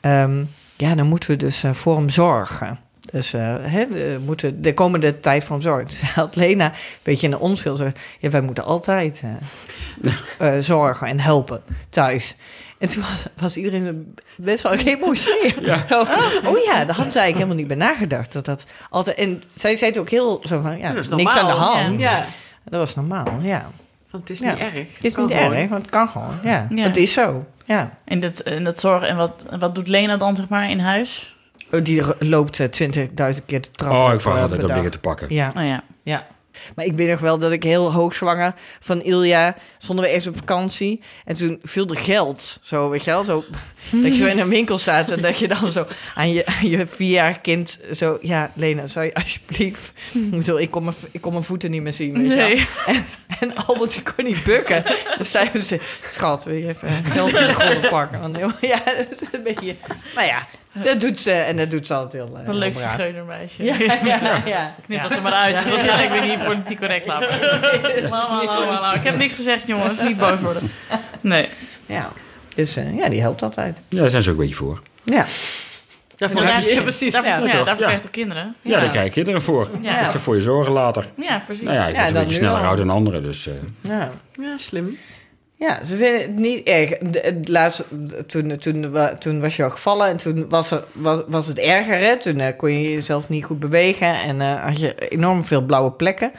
ehm, 0.01 0.45
ja, 0.77 0.95
dan 0.95 1.07
moeten 1.07 1.31
we 1.31 1.37
dus 1.37 1.63
eh, 1.63 1.73
voor 1.73 1.97
hem 1.97 2.09
zorgen. 2.09 2.79
Dus 3.11 3.33
eh, 3.33 3.55
hè, 3.61 3.87
we 3.87 4.21
moeten 4.25 4.63
de 4.63 4.75
komende 4.75 5.21
tijd 5.21 5.45
voor 5.45 5.53
hem 5.53 5.63
zorgen. 5.65 5.87
Dus 5.87 6.01
had 6.15 6.37
Lena 6.37 6.67
een 6.67 6.79
beetje 7.03 7.25
in 7.27 7.31
de 7.33 7.39
onschuld 7.39 7.83
ja, 8.19 8.31
wij 8.31 8.41
moeten 8.41 8.65
altijd 8.65 9.23
eh, 9.25 10.13
eh, 10.57 10.63
zorgen 10.63 11.07
en 11.07 11.21
helpen 11.21 11.63
thuis. 11.91 12.37
En 12.81 12.89
toen 12.89 13.03
was, 13.03 13.27
was 13.37 13.57
iedereen 13.57 14.15
best 14.37 14.63
wel 14.63 14.79
geëmotioneerd. 14.79 15.85
Zo, 15.89 16.01
Oh 16.47 16.59
ja, 16.65 16.85
daar 16.85 16.95
hadden 16.95 17.13
ze 17.13 17.19
eigenlijk 17.19 17.35
helemaal 17.35 17.55
niet 17.57 17.67
bij 17.67 17.77
nagedacht. 17.77 18.33
Dat 18.33 18.45
dat 18.45 18.65
altijd, 18.91 19.17
en 19.17 19.43
zij 19.55 19.77
zei 19.77 19.91
het 19.91 20.01
ook 20.01 20.09
heel 20.11 20.41
zo 20.43 20.61
van, 20.61 20.79
ja, 20.79 20.93
Dat 20.93 21.03
is 21.05 21.09
niks 21.09 21.37
aan 21.37 21.47
de 21.47 21.53
hand. 21.53 22.01
Ja, 22.01 22.27
Dat 22.65 22.81
was 22.81 22.95
normaal, 22.95 23.39
ja. 23.43 23.71
want 24.11 24.29
het 24.29 24.31
is 24.39 24.45
Ja. 24.45 24.51
niet 24.51 24.59
erg. 24.61 24.75
Het 24.95 25.05
is 25.05 25.15
Kan 25.15 25.25
niet 25.27 25.35
gewoon. 25.37 25.53
erg, 25.53 25.69
want 25.69 25.83
het 25.83 25.91
kan 25.91 26.09
gewoon. 26.09 26.39
Ja, 26.43 26.67
Ja. 26.71 26.83
het 26.83 26.97
is 26.97 27.13
zo. 27.13 27.43
Ja. 27.65 27.99
En 28.05 28.21
dat, 28.21 28.39
en 28.41 28.65
dat 28.65 28.81
zorgen. 28.81 29.09
En 29.09 29.17
wat, 29.17 29.45
en 29.51 29.59
wat 29.59 29.75
doet 29.75 29.89
Lena 29.89 30.17
dan, 30.17 30.37
zeg 30.37 30.49
maar, 30.49 30.71
in 30.71 30.79
huis? 30.79 31.37
Oh, 31.73 31.85
Die 31.85 32.03
loopt 32.19 32.61
eh, 32.61 32.67
20.000 32.69 33.45
keer 33.47 33.61
de 33.61 33.71
trap 33.71 33.93
Oh, 33.93 34.05
op, 34.05 34.13
ik 34.13 34.21
vraag 34.21 34.37
eh, 34.37 34.43
altijd 34.43 34.65
om 34.65 34.73
dingen 34.75 34.91
te 34.91 34.99
pakken. 34.99 35.27
Ja, 35.35 35.53
Oh 35.57 35.65
ja. 35.65 35.83
ja. 36.03 36.27
Maar 36.75 36.85
ik 36.85 36.93
weet 36.93 37.09
nog 37.09 37.21
wel 37.21 37.39
dat 37.39 37.53
ik 37.53 37.63
heel 37.63 37.93
hoogzwanger 37.93 38.55
van 38.81 39.03
Ilja... 39.03 39.57
stonden 39.79 40.05
we 40.05 40.11
eerst 40.11 40.27
op 40.27 40.37
vakantie. 40.37 41.01
En 41.25 41.35
toen 41.35 41.59
viel 41.63 41.89
er 41.89 41.97
geld. 41.97 42.59
Zo, 42.63 42.89
weet 42.89 43.05
je 43.05 43.11
wel? 43.11 43.25
Zo, 43.25 43.45
dat 44.03 44.13
je 44.13 44.17
zo 44.17 44.27
in 44.27 44.39
een 44.39 44.49
winkel 44.49 44.79
staat... 44.79 45.11
en 45.11 45.23
dat 45.23 45.39
je 45.39 45.49
dan 45.49 45.71
zo 45.71 45.87
aan 46.15 46.33
je, 46.33 46.47
aan 46.47 46.69
je 46.69 46.87
vierjarig 46.87 47.41
kind... 47.41 47.81
zo, 47.93 48.19
ja, 48.23 48.51
Lena, 48.55 48.87
zou 48.87 49.05
je 49.05 49.15
alsjeblieft... 49.15 49.93
Ik 50.13 50.31
bedoel, 50.31 50.61
ik 50.61 50.71
kon 50.71 50.85
mijn, 50.85 50.97
ik 51.11 51.21
kon 51.21 51.33
mijn 51.33 51.45
voeten 51.45 51.71
niet 51.71 51.83
meer 51.83 51.93
zien, 51.93 52.13
weet 52.13 52.31
je 52.31 52.37
wel. 52.37 52.49
Nee. 52.49 52.67
En 52.87 53.05
Albert 53.67 53.93
die 53.93 54.03
kon 54.03 54.25
niet 54.25 54.45
bukken. 54.45 54.83
Dan 55.33 55.49
je 55.53 55.61
ze, 55.61 55.81
schat, 56.11 56.45
wil 56.45 56.55
je 56.55 56.69
even 56.69 56.89
geld 57.05 57.35
in 57.35 57.47
de 57.47 57.55
grond 57.55 57.89
pakken? 57.89 58.21
Want, 58.21 58.37
ja, 58.61 58.79
dat 58.85 59.11
is 59.11 59.23
een 59.33 59.43
beetje... 59.43 59.75
Maar 60.15 60.27
ja, 60.27 60.47
dat 60.73 61.01
doet 61.01 61.21
ze 61.21 61.33
en 61.33 61.57
dat 61.57 61.71
doet 61.71 61.87
ze 61.87 61.95
altijd 61.95 62.25
heel, 62.25 62.39
eh, 62.39 62.49
Een 62.49 62.55
leuk 62.55 62.79
zigeunermeisje. 62.79 63.65
Ja, 63.65 63.77
ja, 64.05 64.43
ja. 64.45 64.75
Knip 64.87 65.03
dat 65.03 65.11
er 65.11 65.23
maar 65.23 65.33
uit. 65.33 65.69
Waarschijnlijk 65.69 66.11
ben 66.11 66.23
ik 66.23 66.37
niet 66.37 66.47
politiek 66.47 66.79
correct 66.79 67.07
laten. 67.07 67.41
La, 67.41 68.09
la, 68.09 68.45
la, 68.45 68.61
la, 68.67 68.81
la. 68.81 68.95
Ik 68.95 69.03
heb 69.03 69.17
niks 69.17 69.35
gezegd, 69.35 69.67
jongens. 69.67 70.01
Niet 70.01 70.17
boos 70.17 70.41
worden. 70.41 70.71
Nee. 71.21 71.49
Ja, 71.87 72.11
dus 72.55 72.77
eh, 72.77 72.97
ja, 72.97 73.09
die 73.09 73.21
helpt 73.21 73.43
altijd. 73.43 73.79
Ja, 73.89 74.01
daar 74.01 74.11
zijn 74.11 74.23
ze 74.23 74.31
ook 74.31 74.37
een 74.37 74.43
beetje 74.43 74.57
voor. 74.57 74.83
Ja, 75.03 75.27
Daarvoor 76.21 76.43
Ja, 76.43 76.47
heb 76.49 76.65
je- 76.69 76.75
ja, 76.75 76.83
precies. 76.83 77.13
Daarvoor, 77.13 77.33
Ja, 77.33 77.39
ja, 77.39 77.53
daarvoor 77.53 77.67
Ja. 77.69 77.75
krijg 77.77 77.95
je 77.95 78.01
toch 78.01 78.11
kinderen? 78.11 78.55
Ja, 78.63 78.81
daar 78.81 78.89
krijg 78.89 79.07
je 79.07 79.13
kinderen 79.13 79.43
voor. 79.43 79.69
Ja. 79.81 80.03
Dat 80.03 80.13
ze 80.13 80.19
voor 80.19 80.35
je 80.35 80.41
zorgen 80.41 80.73
later. 80.73 81.07
Ja, 81.17 81.43
precies. 81.47 81.65
Nou 81.65 81.77
ja, 81.77 81.87
ik 81.87 81.95
Ja, 81.95 81.97
word 81.97 82.09
een 82.09 82.15
dat 82.15 82.23
beetje 82.25 82.41
nu 82.41 82.47
sneller 82.47 82.63
al. 82.63 82.69
oud 82.69 82.77
dan 82.79 82.91
anderen, 82.91 83.23
dus... 83.23 83.47
eh, 83.47 83.53
ja, 83.81 84.11
Ja, 84.33 84.57
slim. 84.59 84.97
Ja, 85.57 85.85
ze 85.85 85.97
vinden 85.97 86.21
het 86.21 86.37
niet 86.37 86.67
erg. 86.67 86.91
Het 87.13 87.49
laatste, 87.49 87.85
toen, 88.27 88.57
toen, 88.57 88.95
toen 89.19 89.41
was 89.41 89.57
je 89.57 89.65
al 89.65 89.71
gevallen 89.71 90.09
en 90.09 90.17
toen 90.17 90.49
was, 90.49 90.71
er, 90.71 90.85
was, 90.93 91.21
was 91.27 91.47
het 91.47 91.59
erger. 91.59 91.99
Hè? 91.99 92.17
Toen 92.17 92.41
eh, 92.41 92.57
kon 92.57 92.73
je 92.73 92.93
jezelf 92.93 93.29
niet 93.29 93.45
goed 93.45 93.59
bewegen 93.61 94.21
en 94.21 94.41
eh, 94.41 94.65
had 94.65 94.81
je 94.81 94.95
enorm 95.09 95.45
veel 95.45 95.63
blauwe 95.63 95.91
plekken. 95.93 96.33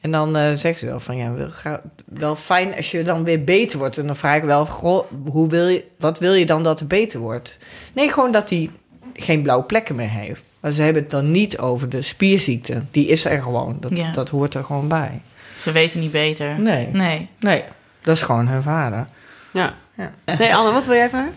En 0.00 0.10
dan 0.10 0.36
eh 0.36 0.50
zegt 0.54 0.78
ze 0.78 0.86
wel 0.86 1.00
van 1.00 1.16
ja, 1.16 1.32
wel, 1.32 1.48
ga- 1.50 1.82
wel 2.06 2.36
fijn 2.36 2.76
als 2.76 2.90
je 2.90 3.02
dan 3.02 3.24
weer 3.24 3.44
beter 3.44 3.78
wordt. 3.78 3.98
En 3.98 4.06
dan 4.06 4.16
vraag 4.16 4.36
ik 4.36 4.44
wel, 4.44 4.66
goh, 4.66 5.04
hoe 5.30 5.48
wil 5.48 5.66
je, 5.68 5.84
wat 5.98 6.18
wil 6.18 6.34
je 6.34 6.46
dan 6.46 6.62
dat 6.62 6.80
er 6.80 6.86
beter 6.86 7.20
wordt? 7.20 7.58
Nee, 7.92 8.12
gewoon 8.12 8.30
dat 8.30 8.50
hij 8.50 8.70
geen 9.14 9.42
blauwe 9.42 9.64
plekken 9.64 9.94
meer 9.94 10.10
heeft. 10.10 10.44
Maar 10.60 10.70
ze 10.72 10.82
hebben 10.82 11.02
het 11.02 11.10
dan 11.10 11.30
niet 11.30 11.58
over 11.58 11.88
de 11.88 12.02
spierziekte. 12.02 12.82
Die 12.90 13.06
is 13.08 13.24
er 13.24 13.42
gewoon. 13.42 13.76
Dat, 13.80 13.96
Ja. 13.96 14.12
dat 14.12 14.28
hoort 14.28 14.54
er 14.54 14.64
gewoon 14.64 14.88
bij. 14.88 15.20
Ze 15.58 15.72
weten 15.72 16.00
niet 16.00 16.12
beter. 16.12 16.60
Nee. 16.60 16.88
Nee. 16.92 17.28
Nee, 17.40 17.64
dat 18.02 18.16
is 18.16 18.22
gewoon 18.22 18.48
hun 18.48 18.62
vader. 18.62 19.06
Ja. 19.50 19.74
Ja. 19.96 20.10
Nee, 20.38 20.54
Anne, 20.54 20.72
wat 20.72 20.86
wil 20.86 20.96
jij 20.96 21.08
vragen? 21.08 21.34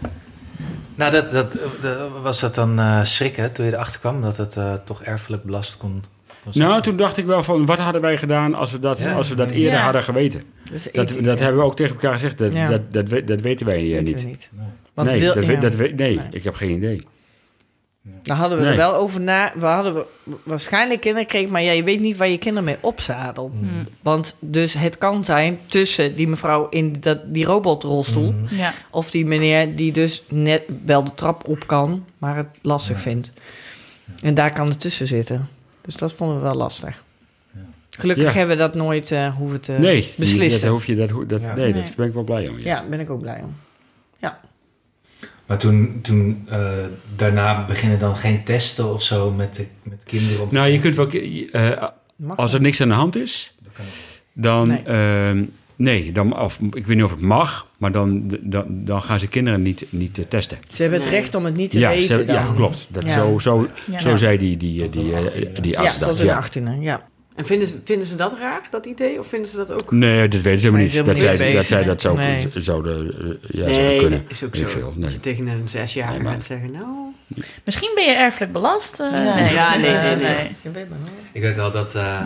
Nou, 0.95 1.11
dat, 1.11 1.31
dat, 1.31 1.57
dat- 1.81 2.09
was 2.21 2.39
dat 2.39 2.55
dan 2.55 2.79
eh, 2.79 3.03
schrikken 3.03 3.51
toen 3.51 3.65
je 3.65 3.73
erachter 3.73 3.99
kwam 3.99 4.21
dat 4.21 4.37
het 4.37 4.57
eh, 4.57 4.73
toch 4.73 5.03
erfelijk 5.03 5.43
belast 5.43 5.77
kon? 5.77 6.03
Nou, 6.53 6.81
toen 6.81 6.95
dacht 6.97 7.17
ik 7.17 7.25
wel 7.25 7.43
van, 7.43 7.65
wat 7.65 7.79
hadden 7.79 8.01
wij 8.01 8.17
gedaan 8.17 8.53
als 8.53 8.71
we 8.71 8.79
dat, 8.79 8.99
Ja. 9.03 9.13
als 9.13 9.29
we 9.29 9.35
dat 9.35 9.51
eerder 9.51 9.71
Ja. 9.79 9.83
hadden 9.83 10.03
geweten? 10.03 10.43
Dat, 10.71 10.89
Dat, 10.93 11.23
dat 11.23 11.39
hebben 11.39 11.59
we 11.59 11.65
ook 11.65 11.75
tegen 11.75 11.93
elkaar 11.95 12.11
gezegd. 12.11 12.37
Dat, 12.37 12.53
Ja. 12.53 12.67
dat, 12.67 12.93
dat, 12.93 13.09
we- 13.09 13.23
dat 13.23 13.41
weten 13.41 13.65
wij 13.65 13.75
eh, 13.75 13.81
Weten 13.89 14.03
niet. 14.03 14.21
we 14.21 14.27
niet. 14.27 14.49
Want 14.93 15.09
nee, 15.09 15.19
wil- 15.19 15.33
dat, 15.33 15.45
we- 15.45 15.57
dat 15.57 15.75
we- 15.75 15.87
nee, 15.95 16.15
Nee. 16.15 16.27
ik 16.31 16.43
heb 16.43 16.55
geen 16.55 16.69
idee. 16.69 17.01
Daar 18.23 18.37
hadden 18.37 18.57
we 18.57 18.63
Nee. 18.63 18.71
er 18.73 18.77
wel 18.77 18.95
over 18.95 19.21
na. 19.21 19.51
We 19.55 19.65
hadden 19.65 19.93
we 19.93 20.05
waarschijnlijk 20.43 21.01
kinderen 21.01 21.25
gekregen, 21.27 21.51
maar 21.51 21.61
ja, 21.61 21.71
je 21.71 21.83
weet 21.83 21.99
niet 21.99 22.17
waar 22.17 22.27
je 22.27 22.37
kinderen 22.37 22.63
mee 22.65 22.77
opzadelt. 22.79 23.51
Hmm. 23.51 23.87
Want 24.01 24.35
dus 24.39 24.73
het 24.73 24.97
kan 24.97 25.23
zijn 25.23 25.59
tussen 25.65 26.15
die 26.15 26.27
mevrouw 26.27 26.69
in 26.69 26.95
dat, 26.99 27.19
die 27.33 27.45
robotrolstoel 27.45 28.33
Ja. 28.49 28.73
of 28.91 29.11
die 29.11 29.25
meneer 29.25 29.75
die 29.75 29.91
dus 29.91 30.23
net 30.29 30.61
wel 30.85 31.03
de 31.03 31.13
trap 31.13 31.47
op 31.47 31.67
kan, 31.67 32.05
maar 32.17 32.35
het 32.35 32.47
lastig 32.61 32.95
Ja. 32.95 33.01
vindt. 33.01 33.31
En 34.23 34.33
daar 34.33 34.53
kan 34.53 34.67
het 34.69 34.79
tussen 34.79 35.07
zitten. 35.07 35.47
Dus 35.81 35.95
dat 35.95 36.13
vonden 36.13 36.37
we 36.37 36.43
wel 36.43 36.55
lastig. 36.55 37.03
Gelukkig 37.89 38.25
Ja. 38.25 38.31
hebben 38.37 38.55
we 38.57 38.61
dat 38.61 38.73
nooit 38.75 39.11
eh, 39.11 39.35
hoeven 39.35 39.61
te 39.61 39.71
nee, 39.71 40.01
die- 40.01 40.13
beslissen. 40.17 40.61
dat 40.61 40.69
hoef 40.71 40.85
je, 40.85 40.95
dat, 40.95 41.09
dat, 41.29 41.41
Ja. 41.41 41.53
nee, 41.55 41.73
Nee. 41.73 41.83
daar 41.83 41.91
ben 41.97 42.07
ik 42.07 42.13
wel 42.13 42.23
blij 42.23 42.47
om. 42.47 42.57
Ja. 42.59 42.65
ja, 42.65 42.79
daar 42.79 42.89
ben 42.89 42.99
ik 42.99 43.09
ook 43.09 43.21
blij 43.21 43.41
om. 43.43 43.55
Maar 45.49 45.57
toen, 45.57 45.99
toen 46.01 46.45
eh, 46.49 46.59
daarna 47.15 47.65
beginnen 47.65 47.99
dan 47.99 48.15
geen 48.17 48.43
testen 48.43 48.93
of 48.93 49.03
zo 49.03 49.31
met, 49.31 49.55
de, 49.55 49.65
met 49.83 50.03
kinderen? 50.03 50.41
Om 50.41 50.49
te- 50.49 50.55
Nou, 50.55 50.67
je 50.69 50.79
kunt 50.79 50.95
wel... 50.95 51.07
eh, 51.07 51.83
Mag 52.15 52.37
als 52.37 52.53
er 52.53 52.61
niks 52.61 52.81
aan 52.81 52.87
de 52.87 52.93
hand 52.93 53.15
is, 53.15 53.55
Dan. 54.33 54.67
Nee. 54.67 54.81
Nee, 54.83 55.49
nee 55.75 56.11
dan, 56.11 56.39
of, 56.39 56.59
ik 56.73 56.85
weet 56.87 56.95
niet 56.95 57.05
of 57.05 57.11
het 57.11 57.21
mag, 57.21 57.67
maar 57.79 57.91
dan, 57.91 58.37
dan, 58.41 58.65
dan 58.69 59.01
gaan 59.01 59.19
ze 59.19 59.27
kinderen 59.27 59.61
niet, 59.61 59.85
niet 59.89 60.17
eh, 60.19 60.25
testen. 60.25 60.57
Ze 60.67 60.81
hebben 60.81 60.99
het 61.01 61.09
Nee. 61.09 61.19
recht 61.19 61.35
om 61.35 61.45
het 61.45 61.55
niet 61.55 61.71
te 61.71 61.79
Ja, 61.79 61.89
weten 61.89 62.15
ze- 62.15 62.23
dan. 62.23 62.35
ja, 62.35 62.51
klopt. 62.55 62.87
Dat 62.89 63.03
Ja. 63.03 63.09
Zo, 63.11 63.39
zo, 63.39 63.67
Ja. 63.91 63.99
zo 63.99 64.15
zei 64.15 64.37
die, 64.37 64.57
die, 64.57 64.89
die, 64.89 64.89
Tot 64.89 65.31
die, 65.33 65.61
die 65.61 65.71
Ja, 65.71 65.79
arts 65.81 65.97
tot 65.97 66.07
dat. 66.07 66.17
hun 66.17 66.27
Ja. 66.27 66.35
achttiende, 66.37 66.77
ja. 66.79 67.07
En 67.39 67.45
vinden 67.45 67.67
ze, 67.67 67.79
vinden 67.85 68.07
ze 68.07 68.15
dat 68.15 68.37
raar, 68.39 68.61
dat 68.69 68.85
idee? 68.85 69.19
Of 69.19 69.27
vinden 69.27 69.49
ze 69.49 69.57
dat 69.57 69.71
ook... 69.71 69.91
Nee, 69.91 70.27
dat 70.27 70.41
weten 70.41 70.59
ze 70.59 70.67
helemaal 70.67 70.87
Nee, 70.87 70.95
niet. 70.95 71.05
Dat 71.05 71.17
zij, 71.17 71.53
dat 71.53 71.65
zij 71.65 71.77
bezig, 71.77 71.85
dat 71.85 72.01
zo, 72.01 72.13
nee. 72.13 72.47
zouden, 72.55 73.13
eh, 73.19 73.49
ja, 73.59 73.65
nee, 73.65 73.73
zouden 73.73 73.97
kunnen. 73.99 74.21
dat 74.21 74.31
is 74.31 74.43
ook 74.43 74.55
zo. 74.55 74.67
veel, 74.67 74.81
Dat 74.85 74.95
nee. 74.95 75.09
je 75.11 75.19
tegen 75.19 75.47
een 75.47 75.67
zesjarige 75.67 76.21
Nee, 76.23 76.31
gaat 76.31 76.43
zeggen, 76.43 76.71
nou... 76.71 76.85
Misschien 77.65 77.91
ben 77.95 78.03
je 78.05 78.11
erfelijk 78.11 78.51
belast. 78.51 78.99
eh, 78.99 79.51
Ja. 79.51 79.71
nee, 79.75 79.81
nee, 79.81 79.91
eh, 79.95 80.03
nee, 80.03 80.15
nee. 80.15 80.51
Je 80.61 80.71
weet 80.71 80.89
maar 80.89 80.97
nooit. 80.99 81.11
Ik 81.31 81.41
weet 81.41 81.55
wel 81.55 81.71
dat, 81.71 81.95
eh, 81.95 82.21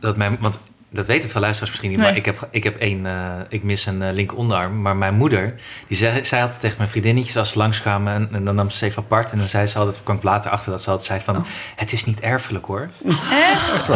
dat 0.00 0.16
mijn... 0.16 0.36
Want 0.40 0.60
dat 0.92 1.06
weten 1.06 1.30
veel 1.30 1.40
luisteraars 1.40 1.70
misschien 1.70 1.90
niet, 1.90 1.98
Nee. 2.00 2.08
maar 2.08 2.16
ik, 2.16 2.24
heb, 2.24 2.48
ik, 2.50 2.64
heb 2.64 2.76
één, 2.76 3.06
eh, 3.06 3.32
ik 3.48 3.62
mis 3.62 3.86
een 3.86 4.02
eh, 4.02 4.12
linker 4.12 4.36
onderarm. 4.36 4.82
Maar 4.82 4.96
mijn 4.96 5.14
moeder, 5.14 5.54
die 5.88 5.96
zei, 5.96 6.24
zei 6.24 6.42
altijd 6.42 6.60
tegen 6.60 6.76
mijn 6.76 6.88
vriendinnetjes 6.88 7.36
als 7.36 7.50
ze 7.50 7.58
langskwamen... 7.58 8.12
En, 8.14 8.28
en 8.32 8.44
dan 8.44 8.54
nam 8.54 8.70
ze 8.70 8.76
ze 8.78 8.84
even 8.84 9.02
apart 9.02 9.32
en 9.32 9.38
dan 9.38 9.48
zei 9.48 9.66
ze 9.66 9.78
altijd... 9.78 10.00
kwam 10.02 10.16
ik 10.16 10.22
later 10.22 10.50
achter 10.50 10.70
dat 10.70 10.82
ze 10.82 10.90
altijd 10.90 11.06
zei 11.06 11.20
van... 11.20 11.46
Het 11.76 11.92
is 11.92 12.04
niet 12.04 12.20
erfelijk 12.20 12.64
hoor. 12.64 12.88
Echt? 13.30 13.88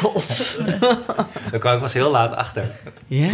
God. 0.00 0.58
Daar 1.50 1.60
kwam 1.60 1.74
ik 1.74 1.80
pas 1.80 1.92
heel 1.92 2.10
laat 2.10 2.34
achter. 2.34 2.70
Ja. 3.06 3.30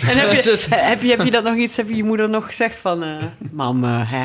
En 0.00 0.18
heb 0.18 0.32
je, 0.32 0.66
heb, 0.70 1.02
je, 1.02 1.08
heb 1.10 1.22
je 1.24 1.30
dat 1.30 1.44
nog 1.44 1.56
iets, 1.56 1.76
heb 1.76 1.88
je 1.88 1.96
je 1.96 2.04
moeder 2.04 2.28
nog 2.28 2.46
gezegd 2.46 2.76
van... 2.76 3.02
eh 3.02 3.16
mam, 3.50 3.84
hè? 3.84 4.24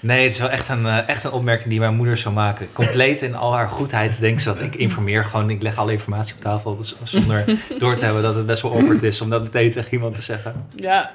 Nee, 0.00 0.22
het 0.22 0.32
is 0.32 0.38
wel 0.38 0.50
echt 0.50 0.68
een, 0.68 0.86
eh, 0.86 1.08
echt 1.08 1.24
een 1.24 1.30
opmerking 1.30 1.68
die 1.68 1.78
mijn 1.78 1.94
moeder 1.94 2.16
zou 2.16 2.34
maken. 2.34 2.68
Compleet 2.72 3.22
in 3.22 3.34
al 3.34 3.54
haar 3.54 3.68
goedheid 3.68 4.20
denkt 4.20 4.42
ze 4.42 4.48
dat 4.48 4.60
ik 4.60 4.74
informeer 4.74 5.24
gewoon. 5.24 5.50
Ik 5.50 5.62
leg 5.62 5.76
alle 5.76 5.92
informatie 5.92 6.34
op 6.34 6.40
tafel 6.40 6.76
dus 6.76 6.96
zonder 7.02 7.44
door 7.78 7.96
te 7.96 8.04
hebben 8.04 8.22
dat 8.22 8.34
het 8.34 8.46
best 8.46 8.62
wel 8.62 8.72
awkward 8.72 9.02
is 9.02 9.20
om 9.20 9.30
dat 9.30 9.42
meteen 9.42 9.72
tegen 9.72 9.92
iemand 9.92 10.14
te 10.14 10.22
zeggen. 10.22 10.66
Ja. 10.76 11.10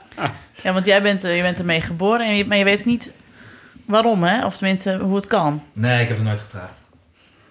Ja, 0.61 0.73
want 0.73 0.85
jij 0.85 1.01
bent, 1.01 1.23
eh, 1.23 1.35
je 1.35 1.41
bent 1.41 1.59
ermee 1.59 1.81
geboren, 1.81 2.25
en 2.25 2.35
je, 2.35 2.45
maar 2.45 2.57
je 2.57 2.63
weet 2.63 2.79
ook 2.79 2.85
niet 2.85 3.11
waarom, 3.85 4.23
hè? 4.23 4.45
Of 4.45 4.57
tenminste, 4.57 4.97
hoe 4.97 5.15
het 5.15 5.27
kan. 5.27 5.63
Nee, 5.73 6.01
ik 6.01 6.07
heb 6.07 6.17
het 6.17 6.25
nooit 6.25 6.41
gevraagd. 6.41 6.83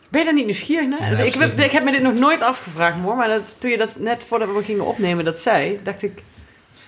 Ben 0.09 0.20
je 0.20 0.26
daar 0.26 0.35
niet 0.35 0.45
nieuwsgierig 0.45 0.89
naar? 0.89 1.11
Nee, 1.11 1.26
ik, 1.26 1.35
heb, 1.35 1.61
ik 1.61 1.70
heb 1.70 1.85
me 1.85 1.93
dit 1.93 2.03
nog 2.03 2.14
nooit 2.14 2.43
afgevraagd, 2.43 2.97
hoor. 3.03 3.16
Maar 3.16 3.28
dat, 3.28 3.57
toen 3.59 3.70
je 3.70 3.76
dat 3.76 3.97
net 3.99 4.24
voordat 4.28 4.49
we 4.55 4.62
gingen 4.64 4.87
opnemen 4.87 5.24
dat 5.24 5.39
zei, 5.39 5.80
dacht 5.82 6.03
ik... 6.03 6.22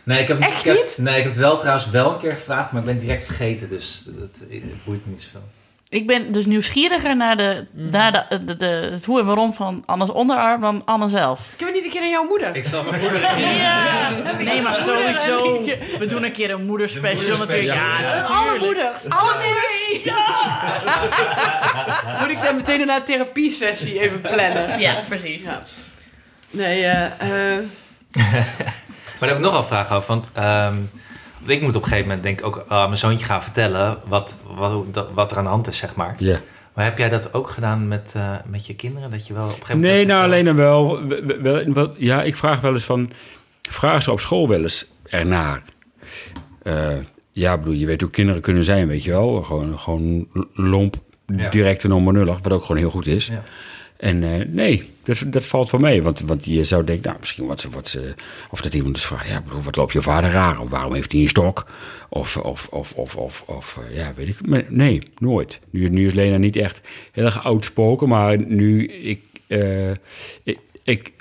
Nee, 0.07 0.20
ik 0.20 0.28
heb, 0.28 0.40
Echt 0.40 0.59
ik 0.59 0.64
heb- 0.64 0.74
niet? 0.84 0.96
Nee, 0.98 1.14
ik 1.16 1.22
heb 1.22 1.30
het 1.32 1.40
wel 1.40 1.59
trouwens 1.59 1.90
wel 1.90 2.12
een 2.12 2.18
keer 2.18 2.32
gevraagd, 2.32 2.72
maar 2.72 2.80
ik 2.80 2.86
ben 2.86 2.96
het 2.96 3.04
direct 3.04 3.24
vergeten. 3.24 3.68
Dus 3.68 4.02
dat, 4.04 4.38
dat 4.38 4.48
boeit 4.84 5.04
me 5.07 5.11
niet 5.12 5.22
zoveel. 5.22 5.42
Ik 5.88 6.07
ben 6.07 6.32
dus 6.32 6.46
nieuwsgieriger 6.46 7.16
naar, 7.16 7.36
de, 7.36 7.66
naar 7.72 8.12
de, 8.28 8.44
de, 8.44 8.57
de- 8.57 8.88
het 8.92 9.04
hoe 9.04 9.20
en 9.20 9.26
waarom 9.26 9.54
van 9.54 9.82
Anne's 9.86 10.11
onderarm 10.11 10.61
dan 10.61 10.82
Anne 10.84 11.09
zelf. 11.09 11.40
Kunnen 11.57 11.74
we 11.74 11.80
niet 11.80 11.84
een 11.84 11.92
keer 11.92 12.00
naar 12.00 12.11
jouw 12.11 12.26
moeder? 12.28 12.57
Ik 12.57 12.64
zal 12.64 12.82
mijn 12.90 13.00
moeder... 13.00 13.20
Ja, 13.40 14.11
nee, 14.38 14.62
maar 14.62 14.74
sowieso. 14.74 15.62
We 15.98 16.07
doen 16.09 16.24
een 16.24 16.32
keer 16.32 16.50
een 16.50 16.66
moederspecial 16.66 17.36
natuurlijk. 17.38 17.72
Ja, 17.74 18.20
Alle 18.22 18.59
moeders. 18.59 19.09
Alle 19.09 19.32
moeders. 19.34 19.74
Moet 22.20 22.30
ik 22.30 22.42
dan 22.42 22.57
meteen 22.57 22.88
een 22.88 23.04
therapiesessie 23.04 24.00
even 24.00 24.20
plannen? 24.20 24.78
ja 24.78 24.94
precies. 25.09 25.42
Ja. 25.42 25.62
Nee, 26.50 26.84
eh... 26.84 27.04
eh, 27.57 27.62
Maar 28.12 28.46
daar 29.21 29.29
heb 29.29 29.39
ik 29.39 29.45
nog 29.45 29.53
wel 29.53 29.64
vragen 29.64 29.97
over. 29.97 30.09
Want, 30.09 30.31
ehm, 30.33 30.75
want 31.37 31.49
ik 31.49 31.61
moet 31.61 31.77
op 31.77 31.83
een 31.83 31.89
gegeven 31.89 32.07
moment 32.07 32.23
denk 32.23 32.39
ik 32.41 32.47
ook 32.47 32.64
aan 32.69 32.87
mijn 32.89 32.99
zoontje 32.99 33.27
gaan 33.27 33.43
vertellen 33.43 33.99
wat, 34.07 34.37
wat, 34.57 34.85
wat 35.14 35.31
er 35.31 35.37
aan 35.37 35.45
de 35.45 35.51
hand 35.51 35.69
is, 35.69 35.79
zeg 35.79 35.95
maar. 35.95 36.14
Ja. 36.19 36.39
Maar 36.75 36.85
heb 36.85 36.99
jij 36.99 37.09
dat 37.09 37.35
ook 37.35 37.51
gedaan 37.51 37.89
met, 37.89 38.12
eh, 38.17 38.31
met 38.47 38.67
je 38.67 38.75
kinderen? 38.75 39.11
Dat 39.11 39.27
je 39.27 39.35
wel 39.35 39.43
op 39.45 39.49
een 39.51 39.55
gegeven 39.57 39.77
moment. 39.77 39.95
Nee, 39.95 40.07
nou 40.07 40.23
alleen 40.25 40.45
dan 40.45 40.57
wel, 40.57 41.07
wel, 41.09 41.23
wel- 41.43 41.73
wel- 41.73 41.95
Ja, 41.99 42.23
ik 42.23 42.37
vraag 42.37 42.61
wel 42.61 42.73
eens 42.73 42.85
van... 42.85 43.11
Vragen 43.62 44.03
ze 44.03 44.11
op 44.12 44.21
school 44.21 44.49
wel 44.49 44.62
eens 44.62 44.87
ernaar? 45.05 45.62
Eh, 46.62 46.89
ja, 47.33 47.59
bedoel, 47.59 47.73
je 47.75 47.87
weet 47.87 48.01
hoe 48.01 48.11
kinderen 48.11 48.43
kunnen 48.43 48.64
zijn, 48.64 48.87
weet 48.89 49.05
je 49.05 49.11
wel. 49.11 49.43
Gewoon, 49.43 49.79
gewoon 49.79 50.29
lomp, 50.55 50.97
direct 51.51 51.85
en 51.85 51.93
onbenullig, 51.93 52.39
wat 52.43 52.53
ook 52.53 52.61
gewoon 52.62 52.77
heel 52.77 52.91
goed 52.91 53.07
is. 53.07 53.27
Ja. 53.27 53.43
En 53.97 54.23
eh, 54.23 54.47
nee, 54.49 54.91
dat, 55.07 55.24
dat 55.26 55.46
valt 55.46 55.70
wel 55.70 55.80
mee. 55.80 56.02
Want, 56.02 56.20
want 56.20 56.44
je 56.44 56.64
zou 56.64 56.84
denken, 56.84 57.07
nou, 57.07 57.16
misschien 57.18 57.46
wat 57.46 57.61
ze... 57.61 57.68
Ze 57.84 58.14
of 58.50 58.61
dat 58.61 58.74
iemand 58.74 58.94
dus 58.94 59.04
vraagt, 59.04 59.28
ja, 59.28 59.42
wat 59.64 59.76
loopt 59.76 59.92
je 59.92 60.02
vader 60.02 60.30
raar? 60.30 60.61
Of 60.61 60.70
waarom 60.70 60.94
heeft 60.94 61.12
hij 61.12 61.20
een 61.20 61.28
stok? 61.28 61.66
Of, 62.09 62.36
of, 62.36 62.68
of, 62.70 62.92
of, 62.94 63.42
of, 63.46 63.78
eh, 63.78 63.96
ja, 63.96 64.12
weet 64.16 64.28
ik. 64.28 64.46
Maar 64.46 64.64
nee, 64.68 65.02
nooit. 65.18 65.61
Nu, 65.70 65.88
nu 65.88 66.07
is 66.07 66.14
Lena 66.14 66.36
niet 66.36 66.57
echt 66.57 66.80
heel 67.12 67.24
erg 67.24 67.44
oudspoken, 67.44 68.09
maar 68.09 68.46
nu, 68.46 68.86
eh, 69.48 69.90
ik, 70.42 70.59
ik... 70.82 71.12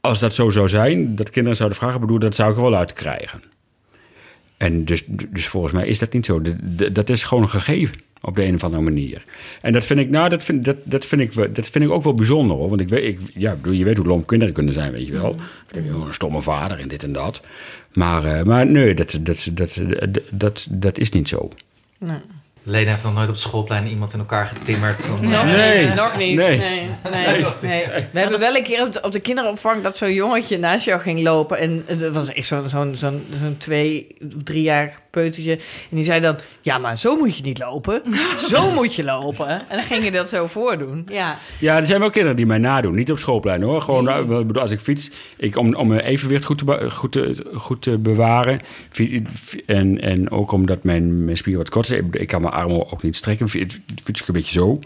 Als 0.00 0.18
dat 0.18 0.34
zo 0.34 0.50
zou 0.50 0.68
zijn, 0.68 1.16
dat 1.16 1.30
kinderen 1.30 1.56
zouden 1.56 1.78
vragen, 1.78 2.00
bedoel, 2.00 2.18
dat 2.18 2.34
zou 2.34 2.50
ik 2.50 2.56
er 2.56 2.62
wel 2.62 2.74
uit 2.74 2.92
krijgen. 2.92 3.42
En 4.56 4.84
dus, 4.84 5.04
dus 5.06 5.48
volgens 5.48 5.72
mij 5.72 5.86
is 5.86 5.98
dat 5.98 6.12
niet 6.12 6.26
zo. 6.26 6.42
Dat 6.92 7.10
is 7.10 7.24
gewoon 7.24 7.42
een 7.42 7.48
gegeven 7.48 8.00
op 8.22 8.34
de 8.36 8.44
een 8.44 8.54
of 8.54 8.64
andere 8.64 8.82
manier. 8.82 9.24
En 9.60 9.72
dat 9.72 9.86
vind 9.86 10.00
ik, 10.00 10.10
nou, 10.10 10.28
dat 10.28 10.44
vind, 10.44 10.64
dat, 10.64 10.76
dat 10.84 11.06
vind 11.06 11.20
ik, 11.20 11.54
dat 11.54 11.68
vind 11.68 11.84
ik 11.84 11.90
ook 11.90 12.02
wel 12.02 12.14
bijzonder 12.14 12.56
hoor. 12.56 12.68
Want 12.68 12.80
ik 12.80 12.88
weet, 12.88 13.04
ik, 13.04 13.20
ja, 13.34 13.56
je 13.62 13.84
weet 13.84 13.96
hoe 13.96 14.06
lomp 14.06 14.26
kinderen 14.26 14.54
kunnen 14.54 14.72
zijn, 14.72 14.92
weet 14.92 15.06
je 15.06 15.12
wel. 15.12 15.30
Oh, 15.30 16.06
een 16.06 16.14
stomme 16.14 16.40
vader 16.40 16.78
en 16.78 16.88
dit 16.88 17.02
en 17.02 17.12
dat. 17.12 17.42
Maar, 17.92 18.24
eh, 18.24 18.44
maar 18.44 18.66
nee, 18.66 18.94
dat, 18.94 19.18
dat, 19.22 19.48
dat, 19.52 19.80
dat, 20.10 20.22
dat, 20.30 20.68
dat 20.70 20.98
is 20.98 21.10
niet 21.10 21.28
zo. 21.28 21.50
Lena 22.64 22.90
heeft 22.90 23.02
nog 23.02 23.14
nooit 23.14 23.28
op 23.28 23.34
het 23.34 23.42
schoolplein 23.42 23.86
iemand 23.86 24.12
in 24.12 24.18
elkaar 24.18 24.46
getimmerd. 24.46 25.04
om- 25.20 25.30
Nog 25.30 25.44
Nee. 25.44 25.78
niet, 25.84 25.94
nog 25.94 26.16
niet. 26.18 26.36
Nee. 26.36 26.58
Nee. 26.58 26.88
Nee. 27.10 27.44
Nee. 27.62 27.84
We 28.12 28.20
hebben 28.20 28.38
wel 28.40 28.56
een 28.56 28.62
keer 28.62 28.82
op 28.86 28.92
de, 28.92 29.02
op 29.02 29.12
de 29.12 29.20
kinderopvang 29.20 29.82
dat 29.82 29.96
zo'n 29.96 30.12
jongetje 30.12 30.58
naast 30.58 30.84
jou 30.84 31.00
ging 31.00 31.22
lopen. 31.22 31.58
En 31.58 31.84
dat 31.98 32.14
was 32.14 32.32
echt 32.32 32.46
zo'n 32.46 32.68
zo'n 32.68 32.94
zo'n 32.96 33.22
zo'n 33.40 33.56
twee, 33.58 34.06
driejarig 34.44 35.00
peutertje. 35.10 35.52
En 35.90 35.96
die 35.96 36.04
zei 36.04 36.20
dan, 36.20 36.36
ja, 36.60 36.78
maar 36.78 36.98
zo 36.98 37.16
moet 37.16 37.36
je 37.36 37.42
niet 37.42 37.58
lopen. 37.58 38.02
Zo 38.38 38.70
moet 38.74 38.94
je 38.94 39.04
lopen. 39.04 39.48
En 39.48 39.64
dan 39.76 39.82
ging 39.82 40.04
je 40.04 40.10
dat 40.10 40.28
zo 40.28 40.46
voordoen. 40.46 41.06
Ja. 41.10 41.36
Ja, 41.58 41.76
er 41.76 41.86
zijn 41.86 42.00
wel 42.00 42.10
kinderen 42.10 42.36
die 42.36 42.46
mij 42.46 42.58
nadoen. 42.58 42.94
Niet 42.94 43.10
op 43.10 43.18
schoolplein 43.18 43.62
hoor. 43.62 43.80
Gewoon 43.80 44.04
nou, 44.04 44.40
ik 44.40 44.46
bedoel, 44.46 44.62
als 44.62 44.72
ik 44.72 44.80
fiets, 44.80 45.10
ik, 45.36 45.56
om, 45.56 45.74
om 45.74 45.88
mijn 45.88 46.00
evenwicht 46.00 46.44
goed 46.44 46.58
te, 46.58 46.64
be- 46.64 46.90
goed 46.90 47.12
te, 47.12 47.44
goed 47.54 47.82
te 47.82 47.98
bewaren. 47.98 48.60
En, 49.66 50.00
en 50.00 50.30
ook 50.30 50.52
omdat 50.52 50.84
mijn, 50.84 51.24
mijn 51.24 51.36
spier 51.36 51.56
wat 51.56 51.68
kort 51.68 51.90
is. 51.90 51.98
Ik, 51.98 52.14
ik 52.16 52.26
kan 52.26 52.42
me 52.42 52.50
mijn 52.52 52.64
armen 52.64 52.92
ook 52.92 53.02
niet 53.02 53.16
strekken. 53.16 53.46
Het 53.58 53.80
voelt 54.02 54.18
zich 54.18 54.28
een 54.28 54.34
beetje 54.34 54.52
zo. 54.52 54.78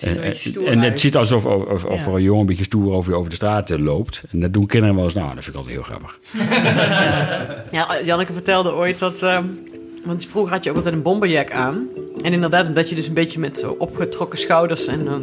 een 0.00 0.66
En, 0.66 0.80
het 0.80 1.00
ziet 1.00 1.16
alsof 1.16 1.44
of, 1.44 1.84
of, 1.84 1.84
Ja. 1.84 2.06
er 2.06 2.14
een 2.14 2.22
jongen 2.22 2.40
een 2.40 2.46
beetje 2.46 2.64
stoer 2.64 2.92
over, 2.92 3.14
over 3.14 3.30
de 3.30 3.36
straat 3.36 3.70
eh, 3.70 3.78
loopt. 3.78 4.22
En 4.30 4.40
dat 4.40 4.52
doen 4.52 4.66
kinderen 4.66 4.94
wel 4.94 5.04
eens. 5.04 5.14
Nou, 5.14 5.34
dat 5.34 5.44
vind 5.44 5.56
ik 5.56 5.62
altijd 5.62 5.74
heel 5.74 5.84
grappig. 5.84 6.18
Ja, 7.70 8.02
Janneke 8.04 8.32
vertelde 8.32 8.72
ooit 8.72 8.98
dat... 8.98 9.22
ehm, 9.22 9.44
want 10.04 10.26
vroeger 10.26 10.52
had 10.52 10.64
je 10.64 10.70
ook 10.70 10.76
altijd 10.76 10.94
een 10.94 11.02
bomberjack 11.02 11.50
aan. 11.50 11.88
En 12.22 12.32
inderdaad, 12.32 12.68
omdat 12.68 12.88
je 12.88 12.94
dus 12.94 13.06
een 13.06 13.14
beetje 13.14 13.38
met 13.38 13.58
zo 13.58 13.76
opgetrokken 13.78 14.38
schouders 14.38 14.86
en 14.86 15.06
ehm, 15.06 15.22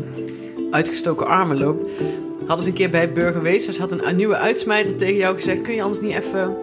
uitgestoken 0.72 1.28
armen 1.28 1.58
loopt... 1.58 1.90
hadden 2.48 2.64
ze 2.64 2.70
een 2.70 2.76
keer 2.76 2.90
bij 2.90 3.12
burgemeesters... 3.12 3.78
had 3.78 3.92
een, 3.92 4.08
een 4.08 4.16
nieuwe 4.16 4.38
uitsmijter 4.38 4.96
tegen 4.96 5.16
jou 5.16 5.36
gezegd... 5.36 5.62
kun 5.62 5.76
je 5.76 5.82
anders 5.82 6.02
niet 6.02 6.16
even 6.16 6.56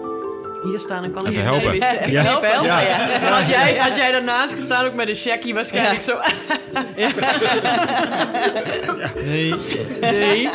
hier 0.63 0.79
staan 0.79 1.05
en 1.05 1.11
kan 1.11 1.23
ik 1.27 1.31
Even 1.31 1.43
helpen. 1.45 1.73
Even 1.73 2.11
Ja. 2.11 2.23
helpen. 2.23 2.49
helpen, 2.51 2.67
Ja. 2.69 2.81
ja. 2.81 3.31
Had, 3.33 3.49
jij, 3.49 3.77
had 3.77 3.97
jij 3.97 4.13
daarnaast 4.13 4.53
gestaan 4.53 4.85
ook 4.87 4.95
met 4.95 5.09
een 5.09 5.15
checkie 5.15 5.55
waarschijnlijk 5.55 6.01
zo... 6.01 6.13
Nee. 9.25 9.55
Nee. 10.01 10.49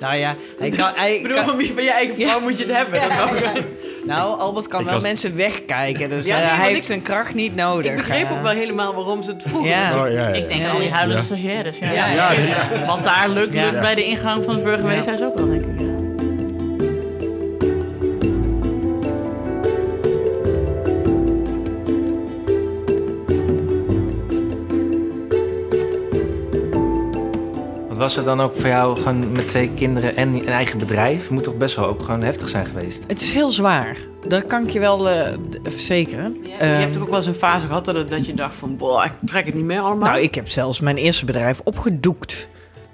Nou 0.00 0.16
ja, 0.16 0.34
hij 0.58 0.70
kan, 0.70 0.90
hij 0.94 1.14
Ik 1.14 1.22
bedoel, 1.22 1.36
kan- 1.36 1.46
van 1.46 1.56
wie 1.56 1.72
van 1.72 1.82
je 1.82 1.90
eigen 1.92 2.14
vrouw 2.14 2.40
moet 2.40 2.58
je 2.58 2.64
het 2.64 2.76
hebben? 2.76 3.00
Ook. 3.02 3.64
nou, 4.04 4.38
Albert 4.38 4.68
kan 4.68 4.78
Ik 4.80 4.84
wel 4.86 4.94
was- 4.94 5.02
mensen 5.02 5.36
wegkijken. 5.36 6.08
Dus 6.08 6.26
Ja, 6.26 6.36
eh, 6.40 6.46
nee, 6.46 6.56
hij 6.56 6.66
heeft 6.66 6.78
ik- 6.78 6.84
zijn 6.84 7.02
kracht 7.02 7.34
niet 7.34 7.56
nodig. 7.56 7.90
Ik 7.90 7.96
begreep 7.96 8.26
eh. 8.30 8.32
ook 8.36 8.42
wel 8.42 8.52
helemaal 8.52 8.94
waarom 8.94 9.22
ze 9.22 9.32
het 9.32 9.42
vroegen. 9.42 9.70
Oh, 9.70 9.76
ja, 9.92 10.06
ja, 10.06 10.26
Ik 10.26 10.48
denk 10.48 10.60
Ja, 10.62 10.70
al 10.70 10.78
die 10.78 10.90
huilende 10.90 11.16
Ja. 11.20 11.24
stagiaires. 11.26 11.78
Ja. 11.78 11.92
Ja, 11.92 12.06
Ja. 12.06 12.32
ja. 12.32 12.86
Want 12.86 13.04
daar 13.04 13.28
lukt, 13.28 13.54
Ja. 13.54 13.62
lukt 13.64 13.80
bij 13.80 13.94
de 13.94 14.04
ingang 14.04 14.44
van 14.44 14.54
het 14.54 14.64
burgerweeshuis 14.64 15.22
ook 15.22 15.34
wel, 15.38 15.48
denk 15.48 15.64
ik. 15.64 15.87
Was 27.98 28.16
het 28.16 28.24
dan 28.24 28.40
ook 28.40 28.54
voor 28.54 28.68
jou 28.68 28.96
gewoon 28.96 29.32
met 29.32 29.48
twee 29.48 29.70
kinderen 29.74 30.16
en 30.16 30.34
een 30.34 30.46
eigen 30.46 30.78
bedrijf? 30.78 31.30
Moet 31.30 31.44
toch 31.44 31.56
best 31.56 31.76
wel 31.76 31.86
ook 31.86 32.02
gewoon 32.02 32.22
heftig 32.22 32.48
zijn 32.48 32.66
geweest? 32.66 33.04
Het 33.06 33.20
is 33.20 33.32
heel 33.32 33.50
zwaar. 33.50 33.96
Dat 34.28 34.46
kan 34.46 34.62
ik 34.62 34.70
je 34.70 34.80
wel 34.80 35.08
eh, 35.08 35.36
verzekeren. 35.62 36.36
je 36.42 36.52
Ehm, 36.58 36.80
hebt 36.80 36.92
toch 36.92 37.02
ook 37.02 37.08
wel 37.08 37.16
eens 37.16 37.26
een 37.26 37.34
fase 37.34 37.66
gehad 37.66 37.84
dat, 37.84 38.10
dat 38.10 38.26
je 38.26 38.34
dacht 38.34 38.54
van... 38.54 38.76
Boah, 38.76 39.04
ik 39.04 39.12
trek 39.24 39.46
het 39.46 39.54
niet 39.54 39.64
meer 39.64 39.80
allemaal. 39.80 40.08
Nou, 40.08 40.22
ik 40.22 40.34
heb 40.34 40.48
zelfs 40.48 40.80
mijn 40.80 40.96
eerste 40.96 41.24
bedrijf 41.24 41.60
opgedoekt. 41.64 42.48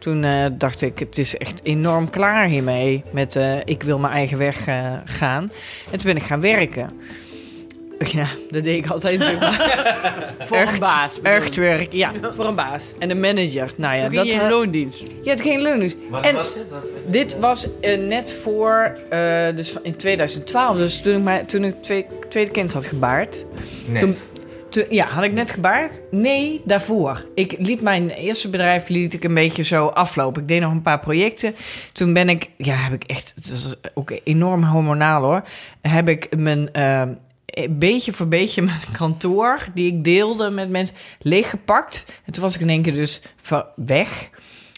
Toen 0.04 0.24
eh, 0.24 0.46
dacht 0.52 0.82
ik, 0.82 0.98
het 0.98 1.18
is 1.18 1.36
echt 1.36 1.60
enorm 1.62 2.10
klaar 2.10 2.46
hiermee. 2.46 3.02
Met 3.12 3.36
eh, 3.36 3.56
ik 3.64 3.82
wil 3.82 3.98
mijn 3.98 4.12
eigen 4.12 4.38
weg 4.38 4.66
eh, 4.66 4.92
gaan. 5.04 5.42
En 5.90 5.98
toen 5.98 6.06
ben 6.06 6.16
ik 6.16 6.22
gaan 6.22 6.40
werken. 6.40 6.90
Ja, 7.98 8.26
dat 8.50 8.64
deed 8.64 8.84
ik 8.84 8.90
altijd 8.90 9.24
voor 10.48 10.56
echt, 10.56 10.72
een 10.72 10.78
baas. 10.78 11.14
bedoel 11.16 11.32
Echt 11.32 11.54
werk, 11.54 11.92
ja, 11.92 12.12
voor 12.30 12.46
een 12.46 12.54
baas. 12.54 12.92
En 12.98 13.10
een 13.10 13.20
manager. 13.20 13.72
Nou 13.76 13.96
ja, 13.96 14.02
Toen 14.02 14.10
ging 14.10 14.26
je 14.26 14.32
in 14.32 14.40
eh, 14.40 14.48
loondienst. 14.48 15.02
je 15.22 15.30
had 15.30 15.40
geen 15.40 15.62
loondienst. 15.62 15.96
En 16.22 16.34
dit? 16.34 16.64
dit 17.06 17.38
was 17.38 17.66
eh, 17.80 17.98
net 17.98 18.32
voor, 18.32 18.98
eh, 19.10 19.18
dus 19.56 19.70
van- 19.70 19.84
in 19.84 19.96
2012. 19.96 20.76
Dus 20.76 21.00
toen 21.00 21.16
ik, 21.16 21.22
mijn, 21.22 21.46
toen 21.46 21.64
ik 21.64 21.82
twee, 21.82 22.06
tweede 22.28 22.50
kind 22.50 22.72
had 22.72 22.84
gebaard. 22.84 23.44
Net. 23.86 24.28
Toen- 24.68 24.84
ja, 24.90 25.06
had 25.06 25.24
ik 25.24 25.32
net 25.32 25.50
gebaard? 25.50 26.00
Nee, 26.10 26.60
daarvoor. 26.64 27.24
Ik 27.34 27.54
liep 27.58 27.80
mijn 27.80 28.10
eerste 28.10 28.48
bedrijf 28.48 28.88
liet 28.88 29.14
ik 29.14 29.24
een 29.24 29.34
beetje 29.34 29.62
zo 29.62 29.86
aflopen. 29.86 30.42
Ik 30.42 30.48
deed 30.48 30.60
nog 30.60 30.72
een 30.72 30.82
paar 30.82 31.00
projecten. 31.00 31.54
Toen 31.92 32.12
ben 32.12 32.28
ik, 32.28 32.48
ja, 32.56 32.74
heb 32.74 32.92
ik 32.92 33.04
echt, 33.04 33.32
het 33.34 33.50
was 33.50 33.74
ook 33.94 34.12
enorm 34.24 34.64
hormonaal 34.64 35.22
hoor. 35.22 35.42
Heb 35.80 36.08
ik 36.08 36.36
mijn 36.36 36.68
beetje 37.70 38.12
voor 38.12 38.28
beetje 38.28 38.62
mijn 38.72 38.78
kantoor 38.92 39.66
die 39.74 39.92
ik 39.92 40.04
deelde 40.04 40.50
met 40.50 40.70
mensen 40.70 40.96
leeggepakt. 41.18 42.04
En 42.24 42.32
toen 42.32 42.42
was 42.42 42.54
ik 42.54 42.60
in 42.60 42.68
één 42.68 42.82
keer 42.82 42.94
dus 42.94 43.22
weg 43.76 44.30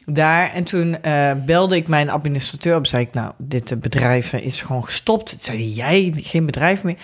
daar. 0.07 0.53
En 0.53 0.65
toen 0.65 1.03
eh, 1.03 1.33
belde 1.47 1.77
ik 1.77 1.89
mijn 1.89 2.11
administrateur 2.11 2.77
op. 2.77 2.87
Zei 2.87 3.03
ik, 3.03 3.13
nou, 3.13 3.33
dit 3.39 3.71
eh, 3.71 3.79
bedrijf 3.79 4.33
eh, 4.33 4.45
is 4.45 4.63
gewoon 4.63 4.85
gestopt. 4.85 5.29
Toen 5.29 5.39
zei 5.41 5.73
jij, 5.73 6.13
geen 6.17 6.47
bedrijf 6.47 6.85
meer. 6.85 6.97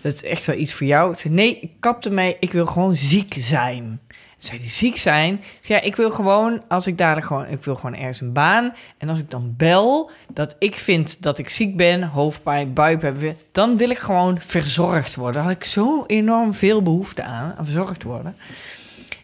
Dat 0.00 0.14
is 0.14 0.22
echt 0.22 0.46
wel 0.46 0.56
iets 0.56 0.72
voor 0.72 0.86
jou. 0.86 1.14
Zei, 1.14 1.34
nee, 1.34 1.58
ik 1.60 1.70
kapte 1.80 2.10
mee. 2.10 2.36
Ik 2.40 2.52
wil 2.52 2.66
gewoon 2.66 2.96
ziek 2.96 3.34
zijn. 3.38 4.00
Zei 4.40 4.58
hij, 4.58 4.68
ziek 4.68 4.96
zijn? 4.96 5.40
Zei, 5.60 5.78
ja, 5.78 5.84
ik 5.86 5.96
wil 5.96 6.10
gewoon, 6.10 6.62
als 6.68 6.86
ik 6.86 6.98
daar 6.98 7.22
gewoon, 7.22 7.46
ik 7.46 7.64
wil 7.64 7.74
gewoon 7.74 7.94
ergens 7.94 8.20
een 8.20 8.32
baan. 8.32 8.74
En 8.98 9.08
als 9.08 9.18
ik 9.18 9.30
dan 9.30 9.54
bel, 9.56 10.10
dat 10.32 10.56
ik 10.58 10.74
vind 10.74 11.22
dat 11.22 11.38
ik 11.38 11.48
ziek 11.48 11.76
ben, 11.76 12.02
hoofdpijn, 12.02 12.72
buikpijn, 12.72 13.36
dan 13.52 13.76
wil 13.76 13.90
ik 13.90 13.98
gewoon 13.98 14.38
verzorgd 14.38 15.14
worden. 15.14 15.34
Daar 15.34 15.42
had 15.42 15.52
ik 15.52 15.64
zo 15.64 16.04
enorm 16.06 16.54
veel 16.54 16.82
behoefte 16.82 17.22
aan, 17.22 17.54
aan 17.58 17.64
verzorgd 17.64 18.02
worden. 18.02 18.36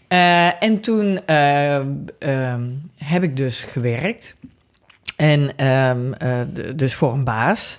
Eh, 0.08 0.62
en 0.62 0.80
toen 0.80 1.26
eh, 1.26 1.76
ehm, 2.18 2.62
heb 2.96 3.22
ik 3.22 3.36
dus 3.36 3.60
gewerkt. 3.60 4.36
En 5.16 5.56
ehm, 5.56 6.12
eh, 6.12 6.40
dus 6.74 6.94
voor 6.94 7.12
een 7.12 7.24
baas. 7.24 7.76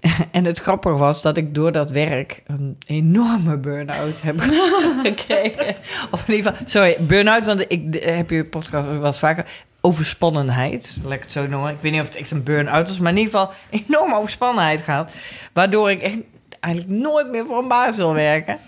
en 0.30 0.44
het 0.44 0.58
grappige 0.58 0.96
was 0.96 1.22
dat 1.22 1.36
ik 1.36 1.54
door 1.54 1.72
dat 1.72 1.90
werk 1.90 2.42
een 2.46 2.78
enorme 2.86 3.58
burn-out 3.58 4.22
heb 4.22 4.40
gekregen. 5.02 5.76
Of 6.10 6.28
in 6.28 6.34
ieder 6.34 6.52
geval, 6.52 6.68
sorry, 6.68 6.96
burn-out, 7.00 7.46
want 7.46 7.64
ik 7.68 8.02
heb 8.04 8.30
je 8.30 8.44
podcast 8.44 8.88
wel 8.88 9.12
vaker. 9.12 9.44
Overspannenheid, 9.80 10.98
laat 11.02 11.12
ik 11.12 11.22
het 11.22 11.32
zo 11.32 11.46
noemen. 11.46 11.72
Ik 11.72 11.80
weet 11.80 11.92
niet 11.92 12.00
of 12.00 12.06
het 12.06 12.16
echt 12.16 12.30
een 12.30 12.42
burn-out 12.42 12.88
was, 12.88 12.98
maar 12.98 13.12
in 13.12 13.18
ieder 13.18 13.32
geval 13.32 13.54
enorme 13.70 14.16
overspannenheid 14.16 14.80
gehad. 14.80 15.10
Waardoor 15.52 15.90
ik 15.90 16.02
echt 16.02 16.16
eigenlijk 16.60 17.00
nooit 17.00 17.30
meer 17.30 17.46
voor 17.46 17.58
een 17.58 17.68
baas 17.68 17.96
wil 17.96 18.14
werken. 18.14 18.58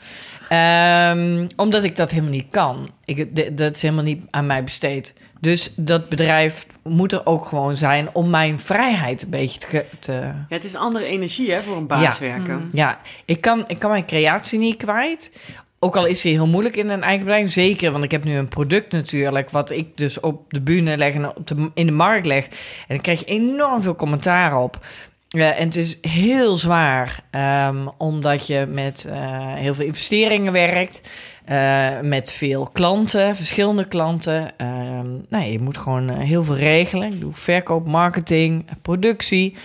Ehm, 0.48 1.46
omdat 1.56 1.82
ik 1.82 1.96
dat 1.96 2.10
helemaal 2.10 2.30
niet 2.30 2.46
kan. 2.50 2.90
Ik, 3.04 3.56
dat 3.56 3.74
is 3.74 3.82
helemaal 3.82 4.04
niet 4.04 4.22
aan 4.30 4.46
mij 4.46 4.64
besteed. 4.64 5.14
Dus 5.40 5.72
dat 5.76 6.08
bedrijf 6.08 6.66
moet 6.82 7.12
er 7.12 7.26
ook 7.26 7.46
gewoon 7.46 7.76
zijn 7.76 8.08
om 8.12 8.30
mijn 8.30 8.60
vrijheid 8.60 9.22
een 9.22 9.30
beetje 9.30 9.84
te... 9.98 10.12
Ja, 10.12 10.46
het 10.48 10.64
is 10.64 10.74
andere 10.74 11.04
energie 11.04 11.52
hè, 11.52 11.60
voor 11.62 11.76
een 11.76 11.86
baas 11.86 12.18
Ja. 12.18 12.26
werken. 12.26 12.70
ja, 12.72 12.98
ik 13.24 13.40
kan, 13.40 13.64
ik 13.66 13.78
kan 13.78 13.90
mijn 13.90 14.06
creatie 14.06 14.58
niet 14.58 14.76
kwijt. 14.76 15.32
Ook 15.80 15.96
al 15.96 16.06
is 16.06 16.20
die 16.20 16.32
heel 16.32 16.46
moeilijk 16.46 16.76
in 16.76 16.88
een 16.88 17.02
eigen 17.02 17.24
bedrijf. 17.24 17.50
Zeker, 17.50 17.92
want 17.92 18.04
ik 18.04 18.10
heb 18.10 18.24
nu 18.24 18.36
een 18.36 18.48
product 18.48 18.92
natuurlijk... 18.92 19.50
wat 19.50 19.70
ik 19.70 19.96
dus 19.96 20.20
op 20.20 20.42
de 20.48 20.60
bühne 20.60 20.96
leg 20.96 21.14
en 21.14 21.36
op 21.36 21.46
de, 21.46 21.70
in 21.74 21.86
de 21.86 21.92
markt 21.92 22.26
leg. 22.26 22.44
En 22.44 22.50
dan 22.88 23.00
krijg 23.00 23.18
je 23.18 23.24
enorm 23.24 23.82
veel 23.82 23.94
commentaar 23.94 24.56
op. 24.56 24.86
Ja, 25.30 25.54
en 25.54 25.64
het 25.64 25.76
is 25.76 25.98
heel 26.00 26.56
zwaar, 26.56 27.20
ehm, 27.30 27.86
omdat 27.96 28.46
je 28.46 28.66
met 28.70 29.04
eh, 29.04 29.54
heel 29.54 29.74
veel 29.74 29.84
investeringen 29.84 30.52
werkt, 30.52 31.10
eh, 31.44 32.00
met 32.00 32.32
veel 32.32 32.68
klanten, 32.72 33.36
verschillende 33.36 33.84
klanten. 33.84 34.58
Ehm, 34.58 35.06
nou, 35.28 35.44
je 35.44 35.58
moet 35.58 35.78
gewoon 35.78 36.10
eh, 36.10 36.18
heel 36.18 36.42
veel 36.42 36.56
regelen. 36.56 37.12
Ik 37.12 37.20
doe 37.20 37.32
verkoop, 37.32 37.86
marketing, 37.86 38.64
productie. 38.82 39.56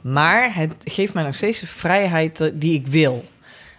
Maar 0.00 0.54
het 0.54 0.74
geeft 0.84 1.14
mij 1.14 1.22
nog 1.22 1.34
steeds 1.34 1.60
de 1.60 1.66
vrijheid 1.66 2.50
die 2.54 2.74
ik 2.74 2.86
wil. 2.86 3.24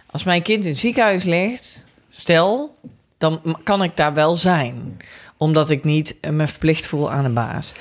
Als 0.06 0.24
mijn 0.24 0.42
kind 0.42 0.64
in 0.64 0.70
het 0.70 0.78
ziekenhuis 0.78 1.24
ligt, 1.24 1.84
stel, 2.10 2.76
dan 3.18 3.58
kan 3.62 3.82
ik 3.82 3.96
daar 3.96 4.14
wel 4.14 4.34
zijn. 4.34 4.96
Omdat 5.36 5.70
ik 5.70 5.84
niet 5.84 6.16
me 6.30 6.46
verplicht 6.46 6.86
voel 6.86 7.10
aan 7.10 7.24
een 7.24 7.34
baas. 7.34 7.72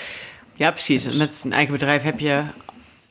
Ja, 0.53 0.71
precies. 0.71 1.17
Met 1.17 1.41
een 1.45 1.53
eigen 1.53 1.73
bedrijf 1.73 2.01
heb 2.01 2.19
je 2.19 2.43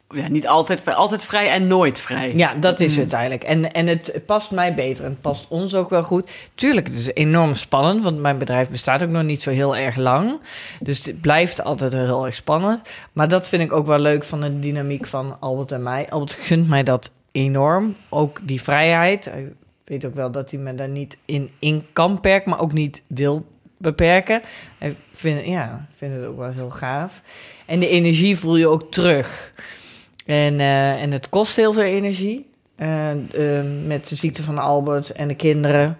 ja, 0.09 0.29
niet 0.29 0.47
altijd, 0.47 0.95
altijd 0.95 1.23
vrij 1.23 1.51
en 1.51 1.67
nooit 1.67 2.01
vrij. 2.01 2.33
Ja, 2.37 2.55
dat 2.55 2.81
is 2.81 2.97
het 2.97 3.13
eigenlijk. 3.13 3.45
En, 3.45 3.73
en 3.73 3.87
het, 3.87 4.21
past 4.27 4.51
mij 4.51 4.75
beter 4.75 5.05
en 5.05 5.11
het 5.11 5.21
past 5.21 5.47
ons 5.49 5.75
ook 5.75 5.91
wel 5.91 6.03
goed. 6.03 6.31
Tuurlijk, 6.55 6.87
het 6.87 6.97
is 6.97 7.15
enorm 7.15 7.55
spannend, 7.55 8.03
want 8.03 8.19
mijn 8.19 8.39
bedrijf 8.39 8.69
bestaat 8.69 9.03
ook 9.03 9.09
nog 9.09 9.23
niet 9.23 9.43
zo 9.43 9.51
heel 9.51 9.77
erg 9.77 9.97
lang. 9.97 10.41
Dus 10.81 11.05
het 11.05 11.21
blijft 11.21 11.63
altijd 11.63 11.93
heel 11.93 12.27
erg 12.27 12.35
spannend. 12.35 12.83
Maar 13.13 13.29
dat 13.29 13.49
vind 13.49 13.63
ik 13.63 13.73
ook 13.73 13.87
wel 13.87 13.99
leuk 13.99 14.25
van 14.25 14.41
de 14.41 14.59
dynamiek 14.59 15.07
van 15.07 15.37
Albert 15.41 15.73
en 15.73 15.83
mij. 15.83 16.11
Albert 16.11 16.33
gunt 16.33 16.69
mij 16.69 16.83
dat 16.83 17.11
enorm. 17.33 17.95
Ook 18.09 18.39
die 18.43 18.63
vrijheid. 18.63 19.25
Hij 19.25 19.53
weet 19.85 20.05
ook 20.05 20.15
wel 20.15 20.31
dat 20.31 20.51
hij 20.51 20.61
me 20.61 20.75
daar 20.75 20.89
niet 20.89 21.19
in, 21.25 21.51
in 21.59 21.87
kan 21.93 22.15
beperken, 22.15 22.51
maar 22.51 22.61
ook 22.61 22.73
niet 22.73 23.03
wil 23.07 23.47
beperken. 23.79 24.43
Hij 24.79 24.97
vindt, 25.11 25.47
ja, 25.47 25.87
vindt 25.95 26.17
het 26.17 26.27
ook 26.27 26.39
wel 26.39 26.53
heel 26.53 26.71
gaaf. 26.71 27.23
En 27.67 27.79
de 27.79 27.89
energie 27.89 28.37
voel 28.37 28.57
je 28.57 28.67
ook 28.67 28.93
terug. 28.93 29.53
En, 30.27 30.61
eh, 30.61 31.03
en 31.03 31.13
het 31.13 31.29
kost 31.29 31.57
heel 31.57 31.73
veel 31.73 31.83
energie. 31.83 32.47
eh, 32.77 33.11
eh, 33.11 33.67
met 33.87 34.09
de 34.09 34.15
ziekte 34.15 34.43
van 34.43 34.59
Albert 34.59 35.13
en 35.13 35.29
de 35.29 35.35
kinderen. 35.35 35.97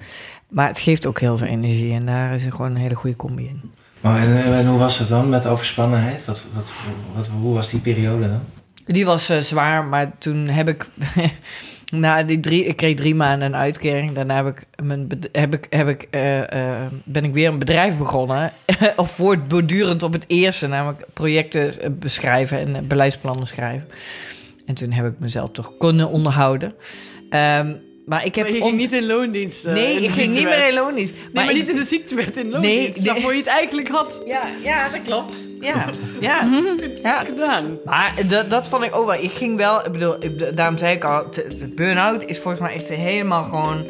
Maar 0.49 0.69
het 0.69 0.79
geeft 0.79 1.07
ook 1.07 1.21
heel 1.21 1.39
veel 1.39 1.47
energie. 1.47 1.93
En 1.93 2.07
daar 2.07 2.35
is 2.35 2.47
er 2.47 2.53
gewoon 2.53 2.71
een 2.71 2.77
hele 2.77 2.95
goede 2.95 3.17
combi 3.17 3.47
in. 3.47 3.61
Maar 4.01 4.23
en, 4.23 4.55
en 4.55 4.67
hoe 4.67 4.79
was 4.79 4.99
het 4.99 5.09
dan 5.09 5.29
met 5.29 5.47
overspannenheid? 5.47 6.25
Wat, 6.25 6.49
wat, 6.55 6.73
wat, 7.15 7.27
hoe 7.41 7.55
was 7.55 7.71
die 7.71 7.81
periode 7.81 8.29
dan? 8.29 8.41
Die 8.85 9.05
was 9.05 9.31
zwaar, 9.41 9.85
maar 9.85 10.13
toen 10.19 10.49
heb 10.49 10.69
ik... 10.69 10.87
na 11.93 12.23
die 12.23 12.41
drie, 12.41 12.65
ik 12.65 12.77
kreeg 12.77 12.97
drie 12.97 13.15
maanden 13.15 13.49
een 13.49 13.61
uitkering. 13.61 14.13
Daarna 14.13 14.45
heb 14.45 14.47
ik 14.47 14.83
mijn, 14.83 15.09
heb 15.33 15.55
ik, 15.55 15.67
heb 15.71 15.89
ik, 15.89 16.09
eh, 16.11 16.83
eh, 16.83 16.93
ben 17.05 17.25
ik 17.25 17.33
weer 17.33 17.49
een 17.49 17.59
bedrijf 17.59 17.99
begonnen. 17.99 18.53
of 18.97 19.11
voortbordurend 19.11 20.03
op 20.03 20.13
het 20.13 20.25
eerste, 20.27 20.67
namelijk 20.67 21.07
projecten 21.13 21.81
eh, 21.81 21.91
beschrijven 21.91 22.75
en 22.75 22.87
beleidsplannen 22.87 23.47
schrijven. 23.47 23.89
En 24.67 24.75
toen 24.75 24.93
heb 24.93 25.07
ik 25.07 25.19
mezelf 25.19 25.51
toch 25.51 25.73
kunnen 25.79 26.09
onderhouden. 26.09 26.75
Ehm, 27.31 27.75
maar 28.07 28.25
ik 28.25 28.35
heb... 28.35 28.47
Maar 28.47 28.55
je 28.55 28.61
om- 28.63 28.67
ging 28.69 28.81
niet 28.81 28.93
in 28.93 29.07
loondienst. 29.07 29.65
eh, 29.65 29.73
nee, 29.75 29.97
in 29.97 30.03
ik 30.03 30.11
ging 30.11 30.35
niet 30.35 30.45
meer 30.45 30.69
in 30.69 30.75
loondienst. 30.75 31.13
Nee, 31.33 31.45
maar, 31.45 31.49
ik- 31.55 31.61
niet 31.61 31.69
in 31.69 31.77
de 31.77 31.85
ziektewet 31.85 32.37
in 32.37 32.43
Nee, 32.43 32.53
loondienst. 32.53 32.97
nee. 32.97 33.13
Waarvoor 33.13 33.33
je 33.33 33.39
het 33.39 33.47
eigenlijk 33.47 33.89
had 33.89 34.23
Ja, 34.27 34.43
ja, 34.65 34.89
dat 34.89 35.01
klopt. 35.03 35.49
Ja, 35.61 35.91
ja. 36.21 36.49
ja. 37.03 37.25
gedaan. 37.25 37.79
Maar 37.85 38.15
dat, 38.29 38.51
dat 38.51 38.69
vond 38.69 38.83
ik 38.85 38.97
ook 38.97 39.07
wel. 39.07 39.23
Ik 39.23 39.33
ging 39.33 39.57
wel, 39.57 39.87
ik 39.87 39.93
bedoel, 39.93 40.17
ik- 40.21 40.57
daarom 40.57 40.79
zei 40.79 40.95
ik 40.95 41.05
al, 41.05 41.23
burn-out 41.75 42.25
is 42.27 42.39
volgens 42.39 42.63
mij 42.63 42.75
echt 42.75 42.89
helemaal 42.89 43.45
gewoon 43.45 43.85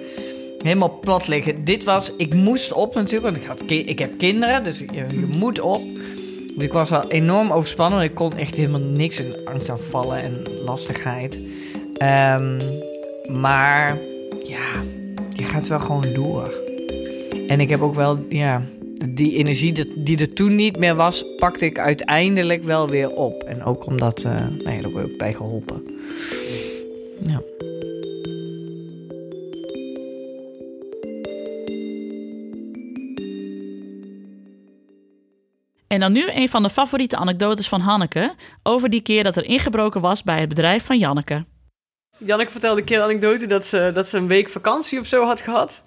helemaal 0.62 0.98
plat 1.00 1.28
liggen. 1.28 1.64
Dit 1.64 1.84
was, 1.84 2.12
ik 2.16 2.34
moest 2.34 2.72
op 2.72 2.94
natuurlijk, 2.94 3.22
want 3.24 3.36
ik, 3.36 3.44
had, 3.44 3.62
ik 3.86 3.98
heb 3.98 4.18
kinderen, 4.18 4.64
dus 4.64 4.78
je, 4.78 4.86
je 4.94 5.26
moet 5.30 5.60
op. 5.60 5.82
Dus 6.54 6.64
ik 6.64 6.72
was 6.72 6.90
wel 6.90 7.10
enorm 7.10 7.50
overspannen, 7.52 7.98
want 7.98 8.10
ik 8.10 8.16
kon 8.16 8.36
echt 8.36 8.54
helemaal 8.56 8.80
niks 8.80 9.20
in 9.20 9.34
angstaanvallen 9.44 10.18
en 10.22 10.42
lastigheid. 10.64 11.38
Ehm, 11.96 12.58
maar 13.28 13.98
ja, 14.44 14.82
je 15.32 15.42
gaat 15.42 15.66
wel 15.66 15.80
gewoon 15.80 16.04
door. 16.14 16.54
En 17.48 17.60
ik 17.60 17.68
heb 17.68 17.80
ook 17.80 17.94
wel, 17.94 18.26
ja, 18.28 18.62
die 19.08 19.36
energie 19.36 20.02
die 20.02 20.18
er 20.18 20.32
toen 20.32 20.54
niet 20.54 20.78
meer 20.78 20.94
was, 20.94 21.24
pakte 21.36 21.64
ik 21.64 21.78
uiteindelijk 21.78 22.62
wel 22.62 22.88
weer 22.88 23.10
op. 23.10 23.42
En 23.42 23.64
ook 23.64 23.86
omdat, 23.86 24.22
nou 24.22 24.70
ja, 24.70 24.80
daar 24.80 24.90
word 24.90 25.04
ook 25.04 25.18
bij 25.18 25.34
geholpen. 25.34 25.82
Ja. 27.22 27.40
En 35.86 36.00
dan 36.00 36.12
nu 36.12 36.30
een 36.30 36.48
van 36.48 36.62
de 36.62 36.70
favoriete 36.70 37.16
anekdotes 37.16 37.68
van 37.68 37.80
Hanneke 37.80 38.34
over 38.62 38.90
die 38.90 39.00
keer 39.00 39.24
dat 39.24 39.36
er 39.36 39.44
ingebroken 39.44 40.00
was 40.00 40.22
bij 40.22 40.40
het 40.40 40.48
bedrijf 40.48 40.84
van 40.84 40.98
Janneke. 40.98 41.44
Janneke 42.16 42.50
vertelde 42.50 42.80
een 42.80 42.86
keer 42.86 42.98
de 42.98 43.04
anekdote 43.04 43.46
dat 43.46 43.66
ze, 43.66 43.90
dat 43.94 44.08
ze 44.08 44.16
een 44.16 44.28
week 44.28 44.48
vakantie 44.48 45.00
of 45.00 45.06
zo 45.06 45.24
had 45.24 45.40
gehad. 45.40 45.82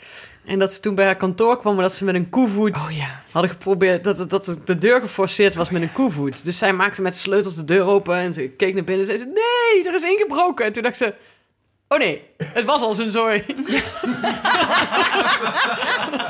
En 0.46 0.60
dat 0.60 0.74
ze 0.74 0.80
toen 0.80 0.96
bij 0.96 1.06
haar 1.06 1.16
kantoor 1.16 1.58
kwam, 1.58 1.74
maar 1.74 1.84
dat 1.84 1.94
ze 1.94 2.04
met 2.04 2.16
een 2.16 2.30
koevoet 2.30 2.78
Oh 2.78 2.92
ja. 2.92 3.22
hadden 3.32 3.52
geprobeerd, 3.52 4.04
dat, 4.04 4.30
dat 4.30 4.58
de 4.66 4.78
deur 4.78 5.02
geforceerd 5.02 5.56
was 5.56 5.70
met 5.70 5.82
een 5.82 5.92
koevoet. 5.92 6.46
Dus 6.46 6.58
zij 6.58 6.74
maakte 6.74 7.02
met 7.02 7.16
sleutels 7.16 7.56
de 7.56 7.66
deur 7.66 7.84
open 7.84 8.16
en 8.16 8.34
ze 8.34 8.50
keek 8.50 8.74
naar 8.74 8.84
binnen 8.84 9.10
en 9.10 9.18
zei 9.18 9.30
ze, 9.30 9.36
nee, 9.36 9.88
er 9.88 9.94
is 9.94 10.04
ingebroken. 10.04 10.66
En 10.66 10.74
toen 10.74 10.84
dacht 10.84 10.98
ze, 10.98 11.14
oh 11.90 11.98
nee, 11.98 12.22
het 12.44 12.66
was 12.66 12.82
al 12.82 12.94
zijn 12.94 13.12
zooi. 13.12 13.46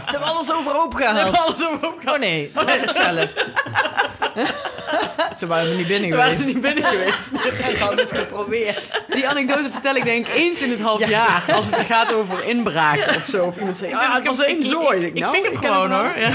Ze 0.09 0.15
hebben 0.15 0.29
alles 0.29 0.51
overhoop 0.53 0.93
Ze 0.97 1.03
hebben 1.03 1.23
gehaald. 1.25 1.37
alles 1.47 1.65
overhoop 1.67 1.99
Oh 2.05 2.17
nee, 2.19 2.51
dat 2.53 2.65
was 2.65 2.81
ik 2.81 2.89
zelf. 2.91 3.33
Ze 5.37 5.47
waren 5.47 5.69
er 5.69 5.75
niet 5.75 5.87
binnen 5.87 6.09
Daar 6.09 6.19
waren 6.19 6.37
geweest. 6.37 6.49
ze 6.49 6.55
niet 6.55 6.61
binnen 6.73 6.85
geweest. 6.91 7.31
Ik 7.73 7.77
had 7.77 7.99
het 7.99 8.11
geprobeerd. 8.11 9.03
Die 9.07 9.27
anecdote 9.27 9.71
vertel 9.71 9.95
ik 9.95 10.03
denk 10.03 10.27
ik 10.27 10.35
eens 10.35 10.61
in 10.61 10.69
het 10.71 10.79
half 10.81 11.07
jaar. 11.09 11.43
Als 11.53 11.65
het 11.69 11.85
gaat 11.85 12.13
over 12.13 12.43
inbraken 12.43 13.15
of 13.15 13.25
zo. 13.29 13.45
Of 13.45 13.57
iemand 13.57 13.77
zegt, 13.77 13.93
ah, 13.93 14.13
het 14.15 14.25
was 14.25 14.43
één 14.43 14.63
zooi. 14.63 14.99
Ik, 15.05 15.13
nou, 15.13 15.33
pik 15.41 15.43
hem 15.43 15.57
gewoon 15.57 15.91
hoor. 15.91 16.17
Ja. 16.17 16.29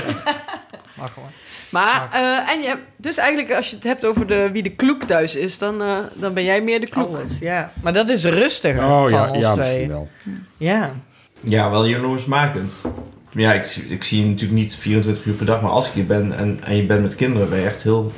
Maar 0.95 1.09
gewoon. 1.09 1.31
Maar, 1.75 2.09
eh, 2.13 2.53
en 2.53 2.61
je 2.61 2.67
hebt, 2.67 2.81
dus 2.97 3.17
eigenlijk 3.17 3.53
als 3.53 3.69
je 3.71 3.75
het 3.75 3.85
hebt 3.85 4.05
over 4.05 4.27
de, 4.27 4.51
wie 4.53 4.63
de 4.63 4.71
kloek 4.71 5.03
thuis 5.03 5.35
is, 5.37 5.59
dan, 5.59 5.83
eh, 5.83 5.99
dan 6.15 6.35
ben 6.35 6.45
jij 6.45 6.63
meer 6.63 6.81
de 6.81 6.89
kloek. 6.89 7.09
Alles, 7.17 7.39
ja. 7.41 7.73
Maar 7.83 7.93
dat 7.93 8.09
is 8.09 8.25
rustiger 8.25 8.83
Oh 8.85 9.01
van 9.03 9.11
ja, 9.11 9.31
ons 9.31 9.45
ja 9.45 9.53
twee. 9.53 9.65
misschien 9.67 9.89
wel. 9.89 10.09
Ja. 10.57 10.93
Ja, 11.41 11.71
wel 11.71 11.87
jaloersmakend. 11.87 12.77
Ja, 13.31 13.53
ik, 13.53 13.65
zie- 13.65 13.85
ik 13.85 14.05
zie 14.05 14.21
je 14.21 14.27
natuurlijk 14.27 14.61
niet 14.61 14.75
24 14.75 15.25
uur 15.25 15.35
per 15.35 15.47
dag, 15.47 15.61
maar 15.61 15.71
als 15.71 15.87
ik 15.89 15.93
hier 15.93 16.07
ben 16.07 16.37
en, 16.37 16.61
en 16.65 16.77
je 16.77 16.87
bent 16.87 17.03
met 17.03 17.15
kinderen, 17.15 17.49
ben 17.51 17.59
je 17.59 17.67
echt 17.67 17.83
heel... 17.83 18.13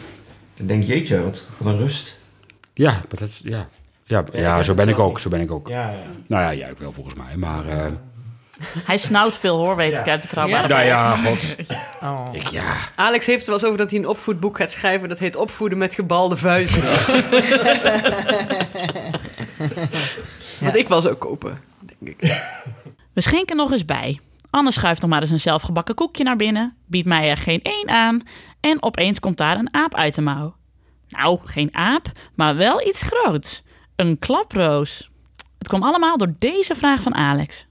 Ik 0.55 0.69
denk, 0.69 0.83
jeetje, 0.85 1.23
wat, 1.23 1.47
wat 1.57 1.73
een 1.73 1.79
rust. 1.79 2.17
Ja, 2.75 2.91
maar 2.91 3.03
dat, 3.09 3.29
is- 3.29 3.41
ja. 3.45 3.69
Ja, 4.05 4.25
Ja, 4.33 4.41
ja, 4.41 4.63
zo 4.63 4.75
ben 4.75 4.89
ik 4.89 4.99
ook. 4.99 5.21
Zo 5.21 5.29
ben 5.29 5.41
ik 5.41 5.51
ook. 5.53 5.69
Ja, 5.69 5.89
ja. 5.89 5.95
Nou 6.27 6.43
ja, 6.43 6.55
jij 6.55 6.71
ook 6.71 6.79
wel 6.79 6.93
volgens 6.93 7.15
mij. 7.15 7.37
Maar 7.37 7.69
eh, 7.69 7.85
Hij 8.85 8.97
snauwt 8.97 9.37
veel 9.37 9.57
hoor, 9.57 9.77
weet 9.77 9.93
Ja. 9.93 10.01
ik 10.01 10.09
uit 10.09 10.21
betrouwbaar. 10.21 10.69
nou 10.69 10.83
ja, 10.83 11.17
god. 11.25 11.57
Oh. 12.03 12.29
Ik, 12.33 12.47
ja. 12.47 12.75
Alex 12.95 13.27
heeft 13.27 13.39
het 13.39 13.47
wel 13.47 13.57
eens 13.57 13.65
over 13.65 13.79
dat 13.79 13.91
hij 13.91 13.99
een 13.99 14.09
opvoedboek 14.09 14.57
gaat 14.57 14.71
schrijven. 14.71 15.09
Dat 15.09 15.19
heet 15.19 15.37
Opvoeden 15.37 15.79
met 15.79 15.95
gebalde 15.95 16.37
vuisten. 16.37 16.83
Wat 20.61 20.77
ik 20.77 20.89
wel 20.89 21.01
zou 21.01 21.15
kopen, 21.15 21.61
denk 21.81 22.19
ik. 22.19 22.43
We 23.13 23.21
schenken 23.21 23.57
nog 23.57 23.71
eens 23.73 23.85
bij. 23.85 24.21
Anne 24.51 24.73
schuift 24.73 25.01
nog 25.01 25.11
maar 25.11 25.21
eens 25.21 25.31
een 25.31 25.41
zelfgebakken 25.41 25.95
koekje 25.95 26.25
naar 26.25 26.37
binnen, 26.37 26.77
biedt 26.87 27.07
mij 27.07 27.31
er 27.31 27.37
geen 27.37 27.63
één 27.63 27.89
aan 27.89 28.21
en 28.61 28.83
opeens 28.83 29.21
komt 29.21 29.37
daar 29.37 29.59
een 29.59 29.75
aap 29.75 29.95
uit 29.95 30.15
de 30.15 30.21
mouw. 30.23 30.57
Nou, 31.09 31.39
geen 31.45 31.75
aap, 31.75 32.07
maar 32.35 32.57
wel 32.57 32.87
iets 32.87 33.03
groots. 33.03 33.63
Een 33.97 34.19
klaproos. 34.19 35.11
Het 35.59 35.69
kwam 35.69 35.83
allemaal 35.83 36.17
door 36.17 36.35
deze 36.39 36.75
vraag 36.75 37.01
van 37.03 37.15
Alex. 37.15 37.67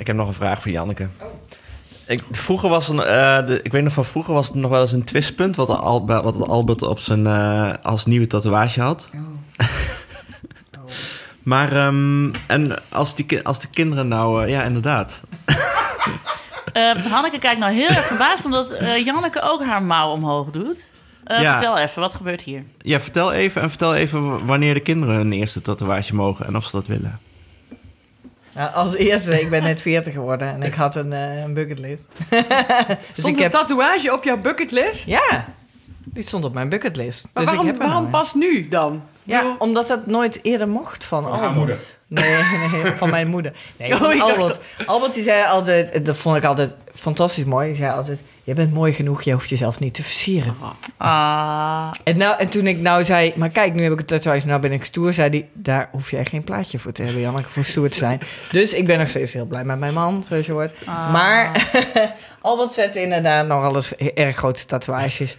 Ik 0.00 0.06
heb 0.06 0.16
nog 0.16 0.26
een 0.26 0.34
vraag 0.34 0.62
voor 0.62 0.70
Janneke. 0.70 1.08
Ik, 2.06 2.22
vroeger 2.30 2.68
was 2.68 2.88
een, 2.88 3.00
eh, 3.02 3.46
de, 3.46 3.60
ik 3.62 3.72
weet 3.72 3.82
nog 3.82 3.92
van 3.92 4.04
vroeger 4.04 4.34
was 4.34 4.46
het 4.46 4.56
nog 4.56 4.70
wel 4.70 4.80
eens 4.80 4.92
een 4.92 5.04
twistpunt 5.04 5.56
wat, 5.56 5.68
Al, 5.68 6.06
wat 6.06 6.48
Albert 6.48 6.82
op 6.82 6.98
zijn 6.98 7.26
eh, 7.26 7.70
als 7.82 8.06
nieuwe 8.06 8.26
tatoeage 8.26 8.80
had. 8.80 9.08
maar 11.42 11.72
ehm, 11.72 12.32
en 12.46 12.74
als, 12.88 13.14
die, 13.14 13.42
als 13.44 13.60
de 13.60 13.68
kinderen 13.68 14.08
nou, 14.08 14.44
eh, 14.44 14.50
ja 14.50 14.62
inderdaad. 14.62 15.20
Eh, 16.72 16.92
Hanneke 17.10 17.38
kijkt 17.38 17.60
nou 17.60 17.72
heel 17.72 17.88
erg 17.88 18.04
verbaasd 18.06 18.44
omdat 18.44 18.70
eh, 18.70 19.04
Janneke 19.04 19.40
ook 19.42 19.64
haar 19.64 19.82
mouw 19.82 20.10
omhoog 20.10 20.50
doet. 20.50 20.92
Eh, 21.24 21.40
Ja. 21.40 21.50
Vertel 21.50 21.78
even, 21.78 22.00
wat 22.02 22.14
gebeurt 22.14 22.42
hier? 22.42 22.64
Ja, 22.78 23.00
vertel 23.00 23.32
even 23.32 23.62
en 23.62 23.68
vertel 23.68 23.94
even 23.94 24.46
wanneer 24.46 24.74
de 24.74 24.80
kinderen 24.80 25.14
hun 25.14 25.32
eerste 25.32 25.62
tatoeage 25.62 26.14
mogen 26.14 26.46
en 26.46 26.56
of 26.56 26.64
ze 26.64 26.70
dat 26.70 26.86
willen. 26.86 27.20
Als 28.66 28.94
eerste, 28.94 29.40
ik 29.40 29.50
ben 29.50 29.62
net 29.62 29.80
40 29.80 30.12
geworden 30.12 30.48
en 30.48 30.62
ik 30.62 30.74
had 30.74 30.94
een, 30.94 31.12
eh, 31.12 31.42
een 31.42 31.54
bucketlist. 31.54 32.02
dus 32.28 32.38
Stond 33.10 33.28
ik 33.28 33.36
een 33.36 33.42
heb... 33.42 33.52
tatoeage 33.52 34.12
op 34.12 34.24
jouw 34.24 34.38
bucketlist? 34.38 35.06
Ja, 35.06 35.44
die 36.04 36.22
stond 36.22 36.44
op 36.44 36.54
mijn 36.54 36.68
bucketlist. 36.68 37.28
Maar 37.32 37.42
dus 37.42 37.52
waarom, 37.52 37.66
ik 37.66 37.72
heb 37.72 37.82
waarom 37.82 38.02
nou 38.02 38.14
pas 38.16 38.34
nu 38.34 38.68
dan? 38.68 39.02
Ja, 39.22 39.40
bedoel, 39.40 39.56
omdat 39.58 39.88
dat 39.88 40.06
nooit 40.06 40.38
eerder 40.42 40.68
mocht 40.68 41.04
van, 41.04 41.24
Albert. 41.24 41.54
moeder. 41.54 41.78
Nee, 42.06 42.34
nee, 42.72 42.92
van 42.92 43.10
mijn 43.10 43.28
moeder. 43.28 43.52
Nee, 43.76 43.92
Oh, 43.94 44.00
van 44.00 44.20
Albert. 44.20 44.64
Albert 44.86 45.14
die 45.14 45.22
zei 45.22 45.44
altijd, 45.44 46.06
dat 46.06 46.16
vond 46.16 46.36
ik 46.36 46.44
altijd 46.44 46.74
fantastisch 46.92 47.44
mooi. 47.44 47.66
Die 47.66 47.76
zei 47.76 47.92
altijd, 47.92 48.22
je 48.50 48.56
bent 48.56 48.72
mooi 48.72 48.92
genoeg, 48.92 49.22
je 49.22 49.32
hoeft 49.32 49.48
jezelf 49.48 49.80
niet 49.80 49.94
te 49.94 50.02
versieren. 50.02 50.54
Ah, 50.96 51.90
En, 52.04 52.16
nou, 52.16 52.38
en 52.38 52.48
toen 52.48 52.66
ik 52.66 52.78
nou 52.78 53.04
zei, 53.04 53.32
maar 53.36 53.48
kijk, 53.48 53.74
nu 53.74 53.82
heb 53.82 53.92
ik 53.92 53.98
een 54.00 54.04
tatoeage, 54.06 54.46
nou 54.46 54.60
ben 54.60 54.72
ik 54.72 54.84
stoer, 54.84 55.12
zei 55.12 55.28
hij, 55.30 55.48
daar 55.52 55.88
hoef 55.92 56.10
jij 56.10 56.24
geen 56.24 56.44
plaatje 56.44 56.78
voor 56.78 56.92
te 56.92 57.02
hebben, 57.02 57.20
Janneke, 57.20 57.48
voor 57.48 57.64
stoer 57.64 57.90
te 57.90 57.98
zijn. 57.98 58.20
Dus 58.52 58.74
ik 58.74 58.86
ben 58.86 58.98
nog 58.98 59.08
steeds 59.08 59.32
heel 59.32 59.44
blij 59.44 59.64
met 59.64 59.78
mijn 59.78 59.94
man, 59.94 60.24
zoals 60.28 60.46
je 60.46 60.52
hoort. 60.52 60.72
ah. 60.84 61.12
Maar 61.12 61.70
Albert 62.40 62.72
zette 62.72 63.02
inderdaad 63.02 63.46
nog 63.46 63.64
alles 63.64 63.96
erg 63.96 64.36
grote 64.36 64.66
tatoeages, 64.66 65.36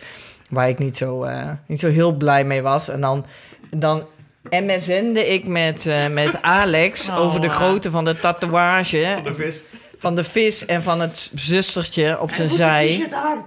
waar 0.49 0.70
ik 0.70 0.78
niet 0.80 0.97
zo, 0.97 1.24
eh, 1.24 1.49
niet 1.66 1.80
zo 1.80 1.88
heel 1.88 2.12
blij 2.12 2.43
mee 2.43 2.62
was. 2.62 2.89
En 2.89 3.01
dan, 3.01 3.26
dan 3.70 4.05
MSN'de 4.49 5.28
ik 5.34 5.47
met, 5.47 5.86
eh, 5.86 6.07
met 6.07 6.41
Alex 6.41 7.09
Oh, 7.09 7.18
over 7.20 7.41
de 7.41 7.47
ah. 7.49 7.55
grootte 7.55 7.89
van 7.91 8.05
de 8.05 8.20
tatoeage, 8.20 9.20
De 9.24 9.34
vis. 9.34 9.64
Van 10.02 10.16
de 10.16 10.24
vis 10.24 10.66
en 10.66 10.84
van 10.84 10.99
het 11.02 11.32
zustertje 11.36 12.20
op 12.20 12.32
zijn 12.32 12.49
zij. 12.49 12.97
Ja, 13.10 13.38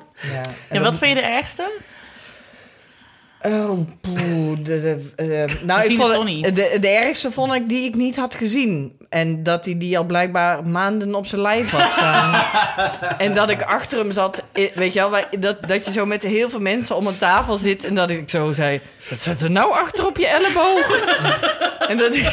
en 0.69 0.77
Ja, 0.77 0.81
wat 0.81 0.99
vind 0.99 1.17
je 1.17 1.23
de 1.23 1.27
ergste? 1.27 1.71
Oh, 3.43 3.79
poeh. 4.01 4.57
De, 4.63 4.63
de, 4.63 5.11
eh, 5.17 5.63
nou, 5.67 5.83
ik 5.83 5.89
het 5.89 5.97
vond 6.01 6.15
toch 6.15 6.25
niet? 6.25 6.57
De, 6.57 6.77
de 6.81 6.89
ergste 6.89 7.31
vond 7.31 7.55
ik 7.55 7.69
die 7.69 7.85
ik 7.85 7.95
niet 7.95 8.17
had 8.17 8.35
gezien. 8.35 8.97
En 9.09 9.43
dat 9.43 9.65
hij 9.65 9.79
die 9.79 9.99
al 9.99 10.05
blijkbaar 10.05 10.67
maanden 10.67 11.15
op 11.15 11.27
zijn 11.27 11.41
lijf 11.41 11.71
had 11.71 11.93
staan. 11.93 12.45
en 13.19 13.35
dat 13.35 13.51
ik 13.51 13.63
achter 13.63 13.99
hem 13.99 14.11
zat. 14.11 14.43
Weet 14.75 14.93
je 14.93 14.99
wel, 15.01 15.11
wij- 15.11 15.27
dat, 15.39 15.69
dat 15.69 15.87
je 15.87 15.93
zo 15.93 16.07
met 16.07 16.23
heel 16.23 16.51
veel 16.51 16.61
mensen 16.61 16.97
om 16.97 17.07
een 17.07 17.19
tafel 17.19 17.57
zit. 17.57 17.85
En 17.85 17.95
dat 17.95 18.11
ik 18.11 18.31
zo 18.31 18.53
zei: 18.53 18.81
Wat 19.11 19.21
zit 19.21 19.41
er 19.41 19.51
nou 19.51 19.73
achter 19.73 20.07
op 20.07 20.17
je 20.17 20.27
elleboog? 20.27 21.07
en 21.91 21.97
dat 21.97 22.15
ik 22.15 22.31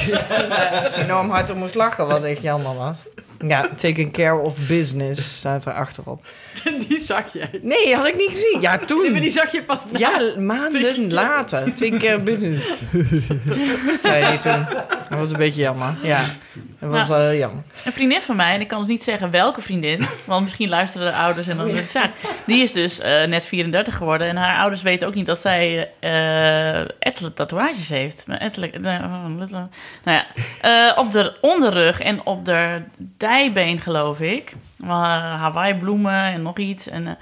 enorm 0.95 1.29
hard 1.29 1.49
om 1.49 1.57
moest 1.57 1.75
lachen, 1.75 2.07
wat 2.07 2.23
echt 2.23 2.41
jammer 2.41 2.75
was. 2.77 2.97
Ja, 3.47 3.67
taking 3.75 4.11
care 4.11 4.37
of 4.37 4.67
business 4.67 5.37
staat 5.37 5.65
er 5.65 5.73
achterop. 5.73 6.25
die 6.87 7.01
zag 7.01 7.33
jij. 7.33 7.49
Nee, 7.61 7.95
had 7.95 8.07
ik 8.07 8.15
niet 8.15 8.29
gezien. 8.29 8.61
Ja, 8.61 8.77
toen. 8.77 9.01
Nee, 9.01 9.11
maar 9.11 9.21
die 9.21 9.31
zag 9.31 9.51
je 9.51 9.63
pas 9.63 9.85
na. 9.91 9.99
Ja, 9.99 10.39
maanden 10.39 11.11
later. 11.13 11.75
Twee 11.75 11.97
keer 11.97 12.23
business. 12.23 12.65
Zei 14.03 14.23
hij 14.23 14.37
toen. 14.37 14.65
Dat 15.09 15.19
was 15.19 15.31
een 15.31 15.37
beetje 15.37 15.61
jammer. 15.61 15.97
Ja, 16.01 16.23
dat 16.79 17.07
was 17.07 17.07
jammer. 17.37 17.63
Een 17.85 17.91
vriendin 17.91 18.21
van 18.21 18.35
mij, 18.35 18.53
en 18.53 18.61
ik 18.61 18.67
kan 18.67 18.79
dus 18.79 18.87
niet 18.87 19.03
zeggen 19.03 19.31
welke 19.31 19.61
vriendin, 19.61 20.05
want 20.25 20.43
misschien 20.43 20.69
luisteren 20.69 21.07
de 21.07 21.17
ouders 21.17 21.47
en 21.47 21.57
dan 21.57 21.67
is 21.67 21.77
het 21.77 21.89
zaak. 21.89 22.11
Die 22.45 22.63
is 22.63 22.71
dus 22.71 22.99
eh, 22.99 23.27
net 23.27 23.45
34 23.45 23.95
geworden 23.95 24.27
en 24.27 24.35
haar 24.35 24.57
ouders 24.59 24.81
weten 24.81 25.07
ook 25.07 25.15
niet 25.15 25.25
dat 25.25 25.39
zij 25.39 25.91
eh 25.99 26.79
ettelijke 26.79 27.33
tatoeages 27.33 27.89
heeft. 27.89 28.23
Maar 28.27 28.37
Ettelijk, 28.37 28.73
eh, 28.73 28.81
nou 30.03 30.21
ja, 30.61 30.93
op 30.95 31.11
de 31.11 31.33
onderrug 31.41 32.01
en 32.01 32.25
op 32.25 32.45
de 32.45 32.81
dijbeen 33.31 33.79
geloof 33.79 34.19
ik. 34.19 34.53
Hawaii 34.85 35.75
bloemen 35.75 36.23
en 36.23 36.41
nog 36.41 36.57
iets. 36.57 36.87
En, 36.89 37.07
eh, 37.07 37.13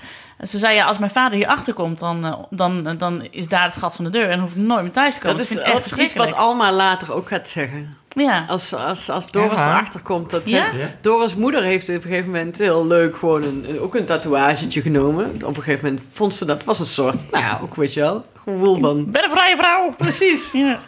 Ze 0.48 0.58
zei, 0.58 0.76
ja, 0.76 0.86
als 0.86 0.98
mijn 0.98 1.12
vader 1.12 1.38
hier 1.38 1.48
achter 1.48 1.74
komt, 1.74 2.00
dan, 2.00 2.26
eh, 2.26 2.34
dan, 2.50 2.96
dan 2.98 3.28
is 3.32 3.48
daar 3.48 3.64
het 3.64 3.76
gat 3.76 3.96
van 3.96 4.06
de 4.06 4.12
deur. 4.12 4.30
En 4.30 4.40
hoef 4.40 4.52
ik 4.52 4.58
nooit 4.58 4.82
meer 4.82 4.92
thuis 4.92 5.14
te 5.14 5.20
komen. 5.20 5.38
Dat 5.38 5.50
is 5.50 5.58
echt 5.58 5.96
iets 5.98 6.14
wat. 6.16 6.34
Alma 6.34 6.72
later 6.72 7.14
ook 7.14 7.28
gaat 7.28 7.50
zeggen. 7.50 7.98
Ja. 8.16 8.46
Als, 8.48 8.74
als, 8.76 9.10
als 9.10 9.32
Doris 9.32 9.60
Ja. 9.60 9.66
erachter 9.70 10.00
komt. 10.00 10.30
Dat 10.30 10.48
ze- 10.50 10.56
Ja? 10.56 10.68
Doris' 11.02 11.36
moeder 11.36 11.64
heeft 11.64 11.90
op 11.90 11.96
een 11.96 12.02
gegeven 12.02 12.26
moment 12.26 12.58
heel 12.58 12.88
leuk 12.88 13.18
gewoon 13.18 13.44
een, 13.44 13.80
ook 13.80 13.96
een 13.96 14.06
tatoeagetje 14.06 14.82
genomen. 14.82 15.26
Op 15.44 15.58
een 15.58 15.64
gegeven 15.64 15.86
moment 15.86 16.06
vond 16.12 16.36
ze 16.36 16.46
dat 16.46 16.64
was 16.64 16.80
een 16.80 16.86
soort, 16.86 17.32
nou 17.32 17.44
ja, 17.44 17.60
ook 17.64 17.76
weet 17.76 17.94
je 17.94 18.00
wel, 18.00 18.26
gevoel 18.44 18.80
van... 18.80 18.98
Ik 19.00 19.12
ben 19.12 19.24
een 19.24 19.30
vrije 19.32 19.58
vrouw. 19.58 19.94
Precies. 19.98 20.52
Ja. 20.52 20.80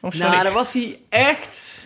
Oh, 0.00 0.10
sorry. 0.10 0.30
Nou, 0.30 0.42
daar 0.42 0.52
was 0.52 0.72
hij 0.72 0.98
echt, 1.08 1.84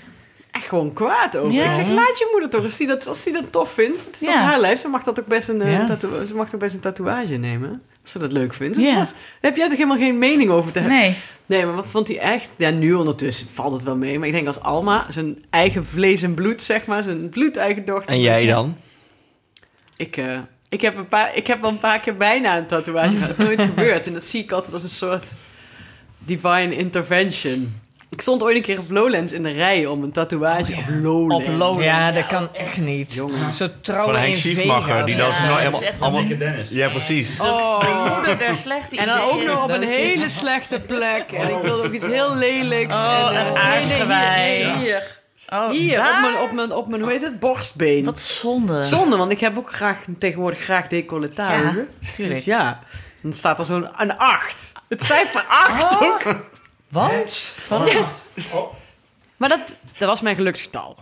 echt 0.53 0.69
gewoon 0.69 0.93
kwaad 0.93 1.37
over. 1.37 1.53
Ja. 1.53 1.65
Ik 1.65 1.71
zeg, 1.71 1.89
laat 1.89 2.19
je 2.19 2.29
moeder 2.31 2.51
toch, 2.51 2.65
als 2.65 2.77
die 2.77 2.87
dat, 2.87 3.07
als 3.07 3.23
die 3.23 3.33
dat 3.33 3.53
tof 3.53 3.73
vindt. 3.73 4.05
Het 4.05 4.15
is 4.15 4.19
toch 4.19 4.29
Ja. 4.35 4.43
haar 4.43 4.61
lijf, 4.61 4.81
ze 4.81 4.89
mag, 4.89 5.03
dat 5.03 5.21
ook 5.21 5.27
best 5.27 5.49
een, 5.49 5.61
eh, 5.63 5.73
Ja. 5.73 5.85
tattoo- 5.85 6.27
ze 6.27 6.35
mag 6.35 6.49
toch 6.49 6.61
best 6.61 6.75
een 6.75 6.81
tatoeage 6.81 7.35
nemen. 7.37 7.83
Als 8.03 8.11
ze 8.13 8.19
dat 8.19 8.33
leuk 8.33 8.55
vindt. 8.55 8.77
Was- 8.77 9.13
daar 9.13 9.21
heb 9.41 9.57
jij 9.57 9.69
toch 9.69 9.77
helemaal 9.77 9.99
geen 9.99 10.19
mening 10.19 10.51
over 10.51 10.73
te 10.73 10.79
hebben? 10.79 10.99
Nee. 10.99 11.17
Nee, 11.47 11.65
maar 11.67 11.75
wat 11.75 11.87
vond 11.87 12.09
hij 12.09 12.19
echt? 12.19 12.51
Ja, 12.57 12.71
nu 12.71 12.93
ondertussen 12.93 13.49
valt 13.53 13.73
het 13.73 13.83
wel 13.83 13.97
mee. 13.97 14.19
Maar 14.19 14.27
ik 14.29 14.33
denk 14.35 14.47
als 14.47 14.61
Alma, 14.61 15.07
zijn 15.09 15.45
eigen 15.51 15.85
vlees 15.85 16.23
en 16.23 16.35
bloed, 16.35 16.63
zeg 16.63 16.87
maar, 16.87 17.03
zijn 17.03 17.29
bloedeigen 17.29 17.85
dochter. 17.85 18.13
En 18.13 18.21
jij 18.21 18.47
dan? 18.47 18.77
Ik, 19.97 20.17
eh, 20.17 20.39
ik, 20.69 20.81
heb 20.81 20.97
een 20.97 21.07
paar, 21.07 21.37
ik 21.37 21.47
heb 21.47 21.61
wel 21.61 21.71
een 21.71 21.79
paar 21.79 21.99
keer 22.01 22.17
bijna 22.17 22.57
een 22.57 22.67
tatoeage 22.67 23.15
gehad. 23.17 23.29
Dat 23.29 23.39
is 23.39 23.45
nooit 23.45 23.61
gebeurd. 23.75 24.07
En 24.07 24.13
dat 24.13 24.25
zie 24.25 24.43
ik 24.43 24.53
altijd 24.53 24.73
als 24.73 24.83
een 24.83 24.89
soort 24.91 25.33
divine 26.25 26.77
intervention. 26.77 27.81
Ik 28.13 28.21
stond 28.21 28.43
ooit 28.43 28.57
een 28.57 28.63
keer 28.63 28.79
op 28.79 28.91
Lowlands 28.91 29.33
in 29.33 29.43
de 29.43 29.51
rij 29.51 29.87
om 29.87 30.03
een 30.03 30.13
tatoeage 30.13 30.73
op 30.73 30.85
Lowlands. 31.03 31.47
Op 31.47 31.51
Lowlands. 31.53 31.85
Ja, 31.85 32.13
dat 32.13 32.27
kan 32.27 32.55
echt 32.55 32.77
niet. 32.79 33.13
Jongen. 33.13 33.53
Zo 33.53 33.67
Van 33.67 33.81
trouwen 33.81 34.17
Henk 34.21 34.31
in 34.33 34.37
Schiefmacher, 34.39 35.07
die 35.07 35.17
dan 35.17 35.27
Ja, 35.27 35.33
zo 35.33 35.45
nou 35.47 35.63
dat 35.63 35.73
is 35.73 35.79
helemaal... 35.79 35.83
echt 35.83 35.97
een 35.97 36.03
allemaal- 36.03 36.39
Dennis. 36.39 36.71
Ja, 36.71 36.89
precies. 36.89 37.41
Oh. 37.41 38.15
Moeder 38.15 38.39
der 38.39 38.55
slechte 38.57 38.97
En 38.97 39.07
dan 39.07 39.21
ook 39.21 39.43
nog 39.43 39.65
op 39.65 39.71
een 39.71 39.83
hele 39.83 40.29
slechte 40.29 40.81
plek. 40.81 41.33
En 41.33 41.49
ik 41.49 41.63
wilde 41.63 41.85
ook 41.87 41.93
iets 41.93 42.07
heel 42.07 42.37
lelijks. 42.37 42.95
Oh, 42.97 43.29
en, 43.31 43.37
eh, 43.37 43.47
een 43.47 43.53
nee, 43.53 43.53
nee, 43.53 43.63
aarsgewei. 43.63 44.65
Hier, 44.65 44.77
hier. 44.77 45.21
Oh, 45.49 45.71
Hier, 45.71 45.97
daar? 45.97 46.15
op 46.15 46.21
mijn, 46.21 46.39
op, 46.43 46.53
mijn, 46.53 46.73
op 46.73 46.89
mijn, 46.89 47.03
hoe 47.03 47.11
heet 47.11 47.23
het, 47.23 47.39
borstbeen. 47.39 48.05
Wat 48.05 48.19
zonde. 48.19 48.83
Zonde, 48.83 49.17
want 49.17 49.33
ik 49.33 49.41
heb 49.41 49.59
ook 49.59 49.73
graag, 49.75 49.99
tegenwoordig 50.19 50.61
graag 50.61 50.87
decolletage. 50.87 51.53
Ja, 52.01 52.11
tuurlijk. 52.13 52.37
Dus 52.37 52.45
ja, 52.45 52.79
dan 53.23 53.33
staat 53.33 53.59
er 53.59 53.65
zo'n 53.65 53.89
een 53.97 54.17
8. 54.17 54.73
Het 54.89 55.05
cijfer 55.05 55.45
8 55.49 55.83
Oh. 55.95 56.03
ook. 56.03 56.23
Want? 56.93 57.57
Maar 59.37 59.49
dat, 59.49 59.75
dat 59.99 60.09
was 60.09 60.21
mijn 60.21 60.37
geluksgetal. 60.37 60.97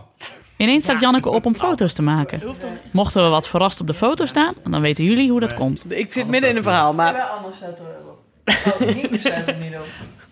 Ineens 0.57 0.83
staat 0.83 1.01
Janneke 1.01 1.29
op 1.29 1.47
om 1.47 1.55
foto's 1.55 1.93
te 1.93 2.03
maken. 2.03 2.43
Mochten 2.91 3.25
we 3.25 3.29
wat 3.29 3.49
verrast 3.49 3.81
op 3.81 3.87
de 3.87 3.95
foto 3.95 4.25
staan, 4.25 4.55
dan 4.69 4.81
weten 4.81 5.05
jullie 5.05 5.31
hoe 5.31 5.41
dat 5.41 5.55
komt. 5.55 5.85
Ik 5.93 6.13
zit 6.13 6.29
midden 6.29 6.51
in 6.51 6.57
een 6.57 6.63
verhaal, 6.63 6.93
maar 6.93 7.21
anders 7.21 7.59
zetten 7.59 7.85
we 7.85 7.91
erop. 8.01 8.19
Oh, 8.45 9.11
hier 9.11 9.21
staat 9.21 9.47
het 9.47 9.61
niet 9.61 9.75
op. 9.75 9.87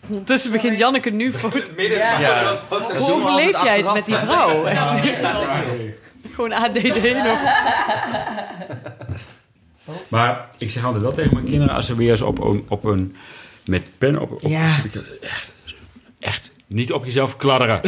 ondertussen 0.09 0.53
begint 0.53 0.79
Janneke 0.79 1.11
nu 1.11 1.33
foto. 1.33 1.73
Ja. 1.77 2.57
Hoe 2.97 3.13
overleef 3.13 3.63
jij 3.63 3.77
het 3.77 3.93
met 3.93 4.05
die 4.05 4.17
vrouw? 4.17 4.65
Gewoon 6.35 6.53
ADD 6.53 7.15
nog. 7.25 7.39
Maar 10.09 10.49
ik 10.59 10.71
zeg 10.71 10.85
altijd 10.85 11.03
wel 11.03 11.13
tegen 11.13 11.35
mijn 11.35 11.47
kinderen... 11.47 11.75
als 11.75 11.87
ze 11.87 11.97
weer 11.97 12.11
eens 12.11 12.23
op 12.23 12.41
een... 12.41 12.67
Op 12.69 12.85
een 12.85 13.17
met 13.69 13.83
pen 13.99 14.19
op... 14.21 14.31
op 14.33 14.41
Ja. 14.43 14.69
zit 14.69 14.85
ik 14.85 14.95
echt, 15.21 15.53
echt 16.19 16.53
niet 16.67 16.93
op 16.93 17.05
jezelf 17.05 17.37
kladderen. 17.37 17.81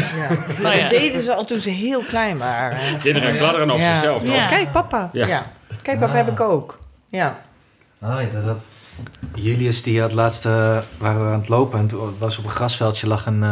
Maar 0.62 0.77
ja. 0.77 0.81
dat 0.82 0.90
deden 0.90 1.23
ze 1.23 1.35
al 1.35 1.44
toen 1.44 1.61
ze 1.61 1.70
heel 1.70 2.01
klein 2.02 2.39
waren. 2.39 2.98
Kinderen 2.98 3.36
kladderen 3.36 3.70
op 3.70 3.78
Ja. 3.78 3.94
zichzelf, 3.94 4.23
toch? 4.23 4.35
Ja. 4.35 4.48
Kijk, 4.48 4.73
papa. 4.73 5.11
Ja. 5.12 5.27
Ja. 5.27 5.52
Kijk, 5.82 5.98
papa 5.98 6.15
heb 6.15 6.28
ik 6.28 6.40
ook. 6.40 6.78
Ja. 7.09 7.40
Oh 8.02 8.20
ja, 8.20 8.27
dat, 8.32 8.44
dat. 8.44 8.69
Julius, 9.35 9.82
die 9.82 10.01
had 10.01 10.12
laatst, 10.12 10.47
eh, 10.47 10.78
waren 10.98 11.24
we 11.27 11.32
aan 11.32 11.39
het 11.40 11.48
lopen 11.48 11.78
en 11.78 11.86
toen 11.86 12.15
was 12.19 12.39
op 12.39 12.44
een 12.44 12.51
grasveldje 12.51 13.07
lag 13.07 13.27
een 13.27 13.43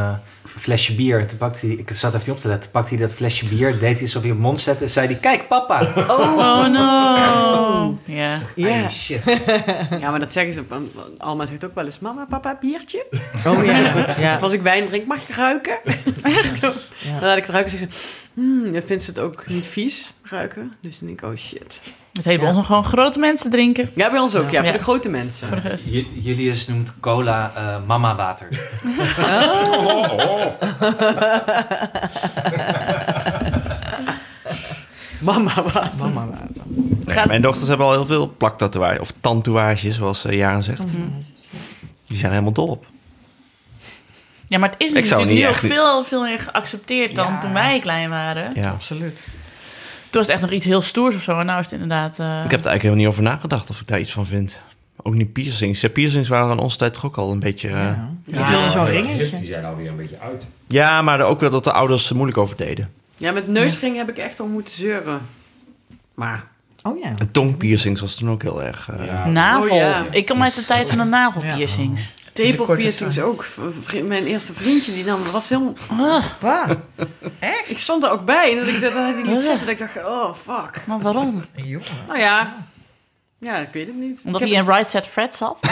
flesje 0.59 0.95
bier. 0.95 1.27
Toen 1.27 1.39
pakte 1.39 1.67
hij, 1.67 1.75
ik 1.75 1.91
zat 1.93 2.15
even 2.15 2.27
niet 2.27 2.37
op 2.37 2.41
te 2.41 2.49
letten, 2.49 2.71
pakte 2.71 2.95
hij 2.95 2.99
dat 2.99 3.15
flesje 3.15 3.49
bier, 3.49 3.79
deed 3.79 3.95
hij 3.95 4.03
alsof 4.03 4.23
hij 4.23 4.31
op 4.31 4.39
mond 4.39 4.61
zette 4.61 4.85
en 4.85 4.91
zei 4.91 5.07
hij, 5.07 5.17
kijk 5.17 5.49
papa. 5.49 5.93
Oh 6.09 6.67
no. 6.67 7.99
Ja. 8.05 8.39
Ja. 8.55 8.89
Ja, 10.01 10.11
maar 10.11 10.21
dat 10.21 10.33
zeggen 10.33 10.53
ze. 10.53 10.63
Alma 11.19 11.47
zegt 11.47 11.65
ook 11.65 11.75
wel 11.75 11.85
eens: 11.85 11.99
Mama, 11.99 12.25
papa, 12.25 12.57
biertje? 12.61 13.07
Oh 13.47 13.65
ja. 13.67 14.15
ja. 14.19 14.37
Of 14.37 14.43
als 14.43 14.53
ik 14.53 14.63
wijn 14.63 14.89
drink, 14.89 15.07
mag 15.07 15.29
ik 15.29 15.35
ruiken? 15.35 15.79
Ja. 16.25 16.61
Dan 17.21 17.29
laat 17.29 17.37
ik 17.37 17.43
het 17.43 17.53
ruiken 17.53 17.73
en 17.73 17.79
zeg 17.79 17.93
ze: 17.95 18.11
hmm, 18.35 18.73
dan 18.73 18.83
vindt 18.83 19.05
ze 19.05 19.11
het 19.11 19.19
ook 19.19 19.47
niet 19.47 19.67
vies, 19.67 20.13
ruiken. 20.23 20.73
Dus 20.81 20.99
dan 20.99 21.09
denk 21.09 21.21
ik: 21.21 21.29
oh 21.29 21.37
shit. 21.37 21.81
Het 22.19 22.27
heet 22.27 22.39
bij 22.39 22.49
ons 22.49 22.57
nog 22.57 22.67
gewoon 22.67 22.85
grote 22.85 23.19
mensen 23.19 23.51
drinken. 23.51 23.91
Ja, 23.95 24.11
bij 24.11 24.21
ons 24.21 24.35
ook. 24.35 24.51
Ja, 24.51 24.59
voor 24.59 24.67
Ja. 24.73 24.77
de 24.77 24.83
grote 24.83 25.09
mensen. 25.09 25.49
Voor 25.49 25.61
de 25.63 26.05
Julius 26.15 26.67
noemt 26.67 26.95
cola 27.01 27.53
eh, 27.57 27.77
mama 27.87 28.15
water. 28.15 28.49
Oh, 29.19 30.13
oh. 30.13 30.47
Mama, 35.21 35.63
wat? 35.63 35.97
Mama 35.97 36.27
water. 36.27 36.63
Nee, 37.17 37.27
mijn 37.27 37.43
dochters 37.43 37.69
hebben 37.69 37.87
al 37.87 37.93
heel 37.93 38.07
veel 38.07 38.35
plaktatoeages, 38.37 39.01
of 39.01 39.13
tatoeages, 39.21 39.97
zoals 39.97 40.25
eh, 40.25 40.37
Jaren 40.37 40.63
zegt. 40.63 40.93
Mhm. 40.93 41.03
Die 42.07 42.19
zijn 42.19 42.33
helemaal 42.33 42.53
dol 42.53 42.69
op. 42.69 42.87
Ja, 44.47 44.59
maar 44.59 44.69
het 44.71 44.81
is 44.81 44.93
nu 44.93 45.01
natuurlijk 45.01 45.29
nu 45.29 45.35
niet 45.35 45.47
ook 45.47 45.55
veel, 45.55 46.05
veel 46.05 46.23
meer 46.23 46.39
geaccepteerd 46.41 47.15
dan 47.15 47.33
Ja. 47.33 47.39
toen 47.39 47.53
wij 47.53 47.79
klein 47.79 48.11
waren. 48.11 48.53
Ja. 48.55 48.71
Absoluut. 48.71 49.19
Toen 50.19 50.27
was 50.27 50.37
het 50.37 50.43
echt 50.43 50.51
nog 50.51 50.51
iets 50.61 50.65
heel 50.69 50.81
stoers 50.81 51.15
of 51.15 51.23
zo. 51.23 51.39
En 51.39 51.47
nou 51.47 51.59
is 51.59 51.65
het 51.71 51.81
inderdaad... 51.81 52.19
eh, 52.19 52.27
Ik 52.27 52.51
heb 52.51 52.61
er 52.61 52.67
eigenlijk 52.67 52.83
helemaal 52.83 52.97
niet 52.99 53.07
over 53.07 53.23
nagedacht 53.23 53.71
of 53.71 53.81
ik 53.81 53.87
daar 53.87 54.01
iets 54.01 54.13
van 54.13 54.27
vind. 54.27 54.59
Ook 55.03 55.15
niet 55.15 55.33
piercings. 55.33 55.81
Ja, 55.81 55.89
piercings 55.89 56.29
waren 56.29 56.51
aan 56.51 56.59
onze 56.59 56.77
tijd 56.77 56.95
toch 56.95 57.05
ook 57.05 57.17
al 57.17 57.33
een 57.33 57.39
beetje... 57.41 57.69
eh, 57.69 57.75
Ja, 57.75 58.09
Ja. 58.25 58.43
Ik 58.45 58.49
wilde 58.49 58.69
zo'n 58.71 58.85
ringetje. 58.87 59.39
Die 59.39 59.47
zijn 59.47 59.65
alweer 59.65 59.89
een 59.89 59.97
beetje 59.97 60.19
uit. 60.21 60.47
maar 61.03 61.21
ook 61.21 61.41
wel 61.41 61.51
dat 61.51 61.65
de 61.65 61.73
ouders 61.73 62.09
er 62.11 62.15
moeilijk 62.15 62.39
over 62.39 62.57
deden. 62.57 62.91
Ja, 63.17 63.33
met 63.33 63.49
neusring 63.49 63.97
heb 63.97 64.09
ik 64.09 64.19
echt 64.19 64.41
al 64.41 64.47
moeten 64.47 64.75
zeuren. 64.75 65.21
Maar 66.15 66.45
Oh 66.83 66.99
ja. 66.99 67.13
En 67.19 67.31
tongpiercings 67.31 68.01
was 68.01 68.15
toen 68.15 68.31
ook 68.31 68.43
heel 68.43 68.63
erg... 68.63 68.89
eh, 68.91 69.07
Ja. 69.07 69.27
Navel. 69.27 69.71
Oh, 69.71 69.77
ja. 69.77 70.07
Ik 70.11 70.27
kom 70.27 70.43
uit 70.43 70.55
de 70.55 70.65
tijd 70.65 70.89
van 70.89 70.99
de 70.99 71.05
navelpiercings. 72.43 72.97
tepelpiercings 73.17 73.19
ook. 73.21 74.09
Mijn 74.09 74.27
eerste 74.27 74.53
vriendje 74.53 74.93
die 74.93 75.05
nam, 75.05 75.23
dat 75.23 75.33
was 75.33 75.49
heel... 75.49 75.75
Ah, 76.01 76.25
Waar? 76.41 76.77
Ik 77.67 77.79
stond 77.79 78.05
er 78.05 78.11
ook 78.11 78.25
bij 78.25 78.51
en 78.51 78.57
dat 78.59 78.67
ik 78.75 78.81
dat 78.81 78.93
had 78.93 79.09
ik 79.09 79.25
niet 79.27 79.43
zeggen. 79.43 79.61
Dat 79.67 79.69
ik 79.69 79.79
dacht, 79.79 79.97
oh 80.07 80.35
fuck. 80.35 80.87
maar 80.87 80.99
waarom? 81.01 81.45
Jongen. 81.55 81.87
Nou 82.07 82.19
ja, 82.19 82.57
ja, 83.39 83.57
ik 83.57 83.69
weet 83.73 83.87
het 83.87 83.97
niet. 83.97 84.21
Omdat 84.25 84.41
Ik 84.41 84.47
hij 84.49 84.57
heb- 84.57 84.67
in 84.67 84.73
Right 84.75 84.91
Set 84.91 85.07
Fred 85.07 85.35
zat? 85.35 85.59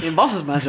Je 0.00 0.12
was 0.14 0.32
het 0.32 0.46
maar 0.46 0.60
zo. 0.60 0.68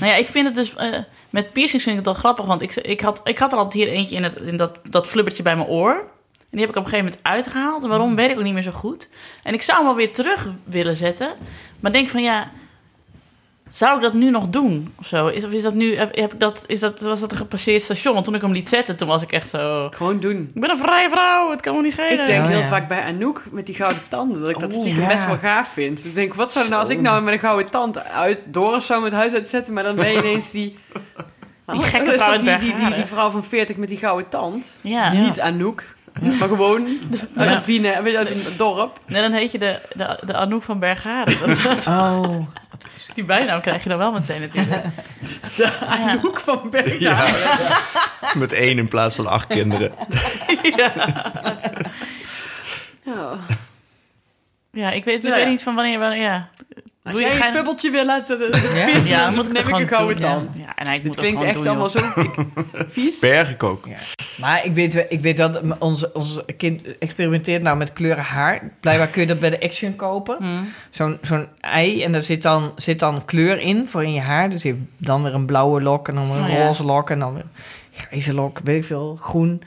Nou 0.00 0.12
ja, 0.12 0.14
ik 0.14 0.28
vind 0.28 0.46
het 0.46 0.54
dus... 0.54 0.74
eh, 0.74 0.98
met 1.30 1.52
piercings 1.52 1.84
vind 1.84 1.98
ik 1.98 2.04
het 2.04 2.12
wel 2.14 2.14
grappig. 2.14 2.44
Want 2.44 2.62
ik, 2.62 2.74
ik, 2.74 3.00
had, 3.00 3.20
ik 3.24 3.38
had 3.38 3.52
er 3.52 3.58
altijd 3.58 3.84
hier 3.84 3.92
eentje 3.92 4.16
in, 4.16 4.22
het, 4.22 4.36
in 4.36 4.56
dat, 4.56 4.78
dat 4.90 5.06
flubbertje 5.06 5.42
bij 5.42 5.56
mijn 5.56 5.68
oor. 5.68 6.04
En 6.52 6.58
die 6.58 6.66
heb 6.66 6.76
ik 6.76 6.80
op 6.80 6.84
een 6.84 6.90
gegeven 6.90 7.04
moment 7.04 7.26
uitgehaald. 7.26 7.82
En 7.82 7.88
waarom, 7.88 8.14
weet 8.16 8.30
ik 8.30 8.36
ook 8.38 8.42
niet 8.44 8.52
meer 8.52 8.62
zo 8.62 8.70
goed. 8.70 9.08
En 9.42 9.54
ik 9.54 9.62
zou 9.62 9.76
hem 9.78 9.86
wel 9.86 9.96
weer 9.96 10.12
terug 10.12 10.48
willen 10.64 10.96
zetten. 10.96 11.32
Maar 11.80 11.92
denk 11.92 12.08
van, 12.08 12.22
ja... 12.22 12.50
Zou 13.70 13.96
ik 13.96 14.02
dat 14.02 14.12
nu 14.14 14.30
nog 14.30 14.48
doen? 14.48 14.94
Of 14.98 15.06
zo? 15.06 15.26
Is, 15.26 15.44
of 15.44 15.52
is 15.52 15.62
dat 15.62 15.74
nu... 15.74 15.96
Heb, 15.96 16.16
heb 16.16 16.32
ik 16.32 16.40
dat, 16.40 16.64
is 16.66 16.80
dat, 16.80 17.00
was 17.00 17.20
dat 17.20 17.30
een 17.30 17.36
gepasseerd 17.36 17.82
station? 17.82 18.12
Want 18.12 18.24
toen 18.24 18.34
ik 18.34 18.40
hem 18.40 18.52
liet 18.52 18.68
zetten, 18.68 18.96
toen 18.96 19.08
was 19.08 19.22
ik 19.22 19.32
echt 19.32 19.48
zo... 19.48 19.88
Gewoon 19.94 20.20
doen. 20.20 20.50
Ik 20.54 20.60
ben 20.60 20.70
een 20.70 20.78
vrije 20.78 21.08
vrouw, 21.08 21.50
het 21.50 21.60
kan 21.60 21.76
me 21.76 21.82
niet 21.82 21.92
schelen. 21.92 22.20
Ik 22.20 22.26
denk 22.26 22.42
Oh, 22.42 22.48
heel 22.48 22.58
ja. 22.58 22.66
vaak 22.66 22.88
bij 22.88 23.02
Anouk 23.02 23.42
met 23.50 23.66
die 23.66 23.74
gouden 23.74 24.02
tanden. 24.08 24.40
Dat 24.40 24.48
ik 24.48 24.58
dat 24.58 24.74
Oh, 24.74 24.80
stiekem 24.80 25.02
ja. 25.02 25.08
best 25.08 25.26
wel 25.26 25.36
gaaf 25.36 25.68
vind. 25.68 26.04
Ik 26.04 26.14
denk, 26.14 26.34
wat 26.34 26.52
zou 26.52 26.64
er 26.64 26.70
nou 26.70 26.82
als 26.82 26.92
ik 26.92 27.00
nou 27.00 27.22
met 27.22 27.34
een 27.34 27.40
gouden 27.40 27.70
tand 27.70 28.04
uit 28.08 28.44
Doris 28.46 28.86
zou 28.86 29.02
met 29.02 29.12
huis 29.12 29.32
uitzetten, 29.32 29.72
maar 29.72 29.84
dan 29.84 29.96
ben 29.96 30.12
je 30.12 30.18
ineens 30.24 30.50
die... 30.50 30.78
Die 31.66 31.82
gekke 31.82 32.10
Oh, 32.12 32.18
vrouw 32.18 32.38
die, 32.38 32.58
die, 32.58 32.74
die, 32.74 32.94
die 32.94 33.04
vrouw 33.04 33.30
van 33.30 33.44
40 33.44 33.76
met 33.76 33.88
die 33.88 33.98
gouden 33.98 34.28
tand. 34.28 34.78
Ja. 34.80 35.12
Niet 35.12 35.40
Anouk, 35.40 35.84
maar 36.20 36.48
gewoon 36.48 36.86
uit 37.36 37.48
Ja. 37.50 37.56
een 37.56 37.62
Wiener, 37.64 38.02
weet 38.02 38.12
je, 38.12 38.18
uit 38.18 38.30
een 38.30 38.44
dorp. 38.56 39.00
Nee, 39.06 39.22
dan 39.22 39.32
heet 39.32 39.52
je 39.52 39.58
de, 39.58 39.80
de, 39.96 40.18
de 40.26 40.34
Anouk 40.34 40.62
van 40.62 40.78
Bergharen. 40.78 41.38
Dat, 41.40 41.48
is 41.48 41.62
dat- 41.84 41.86
Oh. 41.86 42.46
die 43.14 43.24
bijnaam 43.24 43.60
krijg 43.60 43.82
je 43.82 43.88
dan 43.88 43.98
wel 43.98 44.12
meteen 44.12 44.40
natuurlijk. 44.40 44.84
De 45.56 45.72
Anouk 45.86 46.40
van 46.40 46.70
Berga. 46.70 47.26
Met 48.34 48.52
één 48.52 48.78
in 48.78 48.88
plaats 48.88 49.14
van 49.14 49.26
acht 49.26 49.46
kinderen. 49.46 49.92
Ja. 53.04 53.38
Ja, 54.70 54.90
ik 54.90 55.04
weet, 55.04 55.16
ik 55.18 55.22
Ja, 55.28 55.30
weet 55.34 55.44
ja. 55.44 55.48
niet 55.50 55.62
van 55.62 55.74
wanneer... 55.74 55.98
wanneer 55.98 56.22
ja. 56.22 56.48
Als 57.04 57.12
Doe 57.14 57.22
je 57.22 57.26
jij 57.28 57.36
een 57.36 57.42
geen- 57.42 57.52
fubbeltje 57.52 57.90
wil 57.90 58.04
laten 58.04 58.38
Ja? 58.74 58.86
Ja, 59.04 59.24
dan 59.24 59.24
dan 59.24 59.34
moet 59.34 59.46
ik 59.46 59.52
neem 59.52 59.62
ik 59.62 59.68
een 59.68 59.74
gewoon 59.74 59.88
gouden 59.88 60.20
doen, 60.20 60.30
tand. 60.30 60.56
Ja, 60.56 60.62
ja 60.62 60.74
en 60.74 60.86
ik 60.86 60.92
Het 60.92 61.04
moet 61.04 61.16
klinkt 61.16 61.40
het 61.40 61.48
echt 61.48 61.58
gewoon 61.58 61.68
allemaal 61.68 61.88
zo 61.90 62.32
vies. 62.88 63.18
Bergen 63.28 63.60
ook. 63.60 63.86
Maar 64.36 64.64
ik 64.64 64.74
weet, 64.74 64.94
wel- 64.94 65.06
ik 65.08 65.20
weet 65.20 65.38
wel, 65.38 65.52
dat 65.52 65.62
onze, 65.78 66.10
onze 66.12 66.44
kind 66.56 66.98
experimenteert 66.98 67.62
nou 67.62 67.76
met 67.76 67.92
kleuren 67.92 68.24
haar. 68.24 68.70
Blijkbaar 68.80 69.06
kun 69.08 69.20
je 69.20 69.26
dat 69.26 69.40
bij 69.40 69.50
de 69.50 69.60
Action 69.60 69.96
kopen. 69.96 70.36
joh. 70.40 70.48
Hm. 70.48 70.62
Zo'n 70.90 71.18
zo'n 71.22 71.46
ei 71.60 72.02
en 72.02 72.12
daar 72.12 72.22
zit 72.22 72.42
dan, 72.42 72.72
zit 72.76 72.98
dan 72.98 73.24
kleur 73.24 73.60
in 73.60 73.88
voor 73.88 74.02
in 74.04 74.12
je 74.12 74.20
haar. 74.20 74.50
Dus 74.50 74.62
je 74.62 74.68
hebt 74.68 74.80
dan 74.96 75.22
weer 75.22 75.34
een 75.34 75.46
blauwe 75.46 75.82
lok 75.82 76.08
en 76.08 76.14
dan 76.14 76.26
weer 76.32 76.36
een 76.36 76.44
Oh, 76.50 76.50
ja. 76.52 76.66
roze 76.66 76.84
lok 76.84 77.10
en 77.10 77.18
dan 77.18 77.34
weer 77.34 77.42
een 77.42 78.04
grijze 78.06 78.34
lok, 78.34 78.58
weet 78.64 78.76
ik 78.76 78.84
veel, 78.84 79.18
groen. 79.20 79.62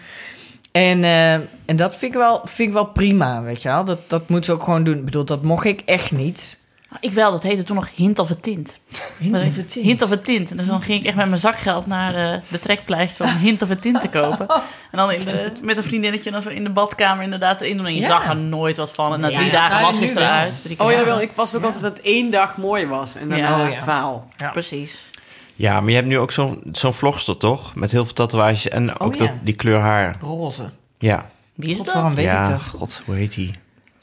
En, 0.71 1.03
eh, 1.03 1.33
en 1.33 1.75
dat 1.75 1.95
vind 1.97 2.13
ik, 2.13 2.19
wel, 2.19 2.41
vind 2.43 2.67
ik 2.67 2.73
wel 2.73 2.85
prima, 2.85 3.41
weet 3.41 3.61
je 3.61 3.69
wel. 3.69 3.83
Dat, 3.85 4.09
dat 4.09 4.29
moet 4.29 4.45
ze 4.45 4.51
ook 4.51 4.63
gewoon 4.63 4.83
doen. 4.83 4.97
Ik 4.97 5.05
bedoel, 5.05 5.25
dat 5.25 5.43
mocht 5.43 5.65
ik 5.65 5.81
echt 5.85 6.11
niet. 6.11 6.63
Ik 6.99 7.11
wel, 7.11 7.31
dat 7.31 7.43
heette 7.43 7.63
toen 7.63 7.75
nog 7.75 7.89
Hint 7.95 8.19
of 8.19 8.31
a 8.31 8.35
Tint. 8.41 8.79
Hint 9.17 9.35
of 9.35 9.41
a 9.41 9.49
Tint. 9.67 9.73
Hint 9.85 10.01
of 10.01 10.11
a 10.11 10.17
Tint. 10.17 10.57
Dus 10.57 10.67
dan 10.67 10.81
ging 10.81 10.99
ik 10.99 11.05
echt 11.05 11.15
met 11.15 11.27
mijn 11.27 11.39
zakgeld 11.39 11.85
naar 11.87 12.13
de, 12.13 12.39
de 12.47 12.59
trekpleister 12.59 13.25
om 13.25 13.35
Hint 13.37 13.61
of 13.61 13.69
a 13.71 13.75
Tint 13.75 14.01
te 14.01 14.07
kopen. 14.09 14.47
En 14.91 15.01
dan 15.01 15.11
in 15.11 15.25
de, 15.25 15.51
met 15.63 15.77
een 15.77 15.83
vriendinnetje 15.83 16.31
dan 16.31 16.41
zo 16.41 16.49
in 16.49 16.63
de 16.63 16.69
badkamer 16.69 17.23
inderdaad 17.23 17.61
erin 17.61 17.77
doen. 17.77 17.85
En 17.85 17.95
je 17.95 18.01
Ja. 18.01 18.07
zag 18.07 18.27
er 18.27 18.35
nooit 18.35 18.77
wat 18.77 18.91
van. 18.91 19.13
En 19.13 19.19
na 19.19 19.27
Ja, 19.27 19.33
drie 19.35 19.45
ja, 19.45 19.51
dagen 19.51 19.81
was 19.81 19.99
het 19.99 20.13
wel. 20.13 20.23
eruit. 20.23 20.53
Oh 20.77 20.91
jawel, 20.91 21.13
het. 21.15 21.23
ik 21.23 21.31
was 21.35 21.55
ook 21.55 21.63
altijd 21.63 21.81
dat 21.83 21.99
één 21.99 22.31
dag 22.31 22.57
mooi 22.57 22.85
was. 22.87 23.15
En 23.15 23.29
dan 23.29 23.37
Ja. 23.37 23.59
oh, 23.59 23.65
Oh, 23.65 23.71
ja. 23.71 23.81
faal. 23.81 24.27
Precies. 24.51 25.09
Ja, 25.55 25.79
maar 25.81 25.89
je 25.89 25.95
hebt 25.95 26.07
nu 26.07 26.17
ook 26.17 26.31
zo'n 26.31 26.63
zo'n 26.71 26.93
vlogster, 26.93 27.37
toch? 27.37 27.75
Met 27.75 27.91
heel 27.91 28.05
veel 28.05 28.13
tatoeages 28.13 28.67
en 28.67 28.99
ook 28.99 29.15
ja. 29.15 29.19
dat, 29.25 29.31
die 29.43 29.55
kleur 29.55 29.79
haar. 29.79 30.15
Roze. 30.21 30.69
Ja. 30.99 31.29
Wie 31.55 31.69
is 31.69 31.77
God, 31.77 31.85
dat? 31.85 31.93
waarom 31.95 32.15
weet 32.15 32.25
ja, 32.25 32.43
ik 32.43 32.49
dat? 32.49 32.61
god, 32.61 33.01
hoe 33.05 33.15
heet 33.15 33.33
die? 33.33 33.53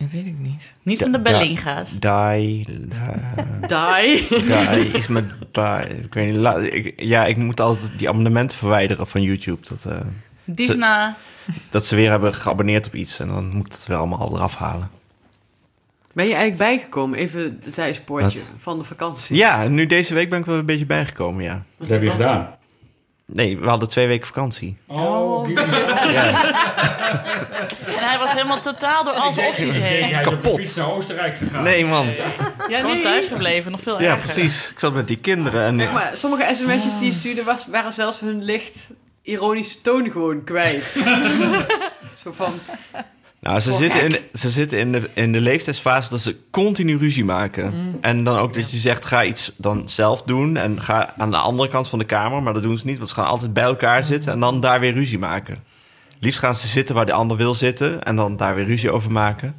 Dat 0.02 0.10
weet 0.12 0.26
ik 0.26 0.38
niet. 0.38 0.62
Niet 0.82 0.98
van 1.02 1.12
de 1.12 1.22
Da- 1.22 1.30
da- 1.30 1.38
Bellinga's. 1.38 1.90
Die. 1.98 1.98
Dai, 3.68 4.26
iets 4.94 5.06
met... 5.06 5.24
Dai, 5.50 5.84
ik 5.86 6.14
weet 6.14 6.26
niet. 6.26 6.36
la- 6.36 6.56
ik- 6.56 6.92
ja, 6.96 7.24
ik 7.24 7.36
moet 7.36 7.60
altijd 7.60 7.90
die 7.98 8.08
abonnementen 8.08 8.56
verwijderen 8.58 9.06
van 9.06 9.22
YouTube. 9.22 9.68
Dat, 9.68 9.84
eh, 9.84 10.00
Disna. 10.44 11.16
dat 11.70 11.86
ze 11.86 11.94
weer 11.94 12.10
hebben 12.10 12.34
geabonneerd 12.34 12.86
op 12.86 12.94
iets. 12.94 13.18
En 13.20 13.28
dan 13.28 13.48
moet 13.52 13.66
ik 13.66 13.72
het 13.72 13.86
weer 13.86 13.96
allemaal 13.96 14.34
eraf 14.36 14.54
halen. 14.56 14.90
Ben 16.12 16.24
je 16.26 16.34
eigenlijk 16.34 16.62
bijgekomen? 16.62 17.18
Even 17.18 17.62
zijspoortje 17.64 18.38
Wat? 18.40 18.50
van 18.56 18.78
de 18.78 18.84
vakantie. 18.84 19.36
Ja, 19.36 19.68
nu 19.68 19.86
deze 19.86 20.14
week 20.14 20.30
ben 20.30 20.38
ik 20.38 20.44
wel 20.46 20.56
een 20.58 20.66
beetje 20.66 20.86
bijgekomen, 20.86 21.44
ja. 21.44 21.64
Wat 21.76 21.88
heb 21.88 22.02
je 22.02 22.10
gedaan? 22.10 22.54
Nee, 23.34 23.58
we 23.58 23.68
hadden 23.68 23.88
twee 23.88 24.06
weken 24.06 24.26
vakantie. 24.26 24.76
Oh, 24.86 25.44
die 25.44 25.54
Ja, 26.12 26.54
En 27.86 28.08
hij 28.08 28.18
was 28.18 28.32
helemaal 28.32 28.60
totaal 28.60 29.04
door 29.04 29.12
al 29.12 29.32
zijn 29.32 29.48
opties 29.48 29.74
heen. 29.74 30.02
Hij 30.12 30.20
is 30.22 30.28
Kapot. 30.28 30.56
fiets 30.56 30.74
naar 30.74 30.90
Oostenrijk 30.92 31.36
gegaan. 31.36 31.62
nee 31.62 31.84
man. 31.86 32.06
Ja, 32.68 32.78
Gewoon 32.78 32.94
nee. 32.94 33.02
thuis 33.02 33.28
gebleven, 33.28 33.70
nog 33.70 33.80
veel 33.80 34.00
Ja, 34.00 34.06
erger. 34.14 34.18
precies. 34.32 34.70
Ik 34.70 34.78
zat 34.78 34.94
met 34.94 35.08
die 35.08 35.18
kinderen 35.18 35.64
en... 35.64 35.76
Zeg 35.76 35.92
maar, 35.92 36.10
sommige 36.16 36.54
sms'jes 36.54 36.96
die 36.98 37.06
je 37.06 37.12
stuurde 37.12 37.42
was, 37.44 37.66
waren 37.66 37.92
zelfs 37.92 38.20
hun 38.20 38.44
licht 38.44 38.88
ironische 39.22 39.80
toon 39.80 40.10
gewoon 40.10 40.44
kwijt. 40.44 40.84
Zo 42.22 42.32
van, 42.32 42.60
Nou, 43.42 43.60
ze 43.60 43.72
zitten, 43.72 44.02
in 44.02 44.10
de, 44.10 44.22
ze 44.32 44.50
zitten 44.50 44.78
in 44.78 44.92
de, 44.92 45.08
in 45.14 45.32
de 45.32 45.40
leeftijdsfase 45.40 46.10
dat 46.10 46.20
ze 46.20 46.36
continu 46.50 46.96
ruzie 46.96 47.24
maken. 47.24 47.96
En 48.00 48.24
dan 48.24 48.38
ook 48.38 48.54
dat 48.54 48.70
je 48.70 48.76
zegt, 48.76 49.06
ga 49.06 49.24
iets 49.24 49.52
dan 49.56 49.88
zelf 49.88 50.22
doen... 50.22 50.56
en 50.56 50.82
ga 50.82 51.14
aan 51.16 51.30
de 51.30 51.36
andere 51.36 51.68
kant 51.68 51.88
van 51.88 51.98
de 51.98 52.04
kamer. 52.04 52.42
Maar 52.42 52.52
dat 52.52 52.62
doen 52.62 52.78
ze 52.78 52.86
niet, 52.86 52.96
want 52.96 53.08
ze 53.08 53.14
gaan 53.14 53.26
altijd 53.26 53.52
bij 53.52 53.62
elkaar 53.62 54.04
zitten... 54.04 54.32
en 54.32 54.40
dan 54.40 54.60
daar 54.60 54.80
weer 54.80 54.92
ruzie 54.92 55.18
maken. 55.18 55.64
Liefst 56.18 56.38
gaan 56.38 56.54
ze 56.54 56.68
zitten 56.68 56.94
waar 56.94 57.06
de 57.06 57.12
ander 57.12 57.36
wil 57.36 57.54
zitten... 57.54 58.02
en 58.02 58.16
dan 58.16 58.36
daar 58.36 58.54
weer 58.54 58.66
ruzie 58.66 58.90
over 58.90 59.12
maken. 59.12 59.54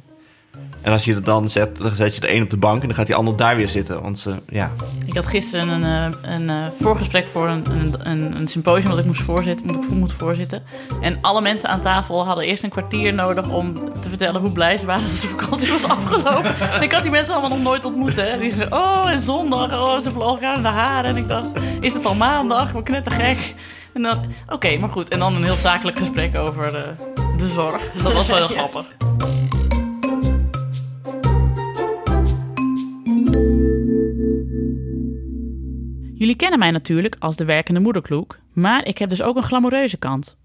En 0.84 0.92
als 0.92 1.04
je 1.04 1.14
er 1.14 1.24
dan 1.24 1.48
zet, 1.48 1.76
dan 1.76 1.94
zet 1.94 2.14
je 2.14 2.20
er 2.20 2.28
één 2.28 2.42
op 2.42 2.50
de 2.50 2.56
bank... 2.56 2.80
en 2.80 2.86
dan 2.86 2.96
gaat 2.96 3.06
die 3.06 3.14
ander 3.14 3.36
daar 3.36 3.56
weer 3.56 3.68
zitten. 3.68 4.02
Want 4.02 4.18
ze, 4.18 4.34
ja... 4.48 4.72
Ik 5.06 5.14
had 5.14 5.26
gisteren 5.26 5.68
een, 5.68 6.12
eh, 6.12 6.34
een 6.34 6.50
eh, 6.50 6.66
voorgesprek 6.80 7.28
voor 7.28 7.48
een, 7.48 7.64
een, 7.70 8.10
een, 8.10 8.36
een 8.36 8.48
symposium 8.48 8.90
dat 8.90 8.98
ik 8.98 9.04
moest 9.04 9.22
voorzitten, 9.22 9.66
moet, 9.66 9.88
moet 9.88 10.12
voorzitten. 10.12 10.62
En 11.00 11.18
alle 11.20 11.40
mensen 11.40 11.68
aan 11.68 11.80
tafel 11.80 12.26
hadden 12.26 12.44
eerst 12.44 12.62
een 12.62 12.70
kwartier 12.70 13.14
nodig 13.14 13.48
om 13.48 13.74
te 14.00 14.08
vertellen 14.08 14.40
hoe 14.40 14.52
blij 14.52 14.76
ze 14.76 14.86
waren 14.86 15.02
dat 15.02 15.20
de 15.20 15.28
vakantie 15.28 15.72
was 15.72 15.88
afgelopen. 15.96 16.72
En 16.72 16.82
ik 16.82 16.92
had 16.92 17.02
die 17.02 17.10
mensen 17.10 17.34
allemaal 17.34 17.56
nog 17.56 17.62
nooit 17.62 17.84
ontmoet. 17.84 18.16
Hè. 18.16 18.38
Die 18.38 18.54
zeiden, 18.54 18.78
oh, 18.78 19.10
en 19.10 19.18
zondag, 19.18 19.72
oh, 19.72 20.00
ze 20.00 20.10
vlogen 20.10 20.48
aan 20.48 20.62
de 20.62 20.68
haren. 20.68 21.10
En 21.10 21.16
ik 21.16 21.28
dacht, 21.28 21.46
is 21.80 21.94
het 21.94 22.06
al 22.06 22.14
maandag? 22.14 22.72
We 22.72 22.82
knettergek. 22.82 23.54
En 23.94 24.02
dan, 24.02 24.24
oké, 24.48 24.76
maar 24.76 24.88
goed. 24.88 25.08
En 25.08 25.18
dan 25.18 25.34
een 25.34 25.44
heel 25.44 25.56
zakelijk 25.56 25.98
gesprek 25.98 26.36
over 26.36 26.72
de, 26.72 26.94
de 27.36 27.48
zorg. 27.48 27.82
Dat 28.02 28.12
was 28.12 28.26
wel 28.26 28.36
heel 28.36 28.56
grappig. 28.58 28.86
Jullie 36.24 36.38
kennen 36.38 36.58
mij 36.58 36.70
natuurlijk 36.70 37.16
als 37.18 37.36
de 37.36 37.44
werkende 37.44 37.80
moederkloek, 37.80 38.38
maar 38.52 38.86
ik 38.86 38.98
heb 38.98 39.08
dus 39.08 39.22
ook 39.22 39.36
een 39.36 39.42
glamoureuze 39.42 39.96
kant. 39.96 40.36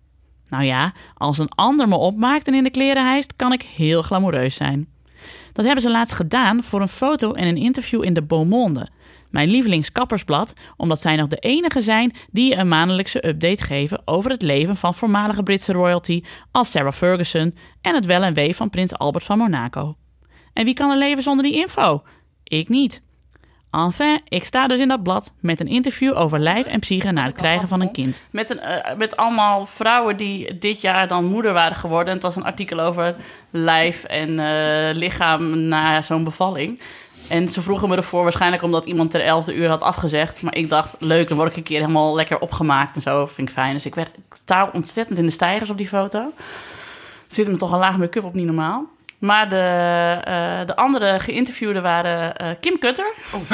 Nou 0.50 0.64
ja, 0.64 0.94
als 1.14 1.38
een 1.38 1.50
ander 1.50 1.88
me 1.88 1.96
opmaakt 1.96 2.48
en 2.48 2.54
in 2.54 2.64
de 2.64 2.70
kleren 2.70 3.06
hijst, 3.06 3.36
kan 3.36 3.54
ik 3.54 3.62
heel 3.62 4.02
glamoureus 4.02 4.56
zijn. 4.56 4.88
Dat 5.54 5.66
hebben 5.66 5.84
ze 5.84 5.90
laatst 5.90 6.14
gedaan 6.14 6.64
voor 6.64 6.82
een 6.82 6.88
foto 6.88 7.34
en 7.34 7.48
een 7.48 7.58
interview 7.58 8.04
in 8.04 8.14
de 8.14 8.24
Beaumonde, 8.24 8.88
mijn 9.30 9.50
lievelingskappersblad, 9.50 10.54
omdat 10.78 11.02
zij 11.02 11.16
nog 11.16 11.28
de 11.28 11.38
enige 11.38 11.82
zijn 11.82 12.12
die 12.32 12.56
een 12.56 12.68
maandelijkse 12.68 13.28
update 13.28 13.64
geven 13.64 14.02
over 14.06 14.32
het 14.32 14.42
leven 14.42 14.76
van 14.76 14.94
voormalige 14.94 15.44
Britse 15.44 15.74
royalty 15.74 16.24
als 16.52 16.72
Sarah 16.72 16.94
Ferguson 16.94 17.56
en 17.82 17.96
het 17.96 18.06
wel 18.06 18.24
en 18.24 18.34
wee 18.34 18.56
van 18.56 18.70
prins 18.70 18.98
Albert 18.98 19.24
van 19.24 19.38
Monaco. 19.38 19.96
En 20.54 20.66
wie 20.66 20.74
kan 20.74 20.92
er 20.92 20.98
leven 20.98 21.24
zonder 21.24 21.46
die 21.46 21.56
info? 21.56 22.04
Ik 22.44 22.70
niet. 22.70 23.02
Enfin, 23.72 24.20
ik 24.28 24.44
sta 24.44 24.68
dus 24.68 24.80
in 24.80 24.88
dat 24.88 25.04
blad 25.04 25.34
met 25.40 25.60
een 25.60 25.68
interview 25.68 26.18
over 26.18 26.40
lijf 26.40 26.66
en 26.66 26.80
psyche 26.80 27.12
na 27.12 27.24
het 27.24 27.36
krijgen 27.36 27.68
van 27.68 27.82
een 27.82 27.92
kind. 27.92 28.24
Met, 28.32 28.50
een, 28.50 28.60
eh, 28.60 28.96
met 28.98 29.18
allemaal 29.18 29.66
vrouwen 29.66 30.18
die 30.18 30.58
dit 30.58 30.82
jaar 30.82 31.08
dan 31.08 31.26
moeder 31.26 31.54
waren 31.54 31.78
geworden. 31.78 32.08
En 32.08 32.14
het 32.14 32.24
was 32.24 32.36
een 32.36 32.44
artikel 32.44 32.80
over 32.80 33.16
lijf 33.50 34.04
en 34.04 34.40
eh, 34.40 34.96
lichaam 34.96 35.60
na 35.60 36.02
zo'n 36.02 36.24
bevalling. 36.24 36.80
En 37.30 37.50
ze 37.50 37.62
vroegen 37.62 37.90
me 37.90 37.96
ervoor, 37.96 38.24
waarschijnlijk 38.24 38.64
omdat 38.64 38.86
iemand 38.86 39.12
ter 39.12 39.22
elfde 39.22 39.54
uur 39.54 39.70
had 39.70 39.82
afgezegd. 39.82 40.42
Maar 40.42 40.56
ik 40.56 40.70
dacht, 40.70 40.96
leuk, 41.00 41.28
dan 41.28 41.38
word 41.38 41.50
ik 41.50 41.58
een 41.58 41.64
keer 41.64 41.80
helemaal 41.80 42.16
lekker 42.16 42.40
opgemaakt 42.40 42.96
en 42.96 43.02
zo. 43.02 43.26
Vind 43.26 43.48
ik 43.48 43.54
fijn. 43.54 43.74
Dus 43.74 43.86
ik 43.86 43.96
werd 43.96 44.10
ik 44.10 44.36
sta 44.36 44.70
ontzettend 44.74 45.18
in 45.18 45.26
de 45.26 45.32
stijgers 45.32 45.70
op 45.70 45.78
die 45.78 45.88
foto. 45.88 46.32
Zit 47.28 47.48
me 47.48 47.56
toch 47.56 47.72
een 47.72 47.80
laag 47.80 47.98
make-up 47.98 48.24
op, 48.24 48.34
niet 48.34 48.46
normaal. 48.46 48.88
Maar 49.20 49.50
de, 49.50 49.56
eh, 50.24 50.60
de 50.66 50.76
andere 50.76 51.20
geïnterviewden 51.20 51.82
waren 51.82 52.36
eh, 52.36 52.50
Kim 52.60 52.80
Kutter. 52.80 53.14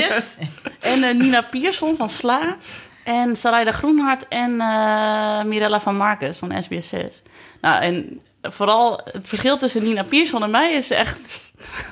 yes. 0.00 0.36
En 0.80 1.02
eh, 1.02 1.14
Nina 1.14 1.42
Pierson 1.42 1.96
van 1.96 2.08
Sla. 2.08 2.56
En 3.04 3.36
Sarayda 3.36 3.72
Groenhart 3.72 4.28
en 4.28 4.60
eh, 4.60 5.42
Mirella 5.44 5.80
van 5.80 5.96
Marcus 5.96 6.38
van 6.38 6.52
SBS6. 6.62 7.22
Nou, 7.60 7.82
en 7.82 8.20
vooral 8.42 9.00
het 9.12 9.28
verschil 9.28 9.56
tussen 9.58 9.82
Nina 9.82 10.02
Pierson 10.02 10.42
en 10.42 10.50
mij 10.50 10.72
is 10.72 10.90
echt... 10.90 11.40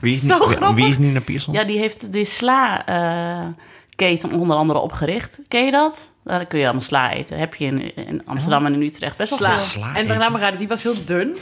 Wie 0.01 0.15
is, 0.15 0.27
Zo 0.33 0.39
grappig. 0.39 0.85
wie 0.85 0.89
is 0.89 0.99
Nina 0.99 1.21
Pierson? 1.21 1.55
Ja, 1.55 1.65
die 1.65 1.79
heeft 1.79 2.13
de 2.13 2.25
Sla-keten 2.25 4.33
onder 4.33 4.57
andere 4.57 4.79
opgericht. 4.79 5.39
Ken 5.49 5.65
je 5.65 5.71
dat? 5.71 6.11
Daar 6.27 6.47
kun 6.47 6.59
je 6.59 6.65
allemaal 6.65 6.83
sla 6.83 7.13
eten. 7.13 7.39
Heb 7.39 7.55
je 7.55 7.65
in, 7.65 7.95
in 7.95 8.27
Amsterdam 8.27 8.67
en 8.67 8.75
in 8.75 8.83
Utrecht 8.83 9.17
best 9.17 9.31
wel 9.31 9.39
sla. 9.39 9.49
veel. 9.49 9.59
Sla 9.59 9.97
En 9.97 10.07
daarna 10.07 10.29
maar 10.29 10.41
raden, 10.41 10.59
die 10.59 10.69
was 10.69 10.83
heel 10.83 11.05
dun. 11.05 11.37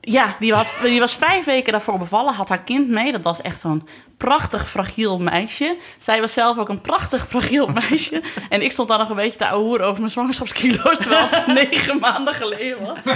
Ja, 0.00 0.36
die, 0.38 0.52
had, 0.52 0.78
die 0.82 1.00
was 1.00 1.14
vijf 1.16 1.44
weken 1.44 1.72
daarvoor 1.72 1.98
bevallen, 1.98 2.34
had 2.34 2.48
haar 2.48 2.62
kind 2.62 2.88
mee. 2.88 3.12
Dat 3.12 3.24
was 3.24 3.40
echt 3.40 3.60
zo'n 3.60 3.88
prachtig 4.18 4.70
fragiel 4.70 5.18
meisje. 5.18 5.76
Zij 5.98 6.20
was 6.20 6.32
zelf 6.32 6.58
ook 6.58 6.68
een 6.68 6.80
prachtig 6.80 7.26
fragiel 7.28 7.66
meisje. 7.88 8.22
En 8.48 8.62
ik 8.62 8.72
stond 8.72 8.88
daar 8.88 8.98
nog 8.98 9.08
een 9.08 9.16
beetje 9.16 9.38
te 9.38 9.48
ouwehoeren 9.48 9.86
over 9.86 10.00
mijn 10.00 10.10
zwangerschapskilo's... 10.10 10.96
terwijl 10.96 11.28
het 11.28 11.46
negen 11.70 11.98
maanden 11.98 12.34
geleden 12.34 12.78
was. 12.86 13.14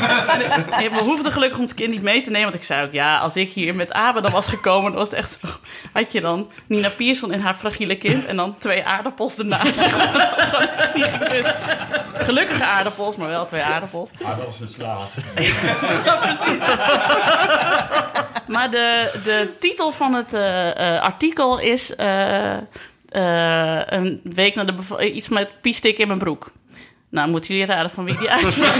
En 0.70 0.90
we 0.90 1.00
hoefden 1.00 1.32
gelukkig 1.32 1.58
ons 1.58 1.74
kind 1.74 1.90
niet 1.90 2.02
mee 2.02 2.22
te 2.22 2.30
nemen. 2.30 2.50
Want 2.50 2.54
ik 2.54 2.64
zei 2.64 2.86
ook, 2.86 2.92
ja, 2.92 3.16
als 3.16 3.36
ik 3.36 3.50
hier 3.50 3.74
met 3.74 3.92
Abe 3.92 4.20
dan 4.20 4.30
was 4.30 4.46
gekomen... 4.46 4.90
dan 4.90 5.00
was 5.00 5.10
het 5.10 5.18
echt 5.18 5.38
zo... 5.40 5.48
Had 5.92 6.12
je 6.12 6.20
dan 6.20 6.50
Nina 6.66 6.88
Pierson 6.88 7.32
en 7.32 7.40
haar 7.40 7.54
fragiele 7.54 7.96
kind... 7.96 8.26
en 8.26 8.36
dan 8.36 8.58
twee 8.58 8.84
aardappels 8.84 9.38
ernaast. 9.38 9.82
Dat 9.82 9.90
had 9.90 10.44
gewoon 10.44 10.68
echt 10.68 10.94
niet 10.94 11.04
gekund. 11.04 11.54
Gelukkige 12.14 12.64
aardappels, 12.64 13.16
maar 13.16 13.28
wel 13.28 13.46
twee 13.46 13.62
aardappels. 13.62 14.10
Dat 14.18 14.46
was 14.46 14.60
een 14.60 14.68
slaat. 14.68 15.14
Ja, 16.04 16.16
precies. 16.16 16.58
maar 18.46 18.70
de, 18.70 19.20
de 19.24 19.48
titel 19.58 19.90
van 19.90 20.14
het 20.14 20.32
eh, 20.32 20.70
eh, 20.70 20.91
artikel 21.00 21.58
is... 21.58 21.96
eh, 21.96 22.52
eh, 23.08 23.80
een 23.86 24.20
week 24.24 24.54
na 24.54 24.64
de 24.64 24.74
beval- 24.74 25.02
iets 25.02 25.28
met 25.28 25.60
piestik 25.60 25.98
in 25.98 26.06
mijn 26.06 26.18
broek. 26.18 26.50
Nou, 27.10 27.28
moeten 27.30 27.54
jullie 27.54 27.68
raden 27.74 27.90
van 27.90 28.04
wie 28.04 28.18
die 28.18 28.30
uitspraak 28.40 28.76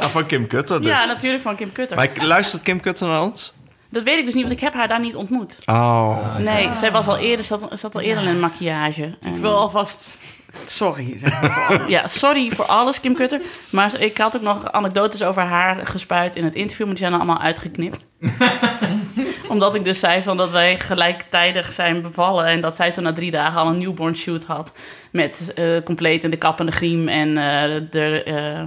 Ah, 0.00 0.08
van 0.08 0.26
Kim 0.26 0.46
Kutter 0.46 0.80
dus. 0.80 0.90
Ja, 0.90 1.04
natuurlijk 1.04 1.42
van 1.42 1.56
Kim 1.56 1.72
Kutter. 1.72 1.96
Maar 1.96 2.10
luistert 2.20 2.62
Kim 2.62 2.80
Kutter 2.80 3.08
naar 3.08 3.22
ons? 3.22 3.52
Dat 3.90 4.02
weet 4.02 4.18
ik 4.18 4.24
dus 4.24 4.34
niet, 4.34 4.42
want 4.42 4.54
ik 4.54 4.60
heb 4.62 4.74
haar 4.74 4.88
daar 4.88 5.00
niet 5.00 5.16
ontmoet. 5.16 5.58
Oh. 5.66 6.36
Nee, 6.36 6.70
zij 6.76 6.92
was 6.92 7.06
al 7.06 7.16
eerder, 7.18 7.44
zat, 7.44 7.68
zat 7.72 7.94
al 7.94 8.00
eerder 8.00 8.22
in 8.22 8.28
een 8.28 8.40
maquillage. 8.40 9.02
En- 9.20 9.34
Ik 9.34 9.40
wil 9.40 9.56
alvast... 9.56 10.16
Sorry. 10.66 11.18
zeg 11.18 11.40
maar. 11.40 11.90
Ja, 11.90 12.06
sorry 12.06 12.50
voor 12.50 12.64
alles, 12.64 13.00
Kim 13.00 13.14
Kutter. 13.14 13.40
Maar 13.70 14.00
ik 14.00 14.18
had 14.18 14.36
ook 14.36 14.42
nog 14.42 14.72
anekdotes 14.72 15.22
over 15.22 15.42
haar 15.42 15.86
gespuit 15.86 16.36
in 16.36 16.44
het 16.44 16.54
interview, 16.54 16.86
maar 16.86 16.94
die 16.94 17.04
zijn 17.04 17.16
allemaal 17.16 17.40
uitgeknipt. 17.40 18.06
Omdat 19.48 19.74
ik 19.74 19.84
dus 19.84 19.98
zei 19.98 20.22
van 20.22 20.36
dat 20.36 20.50
wij 20.50 20.78
gelijktijdig 20.78 21.72
zijn 21.72 22.02
bevallen 22.02 22.46
en 22.46 22.60
dat 22.60 22.74
zij 22.74 22.90
toen 22.92 23.04
na 23.04 23.12
drie 23.12 23.30
dagen 23.30 23.60
al 23.60 23.68
een 23.68 23.78
newborn 23.78 24.16
shoot 24.16 24.44
had. 24.44 24.72
Met 25.10 25.52
eh, 25.54 25.64
compleet 25.84 26.24
in 26.24 26.30
de 26.30 26.36
kap 26.36 26.60
en 26.60 26.66
de 26.66 26.72
griem 26.72 27.08
en 27.08 27.28
eh, 27.28 27.80
de 27.90 28.22
eh, 28.22 28.62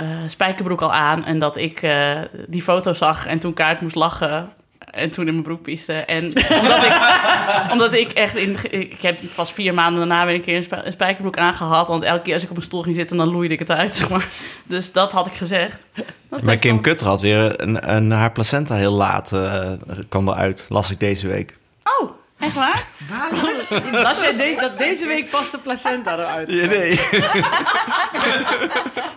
eh, 0.00 0.06
spijkerbroek 0.26 0.82
al 0.82 0.92
aan. 0.92 1.24
En 1.24 1.38
dat 1.38 1.56
ik 1.56 1.82
eh, 1.82 2.18
die 2.46 2.62
foto 2.62 2.92
zag 2.92 3.26
en 3.26 3.38
toen 3.38 3.52
kaart 3.52 3.80
moest 3.80 3.94
lachen 3.94 4.48
en 4.90 5.10
toen 5.10 5.26
in 5.26 5.32
mijn 5.32 5.44
broek 5.44 5.62
pieste. 5.62 5.92
En 5.92 6.24
omdat 6.60 6.84
ik, 6.84 6.92
omdat 7.72 7.92
ik 7.92 8.10
echt 8.12 8.36
in... 8.36 8.56
Ik 8.70 9.02
heb 9.02 9.18
pas 9.34 9.52
vier 9.52 9.74
maanden 9.74 9.98
daarna 10.08 10.26
weer 10.26 10.34
een 10.34 10.40
keer 10.42 10.56
een, 10.56 10.62
sp- 10.62 10.80
een 10.84 10.92
spijkerbroek 10.92 11.36
aangehad. 11.36 11.88
Want 11.88 12.02
elke 12.02 12.22
keer 12.22 12.34
als 12.34 12.42
ik 12.42 12.50
op 12.50 12.56
een 12.56 12.62
stoel 12.62 12.82
ging 12.82 12.96
zitten, 12.96 13.16
dan 13.16 13.28
loeide 13.30 13.54
ik 13.54 13.58
het 13.60 13.70
uit, 13.70 13.94
zeg 13.96 14.08
maar. 14.08 14.28
Dus 14.64 14.92
dat 14.92 15.12
had 15.12 15.26
ik 15.26 15.32
gezegd. 15.34 15.86
Dat 16.28 16.42
Maar 16.42 16.56
Kim 16.56 16.72
dan- 16.72 16.82
Kutter 16.82 17.06
had 17.06 17.20
weer 17.20 17.60
een, 17.62 17.94
een, 17.96 18.10
haar 18.10 18.32
placenta 18.32 18.74
heel 18.74 18.94
laat 18.94 19.32
eh, 19.32 19.70
kwam 20.08 20.28
eruit, 20.28 20.66
las 20.68 20.90
ik 20.90 21.00
deze 21.00 21.26
week. 21.28 21.56
Oh, 22.00 22.10
echt 22.40 22.54
waar? 22.54 22.84
Als 24.06 24.20
jij 24.20 24.36
denkt 24.36 24.60
dat 24.60 24.78
deze 24.78 25.06
week 25.06 25.30
pas 25.30 25.50
de 25.50 25.58
placenta 25.58 26.12
eruit. 26.12 26.50
Ja, 26.50 26.66
nee. 26.66 27.00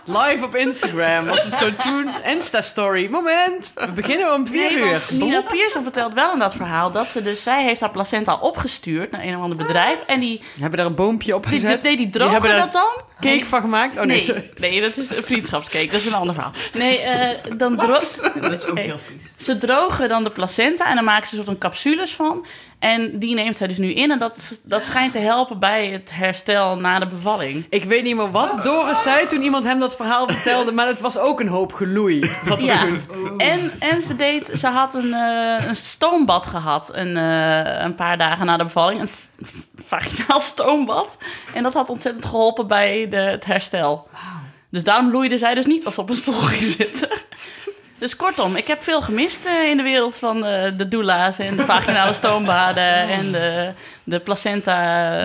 Live 0.06 0.44
op 0.44 0.54
Instagram 0.56 1.26
was 1.26 1.44
het 1.44 1.54
zo 1.54 1.74
toen. 1.76 2.08
Insta-story. 2.24 3.08
Moment. 3.10 3.72
We 3.74 3.92
beginnen 3.92 4.32
om 4.34 4.46
vier 4.46 4.72
Nee, 4.72 4.90
uur. 4.92 5.00
Nina 5.10 5.42
Pierson 5.42 5.82
vertelt 5.82 6.14
wel 6.14 6.32
in 6.32 6.38
dat 6.38 6.54
verhaal 6.54 6.90
dat 6.90 7.06
ze 7.06 7.22
dus... 7.22 7.42
Zij 7.42 7.62
heeft 7.64 7.80
haar 7.80 7.90
placenta 7.90 8.34
opgestuurd 8.34 9.10
naar 9.10 9.22
een 9.22 9.34
of 9.36 9.40
ander 9.42 9.56
bedrijf. 9.56 10.00
En 10.06 10.20
die, 10.20 10.40
hebben 10.60 10.78
er 10.80 10.86
een 10.86 10.94
boompje 10.94 11.34
op 11.34 11.46
die, 11.50 11.60
gezet. 11.60 11.82
die, 11.82 11.96
die 11.96 12.08
drogen 12.10 12.32
hebben 12.32 12.56
dat 12.56 12.72
dan. 12.72 13.02
cake 13.20 13.46
van 13.46 13.60
gemaakt. 13.60 13.98
Oh 13.98 14.04
nee, 14.04 14.50
nee, 14.56 14.80
dat 14.80 14.96
is 14.96 15.10
een 15.10 15.24
vriendschapscake. 15.24 15.86
Dat 15.86 16.00
is 16.00 16.06
een 16.06 16.14
ander 16.14 16.34
verhaal. 16.34 16.52
Nee, 16.72 16.98
eh, 16.98 17.52
dan 17.56 17.76
dro- 17.76 18.40
Dat 18.40 18.52
is 18.52 18.66
ook 18.66 18.78
heel 18.78 18.98
vies. 18.98 19.44
ze 19.46 19.58
drogen 19.58 20.08
dan 20.08 20.24
de 20.24 20.30
placenta 20.30 20.88
en 20.88 20.94
dan 20.94 21.04
maken 21.04 21.26
ze 21.28 21.36
een 21.36 21.44
soort 21.44 21.58
van 21.58 21.70
capsules 21.70 22.12
van. 22.14 22.46
En 22.84 23.18
die 23.18 23.34
neemt 23.34 23.56
zij 23.56 23.66
dus 23.66 23.78
nu 23.78 23.92
in. 23.92 24.10
En 24.10 24.18
dat, 24.18 24.60
dat 24.64 24.84
schijnt 24.84 25.12
te 25.12 25.18
helpen 25.18 25.58
bij 25.58 25.88
het 25.88 26.10
herstel 26.12 26.76
na 26.76 26.98
de 26.98 27.06
bevalling. 27.06 27.66
Ik 27.68 27.84
weet 27.84 28.02
niet 28.02 28.16
meer 28.16 28.30
wat 28.30 28.62
Doris 28.62 29.02
zei 29.02 29.26
toen 29.26 29.42
iemand 29.42 29.64
hem 29.64 29.80
dat 29.80 29.96
verhaal 29.96 30.28
vertelde, 30.28 30.72
maar 30.72 30.86
het 30.86 31.00
was 31.00 31.18
ook 31.18 31.40
een 31.40 31.48
hoop 31.48 31.72
geloei. 31.72 32.30
Wat 32.44 32.62
Ja, 32.62 32.86
en, 33.36 33.72
en 33.78 34.02
ze, 34.02 34.16
deed, 34.16 34.50
ze 34.54 34.66
had 34.66 34.94
een, 34.94 35.12
eh, 35.12 35.66
een 35.66 35.74
stoombad 35.76 36.46
gehad 36.46 36.90
een, 36.94 37.16
eh, 37.16 37.82
een 37.84 37.94
paar 37.94 38.18
dagen 38.18 38.46
na 38.46 38.56
de 38.56 38.64
bevalling. 38.64 39.00
Een 39.00 39.08
vaginaal 39.84 40.40
stoombad. 40.40 41.16
En 41.54 41.62
dat 41.62 41.72
had 41.72 41.90
ontzettend 41.90 42.26
geholpen 42.26 42.66
bij 42.66 43.08
de, 43.08 43.16
het 43.16 43.44
herstel. 43.44 44.08
Dus 44.70 44.84
daarom 44.84 45.10
loeide 45.10 45.38
zij 45.38 45.54
dus 45.54 45.66
niet 45.66 45.84
als 45.86 45.98
op 45.98 46.10
een 46.10 46.16
stoel 46.16 46.34
ging 46.34 46.64
zitten. 46.64 47.08
Dus 48.04 48.16
kortom, 48.16 48.56
ik 48.56 48.66
heb 48.66 48.82
veel 48.82 49.02
gemist 49.02 49.46
eh, 49.46 49.70
in 49.70 49.76
de 49.76 49.82
wereld 49.82 50.18
van 50.18 50.44
eh, 50.44 50.72
de 50.76 50.88
doula's 50.88 51.38
en 51.38 51.56
de 51.56 51.62
vaginale 51.62 52.12
stoombaden 52.12 53.08
en 53.18 53.32
de, 53.32 53.72
de 54.04 54.20
placenta 54.20 54.74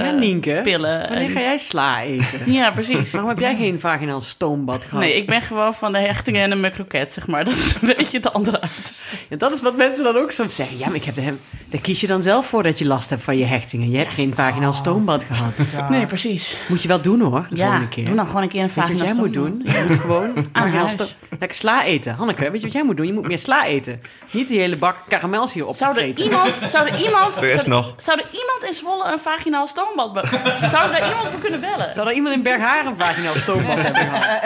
Ja, 0.03 0.11
Nienke. 0.11 0.59
pillen. 0.63 0.99
Wanneer 1.09 1.17
En- 1.27 1.29
ga 1.29 1.39
jij 1.39 1.57
sla 1.57 2.01
eten? 2.01 2.51
Ja, 2.59 2.71
precies. 2.71 3.11
Waarom 3.11 3.29
heb 3.29 3.39
jij 3.39 3.55
geen 3.55 3.79
vaginaal 3.79 4.21
stoombad 4.21 4.85
gehad? 4.85 4.99
Nee, 5.03 5.15
ik 5.15 5.27
ben 5.27 5.41
gewoon 5.41 5.73
van 5.73 5.91
de 5.91 5.97
hechtingen 5.99 6.41
en 6.43 6.49
de 6.49 6.55
mukroket, 6.55 7.11
zeg 7.13 7.27
maar. 7.27 7.43
Dat 7.49 7.53
is 7.53 7.75
een 7.81 7.93
beetje 7.97 8.19
de 8.19 8.31
andere 8.31 8.61
uiterste. 8.61 9.15
Ja, 9.29 9.37
dat 9.37 9.53
is 9.53 9.61
wat 9.61 9.77
mensen 9.77 10.03
dan 10.03 10.15
ook 10.17 10.31
soms 10.31 10.55
zeggen. 10.55 10.77
Ja, 10.77 10.85
maar 10.87 10.95
ik 10.95 11.03
heb 11.03 11.15
de 11.15 11.21
hem... 11.21 11.39
Daar 11.65 11.81
kies 11.81 12.01
je 12.01 12.07
dan 12.07 12.21
zelf 12.21 12.45
voor 12.45 12.63
dat 12.63 12.79
je 12.79 12.85
last 12.85 13.09
hebt 13.09 13.21
van 13.23 13.37
je 13.37 13.45
hechtingen. 13.45 13.89
Je 13.91 13.97
hebt 13.97 14.13
geen 14.13 14.35
vaginaal 14.35 14.73
stoombad 14.73 15.23
gehad. 15.23 15.53
Nee, 15.89 16.05
precies. 16.05 16.55
Moet 16.67 16.81
je 16.81 16.87
wel 16.87 17.01
doen 17.01 17.21
hoor, 17.21 17.47
de 17.49 17.55
Ja, 17.55 17.63
volgende 17.63 17.87
keer. 17.89 18.05
doe 18.05 18.15
dan 18.15 18.25
gewoon 18.27 18.41
een 18.41 18.47
keer 18.49 18.61
een 18.61 18.67
Weet 18.67 18.75
je 18.75 18.81
wat 18.81 18.89
vaginaal 19.01 19.07
jij 19.15 19.15
moet 19.23 19.33
stoombad. 19.33 19.65
doen? 19.65 19.73
Je 19.73 19.85
moet 19.87 19.99
gewoon 19.99 20.47
vaginaal 20.53 20.77
huis. 20.77 20.91
sto- 20.91 21.05
lekker 21.39 21.57
sla 21.57 21.83
eten. 21.83 22.13
Hanneke, 22.15 22.41
weet 22.51 22.59
je 22.59 22.65
wat 22.67 22.71
jij 22.75 22.83
moet 22.83 22.97
doen? 22.97 23.05
Je 23.05 23.13
moet 23.13 23.27
meer 23.27 23.39
sla 23.39 23.65
eten. 23.65 24.01
Niet 24.31 24.47
die 24.47 24.59
hele 24.59 24.77
bak 24.77 24.95
karamels 25.07 25.53
hier 25.53 25.65
Zou 25.71 25.97
er 25.99 26.05
iemand, 26.19 26.51
zou 26.65 26.87
er 26.87 27.01
iemand, 27.05 27.35
Er 27.35 27.43
is 27.43 27.63
zou, 27.63 27.69
nog. 27.69 27.93
zou 27.97 28.19
er 28.19 28.25
iemand 28.31 28.68
in 28.69 28.75
Zwolle 28.75 29.11
een 29.11 29.19
vaginaal 29.19 29.67
stoombad 29.67 30.11
Zou 30.71 30.83
er 30.83 30.99
daar 30.99 31.09
iemand 31.09 31.29
voor 31.29 31.39
kunnen 31.39 31.59
bellen? 31.59 31.93
Zou 31.93 32.07
er 32.07 32.13
iemand 32.13 32.35
in 32.35 32.43
Berghaar 32.43 32.85
een 32.85 32.95
vaginaal 32.95 33.35
stoombad 33.35 33.81
hebben 33.81 34.01
gehad? 34.01 34.41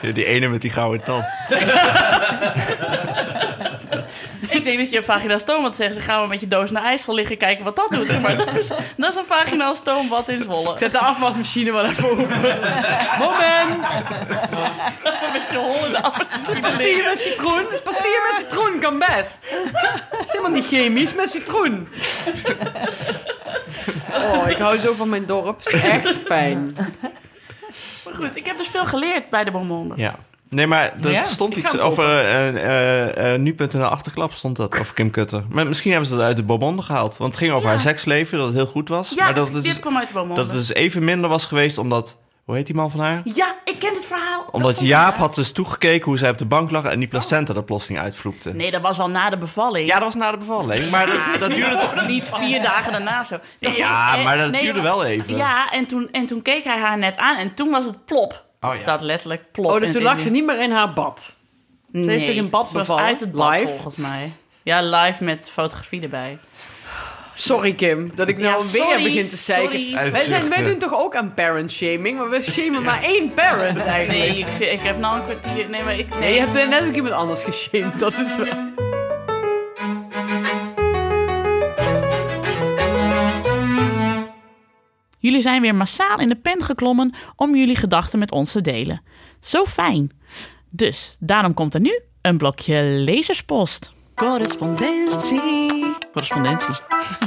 Die 0.14 0.24
ene 0.24 0.48
met 0.48 0.60
die 0.60 0.70
gouden 0.70 1.04
tand. 1.04 1.24
Ik 4.66 4.72
denk 4.72 4.84
dat 4.84 4.92
je 4.92 4.96
een 4.96 5.14
vaginaal 5.14 5.38
stoombad 5.38 5.76
zegt. 5.76 5.94
Dan 5.94 6.02
gaan 6.02 6.22
we 6.22 6.28
met 6.28 6.40
je 6.40 6.48
doos 6.48 6.70
naar 6.70 6.82
IJssel 6.82 7.14
liggen 7.14 7.36
kijken 7.36 7.64
wat 7.64 7.76
dat 7.76 7.90
doet. 7.90 8.20
Maar 8.20 8.36
dat 8.36 8.58
is, 8.58 8.68
dat 8.96 9.10
is 9.10 9.16
een 9.16 9.24
vaginaal 9.26 9.74
stoombad 9.74 10.28
in 10.28 10.42
Zwolle. 10.42 10.78
Zet 10.78 10.92
de 10.92 10.98
afwasmachine 10.98 11.72
wel 11.72 11.84
even 11.84 12.10
open. 12.10 12.28
Moment! 13.18 13.88
Met 15.32 15.50
je 15.50 15.56
hollende 15.56 16.02
afwasmachine 16.02 16.60
Pastille 16.60 17.02
met 17.02 17.18
citroen. 17.18 17.66
Dus 17.70 17.82
pastille 17.82 18.20
met 18.26 18.34
citroen 18.38 18.80
kan 18.80 18.98
best. 18.98 19.48
is 20.24 20.32
helemaal 20.32 20.50
niet 20.50 20.66
chemisch, 20.66 21.14
met 21.14 21.30
citroen. 21.30 21.88
Oh, 24.12 24.48
ik 24.48 24.56
hou 24.56 24.78
zo 24.78 24.92
van 24.92 25.08
mijn 25.08 25.26
dorp. 25.26 25.60
Is 25.64 25.80
echt 25.80 26.16
fijn. 26.16 26.76
Maar 28.04 28.14
goed, 28.14 28.36
ik 28.36 28.46
heb 28.46 28.58
dus 28.58 28.68
veel 28.68 28.86
geleerd 28.86 29.30
bij 29.30 29.44
de 29.44 29.50
Bonbonde. 29.50 29.94
Ja. 29.96 30.14
Nee, 30.56 30.66
maar 30.66 30.92
er 31.02 31.10
Ja, 31.10 31.22
stond 31.22 31.56
iets 31.56 31.78
over 31.78 32.04
eh, 32.04 32.48
eh, 32.48 33.32
eh, 33.34 33.40
nu.nl 33.40 33.84
achterklap 33.84 34.32
stond 34.32 34.56
dat 34.56 34.80
over 34.80 34.94
Kim 34.94 35.10
Kutter. 35.10 35.44
Maar 35.50 35.66
misschien 35.66 35.90
hebben 35.90 36.08
ze 36.08 36.16
dat 36.16 36.24
uit 36.24 36.36
de 36.36 36.42
Bobonde 36.42 36.82
gehaald. 36.82 37.16
Want 37.16 37.30
het 37.30 37.40
ging 37.40 37.52
over 37.52 37.64
Ja. 37.68 37.74
haar 37.74 37.80
seksleven, 37.80 38.38
dat 38.38 38.46
het 38.46 38.56
heel 38.56 38.66
goed 38.66 38.88
was. 38.88 39.12
Ja, 39.16 39.24
maar 39.24 39.34
dat 39.34 39.52
dit 39.52 39.62
dus, 39.64 39.80
kwam 39.80 39.96
uit 39.96 40.08
de 40.08 40.14
Bonbonde. 40.14 40.42
dat 40.42 40.46
het 40.50 40.56
dus 40.56 40.72
even 40.72 41.04
minder 41.04 41.30
was 41.30 41.46
geweest 41.46 41.78
omdat... 41.78 42.16
Hoe 42.44 42.54
heet 42.56 42.66
die 42.66 42.74
man 42.74 42.90
van 42.90 43.00
haar? 43.00 43.20
Ja, 43.24 43.54
ik 43.64 43.78
ken 43.78 43.94
het 43.94 44.04
verhaal. 44.06 44.44
Dat 44.44 44.54
Omdat 44.54 44.80
Jaap 44.80 45.16
had 45.16 45.34
dus 45.34 45.52
toegekeken 45.52 46.04
hoe 46.04 46.18
zij 46.18 46.30
op 46.30 46.38
de 46.38 46.44
bank 46.44 46.70
lag... 46.70 46.84
en 46.84 46.98
die 46.98 47.08
placenta 47.08 47.54
er 47.54 47.64
plotseling 47.64 48.00
uitvloekte. 48.00 48.54
Nee, 48.54 48.70
dat 48.70 48.82
was 48.82 48.98
al 48.98 49.08
na 49.10 49.30
de 49.30 49.38
bevalling. 49.38 49.88
Ja, 49.88 49.94
dat 49.94 50.04
was 50.04 50.14
na 50.14 50.30
de 50.30 50.36
bevalling. 50.36 50.90
Maar 50.90 51.06
dat, 51.06 51.20
dat 51.40 51.50
duurde 51.50 51.76
toch... 51.76 52.06
Niet 52.06 52.30
vier 52.34 52.62
dagen 52.62 52.92
daarna 52.92 53.24
zo. 53.24 53.36
Nee, 53.60 53.76
Ja, 53.76 54.16
eh, 54.16 54.24
maar 54.24 54.38
dat 54.38 54.50
nee, 54.50 54.62
duurde 54.62 54.82
wel 54.82 55.04
even. 55.04 55.36
Ja, 55.36 55.72
en 55.72 55.86
toen, 55.86 56.08
en 56.12 56.26
toen 56.26 56.42
keek 56.42 56.64
hij 56.64 56.78
haar 56.78 56.98
net 56.98 57.16
aan 57.16 57.36
en 57.36 57.54
toen 57.54 57.70
was 57.70 57.84
het 57.84 58.04
plop. 58.04 58.45
Oh 58.68 58.74
ja. 58.74 58.84
Dat 58.84 59.00
letterlijk 59.00 59.52
plop. 59.52 59.70
Oh, 59.70 59.80
dus 59.80 59.92
toen 59.92 60.02
lag 60.02 60.20
ze 60.20 60.30
niet 60.30 60.44
meer 60.44 60.60
in 60.60 60.70
haar 60.70 60.92
bad. 60.92 61.34
Nee, 61.90 62.08
heeft 62.08 62.24
zich 62.24 62.34
in 62.34 62.50
bad 62.50 62.66
ze 62.66 62.72
was 62.72 62.82
bevallen? 62.82 63.04
uit 63.04 63.20
het 63.20 63.32
bad 63.32 63.54
Live? 63.54 63.66
volgens 63.66 63.96
mij. 63.96 64.32
Ja, 64.62 64.82
live 64.82 65.24
met 65.24 65.50
fotografie 65.50 66.02
erbij. 66.02 66.38
Sorry 67.34 67.72
Kim, 67.72 68.10
dat 68.14 68.28
ik 68.28 68.38
Ja, 68.38 68.42
nou 68.42 68.56
weer 68.72 68.82
sorry, 68.82 69.02
begin 69.02 69.28
te 69.28 69.36
zeiken. 69.36 69.92
Wij, 70.12 70.24
zijn, 70.24 70.48
wij 70.48 70.64
doen 70.64 70.78
toch 70.78 70.94
ook 70.94 71.16
aan 71.16 71.34
parent 71.34 71.72
shaming, 71.72 72.18
maar 72.18 72.28
we 72.28 72.42
shamen 72.42 72.82
maar 72.82 73.02
één 73.02 73.34
parent 73.34 73.78
eigenlijk. 73.78 74.18
Nee, 74.18 74.38
ik, 74.38 74.58
ik 74.58 74.80
heb 74.80 74.98
nou 74.98 75.18
een 75.18 75.24
kwartier... 75.24 75.68
Nee, 75.68 75.82
maar 75.82 75.98
ik... 75.98 76.08
Nee, 76.08 76.18
Nee, 76.18 76.34
je 76.34 76.40
hebt 76.40 76.68
net 76.68 76.86
ook 76.88 76.94
iemand 76.94 77.14
anders 77.14 77.42
geshamed, 77.44 77.98
dat 77.98 78.12
is 78.12 78.36
wel... 78.36 78.85
Jullie 85.26 85.40
zijn 85.40 85.60
weer 85.60 85.74
massaal 85.74 86.18
in 86.18 86.28
de 86.28 86.36
pen 86.36 86.62
geklommen 86.62 87.14
om 87.36 87.56
jullie 87.56 87.76
gedachten 87.76 88.18
met 88.18 88.32
ons 88.32 88.52
te 88.52 88.60
delen. 88.60 89.02
Zo 89.40 89.64
fijn. 89.64 90.10
Dus 90.70 91.16
daarom 91.20 91.54
komt 91.54 91.74
er 91.74 91.80
nu 91.80 92.00
een 92.22 92.38
blokje 92.38 92.82
lezerspost. 92.82 93.92
Correspondentie. 94.14 95.84
Correspondentie. 96.12 96.74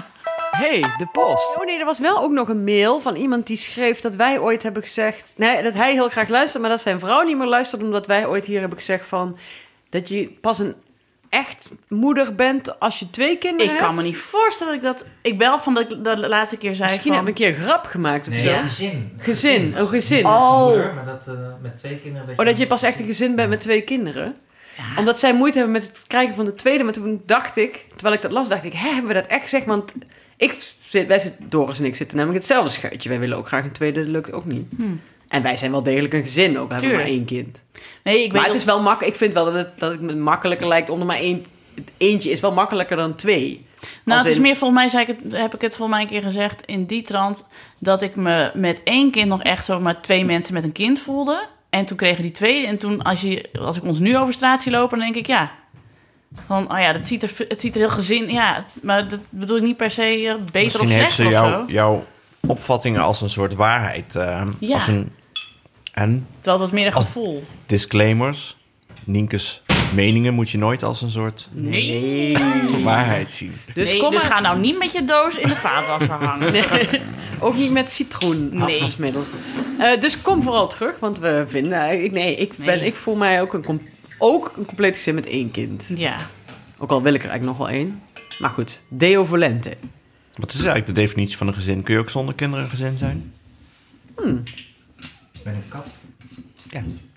hey, 0.64 0.82
de 0.82 1.08
post. 1.12 1.58
Oh 1.58 1.66
nee, 1.66 1.80
er 1.80 1.86
was 1.86 2.00
wel 2.00 2.22
ook 2.22 2.32
nog 2.32 2.48
een 2.48 2.64
mail 2.64 3.00
van 3.00 3.16
iemand 3.16 3.48
die 3.48 3.58
schreef 3.58 4.00
dat 4.00 4.16
wij 4.16 4.40
ooit 4.40 4.64
hebben 4.64 4.82
gezegd... 4.82 5.34
Nee, 5.38 5.64
dat 5.64 5.74
hij 5.74 5.92
heel 5.92 6.10
graag 6.10 6.30
luistert, 6.30 6.62
maar 6.62 6.72
dat 6.72 6.82
zijn 6.82 7.00
vrouw 7.00 7.22
niet 7.22 7.38
meer 7.38 7.48
luistert... 7.48 7.84
omdat 7.84 8.08
wij 8.08 8.26
ooit 8.28 8.46
hier 8.46 8.60
hebben 8.60 8.78
gezegd 8.78 9.08
van... 9.08 9.38
dat 9.90 10.10
je 10.10 10.30
pas 10.42 10.60
een 10.60 10.76
echt 11.30 11.70
moeder 11.88 12.36
bent 12.36 12.80
als 12.80 13.00
je 13.00 13.10
twee 13.10 13.38
kinderen 13.38 13.66
Ik 13.66 13.72
hebt. 13.72 13.84
kan 13.86 13.96
me 13.96 14.04
niet 14.04 14.18
voorstellen 14.18 14.82
dat 14.82 14.92
ik 14.94 14.98
dat... 14.98 15.08
Ik 15.22 15.38
wel 15.40 15.60
van 15.60 15.74
dat 15.74 15.92
ik 15.92 16.04
dat 16.04 16.18
de 16.18 16.28
laatste 16.30 16.58
keer 16.58 16.76
zei 16.76 16.90
Misschien 16.90 17.14
van... 17.14 17.26
heb 17.26 17.36
ik 17.36 17.40
een 17.42 17.46
keer 17.52 17.58
een 17.60 17.64
grap 17.68 17.86
gemaakt 17.86 18.28
of 18.28 18.34
Nee, 18.34 18.42
zo. 18.42 18.54
gezin. 18.62 19.12
Gezin, 19.18 19.74
een 19.76 19.88
gezin. 19.88 20.26
Oh. 20.26 20.68
Moeder, 20.68 20.94
maar 20.94 21.06
dat, 21.06 21.28
eh, 21.28 21.34
met 21.62 21.78
twee 21.78 22.00
kinderen. 22.00 22.30
Oh, 22.38 22.46
dat 22.46 22.58
je 22.58 22.68
pas 22.68 22.84
echt 22.84 23.00
een 23.00 23.06
gezin 23.06 23.36
bent 23.36 23.50
met 23.50 23.62
twee 23.62 23.82
kinderen. 23.82 24.36
Omdat 24.98 25.20
zij 25.20 25.34
moeite 25.34 25.58
hebben 25.58 25.76
met 25.76 25.88
het 25.88 26.04
krijgen 26.08 26.36
van 26.36 26.46
de 26.46 26.56
tweede. 26.56 26.84
Maar 26.84 26.94
toen 26.94 27.22
dacht 27.26 27.58
ik, 27.58 27.86
terwijl 27.96 28.16
ik 28.16 28.22
dat 28.22 28.32
las, 28.32 28.50
dacht 28.50 28.64
ik... 28.66 28.74
Hè, 28.74 28.90
hebben 28.90 29.08
we 29.08 29.14
dat 29.14 29.28
echt 29.28 29.42
gezegd? 29.42 29.66
Want 29.66 29.96
ik 30.38 30.56
zit, 30.90 31.08
wij 31.08 31.20
zitten, 31.20 31.50
Doris 31.50 31.80
en 31.80 31.86
ik 31.86 31.96
zitten 31.96 32.18
namelijk 32.18 32.40
hetzelfde 32.44 32.72
schuitje. 32.72 33.10
Wij 33.10 33.20
willen 33.20 33.38
ook 33.38 33.48
graag 33.48 33.64
een 33.64 33.72
tweede, 33.72 34.00
dat 34.00 34.10
lukt 34.10 34.32
ook 34.32 34.46
niet. 34.46 34.66
En 35.30 35.42
wij 35.42 35.58
zijn 35.58 35.72
wel 35.72 35.84
degelijk 35.84 36.14
een 36.14 36.22
gezin 36.24 36.60
ook. 36.60 36.68
We 36.68 36.74
hebben 36.74 36.92
maar 36.94 37.02
één 37.06 37.26
kind. 37.26 37.64
Nee, 38.04 38.16
ik 38.16 38.22
weet 38.22 38.32
Maar 38.42 38.46
het 38.46 38.56
is 38.56 38.64
wel 38.64 38.82
makkelijk. 38.82 39.12
Ik 39.14 39.20
vind 39.20 39.34
wel 39.34 39.46
dat 39.46 39.54
het, 39.54 39.80
dat 39.80 39.92
het 39.92 40.18
makkelijker 40.18 40.68
lijkt 40.68 40.90
om 40.90 41.00
er 41.00 41.06
maar 41.06 41.18
één... 41.20 41.46
Eentje 41.98 42.30
is 42.32 42.40
wel 42.40 42.52
makkelijker 42.54 42.98
dan 42.98 43.16
twee. 43.16 43.66
Nou, 44.04 44.20
het 44.20 44.30
is 44.30 44.36
in- 44.36 44.42
meer 44.42 44.56
volgens 44.58 44.80
mij, 44.80 44.90
zei 44.90 45.06
ik 45.06 45.18
het, 45.24 45.32
heb 45.42 45.54
ik 45.56 45.62
het 45.62 45.76
volgens 45.76 45.98
mij 45.98 46.02
een 46.02 46.12
keer 46.14 46.22
gezegd 46.32 46.66
in 46.66 46.86
die 46.86 47.02
trant, 47.02 47.48
dat 47.80 48.02
ik 48.02 48.16
me 48.16 48.52
met 48.54 48.82
één 48.84 49.12
kind 49.12 49.28
nog 49.28 49.44
echt 49.44 49.66
zo 49.66 49.80
maar 49.80 50.02
twee 50.02 50.26
mensen 50.26 50.54
met 50.54 50.64
een 50.64 50.72
kind 50.72 51.00
voelde. 51.00 51.48
En 51.70 51.86
toen 51.86 51.98
kregen 51.98 52.22
die 52.24 52.32
twee. 52.32 52.68
En 52.68 52.78
toen, 52.78 53.02
als, 53.02 53.22
je, 53.22 53.50
als 53.60 53.78
ik 53.78 53.84
ons 53.84 54.00
nu 54.00 54.18
over 54.18 54.34
straat 54.34 54.62
zie 54.62 54.72
lopen, 54.72 54.98
dan 54.98 55.08
denk 55.08 55.20
ik 55.20 55.28
ja. 55.28 55.52
Van, 56.48 56.72
oh 56.72 56.80
ja, 56.80 56.94
dat 56.94 57.06
ziet 57.08 57.24
er, 57.24 57.32
het 57.48 57.62
ziet 57.62 57.74
er 57.74 57.80
heel 57.80 57.90
gezin. 57.90 58.30
Ja, 58.32 58.66
maar 58.82 59.08
dat 59.08 59.20
bedoel 59.30 59.58
ik 59.58 59.64
niet 59.64 59.78
per 59.78 59.92
se 59.92 60.04
eh, 60.28 60.36
beter 60.52 60.62
Misschien 60.62 60.84
of 60.88 60.90
heeft 60.94 61.12
slechter 61.12 61.24
ze 61.24 61.26
of 61.26 61.32
jou, 61.52 61.68
zo. 61.68 61.74
jouw 61.74 62.06
opvattingen 62.48 63.02
als 63.02 63.22
een 63.22 63.30
soort 63.30 63.54
waarheid. 63.54 64.16
eh, 64.16 64.42
Ja. 64.60 64.74
Als 64.74 64.88
een, 64.88 65.12
en 66.00 66.28
Terwijl 66.40 66.62
het 66.64 66.70
was 66.72 66.80
meer 66.80 66.86
een 66.88 67.02
gevoel. 67.02 67.44
disclaimers. 67.66 68.58
Nienke's 69.04 69.62
meningen 69.94 70.34
moet 70.34 70.50
je 70.50 70.58
nooit 70.58 70.84
als 70.84 71.02
een 71.02 71.12
soort 71.12 71.48
Nee. 71.52 72.38
waarheid 72.84 73.32
zien. 73.32 73.54
Dus, 73.74 73.92
nee, 73.92 74.00
kom 74.00 74.12
dus 74.12 74.24
ga 74.24 74.40
nou 74.40 74.60
niet 74.60 74.78
met 74.80 74.92
je 74.92 75.06
doos 75.06 75.36
in 75.36 75.48
de 75.50 75.56
vaatwasser 75.56 76.14
hangen. 76.28 76.52
Nee, 76.52 76.66
ook 77.40 77.56
niet 77.56 77.72
met 77.72 77.90
citroen 77.92 78.50
Nee. 78.54 78.76
afwasmiddel. 78.76 79.24
Eh, 79.80 80.00
dus 80.02 80.22
kom 80.22 80.44
vooral 80.44 80.68
terug, 80.68 81.00
want 81.00 81.20
we 81.20 81.44
vinden... 81.48 82.04
Ik, 82.04 82.12
nee, 82.12 82.36
ik, 82.36 82.54
ben, 82.58 82.66
Nee. 82.78 82.86
ik 82.86 82.96
voel 82.96 83.16
mij 83.16 83.42
ook 83.42 83.54
een, 83.54 83.82
ook 84.18 84.54
een 84.58 84.66
compleet 84.66 84.96
gezin 84.98 85.16
met 85.16 85.26
één 85.26 85.52
kind. 85.52 85.92
Ja. 85.96 86.18
Ook 86.78 86.92
al 86.92 87.02
wil 87.02 87.14
ik 87.14 87.24
er 87.24 87.30
eigenlijk 87.30 87.60
nog 87.60 87.68
wel 87.68 87.78
één. 87.78 88.02
Maar 88.40 88.50
goed, 88.50 88.82
Deo 88.90 89.26
Volente. 89.26 89.74
Wat 90.36 90.50
is 90.50 90.56
eigenlijk 90.58 90.88
de 90.88 91.02
definitie 91.02 91.38
van 91.38 91.48
een 91.48 91.54
gezin? 91.54 91.84
Kun 91.84 91.94
je 91.94 92.00
ook 92.00 92.10
zonder 92.10 92.36
kinderen 92.36 92.64
een 92.64 92.70
gezin 92.70 92.98
zijn? 92.98 93.34
Ik 94.18 94.69
ben 95.52 95.62
een 95.64 95.70
kat. 95.70 95.98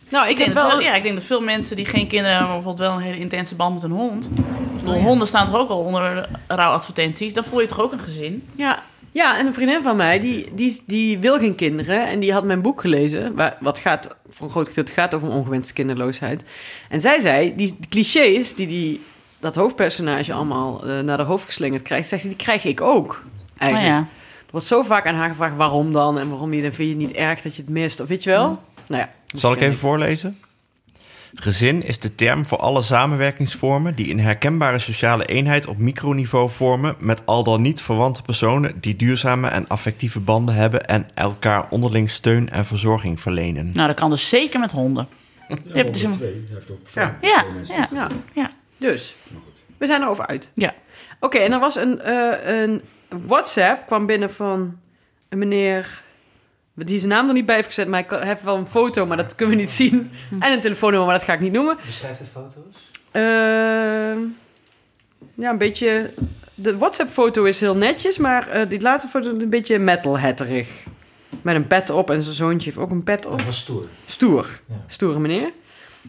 Nou, 0.08 0.28
ik 0.28 0.36
denk, 0.36 0.54
dat, 0.54 0.62
wel... 0.62 0.70
wel- 0.70 0.80
ja, 0.80 0.94
ik 0.94 1.02
denk 1.02 1.14
dat 1.14 1.24
veel 1.24 1.40
mensen 1.40 1.76
die 1.76 1.86
geen 1.86 2.06
kinderen 2.06 2.36
hebben, 2.36 2.48
maar 2.48 2.62
bijvoorbeeld 2.62 2.88
wel 2.88 2.96
een 2.96 3.04
hele 3.04 3.18
intense 3.18 3.54
band 3.54 3.74
met 3.74 3.82
een 3.82 3.90
hond. 3.90 4.30
Bedoel, 4.76 5.00
Honden 5.00 5.28
staan 5.28 5.46
toch 5.46 5.54
ook 5.54 5.68
al 5.68 5.78
onder 5.78 6.28
rouwadvertenties. 6.46 7.34
Dan 7.34 7.44
voel 7.44 7.60
je 7.60 7.66
toch 7.66 7.80
ook 7.80 7.92
een 7.92 7.98
gezin? 7.98 8.48
Ja, 8.56 8.82
ja, 9.12 9.38
en 9.38 9.46
een 9.46 9.54
vriendin 9.54 9.82
van 9.82 9.96
mij, 9.96 10.20
die, 10.20 10.54
die, 10.54 10.82
die 10.86 11.18
wil 11.18 11.38
geen 11.38 11.54
kinderen. 11.54 12.08
En 12.08 12.20
die 12.20 12.32
had 12.32 12.44
mijn 12.44 12.62
boek 12.62 12.80
gelezen, 12.80 13.34
waar, 13.34 13.56
wat 13.60 13.78
gaat, 13.78 14.16
voor 14.28 14.46
een 14.46 14.52
groot 14.52 14.68
gedeelte 14.68 14.92
gaat 14.92 15.14
over 15.14 15.28
ongewenste 15.28 15.72
kinderloosheid. 15.72 16.44
En 16.88 17.00
zij 17.00 17.20
zei, 17.20 17.54
die, 17.56 17.76
die 17.78 17.88
clichés 17.88 18.54
die, 18.54 18.66
die 18.66 19.00
dat 19.40 19.54
hoofdpersonage 19.54 20.32
allemaal 20.32 20.86
eh, 20.86 21.00
naar 21.00 21.16
de 21.16 21.22
hoofd 21.22 21.44
geslingerd 21.44 21.82
krijgt, 21.82 22.08
zegt 22.08 22.22
ze, 22.22 22.28
die 22.28 22.36
krijg 22.36 22.64
ik 22.64 22.80
ook. 22.80 23.22
Eigenlijk. 23.56 23.92
Oh 23.92 23.98
ja. 23.98 24.06
Er 24.52 24.58
wordt 24.58 24.72
zo 24.72 24.82
vaak 24.82 25.06
aan 25.06 25.14
haar 25.14 25.28
gevraagd, 25.28 25.56
waarom 25.56 25.92
dan? 25.92 26.18
En 26.18 26.28
waarom 26.28 26.52
je, 26.52 26.62
dan 26.62 26.72
vind 26.72 26.88
je 26.88 26.94
het 26.94 27.06
niet 27.06 27.16
erg 27.16 27.42
dat 27.42 27.56
je 27.56 27.62
het 27.62 27.70
mist? 27.70 28.00
Of 28.00 28.08
weet 28.08 28.22
je 28.22 28.30
wel? 28.30 28.62
Nou 28.86 29.02
ja. 29.02 29.10
Zal 29.26 29.52
ik 29.52 29.60
even 29.60 29.78
voorlezen? 29.78 30.38
Gezin 31.32 31.82
is 31.82 31.98
de 31.98 32.14
term 32.14 32.46
voor 32.46 32.58
alle 32.58 32.82
samenwerkingsvormen 32.82 33.94
die 33.94 34.10
een 34.10 34.20
herkenbare 34.20 34.78
sociale 34.78 35.26
eenheid 35.26 35.66
op 35.66 35.78
microniveau 35.78 36.50
vormen 36.50 36.94
met 36.98 37.26
al 37.26 37.44
dan 37.44 37.62
niet 37.62 37.80
verwante 37.80 38.22
personen 38.22 38.80
die 38.80 38.96
duurzame 38.96 39.48
en 39.48 39.68
affectieve 39.68 40.20
banden 40.20 40.54
hebben 40.54 40.86
en 40.86 41.06
elkaar 41.14 41.66
onderling 41.70 42.10
steun 42.10 42.50
en 42.50 42.64
verzorging 42.64 43.20
verlenen. 43.20 43.70
Nou, 43.74 43.86
dat 43.88 43.96
kan 43.96 44.10
dus 44.10 44.28
zeker 44.28 44.60
met 44.60 44.70
honden. 44.70 45.08
Je 45.48 45.56
hebt 45.72 45.92
dus 45.92 46.02
een... 46.02 46.46
Ja. 46.94 47.18
Ja, 47.20 47.44
ja. 47.68 47.88
Ja. 47.92 48.08
Ja. 48.34 48.50
Dus, 48.78 49.16
we 49.78 49.86
zijn 49.86 50.02
erover 50.02 50.26
uit. 50.26 50.50
Ja. 50.54 50.74
Oké, 51.20 51.38
en 51.38 51.52
er 51.52 51.60
was 51.60 51.76
een, 51.76 52.00
eh, 52.00 52.60
een 52.62 52.82
WhatsApp, 53.26 53.86
kwam 53.86 54.06
binnen 54.06 54.30
van 54.30 54.78
een 55.28 55.38
meneer... 55.38 56.02
Die 56.74 56.98
zijn 56.98 57.10
naam 57.10 57.28
er 57.28 57.34
niet 57.34 57.46
bij 57.46 57.54
heeft 57.54 57.66
gezet, 57.66 57.88
maar 57.88 58.00
ik 58.00 58.10
heb 58.10 58.42
wel 58.42 58.56
een 58.56 58.66
foto, 58.66 59.06
maar 59.06 59.16
dat 59.16 59.34
kunnen 59.34 59.56
we 59.56 59.60
niet 59.60 59.70
zien. 59.70 60.10
En 60.40 60.52
een 60.52 60.60
telefoonnummer, 60.60 61.08
maar 61.08 61.18
dat 61.18 61.26
ga 61.26 61.32
ik 61.32 61.40
niet 61.40 61.52
noemen. 61.52 61.76
Beschrijf 61.86 62.18
de 62.18 62.24
foto's. 62.24 62.90
Ehm, 63.10 64.18
ja, 65.34 65.50
een 65.50 65.58
beetje... 65.58 66.10
De 66.54 66.78
WhatsApp-foto 66.78 67.44
is 67.44 67.60
heel 67.60 67.76
netjes, 67.76 68.18
maar 68.18 68.48
eh, 68.48 68.68
die 68.68 68.80
laatste 68.80 69.08
foto 69.08 69.36
is 69.36 69.42
een 69.42 69.50
beetje 69.50 69.78
metalhatterig. 69.78 70.68
Met 71.42 71.54
een 71.54 71.66
pet 71.66 71.90
op 71.90 72.10
en 72.10 72.22
zijn 72.22 72.34
zoontje 72.34 72.70
heeft 72.70 72.82
ook 72.82 72.90
een 72.90 73.02
pet 73.02 73.26
op. 73.26 73.36
Dat 73.36 73.46
was 73.46 73.58
stoer. 73.58 73.88
Stoer. 74.04 74.60
Ja. 74.68 74.74
Stoere 74.86 75.18
meneer. 75.18 75.50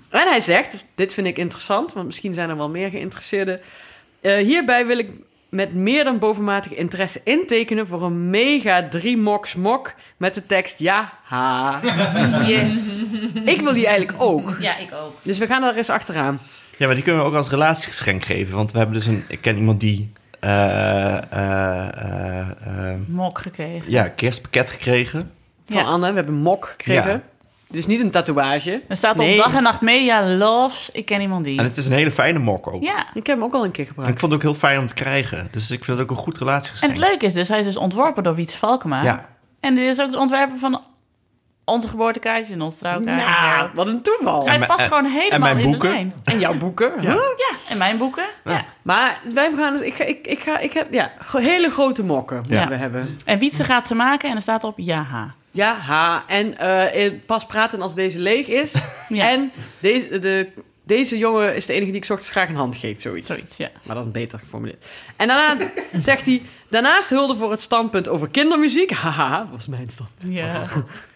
En 0.10 0.28
hij 0.28 0.40
zegt, 0.40 0.86
dit 0.96 1.14
vind 1.14 1.28
ik 1.28 1.38
interessant, 1.38 1.94
want 1.94 2.06
misschien 2.06 2.34
zijn 2.34 2.50
er 2.50 2.58
wel 2.58 2.70
meer 2.70 2.90
geïnteresseerden. 2.90 3.60
Eh, 4.22 4.36
hierbij 4.36 4.86
wil 4.86 4.98
ik 4.98 5.10
met 5.54 5.74
meer 5.74 6.04
dan 6.04 6.20
bovenmatige 6.20 6.76
interesse 6.76 7.22
intekenen 7.24 7.88
voor 7.88 8.04
een 8.04 8.30
mega 8.30 8.88
3 8.90 9.18
mox 9.18 9.56
mok 9.56 9.94
met 10.18 10.34
de 10.34 10.46
tekst 10.46 10.80
ja, 10.80 11.14
ha. 11.24 11.80
Yes. 12.46 13.02
Ik 13.46 13.62
wil 13.62 13.74
die 13.74 13.88
eigenlijk 13.88 14.22
ook. 14.22 14.58
Ja, 14.60 14.78
ik 14.78 14.90
ook. 14.94 15.14
Dus 15.22 15.38
we 15.38 15.46
gaan 15.48 15.62
daar 15.62 15.76
eens 15.76 15.90
achteraan. 15.90 16.40
Ja, 16.78 16.86
maar 16.86 16.96
die 16.96 17.04
kunnen 17.04 17.22
we 17.22 17.28
ook 17.28 17.36
als 17.36 17.50
relatiegeschenk 17.50 18.26
geven. 18.26 18.56
Want 18.56 18.72
we 18.72 18.78
hebben 18.78 18.96
dus 18.96 19.06
een... 19.06 19.24
Ik 19.28 19.42
ken 19.42 19.58
iemand 19.58 19.80
die... 19.80 20.12
eh, 20.40 21.18
eh, 21.18 21.22
eh, 21.32 22.40
eh, 22.40 22.96
Mok 23.08 23.40
gekregen. 23.40 23.92
ja, 23.92 24.08
kerstpakket 24.08 24.70
gekregen. 24.72 25.32
Van 25.68 25.78
Ja. 25.78 25.84
Anne, 25.84 26.10
we 26.10 26.16
hebben 26.16 26.36
mok 26.36 26.66
gekregen. 26.68 27.12
Ja. 27.12 27.22
Dus 27.74 27.86
niet 27.86 28.02
een 28.02 28.12
tatoeage. 28.12 28.82
Er 28.88 28.98
staat 28.98 29.16
Nee. 29.18 29.38
op 29.38 29.44
dag 29.44 29.54
en 29.56 29.64
nacht 29.64 29.82
media 29.82 30.24
loves. 30.28 30.90
Ik 30.92 31.06
ken 31.06 31.22
iemand 31.22 31.44
die. 31.44 31.58
En 31.60 31.64
het 31.64 31.78
is 31.78 31.86
een 31.86 31.94
hele 31.94 32.12
fijne 32.12 32.40
mok 32.40 32.68
ook. 32.68 32.84
Ja. 32.84 33.06
Ik 33.14 33.28
heb 33.28 33.36
hem 33.36 33.44
ook 33.44 33.54
al 33.54 33.64
een 33.64 33.72
keer 33.72 33.84
En 33.84 33.90
ik 33.90 33.96
gebruikt. 33.96 34.20
vond 34.20 34.32
het 34.32 34.42
ook 34.42 34.48
heel 34.48 34.60
fijn 34.60 34.80
om 34.80 34.88
te 34.88 34.94
krijgen. 34.94 35.48
Dus 35.52 35.72
ik 35.72 35.84
vind 35.84 35.98
het 35.98 36.06
ook 36.10 36.18
een 36.18 36.24
goed 36.24 36.34
En 36.40 36.46
relatiegeschenk. 36.46 36.92
het 36.92 37.02
leuke 37.02 37.26
is 37.26 37.34
dus, 37.34 37.48
hij 37.48 37.60
is 37.60 37.66
dus 37.66 37.78
ontworpen 37.78 38.24
door 38.24 38.36
Wiets 38.36 38.56
Valkema. 38.56 39.04
Ja. 39.04 39.26
En 39.60 39.76
dit 39.76 39.88
is 39.88 40.02
ook 40.02 40.12
de 40.12 40.20
ontwerper 40.20 40.58
van 40.58 40.82
onze 41.66 41.88
geboortekaartjes 41.88 42.52
en 42.52 42.62
onze 42.62 42.78
trouwkaartjes. 42.78 43.40
Nou, 43.40 43.70
wat 43.74 43.88
een 43.88 44.02
toeval. 44.02 44.46
hij 44.46 44.60
En 44.60 44.68
past 44.68 44.82
gewoon 44.82 45.06
helemaal 45.06 45.40
mijn 45.40 45.58
in 45.58 45.64
boeken? 45.72 45.90
de 45.90 45.96
lijn. 45.96 46.14
En 46.24 46.40
jouw 46.40 46.54
boeken. 46.58 46.92
Ja. 46.96 47.02
Huh? 47.12 47.14
Ja, 47.38 47.56
en 47.70 47.78
mijn 47.78 47.98
boeken. 47.98 48.26
Ja. 48.46 48.64
Maar 48.82 49.20
wij 49.34 49.52
gaan 49.58 49.72
dus, 49.78 49.82
ik, 49.82 49.94
ga, 49.94 50.04
ik, 50.04 50.28
ik, 50.28 50.40
ga, 50.40 50.60
ik 50.60 50.74
heb 50.74 50.94
ja, 50.94 51.12
gro- 51.20 51.40
hele 51.40 51.70
grote 51.70 52.04
mokken 52.04 52.38
moeten 52.38 52.60
Ja. 52.60 52.68
we 52.68 52.76
hebben. 52.76 53.18
En 53.26 53.40
Wietse 53.40 53.64
gaat 53.64 53.88
ze 53.88 53.96
maken 53.96 54.30
en 54.30 54.36
er 54.36 54.42
staat 54.42 54.64
op 54.64 54.74
ja, 54.78 55.02
ha. 55.02 55.34
Ja, 55.54 55.76
ha. 55.78 56.24
En 56.28 56.58
eh, 56.58 57.06
eh, 57.06 57.14
pas 57.26 57.46
praten 57.46 57.82
als 57.82 57.96
deze 57.96 58.20
leeg 58.20 58.48
is. 58.48 58.74
Ja. 59.10 59.30
En 59.30 59.52
deze, 59.80 60.20
de, 60.20 60.50
deze 60.86 61.18
jongen 61.18 61.56
is 61.56 61.66
de 61.66 61.74
enige 61.74 61.92
die 61.92 62.02
ik 62.02 62.10
ochtends 62.10 62.30
graag 62.30 62.50
een 62.50 62.56
hand 62.56 62.76
geef, 62.76 63.02
zoiets. 63.02 63.28
Zoiets, 63.28 63.58
ja. 63.58 63.70
Maar 63.84 63.96
dan 63.96 64.12
beter 64.12 64.40
geformuleerd. 64.40 64.86
En 65.18 65.28
daarna 65.28 65.66
zegt 66.00 66.26
hij... 66.26 66.42
Daarnaast 66.70 67.10
hulde 67.10 67.36
voor 67.36 67.52
het 67.52 67.62
standpunt 67.62 68.08
over 68.08 68.30
kindermuziek. 68.30 68.92
Haha, 69.04 69.38
dat 69.40 69.48
was 69.52 69.68
mijn 69.68 69.90
standpunt. 69.90 70.34
Ja, 70.34 70.64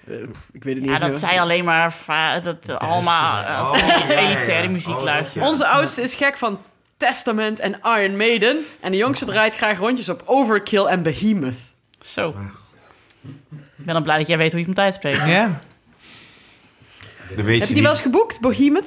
Eh, 0.08 0.16
ik 0.52 0.64
weet 0.64 0.76
het 0.76 0.84
niet 0.84 0.94
ja 0.94 1.00
meer. 1.00 1.10
dat 1.10 1.20
zij 1.20 1.42
alleen 1.42 1.66
maar 1.66 1.96
dat, 2.44 2.58
eh, 2.68 2.76
allemaal 2.78 3.44
eh, 3.44 3.72
Oh, 3.74 3.78
ja, 4.10 4.18
elitaire 4.18 4.68
muziek 4.68 4.96
Oh, 4.96 5.04
luisteren. 5.04 5.48
Onze 5.48 5.68
oudste 5.68 6.02
is 6.02 6.16
gek 6.16 6.38
van 6.38 6.60
Testament 6.98 7.60
en 7.60 7.80
Iron 7.84 8.18
Maiden. 8.18 8.58
En 8.80 8.92
de 8.92 8.98
jongste 8.98 9.26
draait 9.26 9.56
graag 9.56 9.78
rondjes 9.78 10.10
op 10.10 10.22
Overkill 10.26 10.86
en 10.86 11.02
Behemoth. 11.02 11.60
Zo. 12.00 12.36
Ik 13.78 13.86
ben 13.86 13.94
dan 13.94 14.04
blij 14.04 14.18
dat 14.18 14.28
jij 14.28 14.38
weet 14.38 14.52
hoe 14.52 14.60
je 14.60 14.66
het 14.66 14.76
moet 14.76 14.86
uitspreken. 14.86 15.30
Ja. 15.30 15.60
Weet 17.36 17.60
Heb 17.60 17.68
je 17.68 17.74
die 17.74 17.84
wel 17.84 17.92
eens 17.92 18.02
geboekt? 18.02 18.40
Behemoth? 18.40 18.86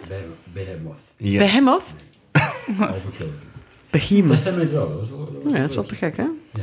Behemoth. 0.52 0.98
Ja. 1.16 1.38
Behemoth? 1.38 1.84
Overkill. 2.90 3.26
Behemoth. 3.90 4.44
Dat 4.44 4.56
is 4.56 4.70
wel- 4.70 5.02
ja, 5.44 5.58
dat 5.60 5.68
is 5.70 5.74
wel 5.74 5.84
te 5.84 5.94
gek, 5.94 6.16
hè? 6.16 6.22
Ja. 6.52 6.62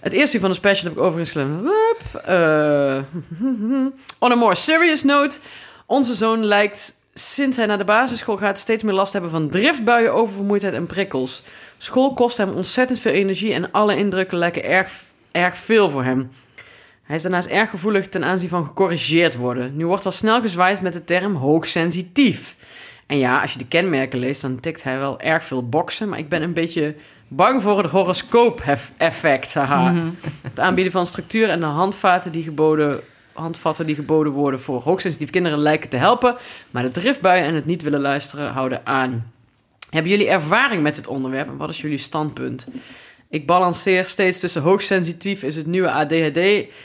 Het 0.00 0.12
eerste 0.12 0.40
van 0.40 0.48
de 0.50 0.56
special 0.56 0.94
heb 0.94 1.16
ik. 1.18 1.34
Wup, 1.34 2.22
eh, 2.24 3.02
on 4.18 4.32
a 4.32 4.34
more 4.34 4.54
serious 4.54 5.02
note. 5.02 5.38
Onze 5.86 6.14
zoon 6.14 6.44
lijkt 6.44 6.94
sinds 7.14 7.56
hij 7.56 7.66
naar 7.66 7.78
de 7.78 7.84
basisschool 7.84 8.36
gaat 8.36 8.58
steeds 8.58 8.82
meer 8.82 8.94
last 8.94 9.12
te 9.12 9.18
hebben 9.18 9.40
van 9.40 9.48
driftbuien, 9.48 10.12
oververmoeidheid 10.12 10.74
en 10.74 10.86
prikkels. 10.86 11.42
School 11.78 12.14
kost 12.14 12.36
hem 12.36 12.50
ontzettend 12.50 12.98
veel 12.98 13.12
energie 13.12 13.52
en 13.52 13.70
alle 13.72 13.96
indrukken 13.96 14.38
lijken 14.38 14.64
erg, 14.64 14.92
erg 15.32 15.56
veel 15.56 15.90
voor 15.90 16.04
hem. 16.04 16.30
Hij 17.02 17.16
is 17.16 17.22
daarnaast 17.22 17.48
erg 17.48 17.70
gevoelig 17.70 18.08
ten 18.08 18.24
aanzien 18.24 18.48
van 18.48 18.66
gecorrigeerd 18.66 19.36
worden. 19.36 19.76
Nu 19.76 19.86
wordt 19.86 20.04
al 20.04 20.12
snel 20.12 20.40
gezwaaid 20.40 20.80
met 20.80 20.92
de 20.92 21.04
term 21.04 21.34
hoogsensitief. 21.34 22.56
En 23.06 23.18
ja, 23.18 23.40
als 23.40 23.52
je 23.52 23.58
de 23.58 23.66
kenmerken 23.66 24.18
leest, 24.18 24.40
dan 24.40 24.60
tikt 24.60 24.82
hij 24.82 24.98
wel 24.98 25.20
erg 25.20 25.44
veel 25.44 25.68
boksen. 25.68 26.08
Maar 26.08 26.18
ik 26.18 26.28
ben 26.28 26.42
een 26.42 26.52
beetje 26.52 26.94
bang 27.28 27.62
voor 27.62 27.78
het 27.82 27.90
horoscoop-effect. 27.90 29.54
Haha. 29.54 29.94
Het 30.42 30.60
aanbieden 30.60 30.92
van 30.92 31.06
structuur 31.06 31.48
en 31.48 31.60
de 31.60 31.66
handvaten 31.66 32.32
die 32.32 32.42
geboden, 32.42 33.00
handvatten 33.32 33.86
die 33.86 33.94
geboden 33.94 34.32
worden 34.32 34.60
voor 34.60 34.80
hoogsensitieve 34.80 35.32
kinderen 35.32 35.58
lijken 35.58 35.88
te 35.88 35.96
helpen. 35.96 36.36
Maar 36.70 36.82
de 36.82 36.90
driftbuien 36.90 37.44
en 37.44 37.54
het 37.54 37.66
niet 37.66 37.82
willen 37.82 38.00
luisteren 38.00 38.52
houden 38.52 38.80
aan. 38.84 39.32
Hebben 39.90 40.10
jullie 40.10 40.28
ervaring 40.28 40.82
met 40.82 40.96
dit 40.96 41.06
onderwerp 41.06 41.48
en 41.48 41.56
wat 41.56 41.70
is 41.70 41.80
jullie 41.80 41.98
standpunt? 41.98 42.66
Ik 43.32 43.46
balanceer 43.46 44.06
steeds 44.06 44.38
tussen 44.38 44.62
hoogsensitief 44.62 45.42
is 45.42 45.56
het 45.56 45.66
nieuwe 45.66 45.90
ADHD 45.90 46.36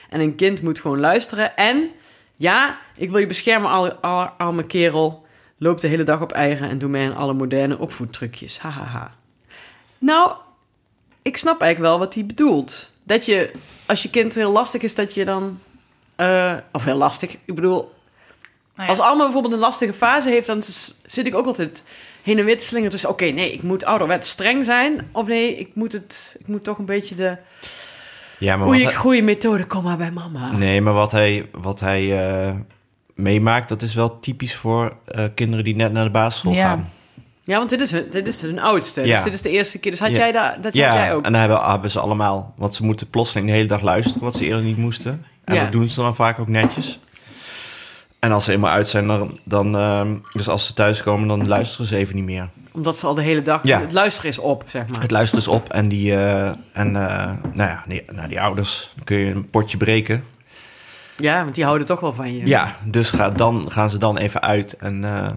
en 0.10 0.20
een 0.20 0.36
kind 0.36 0.62
moet 0.62 0.80
gewoon 0.80 1.00
luisteren. 1.00 1.56
En 1.56 1.90
ja, 2.36 2.78
ik 2.96 3.10
wil 3.10 3.20
je 3.20 3.26
beschermen, 3.26 3.70
al- 3.70 3.94
al- 3.94 4.30
arme 4.38 4.64
kerel. 4.66 5.26
Loop 5.58 5.82
de 5.82 5.88
hele 5.88 6.04
dag 6.04 6.22
op 6.22 6.32
eigen 6.32 6.70
en 6.70 6.78
doe 6.78 6.90
mee 6.90 7.08
aan 7.08 7.16
alle 7.16 7.34
moderne 7.34 7.78
opvoedtrucjes. 7.78 8.60
Hahaha. 8.60 9.12
Nou, 9.98 10.32
ik 11.22 11.38
snap 11.38 11.62
eigenlijk 11.62 11.92
wel 11.92 12.00
wat 12.00 12.14
hij 12.14 12.26
bedoelt. 12.26 12.92
Dat 13.04 13.26
je, 13.26 13.52
als 13.86 14.04
je 14.04 14.10
kind 14.10 14.36
heel 14.36 14.52
lastig 14.52 14.82
is, 14.82 14.96
dat 14.96 15.14
je 15.14 15.26
dan... 15.26 15.60
eh, 16.16 16.54
of 16.72 16.84
heel 16.84 16.98
lastig, 16.98 17.32
ik 17.46 17.56
bedoel... 17.56 17.80
Nou 18.76 18.90
ja. 18.90 18.96
Als 18.96 19.00
Alma 19.00 19.24
bijvoorbeeld 19.24 19.54
een 19.54 19.60
lastige 19.60 19.94
fase 19.94 20.30
heeft... 20.30 20.48
dan 20.48 20.62
zit 21.06 21.28
ik 21.28 21.36
ook 21.36 21.46
altijd 21.46 21.84
heen 22.28 22.40
en 22.40 22.46
weer 22.46 22.58
te 22.58 22.66
slingeren 22.66 22.92
tussen... 22.92 23.10
oké, 23.10 23.26
nee, 23.26 23.54
ik 23.54 23.64
moet 23.64 23.86
ouderwets 23.86 24.30
streng 24.30 24.66
zijn... 24.66 25.08
of 25.12 25.28
nee, 25.28 25.56
ik 25.58 25.70
moet, 25.74 25.94
het, 25.94 26.36
ik 26.40 26.48
moet 26.48 26.64
toch 26.64 26.78
een 26.78 26.86
beetje 26.86 27.16
de... 27.16 27.38
Ja, 28.40 28.58
maar 28.58 28.68
hij- 28.68 28.94
goede 28.96 29.22
methode, 29.22 29.66
kom 29.66 29.84
maar 29.84 29.98
bij 29.98 30.12
mama. 30.12 30.52
Nee, 30.52 30.82
maar 30.82 30.94
wat 30.94 31.12
hij, 31.12 31.46
wat 31.52 31.80
hij 31.80 32.30
eh, 32.30 32.52
meemaakt, 33.16 33.70
dat 33.70 33.82
is 33.82 33.96
wel 33.96 34.20
typisch 34.20 34.56
voor 34.56 34.98
eh, 35.06 35.24
kinderen 35.36 35.64
die 35.66 35.76
net 35.76 35.92
naar 35.92 36.04
de 36.04 36.10
basisschool 36.12 36.54
Ja. 36.54 36.68
gaan. 36.68 36.90
Ja, 37.44 37.58
want 37.58 37.70
dit 37.70 37.82
is 37.82 37.92
hun, 37.92 38.08
dit 38.10 38.28
is 38.28 38.42
hun 38.42 38.60
oudste. 38.60 39.02
Ja. 39.06 39.16
Dus 39.16 39.24
dit 39.24 39.34
is 39.34 39.42
de 39.42 39.50
eerste 39.50 39.80
keer. 39.80 39.92
Dus 39.92 40.00
had 40.00 40.10
Ja. 40.10 40.18
jij 40.18 40.32
daar, 40.32 40.62
dat 40.62 40.74
ja, 40.76 40.88
had 40.90 40.98
jij 40.98 41.14
ook. 41.14 41.26
en 41.26 41.32
dan 41.32 41.42
hebben, 41.42 41.60
hebben 41.72 41.92
ze 41.92 42.00
allemaal, 42.00 42.54
want 42.58 42.76
ze 42.76 42.84
moeten 42.84 43.10
plotseling 43.10 43.48
de 43.48 43.54
hele 43.54 43.68
dag 43.68 43.82
luisteren, 43.82 44.22
wat 44.24 44.36
ze 44.36 44.46
eerder 44.46 44.64
niet 44.64 44.78
moesten. 44.78 45.26
En 45.44 45.56
Ja. 45.56 45.64
dat 45.64 45.72
doen 45.72 45.90
ze 45.90 46.02
dan 46.02 46.16
vaak 46.16 46.40
ook 46.40 46.48
netjes. 46.48 47.00
En 48.20 48.32
als 48.32 48.46
ze 48.46 48.52
eenmaal 48.52 48.72
uit 48.72 48.90
zijn, 48.90 49.08
dan, 49.08 49.40
dan 49.44 49.76
ehm, 49.76 50.16
dus 50.32 50.50
als 50.50 50.66
ze 50.66 50.74
thuiskomen, 50.74 51.28
dan 51.28 51.48
luisteren 51.48 51.86
ze 51.86 51.96
even 51.96 52.16
niet 52.16 52.26
meer. 52.26 52.50
Omdat 52.72 52.98
ze 52.98 53.06
al 53.06 53.14
de 53.14 53.22
hele 53.22 53.42
dag... 53.42 53.64
Ja. 53.64 53.80
Het 53.80 53.94
luisteren 53.94 54.30
is 54.30 54.40
op, 54.40 54.64
zeg 54.68 54.88
maar. 54.88 55.02
Het 55.02 55.12
luisteren 55.12 55.46
is 55.46 55.52
op 55.52 55.70
en 55.70 55.88
die, 55.88 56.16
eh, 56.16 56.48
en, 56.72 56.96
eh, 56.96 57.32
nou 57.54 57.70
ja, 57.70 57.84
die, 57.88 58.04
nou, 58.12 58.28
die 58.28 58.42
ouders, 58.42 58.94
kun 59.04 59.18
je 59.18 59.34
een 59.34 59.50
potje 59.50 59.78
breken. 59.78 60.24
Ja, 61.18 61.44
want 61.44 61.56
die 61.56 61.64
houden 61.64 61.88
toch 61.88 62.00
wel 62.00 62.14
van 62.14 62.34
je. 62.34 62.48
Ja, 62.48 62.76
dus 62.84 63.10
ga, 63.10 63.30
dan 63.30 63.72
gaan 63.72 63.90
ze 63.90 63.98
dan 64.00 64.18
even 64.18 64.42
uit 64.42 64.78
en 64.78 65.04
eh, 65.04 65.28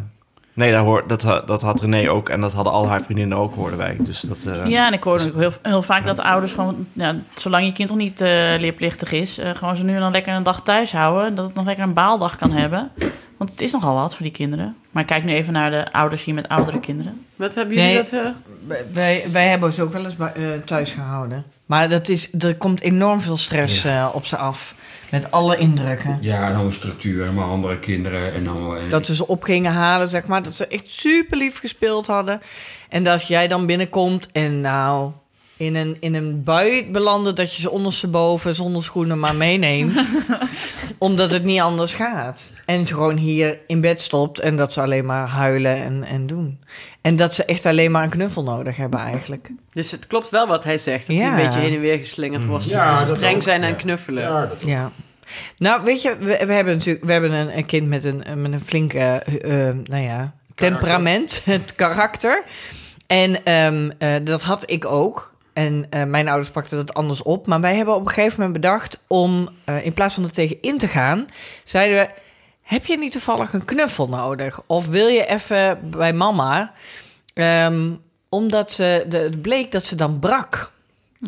Nee, 0.60 0.72
dat, 0.72 0.84
hoor, 0.84 1.04
dat, 1.06 1.42
dat 1.46 1.62
had 1.62 1.80
René 1.80 2.10
ook 2.10 2.28
en 2.28 2.40
dat 2.40 2.52
hadden 2.52 2.72
al 2.72 2.88
haar 2.88 3.02
vriendinnen 3.02 3.38
ook, 3.38 3.54
hoorden 3.54 3.78
wij. 3.78 3.96
Dus 4.00 4.20
dat, 4.20 4.44
eh, 4.44 4.66
Ja, 4.66 4.86
en 4.86 4.92
ik 4.92 5.02
hoor 5.02 5.20
ook 5.20 5.34
heel, 5.36 5.52
heel 5.62 5.82
vaak 5.82 6.04
dat 6.06 6.18
ouders 6.20 6.52
gewoon, 6.52 6.86
ja, 6.92 7.14
zolang 7.34 7.64
je 7.64 7.72
kind 7.72 7.88
nog 7.88 7.98
niet 7.98 8.20
eh, 8.20 8.28
leerplichtig 8.58 9.12
is, 9.12 9.38
eh, 9.38 9.50
gewoon 9.54 9.76
ze 9.76 9.84
nu 9.84 9.94
en 9.94 10.00
dan 10.00 10.12
lekker 10.12 10.34
een 10.34 10.42
dag 10.42 10.62
thuis 10.62 10.92
houden. 10.92 11.34
Dat 11.34 11.44
het 11.46 11.54
nog 11.54 11.64
lekker 11.64 11.84
een 11.84 11.92
baaldag 11.94 12.36
kan 12.36 12.52
hebben. 12.52 12.90
Want 13.36 13.50
het 13.50 13.60
is 13.60 13.72
nogal 13.72 13.94
wat 13.94 14.14
voor 14.14 14.22
die 14.22 14.34
kinderen. 14.34 14.76
Maar 14.90 15.04
kijk 15.04 15.24
nu 15.24 15.32
even 15.32 15.52
naar 15.52 15.70
de 15.70 15.92
ouders 15.92 16.24
hier 16.24 16.34
met 16.34 16.48
oudere 16.48 16.80
kinderen. 16.80 17.26
Wat 17.36 17.54
hebben 17.54 17.74
jullie 17.74 17.90
Nee. 17.90 17.96
dat... 18.02 18.12
eh, 18.12 18.20
Wij- 18.92 19.24
Wij, 19.32 19.48
hebben 19.48 19.68
ons 19.68 19.80
ook 19.80 19.92
wel 19.92 20.04
eens 20.04 20.16
eh, 20.18 20.42
thuis 20.64 20.90
gehouden. 20.92 21.44
Maar 21.66 21.88
dat 21.88 22.08
is, 22.08 22.32
er 22.38 22.56
komt 22.56 22.80
enorm 22.80 23.20
veel 23.20 23.36
stress 23.36 23.84
eh, 23.84 24.08
op 24.12 24.26
ze 24.26 24.36
af. 24.36 24.74
Met 25.10 25.30
alle 25.30 25.58
indrukken. 25.58 26.18
Ja, 26.20 26.46
en 26.48 26.54
allemaal 26.54 26.72
structuur, 26.72 27.24
allemaal 27.24 27.50
andere 27.50 27.78
kinderen 27.78 28.32
en 28.32 28.48
allemaal... 28.48 28.88
Dat 28.88 29.06
we 29.06 29.14
ze 29.14 29.26
op 29.26 29.42
gingen 29.42 29.72
halen, 29.72 30.08
zeg 30.08 30.26
maar. 30.26 30.42
Dat 30.42 30.54
ze 30.54 30.66
echt 30.66 30.88
super 30.88 31.36
lief 31.36 31.58
gespeeld 31.58 32.06
hadden. 32.06 32.40
En 32.88 33.04
dat 33.04 33.26
jij 33.26 33.48
dan 33.48 33.66
binnenkomt 33.66 34.28
en 34.32 34.60
nou... 34.60 35.10
In 35.56 35.74
een, 35.74 35.96
in 36.00 36.14
een 36.14 36.42
bui 36.44 36.90
belanden 36.90 37.34
dat 37.34 37.54
je 37.54 37.62
ze 37.62 37.70
ondersteboven 37.70 38.54
zonder 38.54 38.82
schoenen 38.82 39.18
maar 39.18 39.36
meeneemt. 39.36 39.94
omdat 41.00 41.30
het 41.30 41.44
niet 41.44 41.60
anders 41.60 41.94
gaat. 41.94 42.52
En 42.64 42.86
gewoon 42.86 43.16
hier 43.16 43.58
in 43.66 43.80
bed 43.80 44.00
stopt 44.00 44.40
en 44.40 44.56
dat 44.56 44.72
ze 44.72 44.80
alleen 44.80 45.04
maar 45.04 45.28
huilen 45.28 45.76
en, 45.76 46.04
en 46.04 46.26
doen. 46.26 46.60
En 47.00 47.16
dat 47.16 47.34
ze 47.34 47.44
echt 47.44 47.66
alleen 47.66 47.90
maar 47.90 48.02
een 48.02 48.10
knuffel 48.10 48.42
nodig 48.42 48.76
hebben 48.76 49.00
eigenlijk. 49.00 49.50
Dus 49.72 49.90
het 49.90 50.06
klopt 50.06 50.30
wel 50.30 50.46
wat 50.46 50.64
hij 50.64 50.78
zegt. 50.78 51.06
Dat 51.06 51.16
Ja. 51.16 51.22
hij 51.22 51.30
een 51.30 51.46
beetje 51.46 51.60
heen 51.60 51.74
en 51.74 51.80
weer 51.80 51.98
geslingerd 51.98 52.44
wordt. 52.44 52.64
Ja, 52.64 52.88
tussen 52.88 53.06
dat 53.06 53.16
streng 53.16 53.36
ook, 53.36 53.42
zijn 53.42 53.62
en 53.62 53.68
ja. 53.68 53.74
knuffelen. 53.74 54.22
Ja, 54.22 54.46
dat 54.46 54.62
Ja. 54.64 54.90
Nou, 55.58 55.82
weet 55.84 56.02
je, 56.02 56.16
we, 56.18 56.46
we 56.46 56.52
hebben 56.52 56.76
natuurlijk 56.76 57.04
we 57.04 57.12
hebben 57.12 57.32
een, 57.32 57.56
een 57.56 57.66
kind 57.66 57.88
met 57.88 58.04
een, 58.04 58.22
met 58.36 58.52
een 58.52 58.60
flinke, 58.60 58.98
eh, 58.98 59.68
eh, 59.68 59.76
nou 59.84 60.02
ja, 60.02 60.32
temperament, 60.54 61.40
het 61.44 61.74
karakter. 61.74 62.42
En 63.06 63.44
ehm, 63.44 63.90
eh, 63.98 64.14
dat 64.24 64.42
had 64.42 64.70
ik 64.70 64.86
ook. 64.86 65.34
En 65.60 65.86
eh, 65.90 66.04
mijn 66.04 66.28
ouders 66.28 66.50
pakten 66.50 66.76
dat 66.76 66.94
anders 66.94 67.22
op. 67.22 67.46
Maar 67.46 67.60
wij 67.60 67.74
hebben 67.76 67.94
op 67.94 68.00
een 68.00 68.12
gegeven 68.12 68.40
moment 68.40 68.60
bedacht 68.60 68.98
om, 69.06 69.48
eh, 69.64 69.84
in 69.84 69.92
plaats 69.92 70.14
van 70.14 70.24
er 70.24 70.32
tegen 70.32 70.56
in 70.60 70.78
te 70.78 70.88
gaan, 70.88 71.26
zeiden 71.64 71.98
we: 71.98 72.08
Heb 72.62 72.84
je 72.86 72.98
niet 72.98 73.12
toevallig 73.12 73.52
een 73.52 73.64
knuffel 73.64 74.08
nodig? 74.08 74.62
Of 74.66 74.86
wil 74.86 75.06
je 75.06 75.26
even 75.26 75.78
bij 75.90 76.12
mama? 76.12 76.72
Ehm, 77.34 77.90
omdat 78.28 78.72
ze, 78.72 79.04
de, 79.08 79.16
het 79.16 79.42
bleek 79.42 79.72
dat 79.72 79.84
ze 79.84 79.94
dan 79.94 80.18
brak 80.18 80.72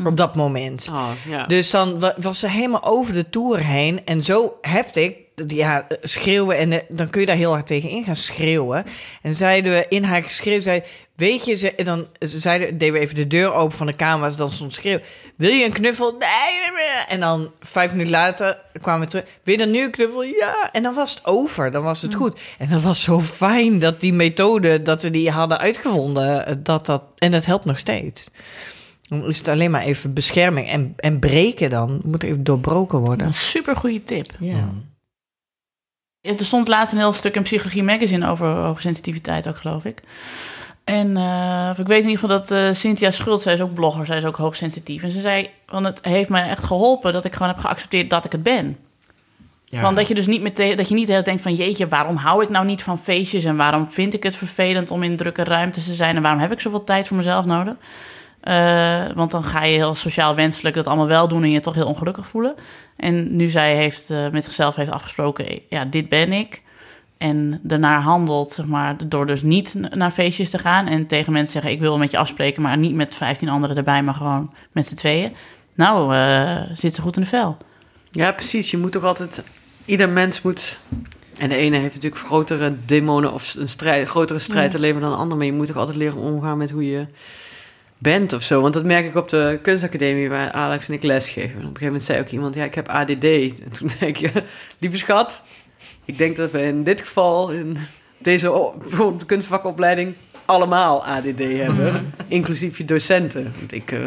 op 0.05 0.17
dat 0.17 0.35
moment. 0.35 0.89
Oh. 0.91 1.09
Dus 1.47 1.71
dan 1.71 1.99
wa- 2.01 2.15
was 2.19 2.39
ze 2.39 2.49
helemaal 2.49 2.85
over 2.85 3.15
de 3.15 3.29
toer 3.31 3.59
heen. 3.59 4.05
En 4.05 4.23
zo 4.23 4.59
heftig, 4.61 5.13
ja, 5.47 5.87
schreeuwen. 6.03 6.57
En 6.57 6.73
eh, 6.73 6.79
dan 6.89 7.11
kun 7.11 7.21
je 7.21 7.27
daar 7.27 7.37
heel 7.37 7.53
hard 7.53 7.67
tegen 7.67 7.91
in 7.91 8.05
gaan 8.05 8.17
schreeuwen. 8.17 8.85
En 9.23 9.35
zeiden 9.35 9.73
we 9.73 9.87
in 9.89 10.05
haar 10.05 10.23
geschreeuw, 10.23 10.61
zei, 10.61 10.83
weet 11.17 11.45
je, 11.45 11.55
ze, 11.55 11.75
en 11.75 11.85
dan 11.85 12.07
ze 12.19 12.39
zeiden, 12.39 12.79
deden 12.79 12.95
we 12.95 13.01
even 13.01 13.15
de 13.15 13.27
deur 13.27 13.53
open 13.53 13.77
van 13.77 13.87
de 13.87 13.97
kamer 13.97 14.21
waar 14.21 14.31
ze 14.31 14.37
dan 14.37 14.51
stond 14.51 14.75
schreeuw. 14.75 14.99
Wil 15.37 15.51
je 15.51 15.65
een 15.65 15.73
knuffel? 15.73 16.17
Nee. 16.19 16.63
En 17.09 17.21
dan 17.21 17.53
vijf 17.59 17.91
minuten 17.91 18.13
later 18.13 18.59
kwamen 18.81 19.05
we 19.05 19.11
terug. 19.11 19.25
Wil 19.43 19.55
je 19.55 19.61
dan 19.61 19.71
nu 19.71 19.83
een 19.83 19.91
knuffel? 19.91 20.23
Ja. 20.23 20.69
En 20.73 20.83
dan 20.83 20.95
was 20.95 21.11
het 21.15 21.25
over, 21.25 21.71
dan 21.71 21.83
was 21.83 22.03
het 22.03 22.15
goed. 22.15 22.41
En 22.59 22.69
dat 22.69 22.83
was 22.83 23.03
zo 23.03 23.21
fijn 23.21 23.79
dat 23.79 24.01
die 24.01 24.13
methode, 24.13 24.83
dat 24.83 25.03
we 25.03 25.11
die 25.11 25.31
hadden 25.31 25.59
uitgevonden, 25.59 26.47
eh, 26.47 26.55
dat 26.59 26.87
dat, 26.87 27.03
en 27.19 27.31
dat 27.31 27.45
helpt 27.45 27.65
nog 27.65 27.79
steeds. 27.79 28.31
Dan 29.03 29.27
is 29.27 29.39
het 29.39 29.49
alleen 29.49 29.71
maar 29.71 29.83
even 29.83 30.15
bescherming. 30.15 30.69
En, 30.69 30.93
en 30.97 31.19
breken 31.19 31.71
dan 31.71 32.01
moet 32.05 32.23
even 32.23 32.45
doorbroken 32.45 32.99
worden. 32.99 33.27
een 33.27 33.35
super 33.35 33.77
goede 33.77 34.03
tip. 34.03 34.33
Ja. 34.39 34.55
Ja, 34.55 34.73
Er 36.23 36.45
stond 36.45 36.69
laatst 36.69 36.93
een 36.93 36.99
heel 36.99 37.13
stuk 37.13 37.37
in 37.37 37.43
Psychologie 37.43 37.83
Magazine 37.83 38.29
over 38.29 38.47
hoogsensitiviteit 38.47 39.49
ook, 39.49 39.57
geloof 39.57 39.85
ik. 39.85 40.01
En 40.85 41.17
eh, 41.17 41.71
ik 41.77 41.87
weet 41.87 42.03
in 42.03 42.09
ieder 42.09 42.21
geval 42.21 42.39
dat 42.39 42.51
eh, 42.51 42.73
Cynthia 42.73 43.11
Schult, 43.11 43.41
zij 43.41 43.53
is 43.53 43.61
ook 43.61 43.75
blogger, 43.75 44.07
zij 44.07 44.17
is 44.17 44.25
ook 44.25 44.37
hoogsensitief. 44.37 45.03
En 45.03 45.11
ze 45.11 45.21
zei, 45.21 45.51
want 45.67 45.87
het 45.87 45.99
heeft 46.03 46.29
me 46.29 46.41
echt 46.41 46.65
geholpen 46.65 47.13
dat 47.13 47.25
ik 47.25 47.33
gewoon 47.33 47.49
heb 47.49 47.59
geaccepteerd 47.59 48.11
dat 48.11 48.25
ik 48.25 48.33
het 48.33 48.43
ben. 48.43 48.77
ja. 49.65 49.81
Want 49.81 49.97
dat 49.97 50.09
je 50.09 50.15
dus 50.15 50.27
niet 50.27 50.43
meteen, 50.43 50.77
dat 50.77 50.89
je 50.89 50.95
niet 50.95 51.09
heel 51.09 51.23
denkt 51.23 51.43
van 51.43 51.55
jeetje, 51.55 51.89
waarom 51.89 52.17
hou 52.17 52.43
ik 52.43 52.49
nou 52.49 52.65
niet 52.65 52.83
van 52.83 52.99
feestjes 52.99 53.45
en 53.45 53.57
waarom 53.57 53.91
vind 53.91 54.15
ik 54.15 54.23
het 54.23 54.37
vervelend 54.37 54.91
om 54.91 55.03
in 55.03 55.17
drukke 55.17 55.45
ruimtes 55.45 55.85
te 55.85 55.95
zijn 55.95 56.17
en 56.17 56.23
waarom 56.23 56.41
heb 56.41 56.53
ik 56.53 56.61
zoveel 56.61 56.85
tijd 56.85 57.09
voor 57.09 57.17
mezelf 57.17 57.45
nodig? 57.45 57.75
Eh, 58.43 59.05
want 59.15 59.31
dan 59.31 59.45
ga 59.45 59.65
je 59.65 59.77
heel 59.77 59.95
sociaal 59.95 60.35
wenselijk 60.35 60.75
dat 60.75 60.87
allemaal 60.87 61.07
wel 61.07 61.29
doen 61.29 61.43
en 61.43 61.51
je 61.51 61.61
toch 61.61 61.75
heel 61.75 61.87
ongelukkig 61.87 62.29
voelen. 62.29 62.55
En 62.97 63.37
nu 63.37 63.49
zij 63.49 63.77
heeft 63.77 64.11
eh, 64.11 64.29
met 64.29 64.45
zichzelf 64.45 64.77
heeft 64.77 64.91
afgesproken, 64.91 65.61
ja, 65.69 65.85
dit 65.85 66.09
ben 66.09 66.33
ik. 66.33 66.63
En 67.19 67.61
daarnaar 67.63 68.01
handelt, 68.01 68.51
zeg 68.51 68.67
maar, 68.67 69.09
door 69.09 69.27
dus 69.27 69.43
niet 69.43 69.75
naar 69.91 70.11
feestjes 70.11 70.51
te 70.51 70.59
gaan 70.59 70.87
en 70.87 71.07
tegen 71.07 71.33
mensen 71.33 71.53
zeggen: 71.53 71.71
Ik 71.71 71.81
wil 71.81 71.99
met 71.99 72.11
je 72.11 72.19
afspreken, 72.19 72.63
maar 72.63 72.79
niet 72.79 72.95
met 72.95 73.15
15 73.15 73.49
anderen 73.49 73.77
erbij, 73.77 74.03
maar 74.03 74.15
gewoon 74.15 74.53
met 74.73 74.87
z'n 74.87 74.95
tweeën. 74.95 75.33
Nou, 75.75 76.15
eh, 76.15 76.61
zit 76.73 76.95
ze 76.95 77.03
goed 77.03 77.17
in 77.17 77.23
de 77.23 77.29
vel. 77.29 77.57
Ja, 78.11 78.33
precies. 78.33 78.71
Je 78.71 78.79
moet 78.79 78.93
toch 78.93 79.05
altijd... 79.05 79.43
Ieder 79.85 80.09
mens 80.09 80.43
moet... 80.43 80.79
En 81.39 81.49
de 81.49 81.55
ene 81.55 81.77
heeft 81.77 81.95
natuurlijk 81.95 82.23
grotere 82.23 82.75
demonen 82.87 83.33
of 83.33 83.55
een 83.55 83.69
strijd, 83.69 84.09
grotere 84.09 84.39
strijd 84.39 84.71
te 84.71 84.79
leven 84.79 85.01
dan 85.01 85.11
de 85.11 85.17
ander. 85.17 85.37
Maar 85.37 85.47
je 85.47 85.53
moet 85.53 85.67
toch 85.67 85.77
altijd 85.77 85.97
leren 85.97 86.19
omgaan 86.19 86.59
met 86.59 86.71
hoe 86.71 86.87
je 86.87 87.07
bent 88.03 88.33
of 88.33 88.43
zo. 88.43 88.61
Want 88.61 88.75
dat 88.75 88.85
merk 88.85 89.07
ik 89.07 89.15
op 89.15 89.29
de 89.29 89.59
kunstacademie 89.63 90.29
waar 90.29 90.53
Alex 90.53 90.89
en 90.89 90.95
ik 90.95 91.03
lesgeven. 91.03 91.51
En 91.51 91.57
op 91.57 91.57
een 91.57 91.67
gegeven 91.67 91.87
moment 91.87 92.03
zei 92.03 92.21
ook 92.21 92.29
iemand, 92.29 92.55
ja, 92.55 92.65
ik 92.65 92.75
heb 92.75 92.89
ADD. 92.89 93.25
En 93.25 93.73
toen 93.73 93.91
denk 94.01 94.17
je, 94.17 94.31
lieve 94.79 94.97
schat, 94.97 95.43
ik 96.05 96.19
denk 96.19 96.37
dat 96.37 96.51
we 96.51 96.63
in 96.63 96.83
dit 96.83 97.01
geval, 97.01 97.51
in 97.51 97.77
deze 98.19 98.73
de 99.19 99.27
kunstvakopleiding, 99.27 100.15
allemaal 100.45 101.05
ADD 101.05 101.39
hebben. 101.39 102.15
Inclusief 102.29 102.79
je 102.79 102.85
docenten. 102.85 103.53
Want 103.59 103.73
ik, 103.73 103.93
eh, 103.93 104.07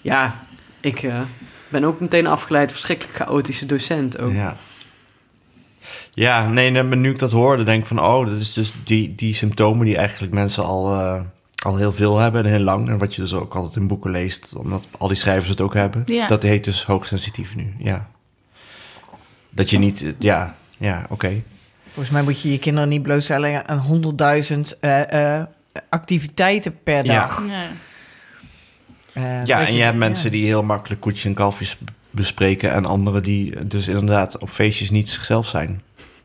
ja, 0.00 0.40
ik 0.80 1.02
eh, 1.02 1.20
ben 1.68 1.84
ook 1.84 2.00
meteen 2.00 2.26
afgeleid, 2.26 2.72
verschrikkelijk 2.72 3.16
chaotische 3.16 3.66
docent 3.66 4.18
ook. 4.18 4.32
Ja. 4.32 4.56
Ja, 6.10 6.48
nee, 6.48 6.70
nu 6.70 7.10
ik 7.10 7.18
dat 7.18 7.32
hoorde, 7.32 7.62
denk 7.62 7.80
ik 7.80 7.86
van... 7.86 8.00
oh, 8.00 8.26
dat 8.26 8.40
is 8.40 8.52
dus 8.52 8.72
die, 8.84 9.14
die 9.14 9.34
symptomen 9.34 9.86
die 9.86 9.96
eigenlijk 9.96 10.32
mensen 10.32 10.64
al, 10.64 10.92
eh, 10.92 11.20
al 11.66 11.76
heel 11.76 11.92
veel 11.92 12.18
hebben 12.18 12.44
en 12.44 12.50
heel 12.50 12.60
lang. 12.60 12.88
En 12.88 12.98
wat 12.98 13.14
je 13.14 13.20
dus 13.20 13.34
ook 13.34 13.54
altijd 13.54 13.76
in 13.76 13.86
boeken 13.86 14.10
leest, 14.10 14.54
omdat 14.56 14.88
al 14.98 15.08
die 15.08 15.16
schrijvers 15.16 15.48
het 15.48 15.60
ook 15.60 15.74
hebben. 15.74 16.02
Ja. 16.06 16.26
Dat 16.26 16.42
heet 16.42 16.64
dus 16.64 16.84
hoogsensitief 16.84 17.56
nu, 17.56 17.74
ja. 17.78 18.08
Dat 19.50 19.70
je 19.70 19.78
niet... 19.78 20.14
Ja, 20.18 20.54
ja, 20.78 21.06
oké. 21.08 21.42
Volgens 21.84 22.10
mij 22.10 22.22
moet 22.22 22.40
je 22.40 22.50
je 22.50 22.58
kinderen 22.58 22.88
niet 22.88 23.02
blootstellen 23.02 23.68
aan 23.68 23.78
honderdduizend 23.78 24.78
eh, 24.80 25.38
eh, 25.38 25.46
activiteiten 25.88 26.82
per 26.82 27.04
dag. 27.04 27.42
Ja. 27.48 27.66
Eh, 29.12 29.44
Ja, 29.44 29.66
en 29.66 29.74
je 29.74 29.82
hebt 29.82 29.96
mensen 29.96 30.30
die 30.30 30.44
heel 30.44 30.62
makkelijk 30.62 31.00
koetjes 31.00 31.24
en 31.24 31.34
kalfjes 31.34 31.78
bespreken... 32.10 32.72
en 32.72 32.86
anderen 32.86 33.22
die 33.22 33.66
dus 33.66 33.88
inderdaad 33.88 34.38
op 34.38 34.50
feestjes 34.50 34.90
niet 34.90 35.10
zichzelf 35.10 35.48
zijn. 35.48 35.82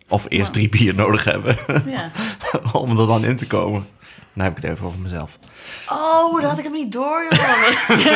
Of 0.08 0.26
eerst 0.30 0.54
drie 0.54 0.70
bier 0.70 0.96
nodig 0.96 1.24
hebben 1.24 1.56
Ja. 1.86 2.12
om 2.82 3.00
er 3.00 3.08
dan 3.08 3.26
in 3.26 3.36
te 3.36 3.48
komen. 3.48 3.86
Dan 4.34 4.44
heb 4.44 4.58
ik 4.58 4.64
het 4.64 4.72
even 4.72 4.86
over 4.86 5.00
mezelf. 5.00 5.40
Oh, 5.90 6.42
dat 6.42 6.50
had 6.50 6.58
ik 6.58 6.64
hem 6.64 6.74
niet 6.74 6.92
door, 6.92 7.28
joh. 7.30 7.40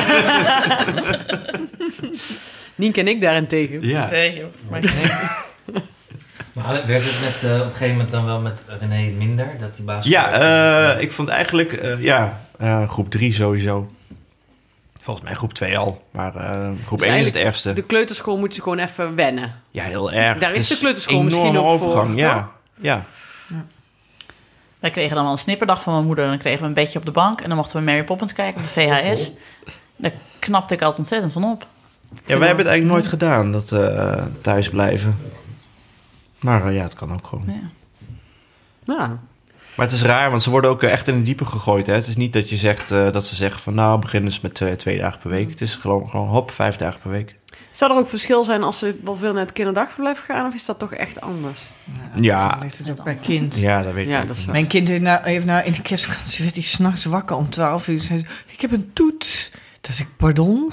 Nienke 2.76 3.00
en 3.00 3.08
ik 3.08 3.22
daarentegen. 3.22 3.88
Ja. 3.88 4.10
Nee, 4.10 4.38
joh. 4.38 4.48
Maar 4.70 4.82
Maar 6.54 6.88
werd 6.88 7.04
het 7.04 7.22
met, 7.22 7.52
eh, 7.52 7.60
op 7.60 7.66
een 7.66 7.72
gegeven 7.72 7.92
moment 7.92 8.12
dan 8.12 8.26
wel 8.26 8.40
met 8.40 8.66
René 8.80 9.10
minder? 9.12 9.48
Dat 9.60 9.76
die 9.76 9.86
baas 9.86 10.06
Ja, 10.06 10.32
eh, 10.96 11.02
ik 11.02 11.12
vond 11.12 11.30
eigenlijk, 11.30 11.74
eh, 11.74 12.02
ja, 12.04 12.42
eh, 12.58 12.90
groep 12.90 13.10
3 13.10 13.34
sowieso. 13.34 13.92
Volgens 15.02 15.26
mij 15.26 15.36
groep 15.36 15.54
2 15.54 15.78
al, 15.78 16.08
maar 16.12 16.36
eh, 16.36 16.72
groep 16.86 17.00
Dus 17.00 17.08
1 17.08 17.18
is 17.18 17.26
het 17.26 17.36
ergste. 17.36 17.74
De 17.74 17.82
kleuterschool 17.82 18.38
moet 18.38 18.56
je 18.56 18.62
gewoon 18.62 18.80
even 18.80 19.16
wennen. 19.16 19.62
Ja, 19.72 19.84
heel 19.84 20.12
erg. 20.12 20.40
Daar 20.40 20.50
Het 20.50 20.58
is 20.58 20.68
de 20.68 20.78
kleuterschool 20.78 21.18
een 21.20 21.26
misschien 21.26 21.46
enorme 21.46 21.70
ook 21.70 21.80
voor, 21.80 21.88
overgang, 21.90 22.20
ja. 22.20 22.34
toch? 22.34 22.46
ja. 22.82 23.06
Wij 24.86 24.94
kregen 24.94 25.16
dan 25.16 25.24
wel 25.24 25.34
een 25.34 25.40
snipperdag 25.40 25.84
van 25.84 25.94
mijn 25.94 26.06
moeder. 26.06 26.24
En 26.24 26.30
dan 26.30 26.40
kregen 26.40 26.62
we 26.62 26.68
een 26.68 26.74
bedje 26.74 27.00
op 27.00 27.06
de 27.06 27.12
bank. 27.12 27.42
En 27.42 27.48
dan 27.48 27.58
mochten 27.58 27.78
we 27.80 27.86
Mary 27.86 28.04
Poppins 28.04 28.34
kijken 28.34 28.62
op 28.62 28.68
de 28.68 28.74
VHS. 28.74 29.32
Daar 29.96 30.12
knapte 30.40 30.74
ik 30.74 30.80
altijd 30.80 31.00
ontzettend 31.00 31.34
van 31.34 31.44
op. 31.44 31.68
Ja, 32.10 32.38
wij 32.38 32.48
hebben 32.48 32.66
het 32.66 32.74
eigenlijk 32.74 32.86
nooit 32.86 33.08
gedaan, 33.08 33.52
dat 33.52 33.72
eh 33.72 34.24
thuisblijven. 34.42 35.18
Maar 36.40 36.68
eh, 36.68 36.76
ja, 36.76 36.84
het 36.84 36.94
kan 36.94 37.14
ook 37.14 37.28
gewoon. 37.28 37.46
Ja. 37.48 37.70
Ja. 38.94 39.20
Maar 39.76 39.86
het 39.86 39.96
is 39.96 40.04
raar, 40.04 40.30
want 40.30 40.44
ze 40.44 40.50
worden 40.50 40.70
ook 40.70 40.84
eh, 40.84 40.92
echt 40.92 41.08
in 41.08 41.16
het 41.16 41.26
diepe 41.26 41.46
gegooid. 41.46 41.86
Hè? 41.86 41.94
Het 41.94 42.08
is 42.08 42.16
niet 42.16 42.34
dat 42.34 42.50
je 42.50 42.58
zegt 42.58 42.92
eh, 42.92 43.12
dat 43.12 43.26
ze 43.26 43.36
zeggen 43.36 43.62
van 43.62 43.76
nou, 43.76 44.00
begin 44.00 44.24
eens 44.24 44.42
met 44.42 44.54
twee, 44.54 44.76
twee 44.76 44.98
dagen 44.98 45.20
per 45.20 45.30
week. 45.30 45.50
Het 45.50 45.62
is 45.62 45.76
gewoon, 45.76 46.10
gewoon 46.10 46.28
hop, 46.28 46.52
vijf 46.52 46.76
dagen 46.76 47.00
per 47.00 47.12
week. 47.12 47.36
Zou 47.72 47.92
er 47.92 47.98
ook 47.98 48.08
verschil 48.08 48.44
zijn 48.44 48.64
als 48.64 48.80
ze 48.80 49.00
wel 49.04 49.18
veel 49.18 49.34
naar 49.34 49.42
het 49.42 49.54
kinderdagverblijf 49.54 50.20
gaan? 50.26 50.48
Of 50.48 50.54
is 50.54 50.66
dat 50.66 50.80
toch 50.80 50.94
echt 50.94 51.22
anders? 51.22 51.62
Ja, 52.16 52.58
ligt 52.62 52.78
het 52.78 52.90
ook 52.90 53.04
bij 53.04 53.16
kind. 53.16 53.56
ja 53.56 53.82
dat 53.84 53.94
weet 53.94 54.06
ik 54.06 54.12
Ja, 54.12 54.26
dat 54.26 54.38
is. 54.38 54.46
Mijn 54.46 54.68
kind 54.68 54.88
heeft 54.88 55.02
nou, 55.02 55.24
heeft 55.24 55.46
nou 55.46 55.66
in 55.66 55.72
de 55.72 55.82
kerstvakantie 55.82 56.44
werd 56.44 56.56
hij 56.56 56.64
s'nachts 56.64 57.06
wakker 57.06 57.36
om 57.36 57.50
12 57.50 57.88
uur. 57.88 58.00
Zei 58.00 58.20
ze, 58.20 58.26
ik 58.48 58.62
heb 58.62 58.72
een 58.72 58.90
toets. 58.94 59.52
Dat 59.82 60.00
ik, 60.00 60.08
pardon? 60.18 60.72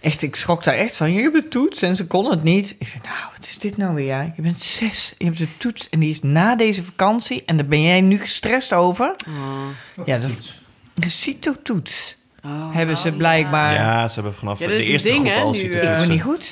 Echt, 0.00 0.22
ik 0.22 0.36
schrok 0.36 0.64
daar 0.64 0.74
echt 0.74 0.96
van. 0.96 1.12
Je 1.12 1.22
hebt 1.22 1.34
de 1.34 1.48
toets 1.48 1.82
en 1.82 1.96
ze 1.96 2.06
kon 2.06 2.30
het 2.30 2.42
niet. 2.42 2.76
Ik 2.78 2.88
zei, 2.88 3.00
nou, 3.04 3.16
wat 3.36 3.44
is 3.44 3.58
dit 3.58 3.76
nou 3.76 3.94
weer? 3.94 4.32
Je 4.36 4.42
bent 4.42 4.60
zes, 4.60 5.14
je 5.18 5.24
hebt 5.24 5.38
de 5.38 5.56
toets 5.56 5.88
en 5.88 6.00
die 6.00 6.10
is 6.10 6.20
na 6.20 6.56
deze 6.56 6.84
vakantie. 6.84 7.42
En 7.44 7.56
daar 7.56 7.66
ben 7.66 7.82
jij 7.82 8.00
nu 8.00 8.18
gestrest 8.18 8.72
over? 8.72 9.14
Ja, 10.04 10.18
de, 10.18 10.34
de 10.94 11.08
CITO-toets 11.08 12.16
Oh. 12.48 12.74
hebben 12.74 12.96
ze 12.96 13.12
blijkbaar... 13.12 13.74
Ja, 13.74 14.08
ze 14.08 14.14
hebben 14.14 14.34
vanaf 14.34 14.58
Ja, 14.58 14.66
de 14.66 14.84
eerste 14.84 15.08
ding, 15.08 15.20
groep 15.20 15.34
hè, 15.36 15.40
al 15.42 15.52
nu, 15.52 15.58
eh, 15.58 15.64
Ik 15.64 15.72
toetsen. 15.72 15.96
vond 15.96 16.08
niet 16.08 16.22
goed. 16.32 16.50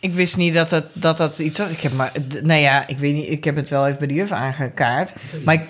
ik 0.00 0.14
wist 0.14 0.36
niet 0.36 0.54
dat 0.54 0.68
dat, 0.70 0.84
dat, 0.92 1.16
dat 1.16 1.38
iets 1.38 1.58
was. 1.58 1.68
Ik 1.68 1.80
heb 1.80 1.92
maar, 1.92 2.12
nou 2.42 2.60
ja, 2.60 2.86
ik 2.86 2.98
weet 2.98 3.14
niet. 3.14 3.30
Ik 3.30 3.44
heb 3.44 3.56
het 3.56 3.68
wel 3.68 3.86
even 3.86 3.98
bij 3.98 4.08
de 4.08 4.14
juf 4.14 4.30
aangekaart. 4.32 5.12
Maar 5.44 5.54
ik, 5.54 5.60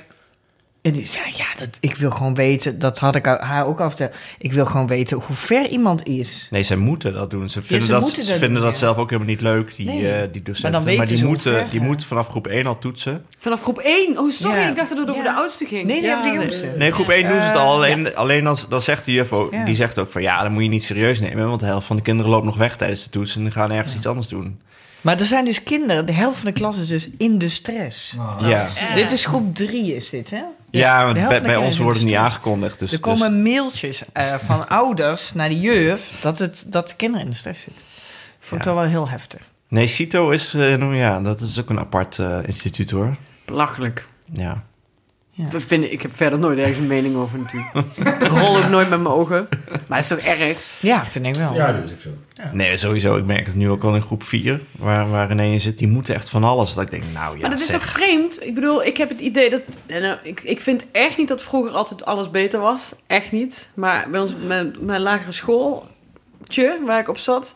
en 0.86 0.92
die 0.92 1.06
zei, 1.06 1.24
ja, 1.36 1.44
dat, 1.58 1.68
ik 1.80 1.94
wil 1.96 2.10
gewoon 2.10 2.34
weten. 2.34 2.78
Dat 2.78 2.98
had 2.98 3.14
ik 3.14 3.24
haar 3.26 3.66
ook 3.66 3.80
al 3.80 3.88
verteld. 3.88 4.14
Ik 4.38 4.52
wil 4.52 4.66
gewoon 4.66 4.86
weten 4.86 5.16
hoe 5.26 5.36
ver 5.36 5.68
iemand 5.68 6.06
is. 6.06 6.48
Nee, 6.50 6.62
zij 6.62 6.76
moeten 6.76 7.12
dat 7.14 7.30
doen. 7.30 7.48
Ze 7.48 7.62
vinden, 7.62 7.86
ze 7.86 7.92
dat, 7.92 8.08
ze 8.08 8.16
dat 8.16 8.26
vinden 8.26 8.52
doen, 8.52 8.60
dat 8.62 8.76
zelf 8.76 8.96
ook 8.96 9.10
helemaal 9.10 9.30
niet 9.30 9.40
leuk, 9.40 9.76
die, 9.76 9.86
Nee. 9.86 10.12
eh, 10.12 10.28
die 10.32 10.42
docenten. 10.42 10.84
Maar 10.84 10.96
dan 10.96 11.06
die, 11.06 11.24
moeten, 11.24 11.52
ver, 11.52 11.70
die 11.70 11.80
moeten 11.80 12.06
vanaf 12.06 12.28
groep 12.28 12.46
1 12.46 12.66
al 12.66 12.78
toetsen. 12.78 13.24
Vanaf 13.38 13.62
groep 13.62 13.78
1? 13.78 14.18
Oh, 14.18 14.30
sorry, 14.30 14.58
Ja. 14.60 14.68
ik 14.68 14.76
dacht 14.76 14.88
dat 14.88 14.98
het 14.98 15.10
over 15.10 15.22
de 15.22 15.32
oudste 15.34 15.64
ging. 15.64 15.84
Nee, 15.86 16.00
nee, 16.00 16.10
Ja, 16.10 16.18
over 16.18 16.30
de 16.32 16.38
jongste. 16.38 16.74
Nee, 16.78 16.92
groep 16.92 17.08
1 17.08 17.28
doen 17.28 17.40
ze 17.40 17.46
het 17.46 17.56
al. 17.56 17.72
Alleen, 17.72 18.16
alleen 18.16 18.46
als, 18.46 18.68
dan 18.68 18.82
zegt 18.82 19.04
de 19.04 19.12
juf 19.12 19.32
ook, 19.32 19.52
Ja. 19.52 19.64
die 19.64 19.74
zegt 19.74 19.98
ook 19.98 20.08
van... 20.08 20.22
ja, 20.22 20.42
dan 20.42 20.52
moet 20.52 20.62
je 20.62 20.68
niet 20.68 20.84
serieus 20.84 21.20
nemen... 21.20 21.48
want 21.48 21.60
de 21.60 21.66
helft 21.66 21.86
van 21.86 21.96
de 21.96 22.02
kinderen 22.02 22.30
loopt 22.30 22.44
nog 22.44 22.56
weg 22.56 22.76
tijdens 22.76 23.04
de 23.04 23.10
toets... 23.10 23.36
en 23.36 23.42
die 23.42 23.50
gaan 23.52 23.70
ergens 23.70 23.94
iets 23.94 24.06
anders 24.06 24.28
doen. 24.28 24.60
Maar 25.06 25.20
er 25.20 25.26
zijn 25.26 25.44
dus 25.44 25.62
kinderen, 25.62 26.06
de 26.06 26.12
helft 26.12 26.36
van 26.36 26.46
de 26.46 26.52
klas 26.52 26.76
is 26.78 26.86
dus 26.86 27.08
in 27.18 27.38
de 27.38 27.48
stress. 27.48 28.16
Ja, 28.40 28.68
Dit 28.94 29.12
is 29.12 29.26
groep 29.26 29.54
drie, 29.54 29.94
is 29.94 30.10
dit, 30.10 30.30
hè? 30.30 30.42
ja, 30.70 30.98
de 30.98 31.04
want 31.04 31.16
helft 31.16 31.42
bij, 31.42 31.56
ons 31.56 31.78
wordt 31.78 31.98
het 31.98 32.06
niet 32.06 32.16
aangekondigd. 32.16 32.78
Dus, 32.78 32.92
er 32.92 33.00
komen 33.00 33.44
dus- 33.44 33.52
mailtjes 33.52 34.02
eh, 34.12 34.34
van 34.34 34.68
ouders 34.82 35.32
naar 35.34 35.48
de 35.48 35.60
juf 35.60 36.12
dat, 36.20 36.38
het, 36.38 36.64
dat 36.68 36.88
de 36.88 36.94
kinderen 36.96 37.24
in 37.26 37.30
de 37.32 37.36
stress 37.36 37.62
zitten. 37.62 37.84
Vond 38.40 38.60
ik 38.60 38.66
Ja. 38.66 38.72
toch 38.72 38.82
wel 38.82 38.90
heel 38.90 39.08
heftig. 39.08 39.40
nee, 39.68 39.86
CITO 39.86 40.30
is, 40.30 40.54
eh, 40.54 40.60
nou 40.74 40.96
ja, 40.96 41.20
dat 41.20 41.40
is 41.40 41.60
ook 41.60 41.70
een 41.70 41.78
apart 41.78 42.18
eh, 42.18 42.38
instituut 42.46 42.90
hoor. 42.90 43.16
Belachelijk. 43.44 44.08
Ja. 44.32 44.64
We 45.34 45.60
vinden, 45.60 45.92
ik 45.92 46.02
heb 46.02 46.16
verder 46.16 46.38
nooit 46.38 46.58
ergens 46.58 46.78
een 46.78 46.86
mening 46.86 47.16
over 47.16 47.38
natuurlijk. 47.38 47.74
ik 48.22 48.28
rol 48.28 48.56
ook 48.56 48.68
nooit 48.68 48.88
met 48.88 49.00
mijn 49.00 49.14
ogen. 49.14 49.48
Maar 49.86 49.98
het 50.02 50.10
is 50.10 50.16
toch 50.18 50.18
erg? 50.18 50.58
Ja, 50.80 51.06
vind 51.06 51.26
ik 51.26 51.34
wel. 51.34 51.54
Ja, 51.54 51.72
dat 51.72 51.84
is 51.84 51.90
ook 51.92 52.00
zo. 52.00 52.10
Nee, 52.52 52.76
sowieso. 52.76 53.16
Ik 53.16 53.24
merk 53.24 53.46
het 53.46 53.54
nu 53.54 53.70
ook 53.70 53.84
al 53.84 53.94
in 53.94 54.02
groep 54.02 54.22
4, 54.22 54.60
waar, 54.78 55.10
waar 55.10 55.28
René 55.28 55.44
in 55.44 55.60
zit. 55.60 55.78
Die 55.78 55.88
moeten 55.88 56.14
echt 56.14 56.28
van 56.28 56.44
alles. 56.44 56.74
Dat 56.74 56.84
ik 56.84 56.90
denk, 56.90 57.02
nou 57.12 57.34
ja, 57.34 57.40
maar 57.40 57.50
dat 57.50 57.58
is 57.60 57.66
zeg. 57.66 57.80
toch 57.80 57.90
vreemd? 57.90 58.46
Ik 58.46 58.54
bedoel, 58.54 58.84
ik 58.84 58.96
heb 58.96 59.08
het 59.08 59.20
idee 59.20 59.50
dat... 59.50 59.62
en, 59.86 60.02
nou, 60.02 60.16
ik, 60.22 60.40
ik 60.40 60.60
vind 60.60 60.84
echt 60.92 61.16
niet 61.16 61.28
dat 61.28 61.42
vroeger 61.42 61.72
altijd 61.72 62.04
alles 62.04 62.30
beter 62.30 62.60
was. 62.60 62.94
Echt 63.06 63.32
niet. 63.32 63.68
Maar 63.74 64.10
bij 64.10 64.20
ons, 64.20 64.34
mijn, 64.46 64.74
mijn 64.80 65.00
lagere 65.00 65.32
schooltje, 65.32 66.78
waar 66.86 67.00
ik 67.00 67.08
op 67.08 67.18
zat... 67.18 67.54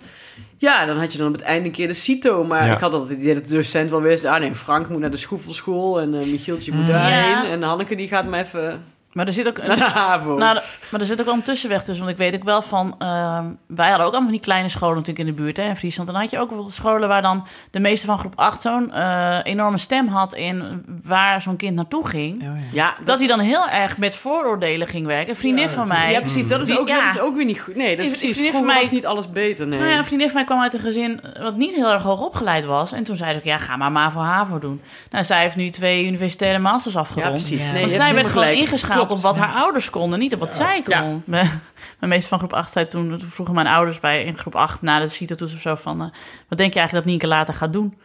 Ja, 0.58 0.86
dan 0.86 0.98
had 0.98 1.12
je 1.12 1.18
dan 1.18 1.26
op 1.26 1.32
het 1.32 1.42
einde 1.42 1.66
een 1.66 1.74
keer 1.74 1.86
de 1.88 1.94
CITO. 1.94 2.44
Maar 2.44 2.66
Ja. 2.66 2.72
ik 2.74 2.80
had 2.80 2.92
altijd 2.92 3.10
het 3.10 3.20
idee 3.20 3.34
dat 3.34 3.44
de 3.48 3.54
docent 3.54 3.90
wel 3.90 4.00
wist... 4.00 4.24
Ah 4.24 4.40
nee, 4.40 4.54
Frank 4.54 4.88
moet 4.88 5.00
naar 5.00 5.10
de 5.10 5.16
schoefelschool 5.16 6.00
en 6.00 6.14
eh 6.14 6.26
Michieltje 6.26 6.72
moet 6.72 6.82
Mm. 6.82 6.88
daarheen. 6.88 7.20
Ja. 7.48 7.50
En 7.50 7.62
Hanneke 7.62 7.94
die 7.94 8.08
gaat 8.08 8.26
maar 8.28 8.40
even 8.40 8.82
Maar 9.12 9.26
er 9.26 9.32
zit 9.32 9.48
ook. 9.48 9.58
Nou, 9.66 10.54
de- 10.54 10.62
maar 10.90 11.00
er 11.00 11.06
zit 11.06 11.20
ook 11.20 11.26
wel 11.26 11.34
een 11.34 11.42
tussenweg 11.42 11.84
tussen. 11.84 12.04
Want 12.04 12.18
ik 12.18 12.24
weet 12.24 12.34
ook 12.34 12.44
wel 12.44 12.62
van... 12.62 12.94
ehm, 12.98 13.44
wij 13.66 13.88
hadden 13.88 14.06
ook 14.06 14.12
allemaal 14.12 14.22
van 14.22 14.30
die 14.30 14.40
kleine 14.40 14.68
scholen 14.68 14.96
natuurlijk 14.96 15.28
in 15.28 15.34
de 15.34 15.42
buurt 15.42 15.56
hè, 15.56 15.62
in 15.68 15.76
Friesland. 15.76 16.08
En 16.08 16.14
dan 16.14 16.22
had 16.22 16.32
je 16.32 16.38
ook 16.38 16.46
bijvoorbeeld 16.46 16.76
scholen 16.76 17.08
waar 17.08 17.22
dan 17.22 17.46
de 17.70 17.80
meeste 17.80 18.06
van 18.06 18.18
groep 18.18 18.32
8 18.36 18.60
zo'n 18.60 18.92
eh, 18.92 19.38
enorme 19.42 19.78
stem 19.78 20.06
had 20.08 20.34
in 20.34 20.84
waar 21.04 21.40
zo'n 21.42 21.56
kind 21.56 21.74
naartoe 21.74 22.08
ging. 22.08 22.44
ja, 22.72 22.94
Dat 23.04 23.18
hij 23.18 23.28
dan 23.28 23.40
heel 23.40 23.68
erg 23.68 23.98
met 23.98 24.14
vooroordelen 24.16 24.88
ging 24.88 25.06
werken. 25.06 25.28
Een 25.30 25.36
vriendin 25.36 25.68
van 25.68 25.88
mij... 25.88 26.10
Ja, 26.10 26.20
precies. 26.20 26.46
Dat 26.48 26.60
is, 26.60 26.66
Die- 26.66 26.78
ook, 26.78 26.88
ja. 26.88 27.04
dat 27.06 27.14
is 27.14 27.20
ook 27.20 27.36
weer 27.36 27.44
niet 27.44 27.60
goed. 27.60 27.76
Nee, 27.76 27.96
dat 27.96 28.04
is 28.04 28.10
precies. 28.10 28.32
vriendin 28.32 28.52
van 28.52 28.66
mij- 28.66 28.80
was 28.80 28.90
niet 28.90 29.06
alles 29.06 29.30
beter, 29.32 29.66
nee. 29.66 29.78
Nou 29.78 29.90
ja, 29.90 29.98
een 29.98 30.04
vriendin 30.04 30.26
van 30.26 30.36
mij 30.36 30.44
kwam 30.44 30.60
uit 30.60 30.72
een 30.72 30.80
gezin 30.80 31.20
wat 31.40 31.56
niet 31.56 31.74
heel 31.74 31.90
erg 31.92 32.02
hoog 32.02 32.20
opgeleid 32.20 32.64
was. 32.64 32.92
En 32.92 33.02
toen 33.04 33.16
zei 33.16 33.32
ze 33.32 33.38
ook, 33.38 33.44
ja, 33.44 33.58
ga 33.58 33.76
maar 33.76 33.92
MAVO-HAVO 33.92 34.58
doen. 34.58 34.80
Nou, 35.10 35.24
zij 35.24 35.40
heeft 35.40 35.56
nu 35.56 35.70
twee 35.70 36.06
universitaire 36.06 36.58
masters 36.58 36.96
afgerond. 36.96 37.24
Ja, 37.26 37.32
precies. 37.32 37.64
Ja. 37.66 37.72
Nee, 37.72 37.80
Want 37.80 37.92
zij 37.92 38.14
werd 38.14 38.28
gewoon 38.28 38.48
ingeschaald 38.48 38.99
Klopt. 39.06 39.24
op 39.24 39.30
wat 39.30 39.36
haar 39.36 39.54
ouders 39.54 39.90
konden, 39.90 40.18
niet 40.18 40.34
op 40.34 40.40
wat 40.40 40.52
zij 40.52 40.82
kon. 40.82 40.94
Ja. 40.94 41.02
Mijn, 41.24 41.62
mijn 41.98 42.10
meester 42.12 42.28
van 42.28 42.38
groep 42.38 42.52
8 42.52 42.72
zei 42.72 42.86
toen, 42.86 43.18
toen 43.18 43.30
vroegen 43.30 43.54
mijn 43.54 43.66
ouders 43.66 44.00
bij 44.00 44.24
in 44.24 44.38
groep 44.38 44.54
8 44.54 44.82
na 44.82 44.98
de 44.98 45.08
CITO-toets 45.08 45.54
of 45.54 45.60
zo 45.60 45.74
van... 45.74 46.00
eh, 46.00 46.08
wat 46.48 46.58
denk 46.58 46.72
je 46.72 46.78
eigenlijk 46.78 46.92
dat 46.92 47.04
Nienke 47.04 47.26
later 47.26 47.54
gaat 47.54 47.72
doen? 47.72 47.98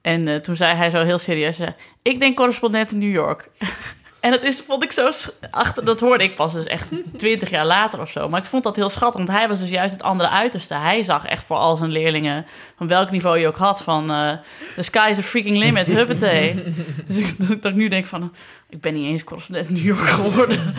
En 0.00 0.28
eh, 0.28 0.36
toen 0.36 0.56
zei 0.56 0.74
hij 0.76 0.90
zo 0.90 1.04
heel 1.04 1.18
serieus, 1.18 1.58
eh, 1.58 1.68
ik 2.02 2.20
denk 2.20 2.36
correspondent 2.36 2.92
in 2.92 2.98
New 2.98 3.12
York. 3.12 3.48
En 4.20 4.30
dat 4.30 4.42
is, 4.42 4.60
vond 4.60 4.82
ik 4.82 4.92
zo... 4.92 5.10
Achter, 5.50 5.84
dat 5.84 6.00
hoorde 6.00 6.24
ik 6.24 6.36
pas 6.36 6.52
dus 6.52 6.64
echt 6.64 6.88
twintig 7.16 7.50
jaar 7.50 7.66
later 7.66 8.00
of 8.00 8.10
zo. 8.10 8.28
Maar 8.28 8.40
ik 8.40 8.46
vond 8.46 8.62
dat 8.62 8.76
heel 8.76 8.88
schattig, 8.88 9.16
want 9.16 9.38
hij 9.38 9.48
was 9.48 9.58
dus 9.58 9.70
juist 9.70 9.92
het 9.92 10.02
andere 10.02 10.28
uiterste. 10.28 10.74
Hij 10.74 11.02
zag 11.02 11.24
echt 11.24 11.44
voor 11.44 11.56
al 11.56 11.76
zijn 11.76 11.90
leerlingen, 11.90 12.46
van 12.76 12.88
welk 12.88 13.10
niveau 13.10 13.38
je 13.38 13.46
ook 13.46 13.56
had, 13.56 13.82
van... 13.82 14.10
eh 14.10 14.32
the 14.76 14.82
sky 14.82 15.06
is 15.10 15.16
the 15.16 15.22
freaking 15.22 15.56
limit, 15.56 15.86
huppatee. 15.86 16.54
dus 17.06 17.16
ik, 17.16 17.62
dat 17.62 17.72
ik 17.72 17.74
nu 17.74 17.88
denk 17.88 18.06
van, 18.06 18.34
ik 18.68 18.80
ben 18.80 18.94
niet 18.94 19.04
eens 19.04 19.24
correspondent 19.24 19.68
in 19.68 19.74
New 19.74 19.84
York 19.84 20.08
geworden. 20.08 20.60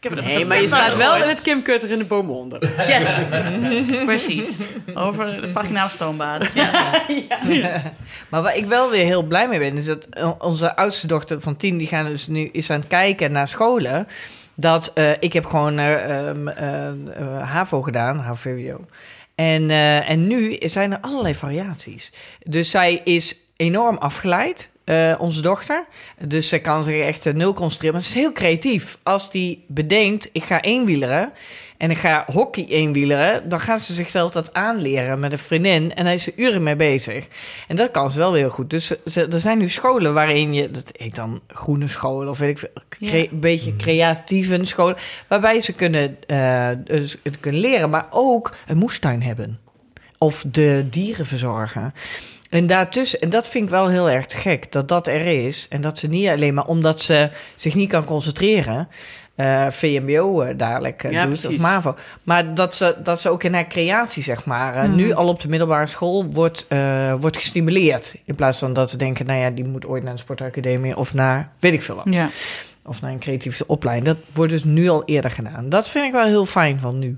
ik 0.00 0.10
heb 0.10 0.24
Nee, 0.24 0.44
maar 0.46 0.60
je 0.60 0.68
staat 0.68 0.96
wel 0.96 1.18
met 1.18 1.40
Kim 1.40 1.62
Kutter 1.62 1.90
in 1.90 1.98
de 1.98 2.04
bomen 2.04 2.34
onder. 2.34 2.86
Yes, 2.88 3.08
precies. 4.04 4.56
Over 4.94 5.40
de 5.40 5.48
vaginale 5.48 5.90
stoombaden. 5.90 6.48
Ja. 6.54 6.90
Maar 8.28 8.42
waar 8.42 8.56
ik 8.56 8.66
wel 8.66 8.90
weer 8.90 9.04
heel 9.04 9.22
blij 9.22 9.48
mee 9.48 9.58
ben, 9.58 9.76
is 9.76 9.84
dat 9.84 10.06
onze 10.38 10.76
oudste 10.76 11.06
dochter 11.06 11.40
van 11.40 11.56
tien, 11.56 11.76
die 11.76 11.86
gaan 11.86 12.04
dus 12.04 12.26
nu 12.26 12.48
is 12.52 12.70
aan 12.70 12.78
het 12.78 12.88
kijken 12.88 13.32
naar 13.32 13.48
scholen. 13.48 14.06
Dat 14.54 14.90
eh, 14.94 15.10
ik 15.20 15.32
heb 15.32 15.44
gewoon 15.44 15.78
eh, 15.78 16.28
ehm, 16.28 16.48
eh, 16.48 16.88
eh, 16.88 16.94
HAVO 17.50 17.82
gedaan, 17.82 18.18
HAVO. 18.18 18.84
En, 19.34 19.70
eh, 19.70 20.10
en 20.10 20.26
nu 20.26 20.56
zijn 20.60 20.92
er 20.92 20.98
allerlei 21.00 21.34
variaties. 21.34 22.12
Dus 22.42 22.70
zij 22.70 23.00
is 23.04 23.36
enorm 23.56 23.96
afgeleid, 23.96 24.70
eh, 24.90 25.14
onze 25.18 25.42
dochter. 25.42 25.84
Dus 26.18 26.48
zij 26.48 26.60
kan 26.60 26.84
zich 26.84 27.00
echt 27.00 27.26
eh, 27.26 27.34
nul 27.34 27.52
concentreren. 27.52 27.94
Maar 27.94 28.04
ze 28.04 28.08
is 28.08 28.22
heel 28.22 28.32
creatief. 28.32 28.98
Als 29.02 29.30
die 29.30 29.64
bedenkt, 29.66 30.28
ik 30.32 30.42
ga 30.42 30.60
eenwieleren 30.60 31.32
en 31.76 31.90
ik 31.90 31.98
ga 31.98 32.24
hockey 32.26 32.66
eenwieleren... 32.68 33.48
dan 33.48 33.60
gaat 33.60 33.80
ze 33.80 33.92
zichzelf 33.92 34.30
dat 34.30 34.54
aanleren 34.54 35.18
met 35.18 35.32
een 35.32 35.38
vriendin... 35.38 35.94
en 35.94 36.04
daar 36.04 36.14
is 36.14 36.22
ze 36.22 36.32
uren 36.36 36.62
mee 36.62 36.76
bezig. 36.76 37.26
En 37.68 37.76
dat 37.76 37.90
kan 37.90 38.10
ze 38.10 38.18
wel 38.18 38.32
weer 38.32 38.50
goed. 38.50 38.70
Dus 38.70 38.92
ze, 39.04 39.26
er 39.26 39.40
zijn 39.40 39.58
nu 39.58 39.68
scholen 39.68 40.14
waarin 40.14 40.54
je... 40.54 40.70
dat 40.70 40.92
heet 40.96 41.14
dan 41.14 41.40
groene 41.48 41.88
scholen 41.88 42.28
of 42.28 42.38
weet 42.38 42.50
ik 42.50 42.58
veel... 42.58 42.82
cre- 42.88 43.16
Ja. 43.16 43.26
een 43.30 43.40
beetje 43.40 43.76
creatieve 43.76 44.64
scholen... 44.64 44.96
waarbij 45.26 45.60
ze 45.60 45.72
kunnen, 45.72 46.16
dus 46.84 47.16
het 47.22 47.40
kunnen 47.40 47.60
leren... 47.60 47.90
maar 47.90 48.06
ook 48.10 48.54
een 48.66 48.78
moestuin 48.78 49.22
hebben. 49.22 49.58
Of 50.18 50.44
de 50.50 50.86
dieren 50.90 51.26
verzorgen. 51.26 51.94
En 52.50 52.66
daartussen, 52.66 53.20
en 53.20 53.30
dat 53.30 53.48
vind 53.48 53.64
ik 53.64 53.70
wel 53.70 53.88
heel 53.88 54.10
erg 54.10 54.24
gek, 54.28 54.72
dat 54.72 54.88
dat 54.88 55.06
er 55.06 55.44
is. 55.46 55.66
En 55.68 55.80
dat 55.80 55.98
ze 55.98 56.08
niet 56.08 56.28
alleen 56.28 56.54
maar 56.54 56.66
omdat 56.66 57.00
ze 57.00 57.30
zich 57.54 57.74
niet 57.74 57.88
kan 57.88 58.04
concentreren, 58.04 58.88
eh, 59.34 59.66
VMBO 59.70 60.40
eh, 60.40 60.58
dadelijk 60.58 61.04
eh, 61.04 61.10
Ja, 61.10 61.26
doet, 61.26 61.46
of. 61.46 61.56
MAVO. 61.56 61.94
Maar 62.22 62.54
dat 62.54 62.76
ze, 62.76 62.96
dat 63.02 63.20
ze 63.20 63.28
ook 63.28 63.42
in 63.42 63.54
haar 63.54 63.66
creatie, 63.66 64.22
zeg 64.22 64.44
maar, 64.44 64.74
eh, 64.74 64.90
nu 64.90 65.12
al 65.12 65.28
op 65.28 65.40
de 65.40 65.48
middelbare 65.48 65.86
school 65.86 66.24
wordt, 66.24 66.66
wordt 67.18 67.36
gestimuleerd. 67.36 68.16
In 68.24 68.34
plaats 68.34 68.58
van 68.58 68.72
dat 68.72 68.90
we 68.90 68.96
denken, 68.96 69.26
nou 69.26 69.38
ja, 69.40 69.50
die 69.50 69.64
moet 69.64 69.86
ooit 69.86 70.02
naar 70.02 70.12
een 70.12 70.18
sportacademie 70.18 70.96
of 70.96 71.14
naar, 71.14 71.52
weet 71.58 71.72
ik 71.72 71.82
veel 71.82 71.94
wat. 71.96 72.06
ja. 72.10 72.30
Of 72.84 73.00
naar 73.00 73.10
een 73.10 73.18
creatieve 73.18 73.66
opleiding. 73.66 74.14
Dat 74.14 74.24
wordt 74.32 74.52
dus 74.52 74.64
nu 74.64 74.88
al 74.88 75.04
eerder 75.04 75.30
gedaan. 75.30 75.68
Dat 75.68 75.88
vind 75.88 76.04
ik 76.06 76.12
wel 76.12 76.24
heel 76.24 76.46
fijn 76.46 76.80
van 76.80 76.98
nu. 76.98 77.16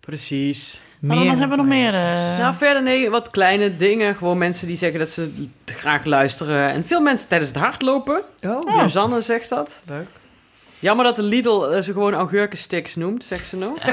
Precies. 0.00 0.82
Maar 1.00 1.16
dan 1.16 1.26
hebben 1.26 1.48
we 1.50 1.56
nog 1.56 1.66
meer... 1.66 1.94
eh, 1.94 2.38
Nou, 2.38 2.54
verder 2.54 2.82
nee, 2.82 3.10
wat 3.10 3.30
kleine 3.30 3.76
dingen. 3.76 4.14
Gewoon 4.16 4.38
mensen 4.38 4.66
die 4.66 4.76
zeggen 4.76 4.98
dat 4.98 5.10
ze 5.10 5.48
graag 5.64 6.04
luisteren. 6.04 6.68
En 6.70 6.84
veel 6.84 7.00
mensen 7.00 7.28
tijdens 7.28 7.50
het 7.50 7.58
hardlopen. 7.58 8.22
Oh, 8.46 8.76
Jozanne 8.76 9.20
zegt 9.20 9.48
dat. 9.48 9.82
Leuk. 9.86 10.06
Jammer 10.78 11.04
dat 11.04 11.16
de 11.16 11.22
Lidl 11.22 11.64
eh, 11.64 11.82
ze 11.82 11.92
gewoon 11.92 12.14
augurkensticks 12.14 12.94
noemt, 12.96 13.24
zegt 13.24 13.46
ze 13.46 13.56
nog. 13.56 13.74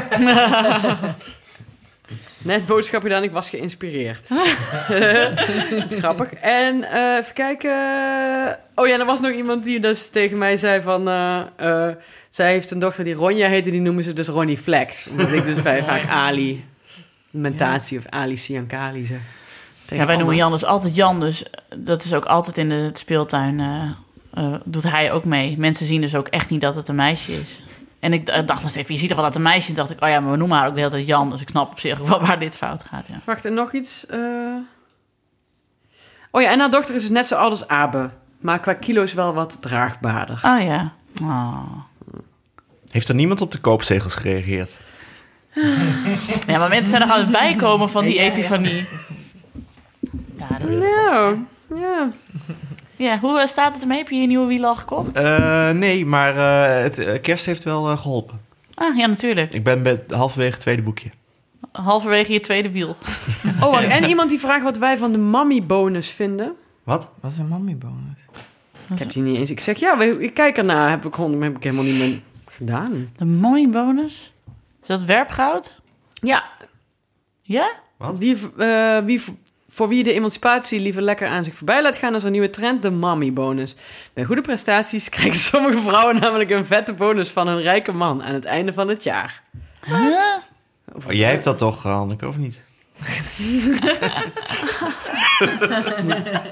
Net 2.44 2.66
boodschap 2.66 3.02
gedaan, 3.02 3.24
ik 3.24 3.32
was 3.32 3.50
geïnspireerd. 3.50 4.30
dat 5.80 5.92
is 5.92 6.00
grappig. 6.00 6.34
En 6.34 6.84
eh, 6.84 7.18
even 7.20 7.34
kijken. 7.34 7.72
Oh 8.76 8.88
ja, 8.88 9.00
er 9.00 9.06
was 9.06 9.20
nog 9.22 9.32
iemand 9.32 9.64
die 9.64 9.80
dus 9.80 10.10
tegen 10.10 10.38
mij 10.38 10.58
zei 10.58 10.82
van... 10.82 11.08
eh, 11.08 11.42
eh, 11.56 11.96
zij 12.30 12.52
heeft 12.52 12.72
een 12.72 12.80
dochter 12.80 13.04
die 13.04 13.14
Ronja 13.14 13.48
heet 13.48 13.66
en 13.66 13.72
die 13.72 13.82
noemen 13.82 14.04
ze 14.04 14.14
dus 14.14 14.28
Ronnie 14.28 14.58
Flex. 14.58 15.08
Omdat 15.10 15.32
ik 15.32 15.46
dus 15.46 15.60
vrij 15.60 15.84
vaak 15.90 16.08
Ali 16.08 16.66
Mentatie 17.42 17.98
of 17.98 18.06
Ali 18.06 18.38
Siankali 18.38 19.06
zeg. 19.06 19.20
Tegen 19.86 19.98
Ja, 19.98 20.06
wij 20.06 20.16
noemen. 20.18 20.36
Jan 20.36 20.52
dus 20.52 20.66
altijd 20.66 20.96
Jan, 20.96 21.20
dus 21.20 21.46
dat 21.76 22.04
is 22.04 22.14
ook 22.14 22.26
altijd 22.26 22.58
in 22.58 22.70
de 22.70 22.76
het 22.76 22.98
speeltuin. 22.98 23.60
eh, 23.60 23.90
eh, 24.44 24.54
doet 24.64 24.84
hij 24.92 25.12
ook 25.12 25.24
mee. 25.26 25.58
Mensen 25.58 25.86
zien 25.86 26.02
dus 26.02 26.16
ook 26.16 26.28
echt 26.28 26.50
niet 26.50 26.62
dat 26.62 26.76
het 26.76 26.88
een 26.88 26.96
meisje 26.96 27.40
is. 27.40 27.62
En 28.00 28.14
ik 28.14 28.26
dacht 28.48 28.62
dan 28.62 28.72
even, 28.76 28.94
je 28.94 29.00
ziet 29.00 29.10
toch 29.10 29.18
wel 29.18 29.26
dat 29.26 29.34
het 29.36 29.36
een 29.36 29.50
meisje 29.52 29.70
is? 29.70 29.76
dacht 29.76 29.90
ik, 29.90 30.02
oh 30.04 30.10
ja, 30.10 30.20
maar 30.20 30.32
we 30.32 30.38
noemen 30.38 30.58
haar 30.58 30.68
ook 30.68 30.74
de 30.74 30.80
hele 30.80 30.92
tijd 30.92 31.08
Jan. 31.08 31.30
Dus 31.30 31.42
ik 31.42 31.50
snap 31.50 31.72
op 31.72 31.80
zich 31.80 32.00
ook 32.00 32.08
wel 32.08 32.22
waar 32.22 32.40
dit 32.40 32.58
fout 32.58 32.84
gaat, 32.84 33.08
ja. 33.08 33.22
Wacht, 33.26 33.46
en 33.46 33.54
nog 33.54 33.74
iets. 33.74 34.06
eh. 34.06 34.20
Oh 36.32 36.42
ja, 36.42 36.52
en 36.52 36.60
haar 36.60 36.72
dochter 36.72 36.96
is 36.96 37.02
dus 37.02 37.12
net 37.12 37.28
zo 37.28 37.36
oud 37.36 37.50
als 37.50 37.68
Abe. 37.68 38.10
Maar 38.40 38.60
qua 38.60 38.74
kilo's 38.74 39.14
wel 39.14 39.34
wat 39.34 39.58
draagbaarder. 39.62 40.40
Oh 40.44 40.62
ja. 40.64 40.92
Oh. 41.22 41.62
Heeft 42.90 43.10
er 43.10 43.16
niemand 43.16 43.42
op 43.42 43.52
de 43.52 43.58
koopzegels 43.58 44.16
gereageerd? 44.16 44.78
Ja, 46.48 46.58
maar 46.60 46.70
mensen 46.70 46.90
zijn 46.90 47.02
er 47.02 47.10
aan 47.10 47.20
het 47.20 47.32
bijkomen 47.32 47.90
van 47.90 48.06
die 48.06 48.14
Ja, 48.16 48.22
ja. 48.22 48.32
epifanie. 48.32 48.86
Ja, 50.38 50.48
dat- 50.60 50.70
Nou, 50.70 51.38
ja. 51.76 52.10
ja, 52.96 53.20
hoe 53.20 53.40
eh, 53.40 53.48
staat 53.48 53.74
het 53.74 53.82
ermee? 53.82 53.98
Heb 53.98 54.10
je 54.10 54.16
je 54.16 54.28
nieuwe 54.28 54.46
wiel 54.48 54.66
al 54.66 54.76
gekocht? 54.76 55.16
Eh, 55.16 55.70
nee, 55.70 56.06
maar 56.06 56.36
eh, 56.38 56.84
het, 56.84 57.22
kerst 57.22 57.46
heeft 57.46 57.64
wel 57.64 57.90
eh, 57.92 57.98
geholpen. 57.98 58.42
Ah, 58.74 58.98
ja, 58.98 59.08
natuurlijk. 59.08 59.52
Ik 59.52 59.64
ben 59.64 59.84
bij 59.84 60.04
halverwege 60.10 60.52
het 60.52 60.60
tweede 60.60 60.82
boekje. 60.82 61.10
Halverwege 61.72 62.34
je 62.34 62.40
tweede 62.40 62.72
wiel. 62.72 62.96
Oh, 63.62 63.82
en 63.94 64.04
iemand 64.04 64.30
die 64.30 64.40
vraagt 64.40 64.64
wat 64.64 64.78
wij 64.78 64.98
van 64.98 65.12
de 65.12 65.18
mommy-bonus 65.18 66.10
vinden. 66.12 66.54
Wat? 66.84 67.10
Wat 67.22 67.32
is 67.32 67.38
een 67.38 67.48
mammybonus? 67.48 68.20
Ik 68.94 69.00
heb 69.00 69.12
die 69.12 69.24
niet 69.24 69.38
eens. 69.38 69.50
Ik 69.50 69.60
zeg, 69.60 69.80
ja, 69.80 70.02
ik 70.02 70.34
kijk 70.34 70.58
ernaar. 70.58 70.90
Heb 70.90 71.06
ik, 71.06 71.14
heb 71.40 71.56
ik 71.56 71.64
helemaal 71.64 71.84
niet 71.86 71.98
meer 71.98 72.20
gedaan. 72.46 73.10
De 73.16 73.26
mooie 73.26 73.68
bonus? 73.70 74.34
Is 74.86 74.92
dat 74.92 75.04
werpgoud? 75.04 75.82
Ja, 76.14 76.44
Ja? 77.42 77.72
Wat? 77.98 78.18
wie, 78.18 78.38
eh, 78.58 78.98
wie, 78.98 79.22
voor 79.70 79.88
wie 79.88 80.04
de 80.04 80.14
emancipatie 80.14 80.80
liever 80.80 81.02
lekker 81.02 81.28
aan 81.28 81.44
zich 81.44 81.56
voorbij 81.56 81.82
laat 81.82 81.98
gaan... 81.98 82.16
is 82.16 82.24
een 82.24 82.32
nieuwe 82.32 82.50
trend, 82.50 82.82
de 82.82 82.92
mommy-bonus. 82.92 83.76
Bij 84.14 84.24
goede 84.24 84.42
prestaties 84.42 85.10
krijgen 85.16 85.40
sommige 85.40 85.80
vrouwen 85.80 86.20
namelijk 86.20 86.50
een 86.50 86.66
vette 86.66 86.94
bonus... 86.94 87.30
van 87.30 87.48
een 87.48 87.62
rijke 87.62 87.92
man 87.92 88.24
aan 88.24 88.34
het 88.34 88.46
einde 88.46 88.74
van 88.74 88.88
het 88.88 89.04
jaar. 89.04 89.44
Oh, 90.94 91.12
jij 91.12 91.30
hebt 91.30 91.44
dat 91.44 91.58
toch, 91.58 91.86
eh, 91.86 91.92
Hanneke, 91.92 92.28
of 92.28 92.38
niet? 92.38 92.66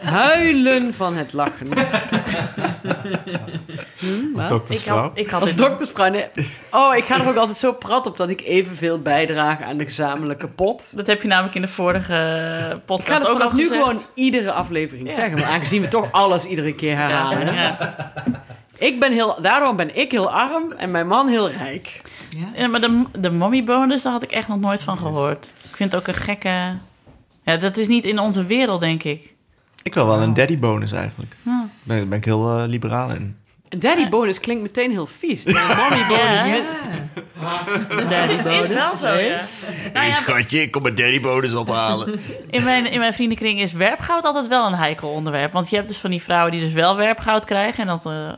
Huilen 0.04 0.94
van 0.94 1.16
het 1.16 1.34
lachen. 1.34 1.68
Als 1.74 1.84
Ik 4.44 4.50
doktersvrouw? 4.50 4.98
had, 4.98 5.12
ik 5.14 5.30
had 5.30 5.42
Als 5.42 5.50
het- 5.50 5.60
doktersvrouw, 5.60 6.10
nee. 6.10 6.26
Oh, 6.72 6.96
ik 6.96 7.06
ga 7.06 7.20
er 7.22 7.28
ook 7.28 7.36
altijd 7.36 7.58
zo 7.58 7.74
prat 7.74 8.08
op 8.08 8.18
dat 8.18 8.30
ik 8.30 8.42
evenveel 8.42 9.00
bijdraag 9.02 9.62
aan 9.62 9.78
de 9.78 9.84
gezamenlijke 9.84 10.48
pot. 10.48 10.96
Dat 10.96 11.08
heb 11.08 11.22
je 11.22 11.28
namelijk 11.28 11.56
in 11.56 11.62
de 11.62 11.68
vorige 11.68 12.70
Ik 12.76 12.86
podcast 12.86 13.10
ga 13.12 13.18
het 13.20 13.28
ook 13.28 13.34
al 13.34 13.38
vanaf 13.40 13.54
nu 13.54 13.62
gezegd. 13.62 13.82
gewoon 13.82 14.02
iedere 14.14 14.52
aflevering 14.52 15.08
Ja. 15.08 15.14
zeggen. 15.14 15.40
Maar 15.40 15.50
aangezien 15.50 15.82
we 15.82 15.88
toch 15.88 16.12
alles 16.12 16.46
iedere 16.46 16.76
keer 16.76 16.96
herhalen. 16.96 17.46
Ja, 17.46 17.54
ja. 17.62 17.96
Ik 18.78 19.00
ben 19.00 19.12
heel, 19.12 19.38
daarom 19.42 19.76
ben 19.76 19.96
ik 19.98 20.12
heel 20.12 20.32
arm 20.32 20.72
en 20.78 20.92
mijn 20.92 21.08
man 21.08 21.28
heel 21.28 21.50
rijk. 21.50 22.02
Ja, 22.56 22.68
maar 22.68 22.82
de, 22.82 23.04
de 23.20 23.32
mommy 23.32 23.64
bonus, 23.64 24.02
daar 24.02 24.12
had 24.14 24.24
ik 24.24 24.32
echt 24.32 24.48
nog 24.48 24.60
nooit 24.60 24.84
van 24.84 24.98
gehoord. 24.98 25.52
Ik 25.74 25.80
vind 25.80 25.92
het 25.92 26.02
ook 26.02 26.08
een 26.08 26.22
gekke... 26.22 26.78
Ja, 27.44 27.58
dat 27.58 27.78
is 27.78 27.88
niet 27.88 28.06
in 28.06 28.20
onze 28.20 28.46
wereld, 28.46 28.80
denk 28.82 29.04
ik. 29.04 29.34
Ik 29.84 29.94
wil 29.94 30.08
wel 30.08 30.22
een 30.22 30.34
daddy 30.34 30.60
bonus 30.60 30.92
eigenlijk. 30.92 31.36
Ja. 31.42 31.52
Daar 31.84 31.98
ben, 31.98 32.10
ben 32.10 32.18
ik 32.18 32.26
heel 32.26 32.58
eh, 32.58 32.64
liberaal 32.68 33.10
in. 33.10 33.38
Een 33.70 33.80
daddy 33.80 34.10
bonus 34.10 34.40
klinkt 34.40 34.62
meteen 34.62 34.92
heel 34.92 35.06
vies. 35.06 35.46
Een 35.46 35.54
mommy 35.78 36.06
bonus. 36.08 36.42
Ja. 36.42 36.62
De 37.98 38.08
daddy 38.10 38.44
bonus. 38.44 38.60
Is 38.60 38.68
wel 38.68 38.96
zo, 38.96 39.14
ja. 39.14 39.46
Nou 39.94 40.06
ja, 40.08 40.14
schatje, 40.14 40.62
ik 40.62 40.72
kom 40.72 40.86
een 40.86 40.96
daddy 40.96 41.22
bonus 41.22 41.54
ophalen. 41.54 42.20
in, 42.50 42.64
mijn, 42.64 42.92
in 42.92 43.00
mijn 43.00 43.14
vriendenkring 43.14 43.62
is 43.62 43.72
werpgoud 43.74 44.24
altijd 44.24 44.48
wel 44.48 44.66
een 44.68 44.76
heikel 44.76 45.10
onderwerp. 45.10 45.54
Want 45.54 45.70
je 45.70 45.76
hebt 45.76 45.88
dus 45.88 45.98
van 45.98 46.10
die 46.10 46.22
vrouwen 46.22 46.52
die 46.52 46.62
dus 46.62 46.74
wel 46.74 46.96
werpgoud 46.96 47.46
krijgen. 47.46 47.82
En 47.82 47.88
dat... 47.88 48.06
eh, 48.06 48.34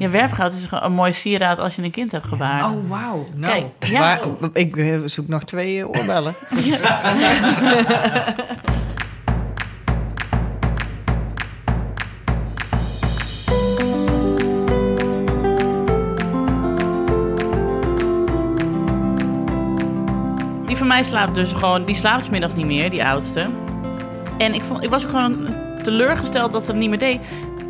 ja, 0.00 0.10
werpgoud 0.10 0.52
is 0.52 0.66
gewoon 0.66 0.84
een 0.84 0.92
mooi 0.92 1.12
sieraad 1.12 1.58
als 1.58 1.76
je 1.76 1.82
een 1.82 1.90
kind 1.90 2.12
hebt 2.12 2.26
gebaard. 2.26 2.64
Oh, 2.64 2.88
wauw. 2.88 3.26
Nou, 3.34 3.52
Kijk, 3.52 3.90
ja. 3.90 4.00
waar- 4.00 4.50
ik 4.52 4.76
eh, 4.76 4.98
zoek 5.04 5.28
nog 5.28 5.44
twee 5.44 5.78
eh, 5.80 5.88
oorbellen. 5.88 6.34
Die 20.66 20.76
van 20.76 20.86
mij 20.86 21.02
slaapt 21.02 21.34
dus 21.34 21.52
gewoon, 21.52 21.84
die 21.84 21.94
slaapt 21.94 22.24
's 22.24 22.28
middags 22.28 22.54
niet 22.54 22.66
meer, 22.66 22.90
die 22.90 23.04
oudste. 23.04 23.46
En 24.38 24.54
ik, 24.54 24.62
vond, 24.62 24.82
ik 24.82 24.90
was 24.90 25.04
ook 25.04 25.10
gewoon 25.10 25.48
teleurgesteld 25.82 26.52
dat 26.52 26.64
ze 26.64 26.70
het 26.70 26.80
niet 26.80 26.88
meer 26.88 26.98
deed. 26.98 27.20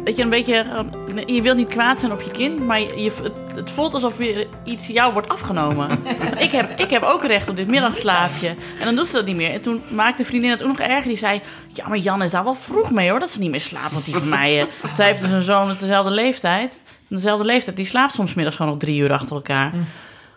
Dat 0.04 0.16
je 0.16 0.22
een 0.22 0.30
beetje, 0.30 0.64
gewoon- 0.64 0.99
je 1.26 1.42
wilt 1.42 1.56
niet 1.56 1.68
kwaad 1.68 1.98
zijn 1.98 2.12
op 2.12 2.20
je 2.20 2.30
kind, 2.30 2.66
maar 2.66 2.80
je, 2.80 3.12
het, 3.22 3.32
het 3.54 3.70
voelt 3.70 3.94
alsof 3.94 4.16
weer 4.16 4.46
iets 4.64 4.86
jou 4.86 5.12
wordt 5.12 5.28
afgenomen. 5.28 5.88
ik, 6.38 6.50
heb, 6.50 6.78
ik 6.78 6.90
heb 6.90 7.02
ook 7.02 7.24
recht 7.24 7.48
op 7.48 7.56
dit 7.56 7.68
middagslaapje. 7.68 8.48
En 8.48 8.84
dan 8.84 8.94
doet 8.94 9.06
ze 9.06 9.12
dat 9.12 9.26
niet 9.26 9.36
meer. 9.36 9.52
En 9.52 9.60
toen 9.60 9.82
maakte 9.90 10.20
een 10.20 10.26
vriendin 10.26 10.50
het 10.50 10.62
ook 10.62 10.68
nog 10.68 10.80
erger. 10.80 11.08
Die 11.08 11.16
zei, 11.16 11.40
ja, 11.72 11.88
maar 11.88 11.98
Jan 11.98 12.22
is 12.22 12.30
daar 12.30 12.44
wel 12.44 12.54
vroeg 12.54 12.90
mee 12.90 13.10
hoor, 13.10 13.20
dat 13.20 13.30
ze 13.30 13.40
niet 13.40 13.50
meer 13.50 13.60
slaapt. 13.60 13.92
Want 13.92 14.04
die 14.04 14.14
van 14.14 14.28
mij, 14.28 14.60
eh, 14.60 14.66
zij 14.96 15.06
heeft 15.06 15.20
dus 15.20 15.30
een 15.30 15.42
zoon 15.42 15.66
met 15.66 15.80
dezelfde 15.80 16.10
leeftijd. 16.10 16.82
Dezelfde 17.08 17.44
leeftijd, 17.44 17.76
die 17.76 17.84
slaapt 17.84 18.12
soms 18.12 18.34
middags 18.34 18.56
gewoon 18.56 18.72
nog 18.72 18.80
drie 18.80 19.00
uur 19.00 19.12
achter 19.12 19.34
elkaar. 19.34 19.72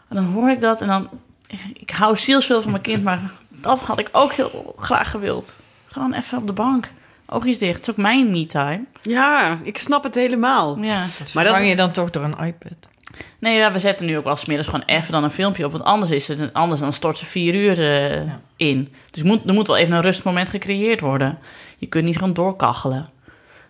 En 0.09 0.15
dan 0.15 0.25
hoor 0.25 0.49
ik 0.49 0.61
dat 0.61 0.81
en 0.81 0.87
dan... 0.87 1.09
Ik 1.73 1.89
hou 1.89 2.17
zielsveel 2.17 2.61
van 2.61 2.71
mijn 2.71 2.83
kind, 2.83 3.03
maar 3.03 3.19
dat 3.49 3.81
had 3.81 3.99
ik 3.99 4.09
ook 4.11 4.33
heel 4.33 4.75
graag 4.79 5.11
gewild. 5.11 5.55
Gewoon 5.87 6.13
even 6.13 6.37
op 6.37 6.47
de 6.47 6.53
bank. 6.53 6.89
Oogjes 7.33 7.57
dicht. 7.57 7.73
Het 7.73 7.81
is 7.81 7.89
ook 7.89 7.97
mijn 7.97 8.31
me-time. 8.31 8.83
Ja, 9.01 9.59
ik 9.63 9.77
snap 9.77 10.03
het 10.03 10.15
helemaal. 10.15 10.77
Ja. 10.79 10.99
Maar 10.99 11.07
Maar 11.33 11.43
dat 11.43 11.53
vang 11.53 11.63
is- 11.65 11.69
je 11.71 11.75
dan 11.77 11.91
toch 11.91 12.09
door 12.09 12.23
een 12.23 12.45
iPad? 12.45 12.73
Nee, 13.39 13.57
ja, 13.57 13.71
we 13.71 13.79
zetten 13.79 14.05
nu 14.05 14.17
ook 14.17 14.23
wel 14.23 14.35
smiddags 14.35 14.67
gewoon 14.69 14.85
even 14.85 15.11
dan 15.11 15.23
een 15.23 15.31
filmpje 15.31 15.65
op. 15.65 15.71
Want 15.71 15.83
anders 15.83 16.11
is 16.11 16.27
het 16.27 16.53
anders 16.53 16.79
dan 16.81 16.93
stort 16.93 17.17
ze 17.17 17.25
vier 17.25 17.55
uur 17.55 17.79
eh, 17.79 18.31
in. 18.55 18.93
Dus 19.11 19.23
moet, 19.23 19.47
er 19.47 19.53
moet 19.53 19.67
wel 19.67 19.77
even 19.77 19.93
een 19.93 20.01
rustmoment 20.01 20.49
gecreëerd 20.49 20.99
worden. 20.99 21.37
Je 21.77 21.85
kunt 21.87 22.05
niet 22.05 22.17
gewoon 22.17 22.33
doorkachelen. 22.33 23.09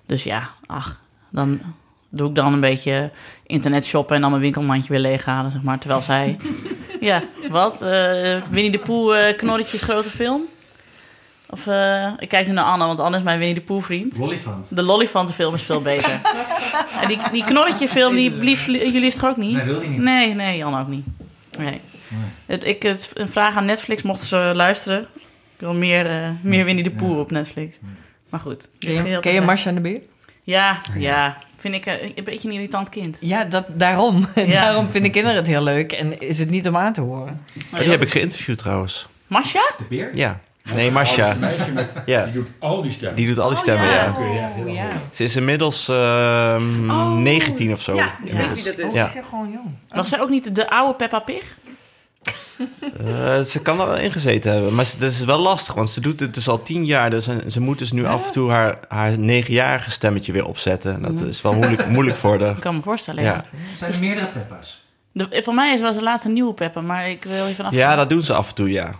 Dus 0.05 0.23
ja, 0.23 0.49
ach, 0.65 0.99
dan 1.29 1.61
doe 2.09 2.29
ik 2.29 2.35
dan 2.35 2.53
een 2.53 2.59
beetje 2.59 3.11
internet 3.45 3.85
shoppen 3.85 4.15
en 4.15 4.21
dan 4.21 4.29
mijn 4.29 4.41
winkelmandje 4.43 4.89
weer 4.91 4.99
leeghalen, 5.01 5.51
zeg 5.51 5.61
maar. 5.61 5.79
Terwijl 5.79 6.01
zij... 6.01 6.37
ja, 7.01 7.21
wat? 7.49 7.81
Eh, 7.81 8.37
Winnie 8.49 8.71
de 8.71 8.79
Pooh 8.79 9.17
eh, 9.27 9.37
knorretjes 9.37 9.81
grote 9.81 10.09
film? 10.09 10.41
Of 11.53 11.67
eh, 11.67 12.11
ik 12.19 12.29
kijk 12.29 12.47
nu 12.47 12.53
naar 12.53 12.63
Anne, 12.63 12.85
want 12.85 12.99
Anne 12.99 13.17
is 13.17 13.23
mijn 13.23 13.37
Winnie 13.37 13.55
de 13.55 13.61
Pooh 13.61 13.83
vriend. 13.83 14.19
Olifant. 14.19 14.75
De 14.75 14.83
Lollifantenfilm 14.83 15.53
is 15.53 15.63
veel 15.63 15.81
beter. 15.81 16.11
en 17.01 17.07
die, 17.07 17.17
die 17.31 17.43
knorretje 17.43 17.87
film, 17.87 18.15
die 18.15 18.31
blieft 18.31 18.65
jullie 18.65 19.05
is 19.05 19.15
toch 19.15 19.29
ook 19.29 19.37
niet? 19.37 19.55
Nee, 19.55 19.65
wil 19.65 19.79
die 19.79 19.89
niet. 19.89 19.99
Nee, 20.01 20.33
nee, 20.33 20.57
Jan 20.57 20.79
ook 20.79 20.87
niet. 20.87 21.05
Nee. 21.57 21.81
Het, 22.45 22.65
ik, 22.65 22.83
het, 22.83 23.11
een 23.13 23.27
vraag 23.27 23.55
aan 23.55 23.65
Netflix, 23.65 24.01
mochten 24.01 24.27
ze 24.27 24.51
luisteren. 24.55 25.07
Ik 25.53 25.59
wil 25.59 25.73
meer, 25.73 26.05
eh, 26.05 26.29
meer 26.41 26.65
Winnie 26.65 26.83
de 26.83 26.91
Pooh 26.91 27.19
op 27.19 27.31
Netflix. 27.31 27.77
Maar 28.29 28.39
goed. 28.39 28.69
Ken 28.79 29.07
je, 29.07 29.19
ken 29.19 29.33
je. 29.33 29.41
Masha 29.41 29.69
en 29.69 29.75
de 29.75 29.81
Beer? 29.81 30.01
Ja, 30.43 30.81
ja. 30.97 31.37
Vind 31.57 31.75
ik 31.75 31.85
eh, 31.85 32.11
een 32.15 32.23
beetje 32.23 32.47
een 32.47 32.53
irritant 32.53 32.89
kind. 32.89 33.17
Ja, 33.19 33.43
dat, 33.43 33.65
daarom. 33.69 34.27
Ja. 34.35 34.45
daarom 34.45 34.89
vinden 34.89 35.11
kinderen 35.11 35.37
het 35.37 35.47
heel 35.47 35.63
leuk 35.63 35.91
en 35.91 36.21
is 36.21 36.39
het 36.39 36.49
niet 36.49 36.67
om 36.67 36.77
aan 36.77 36.93
te 36.93 37.01
horen. 37.01 37.41
Oh, 37.73 37.79
die 37.79 37.89
heb 37.89 38.01
ik 38.01 38.11
geïnterviewd 38.11 38.57
trouwens. 38.57 39.07
Masha? 39.27 39.71
De 39.77 39.83
beer? 39.89 40.09
Ja. 40.15 40.39
Nee, 40.73 40.91
Masha. 40.91 41.35
Met, 41.39 41.59
Ja. 42.05 42.23
die 42.23 42.33
doet 42.33 42.47
al 42.59 42.81
die 42.81 42.91
stemmen. 42.91 43.15
Die 43.15 43.27
doet 43.27 43.39
al 43.39 43.49
die 43.49 43.57
stemmen, 43.57 43.85
ja. 43.85 43.93
ja. 43.93 44.15
Oh, 44.65 44.73
ja. 44.73 44.83
hoog. 44.83 44.93
Ze 45.11 45.23
is 45.23 45.35
inmiddels 45.35 45.87
ehm, 45.89 46.89
Oh. 46.89 47.11
19 47.17 47.71
of 47.71 47.81
zo. 47.81 47.95
Ja, 47.95 48.15
ik 48.23 48.31
weet 48.33 48.53
wie 48.53 48.63
dat 48.63 48.77
is. 48.77 48.93
Ja. 48.93 49.05
is 49.05 49.11
gewoon 49.29 49.51
jong. 49.51 49.65
Was 49.89 50.09
zij 50.09 50.21
ook 50.21 50.29
niet 50.29 50.55
de 50.55 50.69
oude 50.69 50.95
Peppa 50.95 51.19
Pig? 51.19 51.55
Eh, 53.05 53.41
ze 53.41 53.61
kan 53.61 53.79
er 53.79 53.85
wel 53.87 53.97
in 53.97 54.11
gezeten 54.11 54.51
hebben. 54.51 54.75
Maar 54.75 54.85
ze- 54.85 54.97
dat 54.99 55.11
is 55.11 55.23
wel 55.23 55.39
lastig, 55.39 55.73
want 55.73 55.89
ze 55.89 56.01
doet 56.01 56.19
het 56.19 56.33
dus 56.33 56.47
al 56.47 56.63
tien 56.63 56.85
jaar. 56.85 57.09
Dus 57.09 57.27
en 57.27 57.51
ze 57.51 57.59
moet 57.59 57.79
dus 57.79 57.91
nu 57.91 58.05
af 58.05 58.25
en 58.25 58.31
toe 58.31 58.49
haar, 58.51 58.77
haar 58.87 59.19
negenjarige 59.19 59.91
stemmetje 59.91 60.31
weer 60.31 60.45
opzetten. 60.45 61.01
Dat 61.01 61.21
is 61.21 61.41
wel 61.41 61.53
moeilijk, 61.53 61.87
moeilijk 61.87 62.17
voor 62.17 62.37
de... 62.37 62.45
Ik 62.45 62.59
kan 62.59 62.75
me 62.75 62.81
voorstellen, 62.81 63.23
Ja. 63.23 63.29
ja. 63.31 63.37
Er 63.37 63.77
zijn 63.77 63.93
er 63.93 63.99
meerdere 63.99 64.27
Peppa's. 64.27 64.81
De, 65.11 65.41
van 65.43 65.55
mij 65.55 65.73
is 65.73 65.81
was 65.81 65.95
de 65.95 66.03
laatste 66.03 66.29
nieuwe 66.29 66.53
Peppa, 66.53 66.81
maar 66.81 67.09
ik 67.09 67.23
wil 67.23 67.45
je 67.47 67.53
vanaf. 67.53 67.73
Ja, 67.73 67.95
dat 67.95 68.09
doen 68.09 68.21
ze 68.23 68.33
af 68.33 68.49
en 68.49 68.55
toe, 68.55 68.71
ja. 68.71 68.91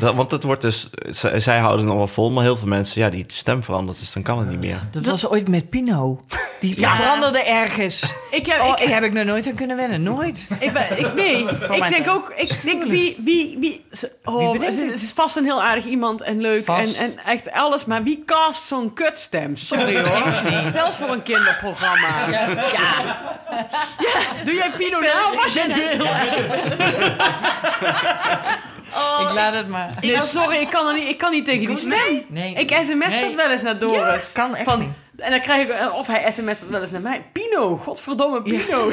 Dat, 0.00 0.14
want 0.14 0.30
het 0.30 0.42
wordt 0.42 0.62
dus... 0.62 0.90
zij 1.36 1.58
houden 1.58 1.78
het 1.78 1.86
nog 1.88 1.96
wel 1.96 2.06
vol, 2.06 2.30
maar 2.30 2.44
heel 2.44 2.56
veel 2.56 2.68
mensen... 2.68 3.00
Ja, 3.00 3.08
die 3.10 3.24
stem 3.28 3.62
verandert, 3.62 3.98
dus 3.98 4.12
dan 4.12 4.22
kan 4.22 4.38
het 4.38 4.48
niet 4.48 4.60
meer. 4.60 4.80
Dat 4.90 5.04
was 5.06 5.28
ooit 5.28 5.48
met 5.48 5.70
Pino. 5.70 6.20
Die 6.60 6.80
Ja. 6.80 6.94
veranderde 6.96 7.42
ergens. 7.44 8.14
Ik 8.30 8.46
heb, 8.46 8.60
Oh, 8.60 8.74
ik, 8.80 8.88
heb 8.88 9.02
ik 9.04 9.12
nog 9.12 9.24
nooit 9.24 9.46
aan 9.46 9.54
kunnen 9.54 9.76
wennen. 9.76 10.02
Nooit. 10.02 10.48
ik, 10.58 10.72
ben- 10.72 10.98
ik, 10.98 11.14
nee, 11.14 11.46
ik 11.70 11.88
denk 11.88 12.08
ook, 12.10 12.32
ik 12.36 12.60
denk 12.64 12.84
wie, 12.84 13.16
wie, 13.24 13.56
wie, 13.60 13.84
oh, 14.24 14.58
Wie 14.58 14.72
ze, 14.72 14.90
is 14.92 15.12
vast 15.14 15.36
een 15.36 15.44
heel 15.44 15.62
aardig 15.62 15.84
iemand 15.84 16.22
en 16.22 16.40
leuk 16.40 16.58
en, 16.58 16.64
Vast. 16.64 16.96
en 16.96 17.18
echt 17.24 17.52
alles, 17.52 17.84
maar 17.84 18.02
wie 18.02 18.22
cast 18.26 18.62
zo'n 18.66 18.92
kutstem? 18.92 19.56
Sorry 19.56 20.00
hoor, 20.00 20.22
zelfs 20.70 20.96
voor 20.96 21.08
een 21.08 21.22
kinderprogramma. 21.22 22.28
Ja. 22.30 22.48
Ja. 22.72 23.22
doe 24.44 24.54
jij 24.54 24.70
Pino 24.76 25.00
nou? 25.00 25.36
Was 25.36 25.52
jij 25.54 25.66
nu 25.66 25.88
heel 25.88 26.06
erg? 26.06 26.36
ik 29.28 29.34
laat 29.34 29.54
het 29.54 29.68
maar. 29.68 29.90
Nee, 30.00 30.20
sorry, 30.20 30.56
ik 30.56 30.70
kan, 30.70 30.86
er 30.88 30.94
niet, 30.94 31.08
ik 31.08 31.18
kan 31.18 31.30
niet 31.30 31.44
tegen 31.44 31.66
die 31.66 31.76
stem. 31.76 32.24
Nee. 32.28 32.54
Ik 32.54 32.70
sms 32.82 33.14
Nee. 33.14 33.20
dat 33.24 33.34
wel 33.34 33.50
eens 33.50 33.62
naar 33.62 33.78
Doris. 33.78 34.32
kan 34.32 34.54
echt 34.56 34.68
Van, 34.70 34.78
niet. 34.78 34.88
En 35.16 35.30
dan 35.30 35.40
krijg 35.40 35.68
ik, 35.68 35.92
of 35.94 36.06
hij 36.06 36.32
sms 36.32 36.60
dat 36.60 36.68
wel 36.68 36.80
eens 36.80 36.90
naar 36.90 37.00
mij. 37.00 37.22
Pino, 37.32 37.76
godverdomme 37.76 38.42
Pino. 38.42 38.92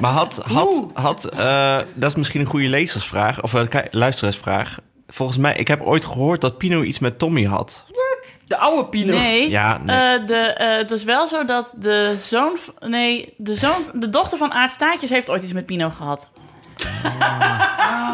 Maar 0.00 0.10
had... 0.10 0.42
had, 0.46 0.86
had 0.94 1.24
eh, 1.24 1.78
dat 1.94 2.10
is 2.10 2.16
misschien 2.16 2.40
een 2.40 2.46
goede 2.46 2.68
lezersvraag, 2.68 3.42
of 3.42 3.54
luisteraarsvraag. 3.90 4.78
Volgens 5.08 5.38
mij, 5.38 5.54
ik 5.56 5.68
heb 5.68 5.82
ooit 5.82 6.04
gehoord 6.04 6.40
dat 6.40 6.58
Pino 6.58 6.82
iets 6.82 6.98
met 6.98 7.18
Tommy 7.18 7.44
had. 7.44 7.84
De 8.44 8.56
oude 8.56 8.88
Pino. 8.88 9.12
Nee, 9.12 9.50
Ja, 9.50 9.78
nee. 9.78 9.96
eh, 10.18 10.26
de, 10.26 10.34
eh, 10.36 10.76
het 10.76 10.90
is 10.90 11.04
wel 11.04 11.28
zo 11.28 11.44
dat 11.44 11.72
de 11.76 12.14
zoon... 12.16 12.58
Nee, 12.78 13.34
de, 13.36 13.54
zoon, 13.54 13.84
de 13.92 14.08
dochter 14.10 14.38
van 14.38 14.52
Aart 14.52 14.70
Staartjes 14.70 15.10
heeft 15.10 15.30
ooit 15.30 15.42
iets 15.42 15.52
met 15.52 15.66
Pino 15.66 15.90
gehad. 15.90 16.30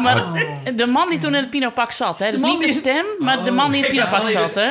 Maar 0.03 0.23
de 0.75 0.85
man 0.87 1.09
die 1.09 1.17
toen 1.19 1.35
in 1.35 1.41
het 1.41 1.49
Pinopak 1.49 1.91
zat, 1.91 2.19
hè? 2.19 2.31
Dus 2.31 2.41
niet 2.41 2.61
de 2.61 2.67
stem, 2.67 3.05
maar 3.19 3.43
de 3.43 3.51
man 3.51 3.71
die 3.71 3.77
in 3.77 3.83
het 3.83 3.91
Pinopak 3.91 4.27
zat, 4.27 4.53
hè? 4.55 4.69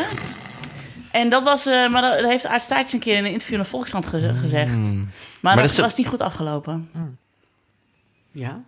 En 1.11 1.29
dat 1.29 1.43
was, 1.43 1.67
eh, 1.67 1.89
maar 1.89 2.03
dat 2.03 2.25
heeft 2.25 2.47
Aart 2.47 2.63
Staartjes 2.63 2.93
een 2.93 2.99
keer 2.99 3.17
in 3.17 3.25
een 3.25 3.31
interview 3.31 3.57
in 3.57 3.63
de 3.63 3.69
Volkskrant 3.69 4.07
geze- 4.07 4.35
gezegd. 4.41 4.77
Maar, 4.77 4.95
Maar 5.41 5.57
dat 5.57 5.77
was 5.77 5.95
niet 5.97 6.07
goed 6.07 6.21
afgelopen. 6.21 6.91
Ja. 8.33 8.61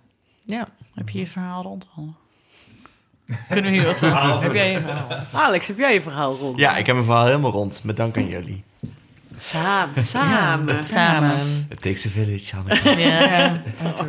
Ja. 0.44 0.68
Heb 0.94 1.08
je 1.08 1.18
je 1.18 1.26
verhaal 1.26 1.62
rond? 1.62 1.86
Kunnen 3.48 3.70
we 3.70 3.76
hier 3.76 3.86
wat 3.86 3.98
van? 4.12 4.42
Heb 4.42 4.52
jij 4.52 4.72
je 4.72 4.78
verhaal? 4.80 5.24
Alex, 5.32 5.66
heb 5.66 5.78
jij 5.78 5.92
je 5.94 6.02
verhaal 6.02 6.36
rond? 6.36 6.58
Ja, 6.58 6.76
ik 6.76 6.86
heb 6.86 6.94
mijn 6.94 7.06
verhaal 7.06 7.26
helemaal 7.26 7.50
rond. 7.50 7.80
Met 7.84 7.96
dank 7.96 8.16
aan 8.16 8.28
jullie. 8.28 8.64
Samen. 9.38 10.02
Samen. 10.02 10.86
Samen. 10.86 11.66
It 11.70 11.82
takes 11.82 12.06
a 12.06 12.10
village, 12.10 12.56
Hanneke. 12.56 13.00
Ja. 13.00 13.60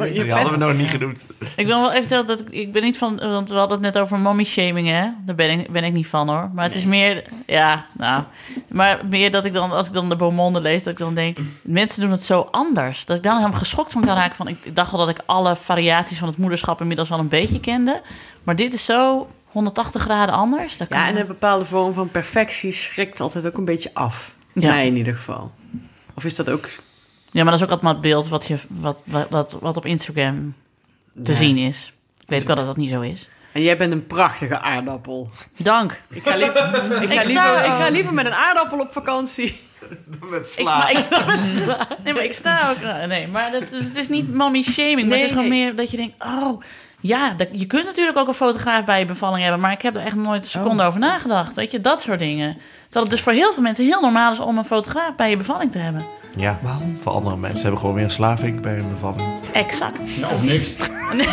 Die 0.23 0.31
hadden 0.31 0.51
we 0.51 0.65
nog 0.65 0.73
niet 0.73 0.87
genoemd. 0.87 1.25
Ik 1.55 1.65
wil 1.65 1.81
wel 1.81 1.91
even 1.91 2.25
dat 2.27 2.41
ik, 2.41 2.49
ik 2.49 2.71
ben 2.71 2.81
niet 2.81 2.97
van, 2.97 3.17
want 3.17 3.49
we 3.49 3.55
hadden 3.55 3.83
het 3.83 3.93
net 3.93 4.03
over 4.03 4.19
mommy 4.19 4.43
shaming, 4.43 4.87
hè? 4.87 5.07
Daar 5.25 5.35
ben 5.35 5.59
ik, 5.59 5.71
ben 5.71 5.83
ik 5.83 5.93
niet 5.93 6.07
van 6.07 6.29
hoor. 6.29 6.49
Maar 6.53 6.65
het 6.65 6.75
is 6.75 6.83
meer, 6.83 7.23
ja, 7.45 7.85
nou, 7.97 8.23
maar 8.67 8.99
meer 9.09 9.31
dat 9.31 9.45
ik 9.45 9.53
dan, 9.53 9.71
als 9.71 9.87
ik 9.87 9.93
dan 9.93 10.09
de 10.09 10.15
Beaumonde 10.15 10.61
lees, 10.61 10.83
dat 10.83 10.93
ik 10.93 10.99
dan 10.99 11.13
denk, 11.13 11.37
mensen 11.61 12.01
doen 12.01 12.11
het 12.11 12.21
zo 12.21 12.47
anders. 12.51 13.05
Dat 13.05 13.17
ik 13.17 13.23
dan 13.23 13.37
helemaal 13.37 13.59
geschokt 13.59 13.91
van 13.91 14.05
kan 14.05 14.15
raken. 14.15 14.35
Van, 14.35 14.47
ik, 14.47 14.75
dacht 14.75 14.91
wel 14.91 14.99
dat 14.99 15.09
ik 15.09 15.23
alle 15.25 15.55
variaties 15.55 16.19
van 16.19 16.27
het 16.27 16.37
moederschap 16.37 16.81
inmiddels 16.81 17.09
wel 17.09 17.19
een 17.19 17.27
beetje 17.27 17.59
kende. 17.59 18.01
Maar 18.43 18.55
dit 18.55 18.73
is 18.73 18.85
zo 18.85 19.27
180 19.45 20.01
graden 20.01 20.35
anders. 20.35 20.77
Ja, 20.89 21.07
en 21.07 21.17
een 21.17 21.27
bepaalde 21.27 21.65
vorm 21.65 21.93
van 21.93 22.09
perfectie 22.09 22.71
schrikt 22.71 23.21
altijd 23.21 23.47
ook 23.47 23.57
een 23.57 23.65
beetje 23.65 23.89
af. 23.93 24.37
Ja. 24.61 24.69
Mij 24.69 24.87
in 24.87 24.95
ieder 24.95 25.15
geval. 25.15 25.51
Of 26.13 26.25
is 26.25 26.35
dat 26.35 26.49
ook... 26.49 26.65
ja, 27.31 27.43
maar 27.43 27.45
dat 27.51 27.53
is 27.53 27.61
ook 27.61 27.71
altijd 27.71 27.81
maar 27.81 27.93
het 27.93 28.01
beeld 28.01 28.27
wat, 28.27 28.47
je, 28.47 28.55
wat, 28.69 29.03
wat, 29.05 29.27
wat, 29.29 29.57
wat 29.61 29.77
op 29.77 29.85
Instagram 29.85 30.53
te 31.23 31.31
Ja. 31.31 31.37
zien 31.37 31.57
is. 31.57 31.93
Ik 32.21 32.29
weet 32.29 32.41
ook 32.41 32.47
wel 32.47 32.55
dat 32.55 32.65
dat 32.65 32.77
niet 32.77 32.89
zo 32.89 33.01
is. 33.01 33.29
En 33.51 33.61
jij 33.61 33.77
bent 33.77 33.91
een 33.93 34.07
prachtige 34.07 34.59
aardappel. 34.59 35.29
Dank. 35.57 36.01
Ik 36.09 36.23
ga 36.27 36.35
liever, 36.35 36.65
ik 36.75 36.81
ga 36.91 37.01
Ik 37.01 37.09
liever, 37.09 37.25
sta- 37.25 37.59
ik 37.59 37.81
ga 37.83 37.89
liever 37.89 38.13
met 38.13 38.25
een 38.25 38.33
aardappel 38.33 38.79
op 38.79 38.91
vakantie. 38.91 39.59
Met 40.29 40.55
Ik, 40.57 40.63
maar 40.65 40.91
ik 40.91 40.97
sta 40.97 41.25
Nee, 42.03 42.13
maar 42.13 42.23
ik 42.23 42.33
sta 42.33 42.69
ook... 42.69 43.07
Nee, 43.07 43.27
maar 43.27 43.51
dat 43.51 43.61
is, 43.71 43.85
het 43.87 43.95
is 43.95 44.09
niet 44.09 44.33
mommy 44.33 44.61
shaming. 44.63 44.95
maar 44.97 45.05
Nee, 45.07 45.17
het 45.19 45.25
is 45.29 45.31
gewoon 45.31 45.49
nee. 45.49 45.63
meer 45.63 45.75
dat 45.75 45.91
je 45.91 45.97
denkt... 45.97 46.23
Oh, 46.23 46.61
ja, 46.99 47.33
dat, 47.33 47.47
je 47.51 47.65
kunt 47.65 47.85
natuurlijk 47.85 48.17
ook 48.17 48.27
een 48.27 48.33
fotograaf 48.33 48.85
bij 48.85 48.99
je 48.99 49.05
bevalling 49.05 49.41
hebben... 49.43 49.61
maar 49.61 49.71
ik 49.71 49.81
heb 49.81 49.95
er 49.95 50.01
echt 50.01 50.15
nooit 50.15 50.43
een 50.43 50.49
seconde 50.49 50.83
over 50.83 50.99
nagedacht. 50.99 51.55
Weet 51.55 51.71
je, 51.71 51.81
dat 51.81 52.01
soort 52.01 52.19
dingen. 52.19 52.57
Terwijl 52.89 53.05
het 53.05 53.15
dus 53.15 53.23
voor 53.23 53.33
heel 53.33 53.53
veel 53.53 53.63
mensen 53.63 53.85
heel 53.85 54.01
normaal 54.01 54.31
is... 54.31 54.39
om 54.39 54.57
een 54.57 54.65
fotograaf 54.65 55.15
bij 55.15 55.29
je 55.29 55.37
bevalling 55.37 55.71
te 55.71 55.77
hebben. 55.77 56.05
Ja, 56.35 56.59
voor 56.97 57.11
andere 57.11 57.37
mensen 57.37 57.61
hebben 57.61 57.79
gewoon 57.79 57.95
weer 57.95 58.03
een 58.03 58.11
slaving 58.11 58.61
bij 58.61 58.77
een 58.77 58.89
bevalling. 58.89 59.27
Exact. 59.53 59.99
Of 60.33 60.43
niks. 60.43 60.75
En 61.11 61.17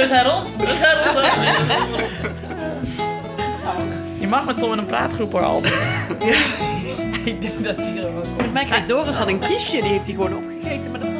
we 0.00 0.06
zijn 0.06 0.24
rond. 0.24 0.56
We 0.56 0.76
zijn 0.80 0.96
rond. 1.14 1.26
Je 4.20 4.26
mag 4.26 4.44
met 4.44 4.58
Tom 4.58 4.72
in 4.72 4.78
een 4.78 4.86
praatgroep 4.86 5.32
hoor, 5.32 5.42
Albert. 5.42 5.74
Ik 7.24 7.40
denk 7.40 7.64
dat 7.64 7.76
hij 7.76 7.96
er 7.96 8.16
ook... 8.16 8.24
Met 8.36 8.52
mij 8.52 8.64
krijgt 8.64 8.88
Doris 8.88 9.16
had 9.16 9.28
een 9.28 9.38
kiesje, 9.38 9.80
die 9.80 9.90
heeft 9.90 10.06
hij 10.06 10.14
gewoon 10.14 10.36
opgegeten. 10.36 10.90
Maar 10.90 11.00
dat 11.00 11.11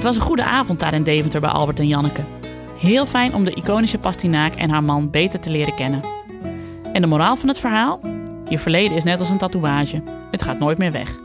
Het 0.00 0.08
was 0.08 0.18
een 0.18 0.26
goede 0.26 0.44
avond 0.44 0.80
daar 0.80 0.94
in 0.94 1.02
Deventer 1.02 1.40
bij 1.40 1.50
Albert 1.50 1.80
en 1.80 1.86
Janneke. 1.86 2.24
Heel 2.78 3.06
fijn 3.06 3.34
om 3.34 3.44
de 3.44 3.54
iconische 3.54 3.98
pastinaak 3.98 4.54
en 4.54 4.70
haar 4.70 4.84
man 4.84 5.10
beter 5.10 5.40
te 5.40 5.50
leren 5.50 5.74
kennen. 5.74 6.00
En 6.92 7.00
de 7.00 7.06
moraal 7.06 7.36
van 7.36 7.48
het 7.48 7.58
verhaal? 7.58 8.00
Je 8.48 8.58
verleden 8.58 8.96
is 8.96 9.04
net 9.04 9.20
als 9.20 9.30
een 9.30 9.38
tatoeage. 9.38 10.02
Het 10.30 10.42
gaat 10.42 10.58
nooit 10.58 10.78
meer 10.78 10.92
weg. 10.92 11.18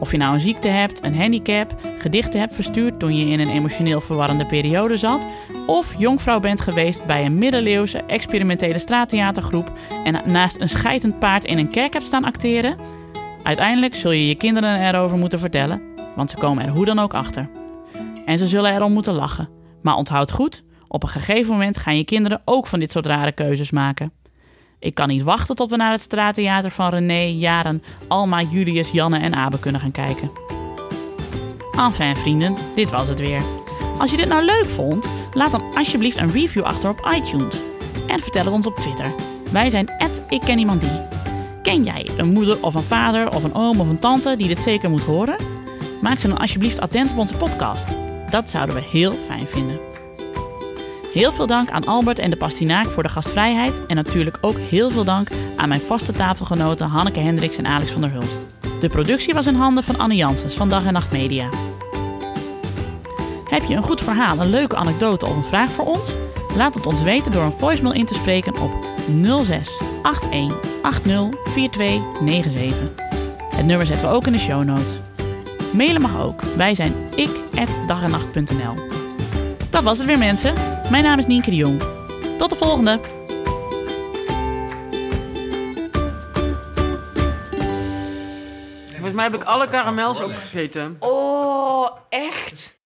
Of 0.00 0.10
je 0.10 0.16
nou 0.16 0.34
een 0.34 0.40
ziekte 0.40 0.68
hebt, 0.68 1.04
een 1.04 1.16
handicap, 1.16 1.74
gedichten 1.98 2.40
hebt 2.40 2.54
verstuurd 2.54 2.98
toen 2.98 3.16
je 3.16 3.26
in 3.26 3.40
een 3.40 3.50
emotioneel 3.50 4.00
verwarrende 4.00 4.46
periode 4.46 4.96
zat, 4.96 5.26
of 5.66 5.94
jonkvrouw 5.98 6.40
bent 6.40 6.60
geweest 6.60 7.06
bij 7.06 7.24
een 7.24 7.38
middeleeuwse 7.38 8.02
experimentele 8.06 8.78
straattheatergroep 8.78 9.72
en 10.04 10.16
naast 10.24 10.60
een 10.60 10.68
scheidend 10.68 11.18
paard 11.18 11.44
in 11.44 11.58
een 11.58 11.70
kerk 11.70 11.92
hebt 11.92 12.06
staan 12.06 12.24
acteren, 12.24 12.76
uiteindelijk 13.42 13.94
zul 13.94 14.10
je 14.10 14.28
je 14.28 14.34
kinderen 14.34 14.88
erover 14.88 15.18
moeten 15.18 15.38
vertellen, 15.38 15.82
want 16.16 16.30
ze 16.30 16.36
komen 16.36 16.64
er 16.64 16.70
hoe 16.70 16.84
dan 16.84 16.98
ook 16.98 17.14
achter. 17.14 17.48
En 18.28 18.38
ze 18.38 18.46
zullen 18.46 18.74
erom 18.74 18.92
moeten 18.92 19.14
lachen. 19.14 19.48
Maar 19.82 19.94
onthoud 19.94 20.32
goed, 20.32 20.64
op 20.88 21.02
een 21.02 21.08
gegeven 21.08 21.52
moment 21.52 21.78
gaan 21.78 21.96
je 21.96 22.04
kinderen 22.04 22.42
ook 22.44 22.66
van 22.66 22.78
dit 22.78 22.90
soort 22.90 23.06
rare 23.06 23.32
keuzes 23.32 23.70
maken. 23.70 24.12
Ik 24.78 24.94
kan 24.94 25.08
niet 25.08 25.22
wachten 25.22 25.56
tot 25.56 25.70
we 25.70 25.76
naar 25.76 25.90
het 25.90 26.00
straattheater 26.00 26.70
van 26.70 26.90
René, 26.90 27.22
Jaren, 27.22 27.82
Alma, 28.08 28.42
Julius, 28.42 28.90
Janne 28.90 29.18
en 29.18 29.34
Abe 29.34 29.58
kunnen 29.58 29.80
gaan 29.80 29.90
kijken. 29.90 30.30
Enfin 31.76 32.16
vrienden, 32.16 32.54
dit 32.74 32.90
was 32.90 33.08
het 33.08 33.18
weer. 33.18 33.42
Als 33.98 34.10
je 34.10 34.16
dit 34.16 34.28
nou 34.28 34.44
leuk 34.44 34.66
vond, 34.66 35.08
laat 35.32 35.52
dan 35.52 35.62
alsjeblieft 35.74 36.18
een 36.18 36.32
review 36.32 36.62
achter 36.62 36.90
op 36.90 37.10
iTunes. 37.16 37.56
En 38.06 38.20
vertel 38.20 38.44
het 38.44 38.52
ons 38.52 38.66
op 38.66 38.76
Twitter. 38.76 39.14
Wij 39.52 39.70
zijn 39.70 39.88
ik 40.28 40.40
ken 40.40 40.58
iemand 40.58 40.80
die. 40.80 41.00
Ken 41.62 41.84
jij 41.84 42.10
een 42.16 42.28
moeder 42.28 42.62
of 42.62 42.74
een 42.74 42.82
vader 42.82 43.30
of 43.34 43.44
een 43.44 43.54
oom 43.54 43.80
of 43.80 43.88
een 43.88 43.98
tante 43.98 44.36
die 44.36 44.48
dit 44.48 44.58
zeker 44.58 44.90
moet 44.90 45.02
horen? 45.04 45.36
Maak 46.02 46.18
ze 46.18 46.28
dan 46.28 46.38
alsjeblieft 46.38 46.80
attent 46.80 47.10
op 47.10 47.18
onze 47.18 47.36
podcast. 47.36 48.07
Dat 48.30 48.50
zouden 48.50 48.74
we 48.74 48.80
heel 48.80 49.12
fijn 49.12 49.46
vinden. 49.46 49.78
Heel 51.12 51.32
veel 51.32 51.46
dank 51.46 51.70
aan 51.70 51.86
Albert 51.86 52.18
en 52.18 52.30
de 52.30 52.36
Pastinaak 52.36 52.86
voor 52.86 53.02
de 53.02 53.08
gastvrijheid. 53.08 53.86
En 53.86 53.96
natuurlijk 53.96 54.38
ook 54.40 54.58
heel 54.58 54.90
veel 54.90 55.04
dank 55.04 55.28
aan 55.56 55.68
mijn 55.68 55.80
vaste 55.80 56.12
tafelgenoten 56.12 56.86
Hanneke 56.86 57.20
Hendricks 57.20 57.56
en 57.56 57.66
Alex 57.66 57.90
van 57.90 58.00
der 58.00 58.10
Hulst. 58.10 58.38
De 58.80 58.88
productie 58.88 59.34
was 59.34 59.46
in 59.46 59.54
handen 59.54 59.84
van 59.84 59.98
Anne 59.98 60.16
Janssens 60.16 60.54
van 60.54 60.68
Dag 60.68 60.84
en 60.84 60.92
Nacht 60.92 61.12
Media. 61.12 61.48
Heb 63.50 63.62
je 63.62 63.74
een 63.74 63.82
goed 63.82 64.02
verhaal, 64.02 64.40
een 64.40 64.50
leuke 64.50 64.76
anekdote 64.76 65.26
of 65.26 65.36
een 65.36 65.44
vraag 65.44 65.70
voor 65.70 65.84
ons? 65.84 66.14
Laat 66.56 66.74
het 66.74 66.86
ons 66.86 67.02
weten 67.02 67.32
door 67.32 67.42
een 67.42 67.58
voicemail 67.58 67.94
in 67.94 68.06
te 68.06 68.14
spreken 68.14 68.60
op 68.60 68.70
06 69.44 69.80
81 70.30 70.80
80 70.82 71.28
4297. 71.44 72.78
Het 73.54 73.66
nummer 73.66 73.86
zetten 73.86 74.08
we 74.08 74.14
ook 74.14 74.26
in 74.26 74.32
de 74.32 74.38
show 74.38 74.64
notes. 74.64 75.07
Mailen 75.72 76.00
mag 76.00 76.20
ook. 76.20 76.40
Wij 76.42 76.74
zijn 76.74 76.94
ik@dagennacht.nl. 77.14 78.74
Dat 79.70 79.82
was 79.82 79.98
het 79.98 80.06
weer 80.06 80.18
mensen. 80.18 80.54
Mijn 80.90 81.04
naam 81.04 81.18
is 81.18 81.26
Nienke 81.26 81.50
de 81.50 81.56
Jong. 81.56 81.82
Tot 82.38 82.50
de 82.50 82.56
volgende. 82.56 83.00
Volgens 88.90 89.12
mij 89.12 89.24
heb 89.24 89.34
ik 89.34 89.44
alle 89.44 89.68
karamels 89.68 90.22
opgegeten. 90.22 90.96
Oh, 90.98 91.90
echt? 92.08 92.77